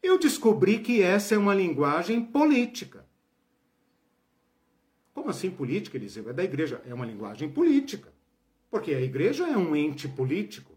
Eu 0.00 0.16
descobri 0.16 0.78
que 0.78 1.02
essa 1.02 1.34
é 1.34 1.38
uma 1.38 1.54
linguagem 1.54 2.24
política. 2.24 3.04
Como 5.12 5.28
assim 5.28 5.50
política, 5.50 5.96
Eliseu? 5.96 6.30
É 6.30 6.32
da 6.32 6.44
igreja. 6.44 6.80
É 6.86 6.94
uma 6.94 7.04
linguagem 7.04 7.50
política. 7.50 8.12
Porque 8.70 8.94
a 8.94 9.00
igreja 9.00 9.46
é 9.48 9.56
um 9.56 9.74
ente 9.74 10.08
político. 10.08 10.69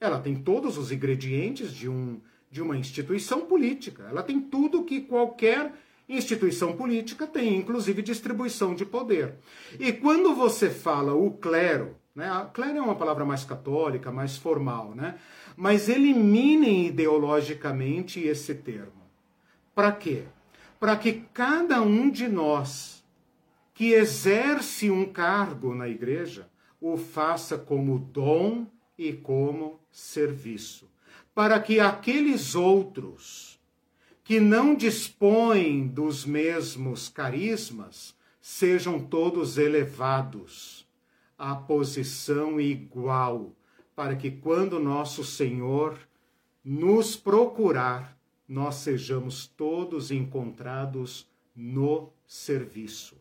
Ela 0.00 0.20
tem 0.20 0.34
todos 0.36 0.76
os 0.76 0.92
ingredientes 0.92 1.72
de, 1.72 1.88
um, 1.88 2.20
de 2.50 2.60
uma 2.60 2.76
instituição 2.76 3.42
política. 3.46 4.06
Ela 4.08 4.22
tem 4.22 4.40
tudo 4.40 4.84
que 4.84 5.00
qualquer 5.00 5.72
instituição 6.08 6.76
política 6.76 7.26
tem, 7.26 7.56
inclusive 7.56 8.02
distribuição 8.02 8.74
de 8.74 8.84
poder. 8.84 9.34
E 9.78 9.92
quando 9.92 10.34
você 10.34 10.70
fala 10.70 11.14
o 11.14 11.32
clero, 11.32 11.96
né? 12.16 12.30
A 12.30 12.46
clero 12.46 12.78
é 12.78 12.80
uma 12.80 12.94
palavra 12.94 13.26
mais 13.26 13.44
católica, 13.44 14.10
mais 14.10 14.38
formal, 14.38 14.94
né? 14.94 15.18
Mas 15.54 15.86
eliminem 15.86 16.86
ideologicamente 16.86 18.20
esse 18.20 18.54
termo. 18.54 19.04
Para 19.74 19.92
quê? 19.92 20.24
Para 20.80 20.96
que 20.96 21.24
cada 21.34 21.82
um 21.82 22.08
de 22.08 22.26
nós 22.26 23.04
que 23.74 23.92
exerce 23.92 24.90
um 24.90 25.04
cargo 25.04 25.74
na 25.74 25.86
igreja 25.86 26.48
o 26.80 26.96
faça 26.96 27.58
como 27.58 27.98
dom 27.98 28.66
e 28.98 29.12
como 29.12 29.80
serviço, 29.90 30.88
para 31.34 31.60
que 31.60 31.80
aqueles 31.80 32.54
outros 32.54 33.60
que 34.24 34.40
não 34.40 34.74
dispõem 34.74 35.86
dos 35.86 36.24
mesmos 36.24 37.08
carismas 37.08 38.14
sejam 38.40 38.98
todos 38.98 39.58
elevados 39.58 40.86
à 41.38 41.54
posição 41.54 42.60
igual, 42.60 43.54
para 43.94 44.16
que 44.16 44.30
quando 44.30 44.80
nosso 44.80 45.24
Senhor 45.24 45.98
nos 46.64 47.16
procurar, 47.16 48.18
nós 48.48 48.76
sejamos 48.76 49.46
todos 49.46 50.10
encontrados 50.10 51.28
no 51.54 52.12
serviço 52.26 53.16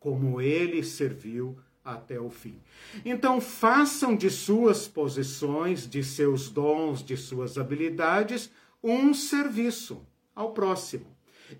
como 0.00 0.40
ele 0.40 0.82
serviu 0.82 1.58
até 1.84 2.20
o 2.20 2.30
fim. 2.30 2.58
Então, 3.04 3.40
façam 3.40 4.14
de 4.14 4.30
suas 4.30 4.86
posições, 4.86 5.88
de 5.88 6.04
seus 6.04 6.48
dons, 6.48 7.02
de 7.02 7.16
suas 7.16 7.58
habilidades, 7.58 8.50
um 8.82 9.12
serviço 9.14 10.06
ao 10.34 10.52
próximo. 10.52 11.06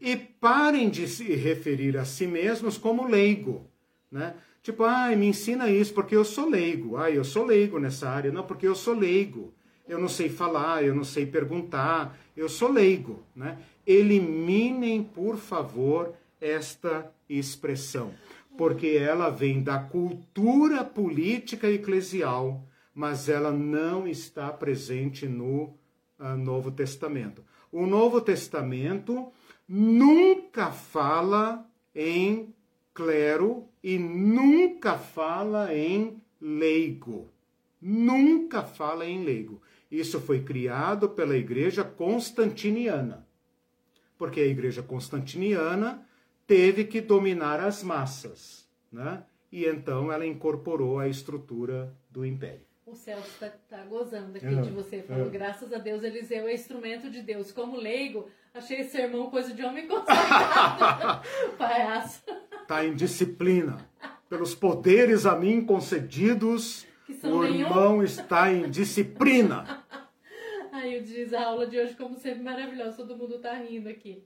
E 0.01 0.17
parem 0.17 0.89
de 0.89 1.09
se 1.09 1.25
referir 1.35 1.97
a 1.97 2.05
si 2.05 2.27
mesmos 2.27 2.79
como 2.79 3.09
leigo, 3.09 3.67
né? 4.11 4.35
Tipo, 4.63 4.85
ai, 4.85 5.15
ah, 5.15 5.17
me 5.17 5.27
ensina 5.27 5.71
isso 5.71 5.93
porque 5.95 6.15
eu 6.15 6.25
sou 6.25 6.49
leigo. 6.49 6.97
Ah, 6.97 7.11
eu 7.11 7.25
sou 7.25 7.45
leigo 7.45 7.79
nessa 7.79 8.11
área. 8.11 8.31
Não, 8.31 8.47
porque 8.47 8.69
eu 8.69 8.75
sou 8.75 8.95
leigo. 8.95 9.55
Eu 9.89 9.99
não 9.99 10.09
sei 10.09 10.29
falar, 10.29 10.85
eu 10.85 10.95
não 10.95 11.03
sei 11.03 11.27
perguntar, 11.27 12.17
eu 12.37 12.49
sou 12.49 12.71
leigo, 12.71 13.25
né? 13.35 13.59
Eliminem, 13.85 15.03
por 15.03 15.37
favor, 15.37 16.15
esta 16.41 17.11
expressão 17.29 18.15
porque 18.61 18.89
ela 18.89 19.31
vem 19.31 19.63
da 19.63 19.79
cultura 19.79 20.85
política 20.85 21.67
eclesial, 21.67 22.69
mas 22.95 23.27
ela 23.27 23.51
não 23.51 24.07
está 24.07 24.53
presente 24.53 25.27
no 25.27 25.75
uh, 26.19 26.37
Novo 26.37 26.71
Testamento. 26.71 27.43
O 27.73 27.87
Novo 27.87 28.21
Testamento 28.21 29.33
nunca 29.67 30.71
fala 30.71 31.67
em 31.95 32.55
clero 32.93 33.67
e 33.83 33.99
nunca 33.99 34.99
fala 34.99 35.75
em 35.75 36.23
leigo. 36.39 37.33
Nunca 37.81 38.63
fala 38.63 39.07
em 39.07 39.25
leigo. 39.25 39.63
Isso 39.91 40.21
foi 40.21 40.43
criado 40.43 41.09
pela 41.09 41.35
igreja 41.35 41.83
constantiniana. 41.83 43.27
Porque 44.19 44.39
a 44.39 44.47
igreja 44.47 44.83
constantiniana 44.83 46.07
teve 46.51 46.83
que 46.83 47.01
dominar 47.01 47.61
as 47.61 47.81
massas, 47.81 48.69
né? 48.91 49.23
E 49.53 49.67
então 49.67 50.11
ela 50.11 50.27
incorporou 50.27 50.99
a 50.99 51.07
estrutura 51.07 51.97
do 52.11 52.27
império. 52.27 52.67
O 52.85 52.93
Celso 52.93 53.29
está 53.29 53.49
tá 53.69 53.85
gozando 53.85 54.37
aqui 54.37 54.47
é, 54.47 54.61
de 54.61 54.71
você. 54.71 55.01
Falou, 55.05 55.29
é. 55.29 55.31
graças 55.31 55.73
a 55.73 55.79
Deus, 55.79 56.03
Eliseu 56.03 56.49
é 56.49 56.55
instrumento 56.55 57.09
de 57.09 57.23
Deus. 57.23 57.53
Como 57.53 57.77
leigo, 57.77 58.29
achei 58.53 58.81
esse 58.81 58.91
sermão 58.91 59.31
coisa 59.31 59.55
de 59.55 59.63
homem 59.63 59.87
consagrado. 59.87 61.25
Palhaço. 61.57 62.25
Tá 62.67 62.85
em 62.85 62.97
disciplina. 62.97 63.89
pelos 64.29 64.53
poderes 64.53 65.27
a 65.27 65.37
mim 65.37 65.65
concedidos, 65.65 66.85
o 67.23 67.45
irmão 67.45 67.93
nenhum. 67.93 68.03
está 68.03 68.53
em 68.53 68.69
disciplina. 68.69 69.85
Aí 70.73 70.99
o 70.99 71.03
diz 71.05 71.33
a 71.33 71.45
aula 71.45 71.65
de 71.65 71.79
hoje, 71.79 71.95
como 71.95 72.17
sempre, 72.17 72.43
maravilhosa. 72.43 72.97
Todo 72.97 73.17
mundo 73.17 73.39
tá 73.39 73.55
rindo 73.55 73.89
aqui. 73.89 74.25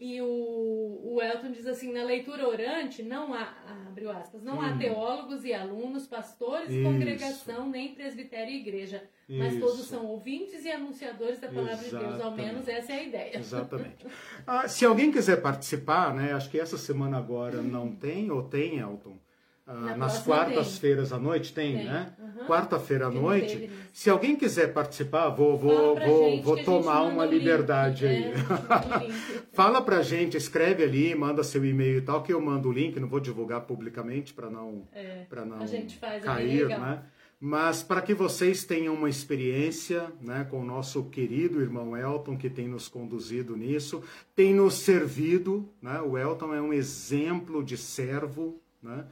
E 0.00 0.20
o, 0.20 1.00
o 1.02 1.22
Elton 1.22 1.52
diz 1.52 1.66
assim: 1.66 1.92
na 1.92 2.04
leitura 2.04 2.48
orante, 2.48 3.02
não 3.02 3.32
há, 3.34 3.54
abriu 3.86 4.10
aspas, 4.10 4.42
não 4.42 4.58
hum. 4.58 4.60
há 4.60 4.76
teólogos 4.76 5.44
e 5.44 5.52
alunos, 5.52 6.06
pastores, 6.06 6.70
Isso. 6.70 6.82
congregação, 6.82 7.68
nem 7.68 7.94
presbitério 7.94 8.52
e 8.52 8.60
igreja. 8.60 9.02
Isso. 9.28 9.38
Mas 9.38 9.58
todos 9.58 9.86
são 9.86 10.06
ouvintes 10.06 10.64
e 10.64 10.70
anunciadores 10.70 11.38
da 11.38 11.48
palavra 11.48 11.72
Exatamente. 11.74 12.04
de 12.04 12.12
Deus. 12.12 12.20
Ao 12.20 12.30
menos 12.36 12.68
essa 12.68 12.92
é 12.92 12.96
a 12.96 13.02
ideia. 13.02 13.38
Exatamente. 13.38 14.06
ah, 14.46 14.68
se 14.68 14.84
alguém 14.84 15.10
quiser 15.10 15.40
participar, 15.40 16.14
né? 16.14 16.32
Acho 16.32 16.50
que 16.50 16.60
essa 16.60 16.76
semana 16.76 17.18
agora 17.18 17.62
não 17.62 17.94
tem, 17.94 18.30
ou 18.30 18.42
tem, 18.42 18.78
Elton? 18.78 19.18
Ah, 19.66 19.96
nas 19.96 20.22
quartas-feiras 20.22 21.10
à 21.10 21.18
noite 21.18 21.54
tem, 21.54 21.76
tem. 21.76 21.86
né? 21.86 22.12
Uhum. 22.18 22.46
Quarta-feira 22.46 23.06
à 23.06 23.10
noite. 23.10 23.70
Se 23.94 24.10
alguém 24.10 24.36
quiser 24.36 24.74
participar, 24.74 25.30
vou 25.30 25.56
vou 25.56 25.98
vou, 25.98 26.42
vou 26.42 26.62
tomar 26.62 27.02
uma 27.02 27.24
liberdade 27.24 28.06
aí. 28.06 28.24
É, 28.24 28.34
Fala 29.54 29.80
pra 29.80 30.02
gente, 30.02 30.36
escreve 30.36 30.84
ali, 30.84 31.14
manda 31.14 31.42
seu 31.42 31.64
e-mail 31.64 31.98
e 31.98 32.02
tal 32.02 32.22
que 32.22 32.32
eu 32.32 32.40
mando 32.42 32.68
o 32.68 32.72
link, 32.72 33.00
não 33.00 33.08
vou 33.08 33.20
divulgar 33.20 33.62
publicamente 33.62 34.34
para 34.34 34.50
não 34.50 34.86
é, 34.92 35.24
para 35.30 35.46
não 35.46 35.66
faz, 35.66 36.02
é 36.02 36.20
cair, 36.20 36.70
é 36.70 36.78
né? 36.78 37.02
Mas 37.40 37.82
para 37.82 38.00
que 38.00 38.14
vocês 38.14 38.64
tenham 38.64 38.94
uma 38.94 39.08
experiência 39.08 40.10
né, 40.20 40.46
com 40.48 40.60
o 40.60 40.64
nosso 40.64 41.04
querido 41.04 41.60
irmão 41.60 41.96
Elton, 41.96 42.36
que 42.38 42.48
tem 42.48 42.68
nos 42.68 42.88
conduzido 42.88 43.56
nisso, 43.56 44.02
tem 44.34 44.54
nos 44.54 44.74
servido. 44.74 45.68
Né? 45.82 46.00
O 46.00 46.16
Elton 46.16 46.54
é 46.54 46.62
um 46.62 46.72
exemplo 46.72 47.62
de 47.62 47.76
servo. 47.76 48.62
Né? 48.82 49.04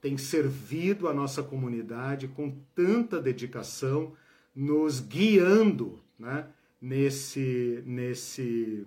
Tem 0.00 0.16
servido 0.16 1.08
a 1.08 1.14
nossa 1.14 1.42
comunidade 1.42 2.28
com 2.28 2.54
tanta 2.74 3.20
dedicação, 3.20 4.12
nos 4.54 5.00
guiando 5.00 6.00
né, 6.18 6.46
nesse, 6.80 7.82
nesse, 7.86 8.86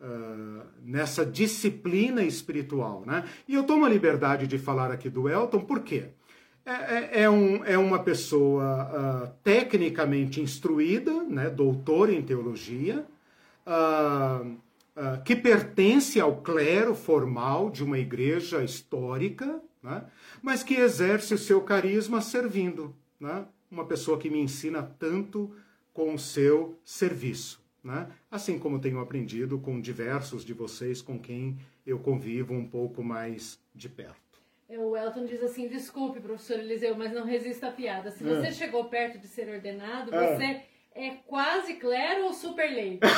uh, 0.00 0.62
nessa 0.82 1.24
disciplina 1.24 2.22
espiritual. 2.22 3.04
Né? 3.06 3.24
E 3.46 3.54
eu 3.54 3.64
tomo 3.64 3.84
a 3.84 3.88
liberdade 3.88 4.46
de 4.46 4.58
falar 4.58 4.90
aqui 4.90 5.08
do 5.08 5.28
Elton, 5.28 5.60
por 5.60 5.80
quê? 5.80 6.08
É, 6.64 6.72
é, 6.72 7.22
é 7.22 7.30
um, 7.30 7.64
é 7.64 7.78
uma 7.78 8.00
pessoa 8.00 9.24
uh, 9.24 9.32
tecnicamente 9.42 10.40
instruída, 10.40 11.22
né, 11.22 11.48
doutor 11.48 12.10
em 12.10 12.20
teologia, 12.20 13.06
uh, 13.66 14.58
que 15.24 15.34
pertence 15.34 16.20
ao 16.20 16.42
clero 16.42 16.94
formal 16.94 17.70
de 17.70 17.82
uma 17.82 17.98
igreja 17.98 18.62
histórica, 18.62 19.60
né? 19.82 20.04
mas 20.42 20.62
que 20.62 20.74
exerce 20.74 21.34
o 21.34 21.38
seu 21.38 21.60
carisma 21.62 22.20
servindo. 22.20 22.94
Né? 23.18 23.44
Uma 23.70 23.86
pessoa 23.86 24.18
que 24.18 24.30
me 24.30 24.38
ensina 24.38 24.82
tanto 24.82 25.54
com 25.92 26.14
o 26.14 26.18
seu 26.18 26.78
serviço. 26.84 27.60
Né? 27.82 28.10
Assim 28.30 28.58
como 28.58 28.78
tenho 28.78 29.00
aprendido 29.00 29.58
com 29.58 29.80
diversos 29.80 30.44
de 30.44 30.52
vocês 30.52 31.00
com 31.00 31.18
quem 31.18 31.58
eu 31.86 31.98
convivo 31.98 32.52
um 32.52 32.66
pouco 32.66 33.02
mais 33.02 33.58
de 33.74 33.88
perto. 33.88 34.20
O 34.68 34.96
Elton 34.96 35.24
diz 35.24 35.42
assim: 35.42 35.66
desculpe, 35.66 36.20
professor 36.20 36.58
Eliseu, 36.60 36.96
mas 36.96 37.12
não 37.12 37.24
resista 37.24 37.68
à 37.68 37.72
piada. 37.72 38.10
Se 38.12 38.22
você 38.22 38.46
é. 38.46 38.52
chegou 38.52 38.84
perto 38.84 39.18
de 39.18 39.26
ser 39.26 39.48
ordenado, 39.48 40.14
é. 40.14 40.36
você 40.36 40.44
é 40.44 40.66
quase 41.26 41.74
clero 41.74 42.24
ou 42.24 42.32
super 42.32 42.68
leigo? 42.70 43.00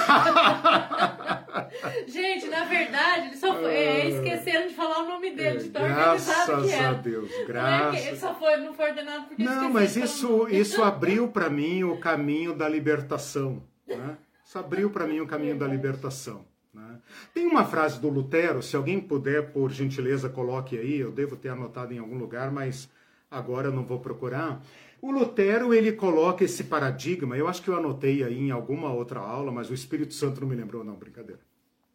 Gente, 2.06 2.48
na 2.48 2.64
verdade, 2.64 3.28
ele 3.28 3.36
só 3.36 3.54
foi, 3.54 3.74
é, 3.74 4.09
esqueceram 4.09 4.68
de 4.68 4.74
falar 4.74 5.02
o 5.02 5.09
nome 5.09 5.34
dele, 5.34 5.59
de 5.59 5.70
tão 5.70 5.82
organizado 5.82 6.62
que 6.62 6.70
era. 6.70 6.82
Graças 6.82 6.84
a 6.84 6.92
Deus, 6.92 7.30
graças. 7.46 7.92
Não 7.92 7.94
é 7.94 8.09
ele 8.09 8.16
só 8.16 8.34
foi, 8.34 8.56
não 8.59 8.74
foi 8.74 8.90
ordenado 8.90 9.26
porque 9.26 9.42
Não, 9.42 9.70
mas 9.70 9.96
isso, 9.96 10.46
isso 10.48 10.82
abriu 10.82 11.28
para 11.28 11.50
mim 11.50 11.82
o 11.84 11.98
caminho 11.98 12.54
da 12.54 12.68
libertação. 12.68 13.62
Né? 13.86 14.16
Isso 14.44 14.59
abriu 14.59 14.90
para 14.90 15.06
mim 15.06 15.20
o 15.20 15.26
caminho 15.26 15.56
da 15.56 15.66
libertação. 15.66 16.44
Né? 16.72 16.98
Tem 17.34 17.46
uma 17.46 17.64
frase 17.64 18.00
do 18.00 18.09
Lutero, 18.09 18.62
se 18.62 18.76
alguém 18.76 19.00
puder, 19.00 19.52
por 19.52 19.70
gentileza, 19.70 20.28
coloque 20.28 20.78
aí, 20.78 20.98
eu 20.98 21.10
devo 21.10 21.36
ter 21.36 21.48
anotado 21.48 21.92
em 21.92 21.98
algum 21.98 22.18
lugar, 22.18 22.50
mas 22.50 22.88
agora 23.30 23.68
eu 23.68 23.72
não 23.72 23.84
vou 23.84 23.98
procurar 23.98 24.60
o 25.03 25.11
Lutero, 25.11 25.74
ele 25.74 25.91
coloca 25.93 26.45
esse 26.45 26.62
paradigma, 26.62 27.37
eu 27.37 27.49
acho 27.49 27.61
que 27.61 27.69
eu 27.69 27.77
anotei 27.77 28.23
aí 28.23 28.39
em 28.39 28.53
alguma 28.53 28.93
outra 28.93 29.19
aula, 29.19 29.51
mas 29.51 29.69
o 29.69 29.74
Espírito 29.74 30.15
Santo 30.15 30.41
não 30.41 30.49
me 30.49 30.55
lembrou, 30.55 30.85
não, 30.85 30.95
brincadeira. 30.95 31.41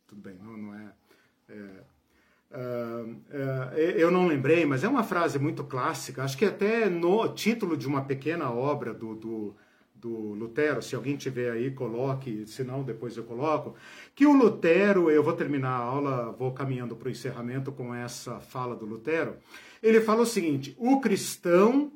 Tudo 0.05 0.21
bem, 0.21 0.35
não, 0.43 0.57
não 0.57 0.75
é... 0.75 0.91
é 1.47 1.53
uh, 2.51 3.09
uh, 3.09 3.77
eu 3.77 4.11
não 4.11 4.27
lembrei, 4.27 4.65
mas 4.65 4.83
é 4.83 4.89
uma 4.89 5.05
frase 5.05 5.39
muito 5.39 5.63
clássica, 5.63 6.21
acho 6.21 6.37
que 6.37 6.43
até 6.43 6.89
no 6.89 7.29
título 7.29 7.77
de 7.77 7.87
uma 7.87 8.03
pequena 8.03 8.51
obra 8.51 8.93
do, 8.93 9.15
do, 9.15 9.55
do 9.95 10.33
Lutero, 10.33 10.81
se 10.81 10.93
alguém 10.93 11.15
tiver 11.15 11.49
aí, 11.49 11.71
coloque, 11.71 12.45
se 12.45 12.61
não, 12.61 12.83
depois 12.83 13.15
eu 13.15 13.23
coloco, 13.23 13.73
que 14.13 14.25
o 14.25 14.33
Lutero, 14.33 15.09
eu 15.09 15.23
vou 15.23 15.31
terminar 15.31 15.69
a 15.69 15.81
aula, 15.81 16.35
vou 16.37 16.51
caminhando 16.51 16.93
para 16.93 17.07
o 17.07 17.11
encerramento 17.11 17.71
com 17.71 17.95
essa 17.95 18.41
fala 18.41 18.75
do 18.75 18.85
Lutero, 18.85 19.37
ele 19.81 20.01
fala 20.01 20.23
o 20.23 20.25
seguinte, 20.25 20.75
o 20.77 20.99
cristão 20.99 21.89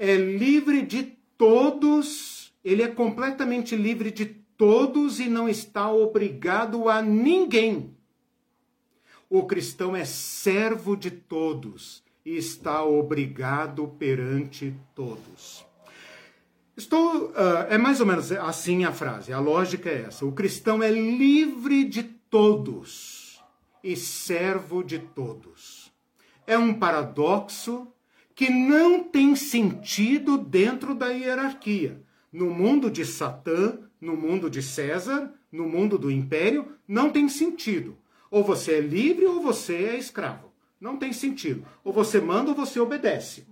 é 0.00 0.16
livre 0.16 0.80
de 0.80 1.02
todos, 1.36 2.54
ele 2.64 2.82
é 2.82 2.88
completamente 2.88 3.76
livre 3.76 4.10
de 4.10 4.24
todos 4.24 5.20
e 5.20 5.28
não 5.28 5.46
está 5.46 5.92
obrigado 5.92 6.88
a 6.88 7.02
ninguém. 7.02 7.94
O 9.28 9.44
cristão 9.44 9.94
é 9.94 10.06
servo 10.06 10.96
de 10.96 11.10
todos 11.10 12.02
e 12.24 12.34
está 12.34 12.82
obrigado 12.82 13.88
perante 13.98 14.74
todos. 14.94 15.66
Estou, 16.74 17.26
uh, 17.26 17.66
é 17.68 17.76
mais 17.76 18.00
ou 18.00 18.06
menos 18.06 18.32
assim 18.32 18.84
a 18.84 18.92
frase, 18.92 19.34
a 19.34 19.38
lógica 19.38 19.90
é 19.90 20.06
essa. 20.06 20.24
O 20.24 20.32
cristão 20.32 20.82
é 20.82 20.90
livre 20.90 21.84
de 21.84 22.04
todos 22.04 23.38
e 23.84 23.94
servo 23.96 24.82
de 24.82 24.98
todos. 24.98 25.92
É 26.46 26.56
um 26.56 26.72
paradoxo 26.72 27.89
que 28.40 28.48
não 28.48 29.04
tem 29.04 29.36
sentido 29.36 30.38
dentro 30.38 30.94
da 30.94 31.08
hierarquia. 31.08 32.00
No 32.32 32.48
mundo 32.48 32.90
de 32.90 33.04
Satã, 33.04 33.78
no 34.00 34.16
mundo 34.16 34.48
de 34.48 34.62
César, 34.62 35.30
no 35.52 35.68
mundo 35.68 35.98
do 35.98 36.10
império, 36.10 36.68
não 36.88 37.10
tem 37.10 37.28
sentido. 37.28 37.98
Ou 38.30 38.42
você 38.42 38.76
é 38.76 38.80
livre 38.80 39.26
ou 39.26 39.42
você 39.42 39.74
é 39.74 39.98
escravo. 39.98 40.50
Não 40.80 40.96
tem 40.96 41.12
sentido. 41.12 41.66
Ou 41.84 41.92
você 41.92 42.18
manda 42.18 42.48
ou 42.48 42.56
você 42.56 42.80
obedece. 42.80 43.46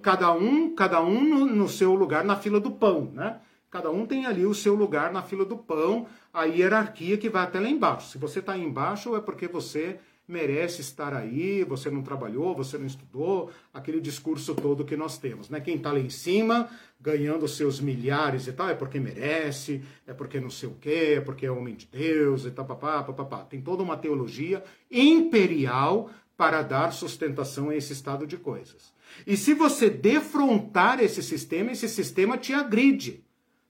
Cada 0.00 0.32
um, 0.32 0.72
cada 0.72 1.02
um 1.02 1.20
no, 1.20 1.44
no 1.44 1.68
seu 1.68 1.92
lugar 1.96 2.24
na 2.24 2.36
fila 2.36 2.60
do 2.60 2.70
pão, 2.70 3.10
né? 3.12 3.40
Cada 3.68 3.90
um 3.90 4.06
tem 4.06 4.24
ali 4.24 4.46
o 4.46 4.54
seu 4.54 4.76
lugar 4.76 5.12
na 5.12 5.20
fila 5.20 5.44
do 5.44 5.58
pão, 5.58 6.06
a 6.32 6.44
hierarquia 6.44 7.18
que 7.18 7.28
vai 7.28 7.42
até 7.42 7.58
lá 7.58 7.68
embaixo. 7.68 8.12
Se 8.12 8.18
você 8.18 8.38
está 8.38 8.56
embaixo, 8.56 9.16
é 9.16 9.20
porque 9.20 9.48
você 9.48 9.98
merece 10.28 10.82
estar 10.82 11.14
aí, 11.14 11.64
você 11.64 11.90
não 11.90 12.02
trabalhou, 12.02 12.54
você 12.54 12.76
não 12.76 12.86
estudou, 12.86 13.50
aquele 13.72 13.98
discurso 13.98 14.54
todo 14.54 14.84
que 14.84 14.94
nós 14.94 15.16
temos. 15.16 15.48
Né? 15.48 15.58
Quem 15.58 15.76
está 15.76 15.90
lá 15.90 15.98
em 15.98 16.10
cima, 16.10 16.68
ganhando 17.00 17.48
seus 17.48 17.80
milhares 17.80 18.46
e 18.46 18.52
tal, 18.52 18.68
é 18.68 18.74
porque 18.74 19.00
merece, 19.00 19.82
é 20.06 20.12
porque 20.12 20.38
não 20.38 20.50
sei 20.50 20.68
o 20.68 20.74
quê, 20.74 21.14
é 21.16 21.20
porque 21.20 21.46
é 21.46 21.50
homem 21.50 21.74
de 21.74 21.86
Deus 21.86 22.44
e 22.44 22.50
tal, 22.50 22.66
papá, 22.66 23.02
papá. 23.02 23.38
Tem 23.44 23.62
toda 23.62 23.82
uma 23.82 23.96
teologia 23.96 24.62
imperial 24.90 26.10
para 26.36 26.62
dar 26.62 26.92
sustentação 26.92 27.70
a 27.70 27.76
esse 27.76 27.94
estado 27.94 28.26
de 28.26 28.36
coisas. 28.36 28.92
E 29.26 29.36
se 29.36 29.54
você 29.54 29.88
defrontar 29.88 31.00
esse 31.00 31.22
sistema, 31.22 31.72
esse 31.72 31.88
sistema 31.88 32.36
te 32.36 32.52
agride. 32.52 33.24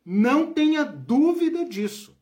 Não 0.04 0.52
tenha 0.52 0.84
dúvida 0.84 1.64
disso. 1.64 2.18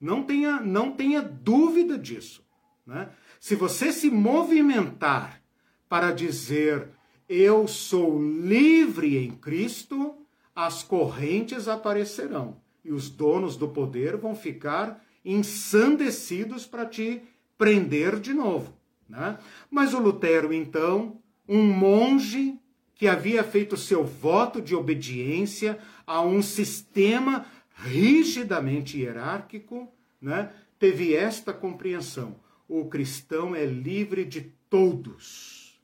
Não 0.00 0.22
tenha, 0.22 0.60
não 0.60 0.92
tenha 0.92 1.22
dúvida 1.22 1.98
disso. 1.98 2.44
Né? 2.86 3.08
Se 3.38 3.54
você 3.54 3.92
se 3.92 4.10
movimentar 4.10 5.40
para 5.88 6.12
dizer 6.12 6.88
eu 7.28 7.68
sou 7.68 8.20
livre 8.20 9.16
em 9.16 9.30
Cristo, 9.30 10.16
as 10.54 10.82
correntes 10.82 11.68
aparecerão 11.68 12.56
e 12.84 12.92
os 12.92 13.08
donos 13.08 13.56
do 13.56 13.68
poder 13.68 14.16
vão 14.16 14.34
ficar 14.34 15.00
ensandecidos 15.24 16.66
para 16.66 16.84
te 16.84 17.22
prender 17.56 18.18
de 18.18 18.34
novo. 18.34 18.74
Né? 19.08 19.38
Mas 19.70 19.94
o 19.94 20.00
Lutero, 20.00 20.52
então, 20.52 21.20
um 21.48 21.62
monge 21.62 22.58
que 22.96 23.06
havia 23.06 23.44
feito 23.44 23.76
seu 23.76 24.04
voto 24.04 24.60
de 24.60 24.74
obediência 24.74 25.78
a 26.06 26.20
um 26.20 26.42
sistema 26.42 27.46
rigidamente 27.76 28.98
hierárquico, 28.98 29.88
né? 30.20 30.50
teve 30.78 31.14
esta 31.14 31.52
compreensão 31.52 32.36
o 32.70 32.88
cristão 32.88 33.52
é 33.52 33.66
livre 33.66 34.24
de 34.24 34.42
todos 34.70 35.82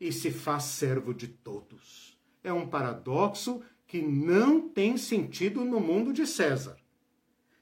e 0.00 0.10
se 0.10 0.30
faz 0.30 0.62
servo 0.62 1.12
de 1.12 1.28
todos. 1.28 2.18
É 2.42 2.50
um 2.50 2.66
paradoxo 2.66 3.62
que 3.86 4.00
não 4.00 4.66
tem 4.66 4.96
sentido 4.96 5.62
no 5.62 5.78
mundo 5.78 6.10
de 6.10 6.26
César. 6.26 6.78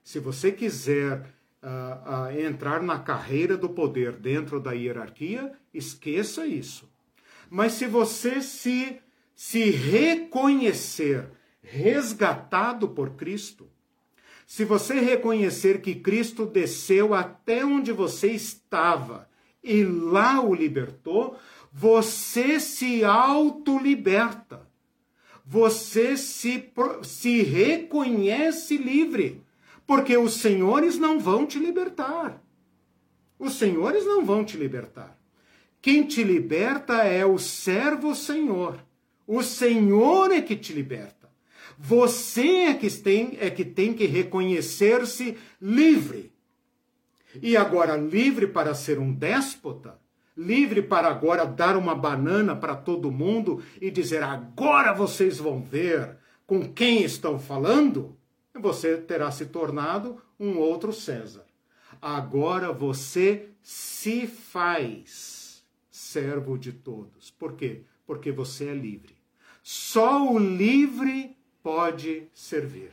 Se 0.04 0.20
você 0.20 0.52
quiser 0.52 1.34
uh, 1.60 2.28
uh, 2.28 2.40
entrar 2.40 2.80
na 2.80 3.00
carreira 3.00 3.56
do 3.56 3.68
poder 3.68 4.12
dentro 4.12 4.60
da 4.60 4.70
hierarquia, 4.70 5.52
esqueça 5.74 6.46
isso. 6.46 6.88
Mas 7.50 7.72
se 7.72 7.86
você 7.86 8.40
se, 8.40 9.00
se 9.34 9.68
reconhecer 9.70 11.28
resgatado 11.60 12.88
por 12.90 13.16
Cristo, 13.16 13.68
se 14.48 14.64
você 14.64 14.94
reconhecer 14.98 15.82
que 15.82 15.94
Cristo 15.94 16.46
desceu 16.46 17.12
até 17.12 17.66
onde 17.66 17.92
você 17.92 18.28
estava 18.28 19.28
e 19.62 19.84
lá 19.84 20.40
o 20.40 20.54
libertou, 20.54 21.36
você 21.70 22.58
se 22.58 23.04
autoliberta. 23.04 24.66
Você 25.44 26.16
se, 26.16 26.72
se 27.02 27.42
reconhece 27.42 28.78
livre. 28.78 29.44
Porque 29.86 30.16
os 30.16 30.36
senhores 30.36 30.98
não 30.98 31.20
vão 31.20 31.44
te 31.44 31.58
libertar. 31.58 32.42
Os 33.38 33.52
senhores 33.58 34.06
não 34.06 34.24
vão 34.24 34.46
te 34.46 34.56
libertar. 34.56 35.20
Quem 35.82 36.04
te 36.04 36.24
liberta 36.24 37.02
é 37.04 37.24
o 37.26 37.36
servo 37.36 38.14
Senhor. 38.14 38.82
O 39.26 39.42
Senhor 39.42 40.32
é 40.32 40.40
que 40.40 40.56
te 40.56 40.72
liberta. 40.72 41.17
Você 41.78 42.64
é 42.64 42.74
que 42.74 42.90
tem, 42.90 43.38
é 43.40 43.48
que, 43.48 43.64
tem 43.64 43.94
que 43.94 44.04
reconhecer-se 44.04 45.38
livre. 45.62 46.32
E 47.40 47.56
agora, 47.56 47.96
livre 47.96 48.48
para 48.48 48.74
ser 48.74 48.98
um 48.98 49.14
déspota, 49.14 49.96
livre 50.36 50.82
para 50.82 51.08
agora 51.08 51.44
dar 51.46 51.76
uma 51.76 51.94
banana 51.94 52.56
para 52.56 52.74
todo 52.74 53.12
mundo 53.12 53.62
e 53.80 53.92
dizer: 53.92 54.24
agora 54.24 54.92
vocês 54.92 55.38
vão 55.38 55.62
ver 55.62 56.16
com 56.46 56.68
quem 56.72 57.04
estão 57.04 57.38
falando, 57.38 58.16
você 58.54 58.96
terá 58.96 59.30
se 59.30 59.46
tornado 59.46 60.20
um 60.40 60.58
outro 60.58 60.92
César. 60.92 61.46
Agora 62.02 62.72
você 62.72 63.50
se 63.62 64.26
faz 64.26 65.64
servo 65.90 66.58
de 66.58 66.72
todos. 66.72 67.30
Por 67.30 67.52
quê? 67.52 67.82
Porque 68.04 68.32
você 68.32 68.68
é 68.68 68.74
livre. 68.74 69.16
Só 69.62 70.32
o 70.32 70.38
livre 70.38 71.37
pode 71.68 72.22
servir. 72.32 72.92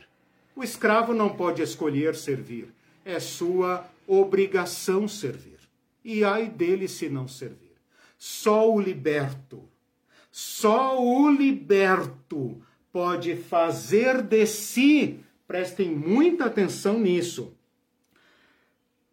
O 0.54 0.62
escravo 0.62 1.14
não 1.14 1.30
pode 1.30 1.62
escolher 1.62 2.14
servir. 2.14 2.68
É 3.06 3.18
sua 3.18 3.88
obrigação 4.06 5.08
servir. 5.08 5.58
E 6.04 6.22
ai 6.22 6.46
dele 6.46 6.86
se 6.86 7.08
não 7.08 7.26
servir. 7.26 7.72
Só 8.18 8.70
o 8.70 8.78
liberto, 8.78 9.64
só 10.30 11.02
o 11.02 11.30
liberto 11.30 12.62
pode 12.92 13.34
fazer 13.34 14.20
de 14.20 14.46
si, 14.46 15.20
prestem 15.48 15.90
muita 15.90 16.44
atenção 16.44 17.00
nisso, 17.00 17.54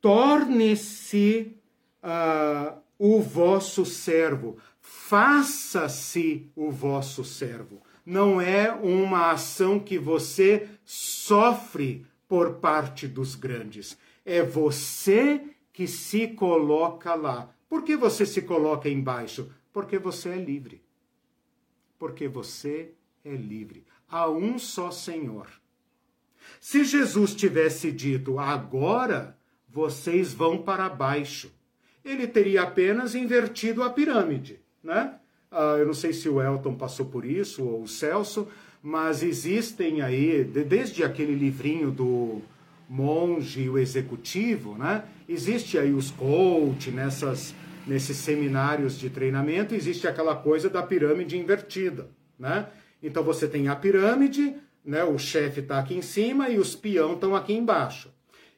torne-se 0.01 1.55
uh, 2.03 2.77
o 2.99 3.21
vosso 3.21 3.85
servo, 3.85 4.57
faça-se 4.81 6.51
o 6.53 6.69
vosso 6.69 7.23
servo. 7.23 7.81
Não 8.05 8.39
é 8.41 8.71
uma 8.71 9.31
ação 9.31 9.79
que 9.79 9.97
você 9.97 10.69
sofre 10.83 12.05
por 12.27 12.55
parte 12.55 13.07
dos 13.07 13.35
grandes. 13.35 13.97
É 14.25 14.41
você 14.43 15.41
que 15.71 15.87
se 15.87 16.27
coloca 16.27 17.15
lá. 17.15 17.49
Por 17.69 17.83
que 17.83 17.95
você 17.95 18.25
se 18.25 18.41
coloca 18.41 18.89
embaixo? 18.89 19.51
Porque 19.71 19.97
você 19.97 20.29
é 20.29 20.37
livre. 20.37 20.81
Porque 21.97 22.27
você 22.27 22.91
é 23.23 23.35
livre. 23.35 23.85
Há 24.09 24.29
um 24.29 24.59
só 24.59 24.91
Senhor. 24.91 25.47
Se 26.59 26.83
Jesus 26.83 27.33
tivesse 27.33 27.91
dito 27.91 28.37
agora 28.37 29.37
vocês 29.73 30.33
vão 30.33 30.61
para 30.61 30.87
baixo. 30.87 31.51
Ele 32.05 32.27
teria 32.27 32.61
apenas 32.61 33.15
invertido 33.15 33.81
a 33.81 33.89
pirâmide, 33.89 34.61
né? 34.83 35.19
Ah, 35.53 35.75
eu 35.77 35.85
não 35.85 35.93
sei 35.93 36.11
se 36.11 36.27
o 36.27 36.41
Elton 36.41 36.73
passou 36.73 37.05
por 37.05 37.23
isso 37.23 37.63
ou 37.63 37.83
o 37.83 37.87
Celso, 37.87 38.47
mas 38.81 39.21
existem 39.21 40.01
aí, 40.01 40.43
desde 40.43 41.03
aquele 41.03 41.35
livrinho 41.35 41.91
do 41.91 42.41
monge 42.89 43.61
e 43.61 43.69
o 43.69 43.77
executivo, 43.77 44.75
né? 44.77 45.03
Existe 45.29 45.77
aí 45.77 45.93
os 45.93 46.11
coach 46.11 46.91
nessas 46.91 47.55
nesses 47.85 48.17
seminários 48.17 48.97
de 48.97 49.09
treinamento, 49.09 49.75
existe 49.75 50.07
aquela 50.07 50.35
coisa 50.35 50.69
da 50.69 50.81
pirâmide 50.81 51.37
invertida, 51.37 52.07
né? 52.39 52.67
Então 53.01 53.23
você 53.23 53.47
tem 53.47 53.67
a 53.67 53.75
pirâmide, 53.75 54.55
né? 54.85 55.03
O 55.03 55.17
chefe 55.17 55.59
está 55.59 55.79
aqui 55.79 55.95
em 55.95 56.01
cima 56.01 56.49
e 56.49 56.57
os 56.57 56.75
peão 56.75 57.13
estão 57.13 57.35
aqui 57.35 57.53
embaixo. 57.53 58.09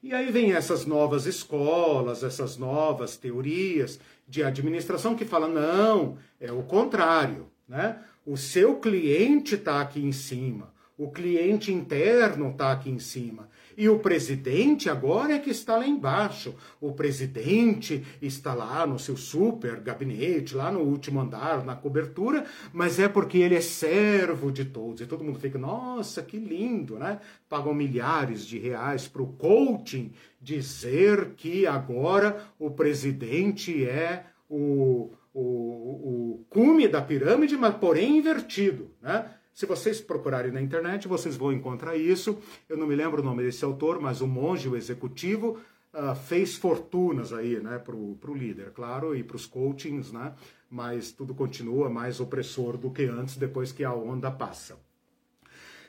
E 0.04 0.14
aí 0.14 0.32
vem 0.32 0.54
essas 0.54 0.86
novas 0.86 1.26
escolas, 1.26 2.24
essas 2.24 2.58
novas 2.58 3.18
teorias 3.18 4.00
de 4.28 4.44
administração 4.44 5.16
que 5.16 5.26
falam, 5.26 5.50
não, 5.50 6.18
é 6.40 6.52
o 6.52 6.64
contrário, 6.64 7.48
né? 7.68 8.00
O 8.26 8.36
seu 8.38 8.78
cliente 8.78 9.56
está 9.56 9.82
aqui 9.82 10.04
em 10.04 10.12
cima, 10.12 10.74
o 10.98 11.12
cliente 11.12 11.72
interno 11.72 12.50
está 12.50 12.72
aqui 12.72 12.90
em 12.90 13.00
cima. 13.00 13.50
E 13.78 13.90
o 13.90 14.00
presidente 14.00 14.90
agora 14.90 15.34
é 15.34 15.40
que 15.40 15.50
está 15.50 15.78
lá 15.78 15.86
embaixo. 15.86 16.56
O 16.80 16.94
presidente 16.94 18.06
está 18.22 18.54
lá 18.54 18.86
no 18.88 18.98
seu 18.98 19.18
super 19.18 19.80
gabinete, 19.82 20.56
lá 20.56 20.72
no 20.72 20.80
último 20.80 21.20
andar, 21.20 21.66
na 21.66 21.76
cobertura, 21.76 22.46
mas 22.72 23.00
é 23.00 23.08
porque 23.08 23.38
ele 23.38 23.56
é 23.56 23.62
servo 23.62 24.52
de 24.52 24.66
todos. 24.66 25.02
E 25.02 25.06
todo 25.06 25.24
mundo 25.24 25.40
fica, 25.40 25.58
nossa, 25.58 26.22
que 26.22 26.38
lindo, 26.38 26.98
né? 26.98 27.20
Pagam 27.50 27.74
milhares 27.74 28.46
de 28.46 28.58
reais 28.58 29.08
para 29.08 29.22
o 29.22 29.34
coaching 29.34 30.12
dizer 30.42 31.34
que 31.36 31.68
agora 31.68 32.46
o 32.60 32.72
presidente 32.72 33.86
é 33.86 34.26
o, 34.50 35.12
o, 35.34 35.42
o 35.42 36.46
cume 36.50 36.88
da 36.88 37.02
pirâmide, 37.02 37.58
mas 37.58 37.76
porém 37.76 38.18
invertido, 38.18 38.92
né? 39.02 39.32
Se 39.56 39.66
vocês 39.66 40.02
procurarem 40.02 40.52
na 40.52 40.62
internet, 40.62 41.08
vocês 41.08 41.38
vão 41.38 41.54
encontrar 41.54 41.96
isso. 41.96 42.38
Eu 42.68 42.76
não 42.76 42.86
me 42.86 42.94
lembro 42.94 43.22
o 43.22 43.26
nome 43.26 43.42
desse 43.42 43.64
autor, 43.64 44.02
mas 44.02 44.20
o 44.20 44.28
monge, 44.28 44.68
o 44.68 44.76
executivo, 44.76 45.58
uh, 45.94 46.14
fez 46.14 46.58
fortunas 46.58 47.32
aí, 47.32 47.58
né, 47.62 47.80
para 47.80 47.96
o 47.96 48.36
líder, 48.36 48.72
claro, 48.72 49.16
e 49.16 49.24
para 49.24 49.38
os 49.38 49.46
coachings, 49.46 50.12
né? 50.12 50.34
Mas 50.70 51.14
tudo 51.14 51.34
continua 51.34 51.90
mais 51.90 52.20
opressor 52.20 52.76
do 52.76 52.92
que 52.92 53.06
antes, 53.06 53.38
depois 53.38 53.72
que 53.72 53.86
a 53.86 53.94
onda 53.94 54.30
passa. 54.30 54.78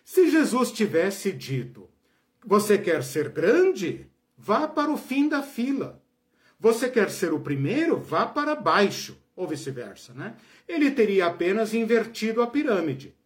Se 0.04 0.30
Jesus 0.30 0.70
tivesse 0.70 1.32
dito: 1.32 1.90
Você 2.44 2.78
quer 2.78 3.02
ser 3.02 3.30
grande? 3.30 4.06
Vá 4.38 4.68
para 4.68 4.92
o 4.92 4.96
fim 4.96 5.28
da 5.28 5.42
fila. 5.42 6.00
Você 6.60 6.88
quer 6.88 7.10
ser 7.10 7.32
o 7.32 7.40
primeiro? 7.40 7.98
Vá 7.98 8.26
para 8.26 8.54
baixo, 8.54 9.20
ou 9.34 9.48
vice-versa, 9.48 10.14
né? 10.14 10.36
Ele 10.68 10.92
teria 10.92 11.26
apenas 11.26 11.74
invertido 11.74 12.40
a 12.40 12.46
pirâmide. 12.46 13.16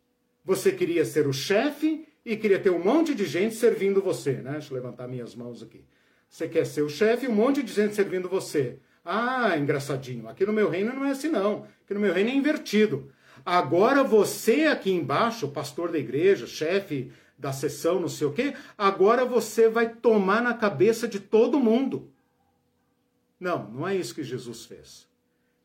Você 0.45 0.73
queria 0.73 1.05
ser 1.05 1.27
o 1.27 1.33
chefe 1.33 2.07
e 2.25 2.37
queria 2.37 2.59
ter 2.59 2.71
um 2.71 2.83
monte 2.83 3.15
de 3.15 3.25
gente 3.25 3.55
servindo 3.55 4.01
você, 4.01 4.35
né? 4.35 4.53
Deixa 4.53 4.73
eu 4.73 4.77
levantar 4.77 5.09
minhas 5.09 5.35
mãos 5.35 5.63
aqui. 5.63 5.85
Você 6.29 6.49
quer 6.49 6.65
ser 6.65 6.83
o 6.83 6.89
chefe 6.89 7.27
e 7.27 7.29
um 7.29 7.35
monte 7.35 7.63
de 7.63 7.73
gente 7.73 7.95
servindo 7.95 8.29
você. 8.29 8.79
Ah, 9.05 9.57
engraçadinho. 9.59 10.29
Aqui 10.29 10.47
no 10.47 10.53
meu 10.53 10.69
reino 10.69 10.93
não 10.93 11.05
é 11.05 11.11
assim, 11.11 11.29
não. 11.29 11.67
Aqui 11.85 11.95
no 11.95 12.01
meu 12.01 12.13
reino 12.13 12.31
é 12.31 12.35
invertido. 12.35 13.11
Agora 13.45 14.05
você 14.05 14.67
aqui 14.67 14.91
embaixo, 14.91 15.49
pastor 15.49 15.91
da 15.91 15.99
igreja, 15.99 16.47
chefe 16.47 17.11
da 17.39 17.53
sessão, 17.53 17.99
não 17.99 18.09
sei 18.09 18.27
o 18.27 18.33
quê, 18.33 18.55
agora 18.77 19.25
você 19.25 19.69
vai 19.69 19.89
tomar 19.89 20.43
na 20.43 20.53
cabeça 20.53 21.09
de 21.09 21.19
todo 21.19 21.59
mundo. 21.59 22.13
Não, 23.39 23.71
não 23.71 23.89
é 23.89 23.97
isso 23.97 24.15
que 24.15 24.23
Jesus 24.23 24.67
fez. 24.67 25.09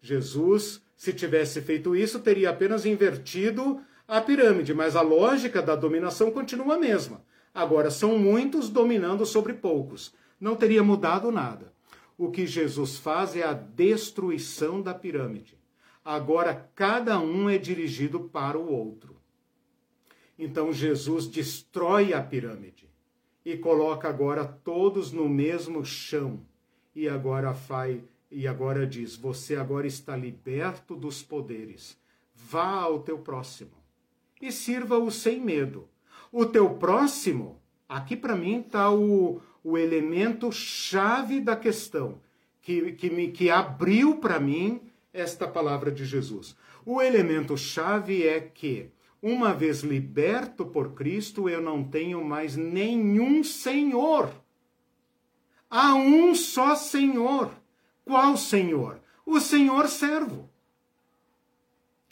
Jesus, 0.01 0.81
se 0.95 1.11
tivesse 1.11 1.61
feito 1.61 1.93
isso, 1.93 2.19
teria 2.19 2.49
apenas 2.49 2.85
invertido 2.85 3.81
a 4.07 4.21
pirâmide, 4.21 4.73
mas 4.73 4.95
a 4.95 5.01
lógica 5.01 5.61
da 5.61 5.75
dominação 5.75 6.31
continua 6.31 6.75
a 6.75 6.79
mesma. 6.79 7.23
Agora, 7.53 7.89
são 7.89 8.19
muitos 8.19 8.69
dominando 8.69 9.25
sobre 9.25 9.53
poucos. 9.53 10.13
Não 10.39 10.55
teria 10.55 10.83
mudado 10.83 11.31
nada. 11.31 11.73
O 12.17 12.29
que 12.29 12.45
Jesus 12.45 12.97
faz 12.97 13.35
é 13.35 13.43
a 13.43 13.53
destruição 13.53 14.81
da 14.81 14.93
pirâmide. 14.93 15.57
Agora, 16.03 16.69
cada 16.75 17.19
um 17.19 17.49
é 17.49 17.57
dirigido 17.57 18.19
para 18.19 18.59
o 18.59 18.71
outro. 18.71 19.15
Então, 20.37 20.71
Jesus 20.71 21.27
destrói 21.27 22.13
a 22.13 22.21
pirâmide 22.21 22.87
e 23.43 23.57
coloca 23.57 24.07
agora 24.07 24.45
todos 24.45 25.11
no 25.11 25.27
mesmo 25.27 25.83
chão. 25.83 26.41
E 26.93 27.09
agora 27.09 27.53
faz, 27.53 28.01
e 28.29 28.47
agora 28.47 28.85
diz: 28.85 29.15
Você 29.15 29.55
agora 29.55 29.87
está 29.87 30.15
liberto 30.15 30.95
dos 30.95 31.23
poderes. 31.23 31.97
Vá 32.33 32.81
ao 32.81 32.99
teu 32.99 33.17
próximo 33.17 33.84
e 34.47 34.51
sirva-o 34.51 35.09
sem 35.11 35.39
medo. 35.39 35.87
O 36.31 36.45
teu 36.45 36.69
próximo, 36.71 37.59
aqui 37.87 38.15
para 38.15 38.35
mim 38.35 38.59
está 38.59 38.91
o, 38.91 39.41
o 39.63 39.77
elemento 39.77 40.51
chave 40.51 41.39
da 41.39 41.55
questão, 41.55 42.21
que, 42.61 42.91
que, 42.93 43.09
me, 43.09 43.31
que 43.31 43.49
abriu 43.49 44.17
para 44.17 44.39
mim 44.39 44.81
esta 45.13 45.47
palavra 45.47 45.91
de 45.91 46.05
Jesus. 46.05 46.55
O 46.85 47.01
elemento 47.01 47.57
chave 47.57 48.27
é 48.27 48.39
que, 48.39 48.91
uma 49.21 49.53
vez 49.53 49.81
liberto 49.81 50.65
por 50.65 50.93
Cristo, 50.93 51.49
eu 51.49 51.61
não 51.61 51.83
tenho 51.83 52.23
mais 52.23 52.55
nenhum 52.55 53.43
Senhor. 53.43 54.29
Há 55.69 55.95
um 55.95 56.35
só 56.35 56.75
Senhor. 56.75 57.51
Qual 58.03 58.37
Senhor? 58.37 58.99
O 59.25 59.39
Senhor 59.39 59.87
servo. 59.87 60.49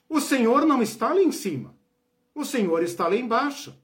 O 0.10 0.20
Senhor 0.20 0.66
não 0.66 0.82
está 0.82 1.14
lá 1.14 1.22
em 1.22 1.32
cima. 1.32 1.76
O 2.34 2.44
Senhor 2.44 2.84
está 2.84 3.08
lá 3.08 3.16
embaixo. 3.16 3.78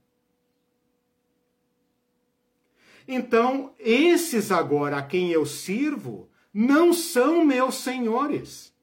Então, 3.07 3.73
esses 3.79 4.51
agora 4.51 4.97
a 4.97 5.01
quem 5.01 5.31
eu 5.31 5.45
sirvo 5.45 6.29
não 6.53 6.93
são 6.93 7.43
meus 7.43 7.75
senhores. 7.75 8.73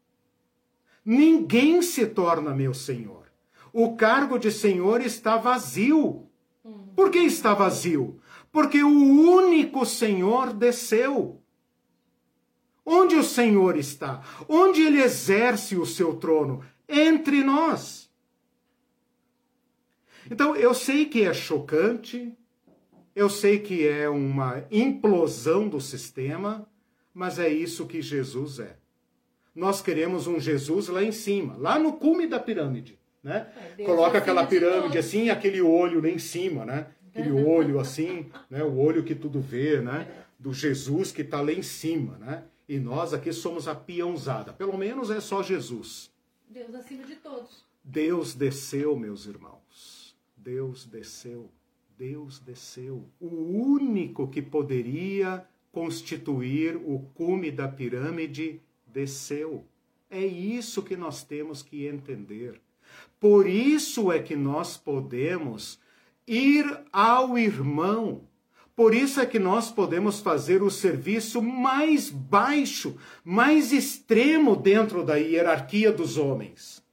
Ninguém 1.05 1.81
se 1.83 2.07
torna 2.07 2.53
meu 2.53 2.75
senhor. 2.75 3.31
O 3.73 3.95
cargo 3.97 4.39
de 4.39 4.51
senhor 4.51 5.01
está 5.01 5.37
vazio. 5.37 6.29
Por 6.97 7.11
que 7.11 7.19
está 7.19 7.55
vazio? 7.55 8.21
Porque 8.51 8.83
o 8.83 8.89
único 8.89 9.87
senhor 9.87 10.53
desceu. 10.53 11.41
Onde 12.85 13.17
o 13.17 13.23
Senhor 13.25 13.77
está? 13.77 14.23
Onde 14.49 14.81
ele 14.83 15.03
exerce 15.03 15.77
o 15.77 15.85
seu 15.85 16.17
trono? 16.17 16.65
Entre 16.89 17.43
nós. 17.43 18.06
Então, 20.31 20.57
eu 20.57 20.75
sei 20.75 21.07
que 21.07 21.23
é 21.23 21.33
chocante, 21.33 22.33
eu 23.15 23.31
sei 23.31 23.59
que 23.59 23.87
é 23.87 24.09
uma 24.09 24.65
implosão 24.71 25.69
do 25.69 25.81
sistema, 25.81 26.69
mas 27.15 27.39
é 27.39 27.49
isso 27.49 27.87
que 27.87 28.03
Jesus 28.03 28.59
é. 28.59 28.77
Nós 29.55 29.81
queremos 29.81 30.27
um 30.27 30.39
Jesus 30.39 30.89
lá 30.89 31.03
em 31.03 31.13
cima, 31.13 31.57
lá 31.57 31.79
no 31.79 31.95
cume 31.95 32.27
da 32.27 32.39
pirâmide. 32.39 32.99
Né? 33.23 33.49
É, 33.79 33.85
Coloca 33.85 34.19
aquela 34.19 34.47
pirâmide 34.47 34.99
assim, 34.99 35.31
aquele 35.31 35.63
olho 35.63 36.03
lá 36.03 36.09
em 36.09 36.19
cima, 36.19 36.65
né? 36.65 36.89
Aquele 37.09 37.33
olho 37.33 37.81
assim, 37.81 38.31
né? 38.51 38.63
o 38.63 38.77
olho 38.77 39.03
que 39.03 39.15
tudo 39.15 39.41
vê, 39.41 39.81
né? 39.81 40.07
Do 40.39 40.53
Jesus 40.53 41.11
que 41.11 41.23
está 41.23 41.41
lá 41.41 41.51
em 41.51 41.63
cima, 41.63 42.19
né? 42.19 42.45
E 42.69 42.79
nós 42.79 43.15
aqui 43.15 43.33
somos 43.33 43.67
a 43.67 43.75
peãozada. 43.75 44.53
Pelo 44.53 44.77
menos 44.77 45.11
é 45.11 45.21
só 45.21 45.43
Jesus. 45.43 46.11
Deus 46.49 46.75
acima 46.75 47.05
de 47.05 47.17
todos. 47.17 47.65
Deus 47.83 48.35
desceu, 48.35 48.97
meus 48.97 49.27
irmãos. 49.27 49.66
Deus 50.47 50.87
desceu. 50.87 51.51
Deus 51.99 52.39
desceu. 52.39 53.05
O 53.19 53.27
único 53.27 54.29
que 54.29 54.41
poderia 54.41 55.45
constituir 55.73 56.77
o 56.77 57.01
cume 57.15 57.51
da 57.51 57.67
pirâmide 57.67 58.61
desceu. 58.87 59.67
É 60.09 60.25
isso 60.25 60.85
que 60.85 60.97
nós 60.97 61.25
temos 61.25 61.65
que 61.65 61.89
entender. 61.89 62.61
Por 63.19 63.49
isso 63.49 64.13
é 64.13 64.21
que 64.21 64.37
nós 64.37 64.77
podemos 64.77 65.81
ir 66.29 66.65
ao 66.93 67.37
irmão. 67.37 68.29
Por 68.77 68.95
isso 68.95 69.19
é 69.19 69.27
que 69.27 69.41
nós 69.41 69.73
podemos 69.73 70.21
fazer 70.21 70.63
o 70.63 70.71
serviço 70.71 71.43
mais 71.43 72.09
baixo, 72.09 72.97
mais 73.25 73.73
extremo 73.73 74.55
dentro 74.55 75.05
da 75.05 75.17
hierarquia 75.17 75.91
dos 75.91 76.17
homens. 76.17 76.86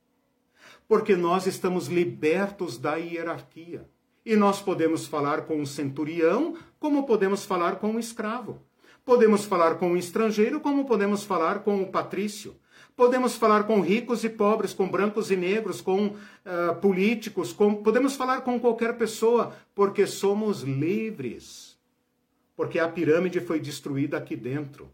Porque 0.87 1.15
nós 1.15 1.47
estamos 1.47 1.87
libertos 1.87 2.77
da 2.77 2.95
hierarquia. 2.95 3.87
E 4.25 4.35
nós 4.35 4.61
podemos 4.61 5.05
falar 5.05 5.41
com 5.41 5.57
um 5.57 5.65
centurião, 5.65 6.55
como 6.79 7.05
podemos 7.05 7.45
falar 7.45 7.75
com 7.75 7.91
um 7.91 7.99
escravo. 7.99 8.61
Podemos 9.05 9.43
falar 9.43 9.75
com 9.75 9.91
um 9.91 9.97
estrangeiro, 9.97 10.61
como 10.61 10.85
podemos 10.85 11.23
falar 11.23 11.59
com 11.59 11.75
um 11.75 11.85
patrício. 11.85 12.55
Podemos 12.95 13.35
falar 13.35 13.63
com 13.63 13.81
ricos 13.81 14.23
e 14.23 14.29
pobres, 14.29 14.73
com 14.73 14.87
brancos 14.87 15.31
e 15.31 15.35
negros, 15.35 15.81
com 15.81 16.07
uh, 16.07 16.75
políticos, 16.79 17.51
com... 17.51 17.75
podemos 17.75 18.15
falar 18.15 18.41
com 18.41 18.59
qualquer 18.59 18.97
pessoa, 18.97 19.53
porque 19.73 20.05
somos 20.05 20.61
livres. 20.61 21.77
Porque 22.55 22.79
a 22.79 22.87
pirâmide 22.87 23.41
foi 23.41 23.59
destruída 23.59 24.17
aqui 24.17 24.35
dentro. 24.35 24.89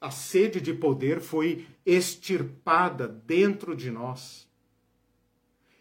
A 0.00 0.10
sede 0.10 0.60
de 0.60 0.72
poder 0.72 1.20
foi 1.20 1.66
extirpada 1.84 3.06
dentro 3.08 3.76
de 3.76 3.90
nós. 3.90 4.48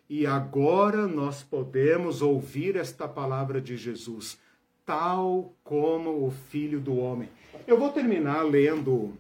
E 0.10 0.26
agora 0.26 1.06
nós 1.06 1.44
podemos 1.44 2.23
ouvir 2.23 2.76
esta 2.76 3.07
palavra 3.07 3.61
de 3.61 3.77
Jesus, 3.77 4.40
tal 4.84 5.53
como 5.64 6.26
o 6.26 6.31
Filho 6.49 6.80
do 6.80 6.98
Homem. 6.98 7.30
Eu 7.68 7.77
vou 7.77 7.91
terminar 7.91 8.41
lendo. 8.41 9.14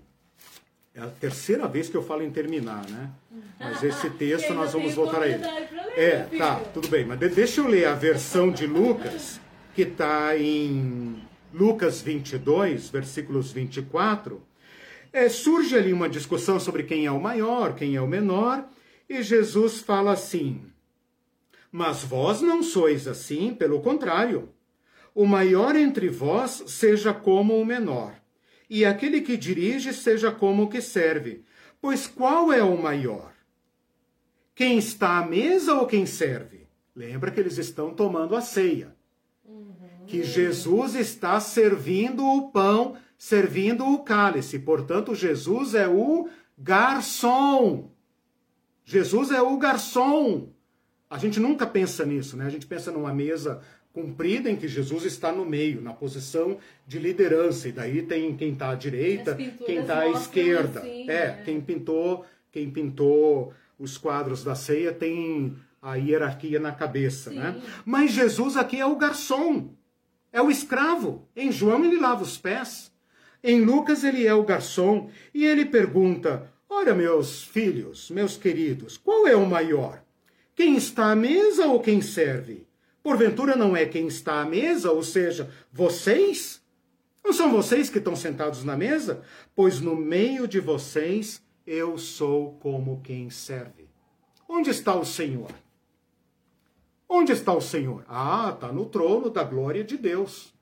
É 0.95 1.01
a 1.01 1.07
terceira 1.07 1.67
vez 1.67 1.87
que 1.87 1.95
eu 1.95 2.01
falo 2.01 2.23
em 2.23 2.31
terminar, 2.31 2.89
né? 2.89 3.11
Mas 3.59 3.83
esse 3.83 4.09
texto 4.17 4.51
nós 4.55 4.73
vamos 4.73 4.95
voltar 4.95 5.21
a 5.21 5.27
ele. 5.27 5.43
É, 5.95 6.23
tá, 6.35 6.55
tudo 6.73 6.87
bem. 6.87 7.05
Mas 7.05 7.19
deixa 7.19 7.61
eu 7.61 7.67
ler 7.67 7.85
a 7.85 7.93
versão 7.93 8.49
de 8.49 8.65
Lucas, 8.65 9.39
que 9.75 9.83
está 9.83 10.35
em 10.35 11.21
Lucas 11.53 12.01
22, 12.01 12.89
versículos 12.89 13.51
24. 13.51 14.41
É, 15.13 15.29
surge 15.29 15.77
ali 15.77 15.93
uma 15.93 16.09
discussão 16.09 16.59
sobre 16.59 16.81
quem 16.81 17.05
é 17.05 17.11
o 17.11 17.21
maior, 17.21 17.75
quem 17.75 17.95
é 17.95 18.01
o 18.01 18.07
menor, 18.07 18.67
e 19.07 19.21
Jesus 19.21 19.79
fala 19.81 20.13
assim: 20.13 20.68
mas 21.71 22.03
vós 22.03 22.41
não 22.41 22.63
sois 22.63 23.07
assim, 23.07 23.53
pelo 23.53 23.81
contrário. 23.81 24.49
O 25.13 25.25
maior 25.25 25.75
entre 25.75 26.09
vós 26.09 26.63
seja 26.67 27.13
como 27.13 27.59
o 27.59 27.65
menor, 27.65 28.15
e 28.69 28.85
aquele 28.85 29.21
que 29.21 29.35
dirige 29.35 29.93
seja 29.93 30.31
como 30.31 30.63
o 30.63 30.69
que 30.69 30.81
serve. 30.81 31.43
Pois 31.81 32.07
qual 32.07 32.51
é 32.51 32.61
o 32.61 32.81
maior? 32.81 33.33
Quem 34.53 34.77
está 34.77 35.19
à 35.19 35.25
mesa 35.25 35.73
ou 35.73 35.87
quem 35.87 36.05
serve? 36.05 36.67
Lembra 36.95 37.31
que 37.31 37.39
eles 37.39 37.57
estão 37.57 37.93
tomando 37.93 38.35
a 38.35 38.41
ceia. 38.41 38.95
Que 40.05 40.23
Jesus 40.23 40.95
está 40.95 41.39
servindo 41.39 42.25
o 42.25 42.51
pão, 42.51 42.97
servindo 43.17 43.85
o 43.85 44.03
cálice. 44.03 44.59
Portanto, 44.59 45.15
Jesus 45.15 45.75
é 45.75 45.87
o 45.87 46.27
garçom. 46.57 47.91
Jesus 48.83 49.31
é 49.31 49.41
o 49.41 49.57
garçom. 49.57 50.51
A 51.09 51.17
gente 51.17 51.39
nunca 51.39 51.65
pensa 51.65 52.05
nisso, 52.05 52.37
né? 52.37 52.45
A 52.45 52.49
gente 52.49 52.67
pensa 52.67 52.91
numa 52.91 53.13
mesa 53.13 53.61
comprida 53.91 54.49
em 54.49 54.55
que 54.55 54.67
Jesus 54.67 55.03
está 55.05 55.31
no 55.31 55.43
meio, 55.43 55.81
na 55.81 55.91
posição 55.91 56.57
de 56.85 56.99
liderança. 56.99 57.67
E 57.67 57.71
daí 57.71 58.03
tem 58.03 58.35
quem 58.35 58.53
está 58.53 58.71
à 58.71 58.75
direita, 58.75 59.35
quem 59.35 59.79
está 59.79 60.01
à 60.01 60.09
esquerda. 60.09 60.81
Assim, 60.81 61.09
é, 61.09 61.27
né? 61.27 61.41
quem 61.43 61.59
pintou, 61.59 62.25
quem 62.51 62.69
pintou 62.69 63.53
os 63.79 63.97
quadros 63.97 64.43
da 64.43 64.53
ceia 64.53 64.93
tem 64.93 65.55
a 65.81 65.95
hierarquia 65.95 66.59
na 66.59 66.71
cabeça, 66.71 67.31
né? 67.31 67.53
Sim. 67.53 67.59
né? 67.59 67.63
Mas 67.85 68.11
Jesus 68.11 68.55
aqui 68.55 68.79
é 68.79 68.85
o 68.85 68.95
garçom, 68.95 69.73
é 70.31 70.41
o 70.41 70.51
escravo. 70.51 71.27
Em 71.35 71.51
João 71.51 71.83
ele 71.83 71.99
lava 71.99 72.21
os 72.21 72.37
pés. 72.37 72.91
Em 73.41 73.61
Lucas 73.61 74.03
ele 74.03 74.27
é 74.27 74.33
o 74.33 74.43
garçom 74.43 75.09
e 75.33 75.45
ele 75.45 75.65
pergunta: 75.65 76.51
Ora, 76.69 76.93
meus 76.93 77.43
filhos, 77.43 78.11
meus 78.11 78.37
queridos, 78.37 78.97
qual 78.97 79.25
é 79.25 79.35
o 79.35 79.47
maior? 79.47 80.03
Quem 80.59 80.75
está 80.75 81.13
à 81.13 81.15
mesa 81.15 81.67
ou 81.67 81.79
quem 81.79 82.01
serve? 82.01 82.67
Porventura 83.01 83.55
não 83.55 83.77
é 83.77 83.85
quem 83.85 84.07
está 84.07 84.41
à 84.41 84.45
mesa, 84.45 84.91
ou 84.91 85.01
seja, 85.01 85.49
vocês? 85.71 86.61
Não 87.23 87.31
são 87.31 87.49
vocês 87.49 87.89
que 87.89 87.97
estão 87.97 88.13
sentados 88.13 88.65
na 88.65 88.75
mesa? 88.75 89.23
Pois 89.55 89.79
no 89.79 89.95
meio 89.95 90.49
de 90.49 90.59
vocês 90.59 91.41
eu 91.65 91.97
sou 91.97 92.57
como 92.59 92.99
quem 93.01 93.29
serve. 93.29 93.87
Onde 94.49 94.69
está 94.69 94.93
o 94.93 95.05
Senhor? 95.05 95.49
Onde 97.07 97.31
está 97.31 97.53
o 97.53 97.61
Senhor? 97.61 98.03
Ah, 98.05 98.51
está 98.53 98.69
no 98.69 98.85
trono 98.85 99.29
da 99.29 99.45
glória 99.45 99.85
de 99.85 99.95
Deus. 99.95 100.53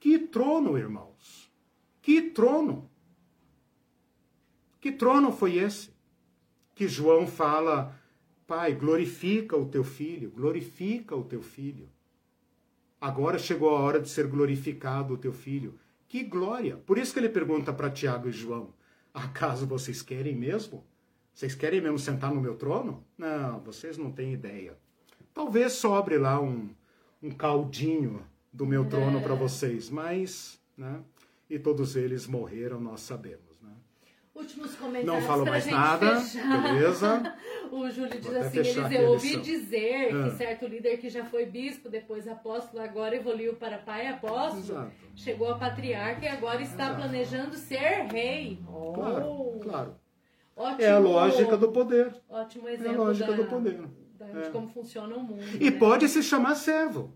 Que 0.00 0.18
trono, 0.18 0.76
irmãos? 0.76 1.48
Que 2.02 2.22
trono? 2.22 2.90
Que 4.80 4.90
trono 4.90 5.30
foi 5.30 5.58
esse? 5.58 5.90
Que 6.74 6.88
João 6.88 7.24
fala 7.24 7.96
Pai, 8.48 8.74
glorifica 8.74 9.58
o 9.58 9.66
teu 9.66 9.84
filho, 9.84 10.30
glorifica 10.30 11.14
o 11.14 11.22
teu 11.22 11.42
filho. 11.42 11.86
Agora 12.98 13.38
chegou 13.38 13.68
a 13.68 13.78
hora 13.78 14.00
de 14.00 14.08
ser 14.08 14.26
glorificado 14.26 15.12
o 15.12 15.18
teu 15.18 15.34
filho. 15.34 15.78
Que 16.08 16.24
glória! 16.24 16.78
Por 16.78 16.96
isso 16.96 17.12
que 17.12 17.18
ele 17.20 17.28
pergunta 17.28 17.74
para 17.74 17.90
Tiago 17.90 18.26
e 18.26 18.32
João: 18.32 18.72
Acaso 19.12 19.66
vocês 19.66 20.00
querem 20.00 20.34
mesmo? 20.34 20.82
Vocês 21.34 21.54
querem 21.54 21.82
mesmo 21.82 21.98
sentar 21.98 22.32
no 22.32 22.40
meu 22.40 22.54
trono? 22.54 23.04
Não, 23.18 23.60
vocês 23.60 23.98
não 23.98 24.10
têm 24.10 24.32
ideia. 24.32 24.78
Talvez 25.34 25.74
sobre 25.74 26.16
lá 26.16 26.40
um, 26.40 26.70
um 27.22 27.30
caldinho 27.30 28.24
do 28.50 28.64
meu 28.64 28.86
trono 28.86 29.20
para 29.20 29.34
vocês, 29.34 29.90
mas, 29.90 30.58
né? 30.74 31.02
E 31.50 31.58
todos 31.58 31.96
eles 31.96 32.26
morreram, 32.26 32.80
nós 32.80 33.02
sabemos. 33.02 33.47
Últimos 34.38 34.76
comentários. 34.76 35.20
Não 35.20 35.20
falo 35.20 35.44
mais 35.44 35.66
nada, 35.66 36.20
fechar. 36.20 36.62
beleza? 36.62 37.36
o 37.72 37.90
Júlio 37.90 38.20
diz 38.20 38.34
assim: 38.36 38.58
Eliseu, 38.58 39.02
eu 39.02 39.10
ouvi 39.10 39.36
dizer 39.38 40.14
ah. 40.14 40.22
que 40.22 40.36
certo 40.36 40.66
líder 40.66 40.98
que 40.98 41.10
já 41.10 41.24
foi 41.24 41.44
bispo, 41.44 41.88
depois 41.88 42.28
apóstolo, 42.28 42.80
agora 42.80 43.16
evoluiu 43.16 43.54
para 43.56 43.78
pai 43.78 44.06
apóstolo, 44.06 44.60
Exato. 44.60 44.92
chegou 45.16 45.50
a 45.50 45.58
patriarca 45.58 46.24
e 46.24 46.28
agora 46.28 46.62
está 46.62 46.84
Exato. 46.84 47.00
planejando 47.00 47.56
ser 47.56 48.06
rei. 48.12 48.60
Oh. 48.68 48.92
Claro, 48.92 49.58
claro. 49.60 49.94
Ótimo, 50.54 50.82
é 50.82 50.90
a 50.90 50.98
lógica 50.98 51.56
do 51.56 51.72
poder. 51.72 52.14
Ótimo 52.28 52.68
exemplo. 52.68 52.92
É 52.92 52.94
a 52.94 52.98
lógica 52.98 53.30
da, 53.32 53.36
do 53.36 53.44
poder. 53.44 53.80
Da, 54.18 54.26
de 54.26 54.38
é. 54.38 54.50
como 54.50 54.68
funciona 54.68 55.16
o 55.16 55.22
mundo. 55.22 55.42
E 55.60 55.70
né? 55.70 55.78
pode 55.78 56.08
se 56.08 56.22
chamar 56.22 56.54
servo. 56.54 57.12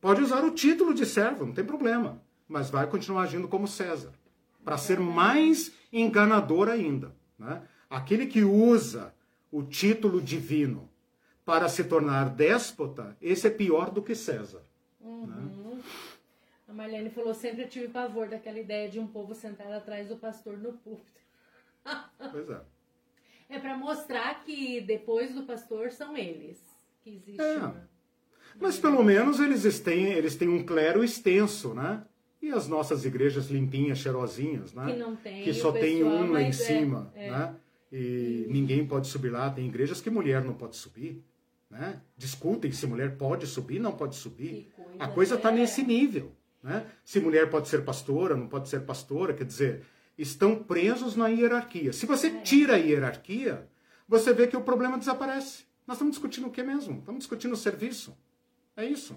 Pode 0.00 0.22
usar 0.22 0.42
o 0.42 0.50
título 0.50 0.94
de 0.94 1.04
servo, 1.04 1.44
não 1.44 1.52
tem 1.52 1.64
problema. 1.64 2.22
Mas 2.48 2.70
vai 2.70 2.86
continuar 2.86 3.24
agindo 3.24 3.46
como 3.46 3.68
César. 3.68 4.12
Para 4.64 4.78
ser 4.78 5.00
mais 5.00 5.72
enganador 5.92 6.68
ainda. 6.68 7.14
Né? 7.38 7.62
Aquele 7.90 8.26
que 8.26 8.42
usa 8.42 9.14
o 9.50 9.62
título 9.62 10.20
divino 10.20 10.88
para 11.44 11.68
se 11.68 11.84
tornar 11.84 12.30
déspota, 12.30 13.16
esse 13.20 13.46
é 13.46 13.50
pior 13.50 13.90
do 13.90 14.02
que 14.02 14.14
César. 14.14 14.62
Uhum. 15.00 15.26
Né? 15.26 15.82
A 16.68 16.72
Marlene 16.72 17.10
falou: 17.10 17.34
sempre 17.34 17.62
eu 17.62 17.68
tive 17.68 17.88
pavor 17.88 18.28
daquela 18.28 18.58
ideia 18.58 18.88
de 18.88 18.98
um 18.98 19.06
povo 19.06 19.34
sentado 19.34 19.72
atrás 19.72 20.08
do 20.08 20.16
pastor 20.16 20.56
no 20.56 20.72
púlpito. 20.72 21.20
pois 22.30 22.48
é. 22.48 22.60
É 23.50 23.58
para 23.58 23.76
mostrar 23.76 24.42
que 24.42 24.80
depois 24.80 25.34
do 25.34 25.42
pastor 25.42 25.90
são 25.90 26.16
eles 26.16 26.58
que 27.02 27.10
existem. 27.10 27.44
É. 27.44 27.58
Né? 27.58 27.88
Mas 28.58 28.78
pelo 28.78 29.02
menos 29.02 29.40
eles 29.40 29.80
têm, 29.80 30.12
eles 30.12 30.36
têm 30.36 30.48
um 30.48 30.64
clero 30.64 31.04
extenso, 31.04 31.74
né? 31.74 32.02
E 32.42 32.50
as 32.50 32.66
nossas 32.66 33.04
igrejas 33.04 33.46
limpinhas, 33.46 33.98
cheirosinhas, 33.98 34.74
né? 34.74 34.86
Que 34.86 34.98
não 34.98 35.14
tem. 35.14 35.44
Que 35.44 35.54
só 35.54 35.70
tem 35.70 36.02
um 36.02 36.32
lá 36.32 36.42
em 36.42 36.48
é, 36.48 36.52
cima, 36.52 37.12
é, 37.14 37.30
né? 37.30 37.54
E, 37.92 38.46
e 38.48 38.52
ninguém 38.52 38.84
pode 38.84 39.06
subir 39.06 39.30
lá. 39.30 39.48
Tem 39.48 39.64
igrejas 39.66 40.00
que 40.00 40.10
mulher 40.10 40.42
não 40.42 40.52
pode 40.52 40.74
subir, 40.74 41.24
né? 41.70 42.02
Discutem 42.16 42.72
se 42.72 42.84
mulher 42.84 43.16
pode 43.16 43.46
subir, 43.46 43.78
não 43.78 43.92
pode 43.92 44.16
subir. 44.16 44.72
Coisa 44.74 44.96
a 44.98 45.08
coisa 45.08 45.34
está 45.36 45.52
é. 45.52 45.54
nesse 45.54 45.84
nível, 45.84 46.32
né? 46.60 46.84
Se 47.04 47.20
mulher 47.20 47.48
pode 47.48 47.68
ser 47.68 47.84
pastora, 47.84 48.36
não 48.36 48.48
pode 48.48 48.68
ser 48.68 48.80
pastora, 48.80 49.32
quer 49.32 49.44
dizer, 49.44 49.82
estão 50.18 50.56
presos 50.56 51.14
na 51.14 51.28
hierarquia. 51.28 51.92
Se 51.92 52.06
você 52.06 52.26
é. 52.26 52.40
tira 52.40 52.74
a 52.74 52.78
hierarquia, 52.78 53.68
você 54.08 54.32
vê 54.32 54.48
que 54.48 54.56
o 54.56 54.62
problema 54.62 54.98
desaparece. 54.98 55.64
Nós 55.86 55.96
estamos 55.96 56.16
discutindo 56.16 56.48
o 56.48 56.50
que 56.50 56.62
mesmo? 56.64 56.98
Estamos 56.98 57.20
discutindo 57.20 57.52
o 57.52 57.56
serviço. 57.56 58.16
É 58.76 58.84
isso. 58.84 59.16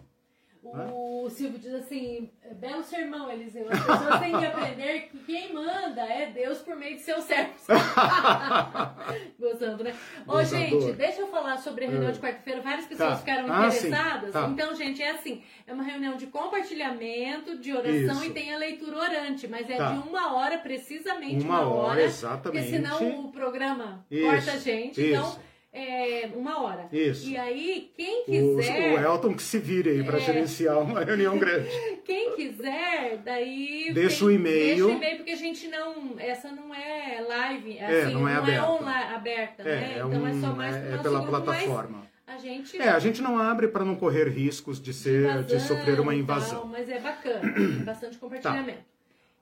O 0.93 1.29
Silvio 1.29 1.59
diz 1.59 1.73
assim, 1.73 2.31
belo 2.55 2.83
sermão, 2.83 3.31
Eliseu. 3.31 3.67
As 3.69 3.79
pessoas 3.79 4.19
têm 4.19 4.37
que 4.37 4.45
aprender 4.45 5.09
que 5.09 5.17
quem 5.19 5.53
manda 5.53 6.01
é 6.01 6.31
Deus 6.31 6.59
por 6.59 6.75
meio 6.75 6.95
de 6.95 7.01
seus 7.01 7.23
servos. 7.23 7.61
Gostando, 9.39 9.83
né? 9.83 9.95
Ô, 10.27 10.43
gente, 10.43 10.93
deixa 10.93 11.21
eu 11.21 11.27
falar 11.27 11.57
sobre 11.57 11.85
a 11.85 11.89
reunião 11.89 12.11
de 12.11 12.17
é. 12.17 12.21
quarta-feira. 12.21 12.61
Várias 12.61 12.85
pessoas 12.85 13.09
tá. 13.11 13.17
ficaram 13.17 13.51
ah, 13.51 13.67
interessadas. 13.67 14.31
Tá. 14.31 14.47
Então, 14.47 14.75
gente, 14.75 15.01
é 15.01 15.11
assim: 15.11 15.43
é 15.67 15.73
uma 15.73 15.83
reunião 15.83 16.17
de 16.17 16.27
compartilhamento, 16.27 17.57
de 17.57 17.71
oração 17.71 18.17
Isso. 18.17 18.25
e 18.25 18.29
tem 18.31 18.53
a 18.53 18.57
leitura 18.57 18.97
orante, 18.97 19.47
mas 19.47 19.69
é 19.69 19.77
tá. 19.77 19.91
de 19.91 20.07
uma 20.07 20.35
hora, 20.35 20.57
precisamente 20.57 21.45
uma, 21.45 21.61
uma 21.61 21.69
hora, 21.69 21.87
hora. 21.91 22.03
Exatamente. 22.03 22.69
Porque 22.71 22.77
senão 22.77 23.25
o 23.25 23.31
programa 23.31 24.05
Isso. 24.09 24.25
corta 24.25 24.51
a 24.51 24.57
gente. 24.57 25.01
Então, 25.01 25.23
Isso. 25.23 25.39
Então 25.39 25.54
é, 25.75 26.29
uma 26.33 26.63
hora. 26.63 26.87
Isso. 26.91 27.29
E 27.29 27.35
aí, 27.35 27.91
quem 27.97 28.23
quiser. 28.23 28.93
O, 28.93 28.95
o 28.95 28.99
Elton 28.99 29.33
que 29.33 29.43
se 29.43 29.59
vire 29.59 29.89
aí 29.89 30.03
para 30.03 30.17
é... 30.17 30.21
gerenciar 30.21 30.79
uma 30.79 31.03
reunião 31.03 31.37
grande. 31.37 31.69
quem 32.05 32.33
quiser, 32.33 33.17
daí. 33.25 33.91
Deixa 33.93 34.23
o 34.23 34.31
e-mail. 34.31 34.75
Deixa 34.75 34.85
o 34.85 34.91
e-mail, 34.91 35.17
porque 35.17 35.31
a 35.31 35.35
gente 35.35 35.67
não. 35.67 36.15
Essa 36.17 36.49
não 36.49 36.73
é 36.73 37.19
live, 37.27 37.77
é, 37.77 38.03
assim, 38.03 38.13
não 38.13 38.27
é 38.27 38.33
não 38.33 38.41
aberta. 38.41 38.65
É 38.65 38.69
online, 38.69 39.13
aberta, 39.13 39.63
é, 39.63 39.65
né? 39.65 39.93
É 39.95 39.97
então 39.97 40.27
é 40.27 40.33
só 40.33 40.55
mais 40.55 40.75
é, 40.75 40.97
pela 40.97 41.25
plataforma. 41.25 42.05
A 42.25 42.37
gente... 42.37 42.81
É, 42.81 42.89
a 42.89 42.99
gente 42.99 43.21
não 43.21 43.37
abre 43.37 43.67
para 43.67 43.85
não 43.85 43.95
correr 43.95 44.27
riscos 44.27 44.81
de 44.81 44.93
ser, 44.93 45.43
de, 45.43 45.55
de 45.55 45.59
sofrer 45.61 45.99
uma 45.99 46.15
invasão. 46.15 46.61
Tal, 46.61 46.67
mas 46.67 46.89
é 46.89 46.99
bacana, 46.99 47.53
é 47.55 47.83
bastante 47.83 48.17
compartilhamento. 48.17 48.79
Tá. 48.79 48.94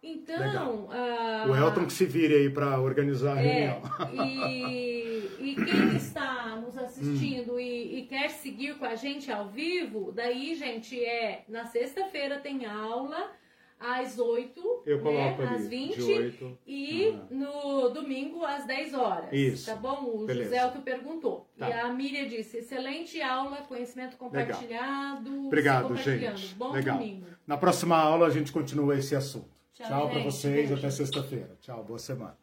Então. 0.03 0.89
Uh, 0.89 1.49
o 1.49 1.55
Elton 1.55 1.85
que 1.85 1.93
se 1.93 2.05
vire 2.05 2.35
aí 2.35 2.49
para 2.49 2.77
organizar 2.79 3.37
a 3.37 3.41
é, 3.41 3.43
reunião. 3.43 3.81
E, 4.27 5.29
e 5.39 5.55
quem 5.55 5.95
está 5.95 6.57
nos 6.57 6.77
assistindo 6.77 7.53
hum. 7.53 7.59
e, 7.59 7.99
e, 7.99 8.05
quer 8.05 8.29
seguir 8.29 8.75
com 8.75 8.85
a 8.85 8.95
gente 8.95 9.31
ao 9.31 9.47
vivo, 9.47 10.11
daí, 10.11 10.55
gente, 10.55 11.01
é 11.01 11.45
na 11.47 11.65
sexta-feira 11.65 12.39
tem 12.39 12.65
aula 12.65 13.31
às 13.79 14.17
8, 14.17 14.83
Eu 14.85 15.03
né, 15.03 15.37
às 15.49 15.67
20 15.67 16.57
e 16.65 17.07
uhum. 17.07 17.27
no 17.31 17.89
domingo 17.89 18.43
às 18.45 18.65
10 18.65 18.93
horas. 18.93 19.33
Isso. 19.33 19.65
Tá 19.65 19.75
bom? 19.75 20.05
O 20.05 20.25
Beleza. 20.25 20.49
José 20.49 20.63
Elton 20.63 20.81
perguntou. 20.81 21.49
Tá. 21.57 21.69
E 21.69 21.73
a 21.73 21.89
Miriam 21.93 22.27
disse: 22.27 22.57
excelente 22.57 23.21
aula, 23.21 23.57
conhecimento 23.67 24.15
compartilhado. 24.15 25.49
Legal. 25.49 25.85
Obrigado, 25.85 25.95
gente. 25.97 26.55
Bom 26.55 26.71
Legal. 26.71 26.97
domingo. 26.97 27.25
Na 27.45 27.57
próxima 27.57 27.97
aula 27.97 28.27
a 28.27 28.29
gente 28.29 28.51
continua 28.51 28.97
esse 28.97 29.15
assunto. 29.15 29.52
Tchau, 29.87 29.89
Tchau 29.89 30.09
para 30.09 30.23
vocês, 30.23 30.71
até 30.71 30.89
sexta-feira. 30.89 31.57
Tchau, 31.59 31.83
boa 31.83 31.99
semana. 31.99 32.42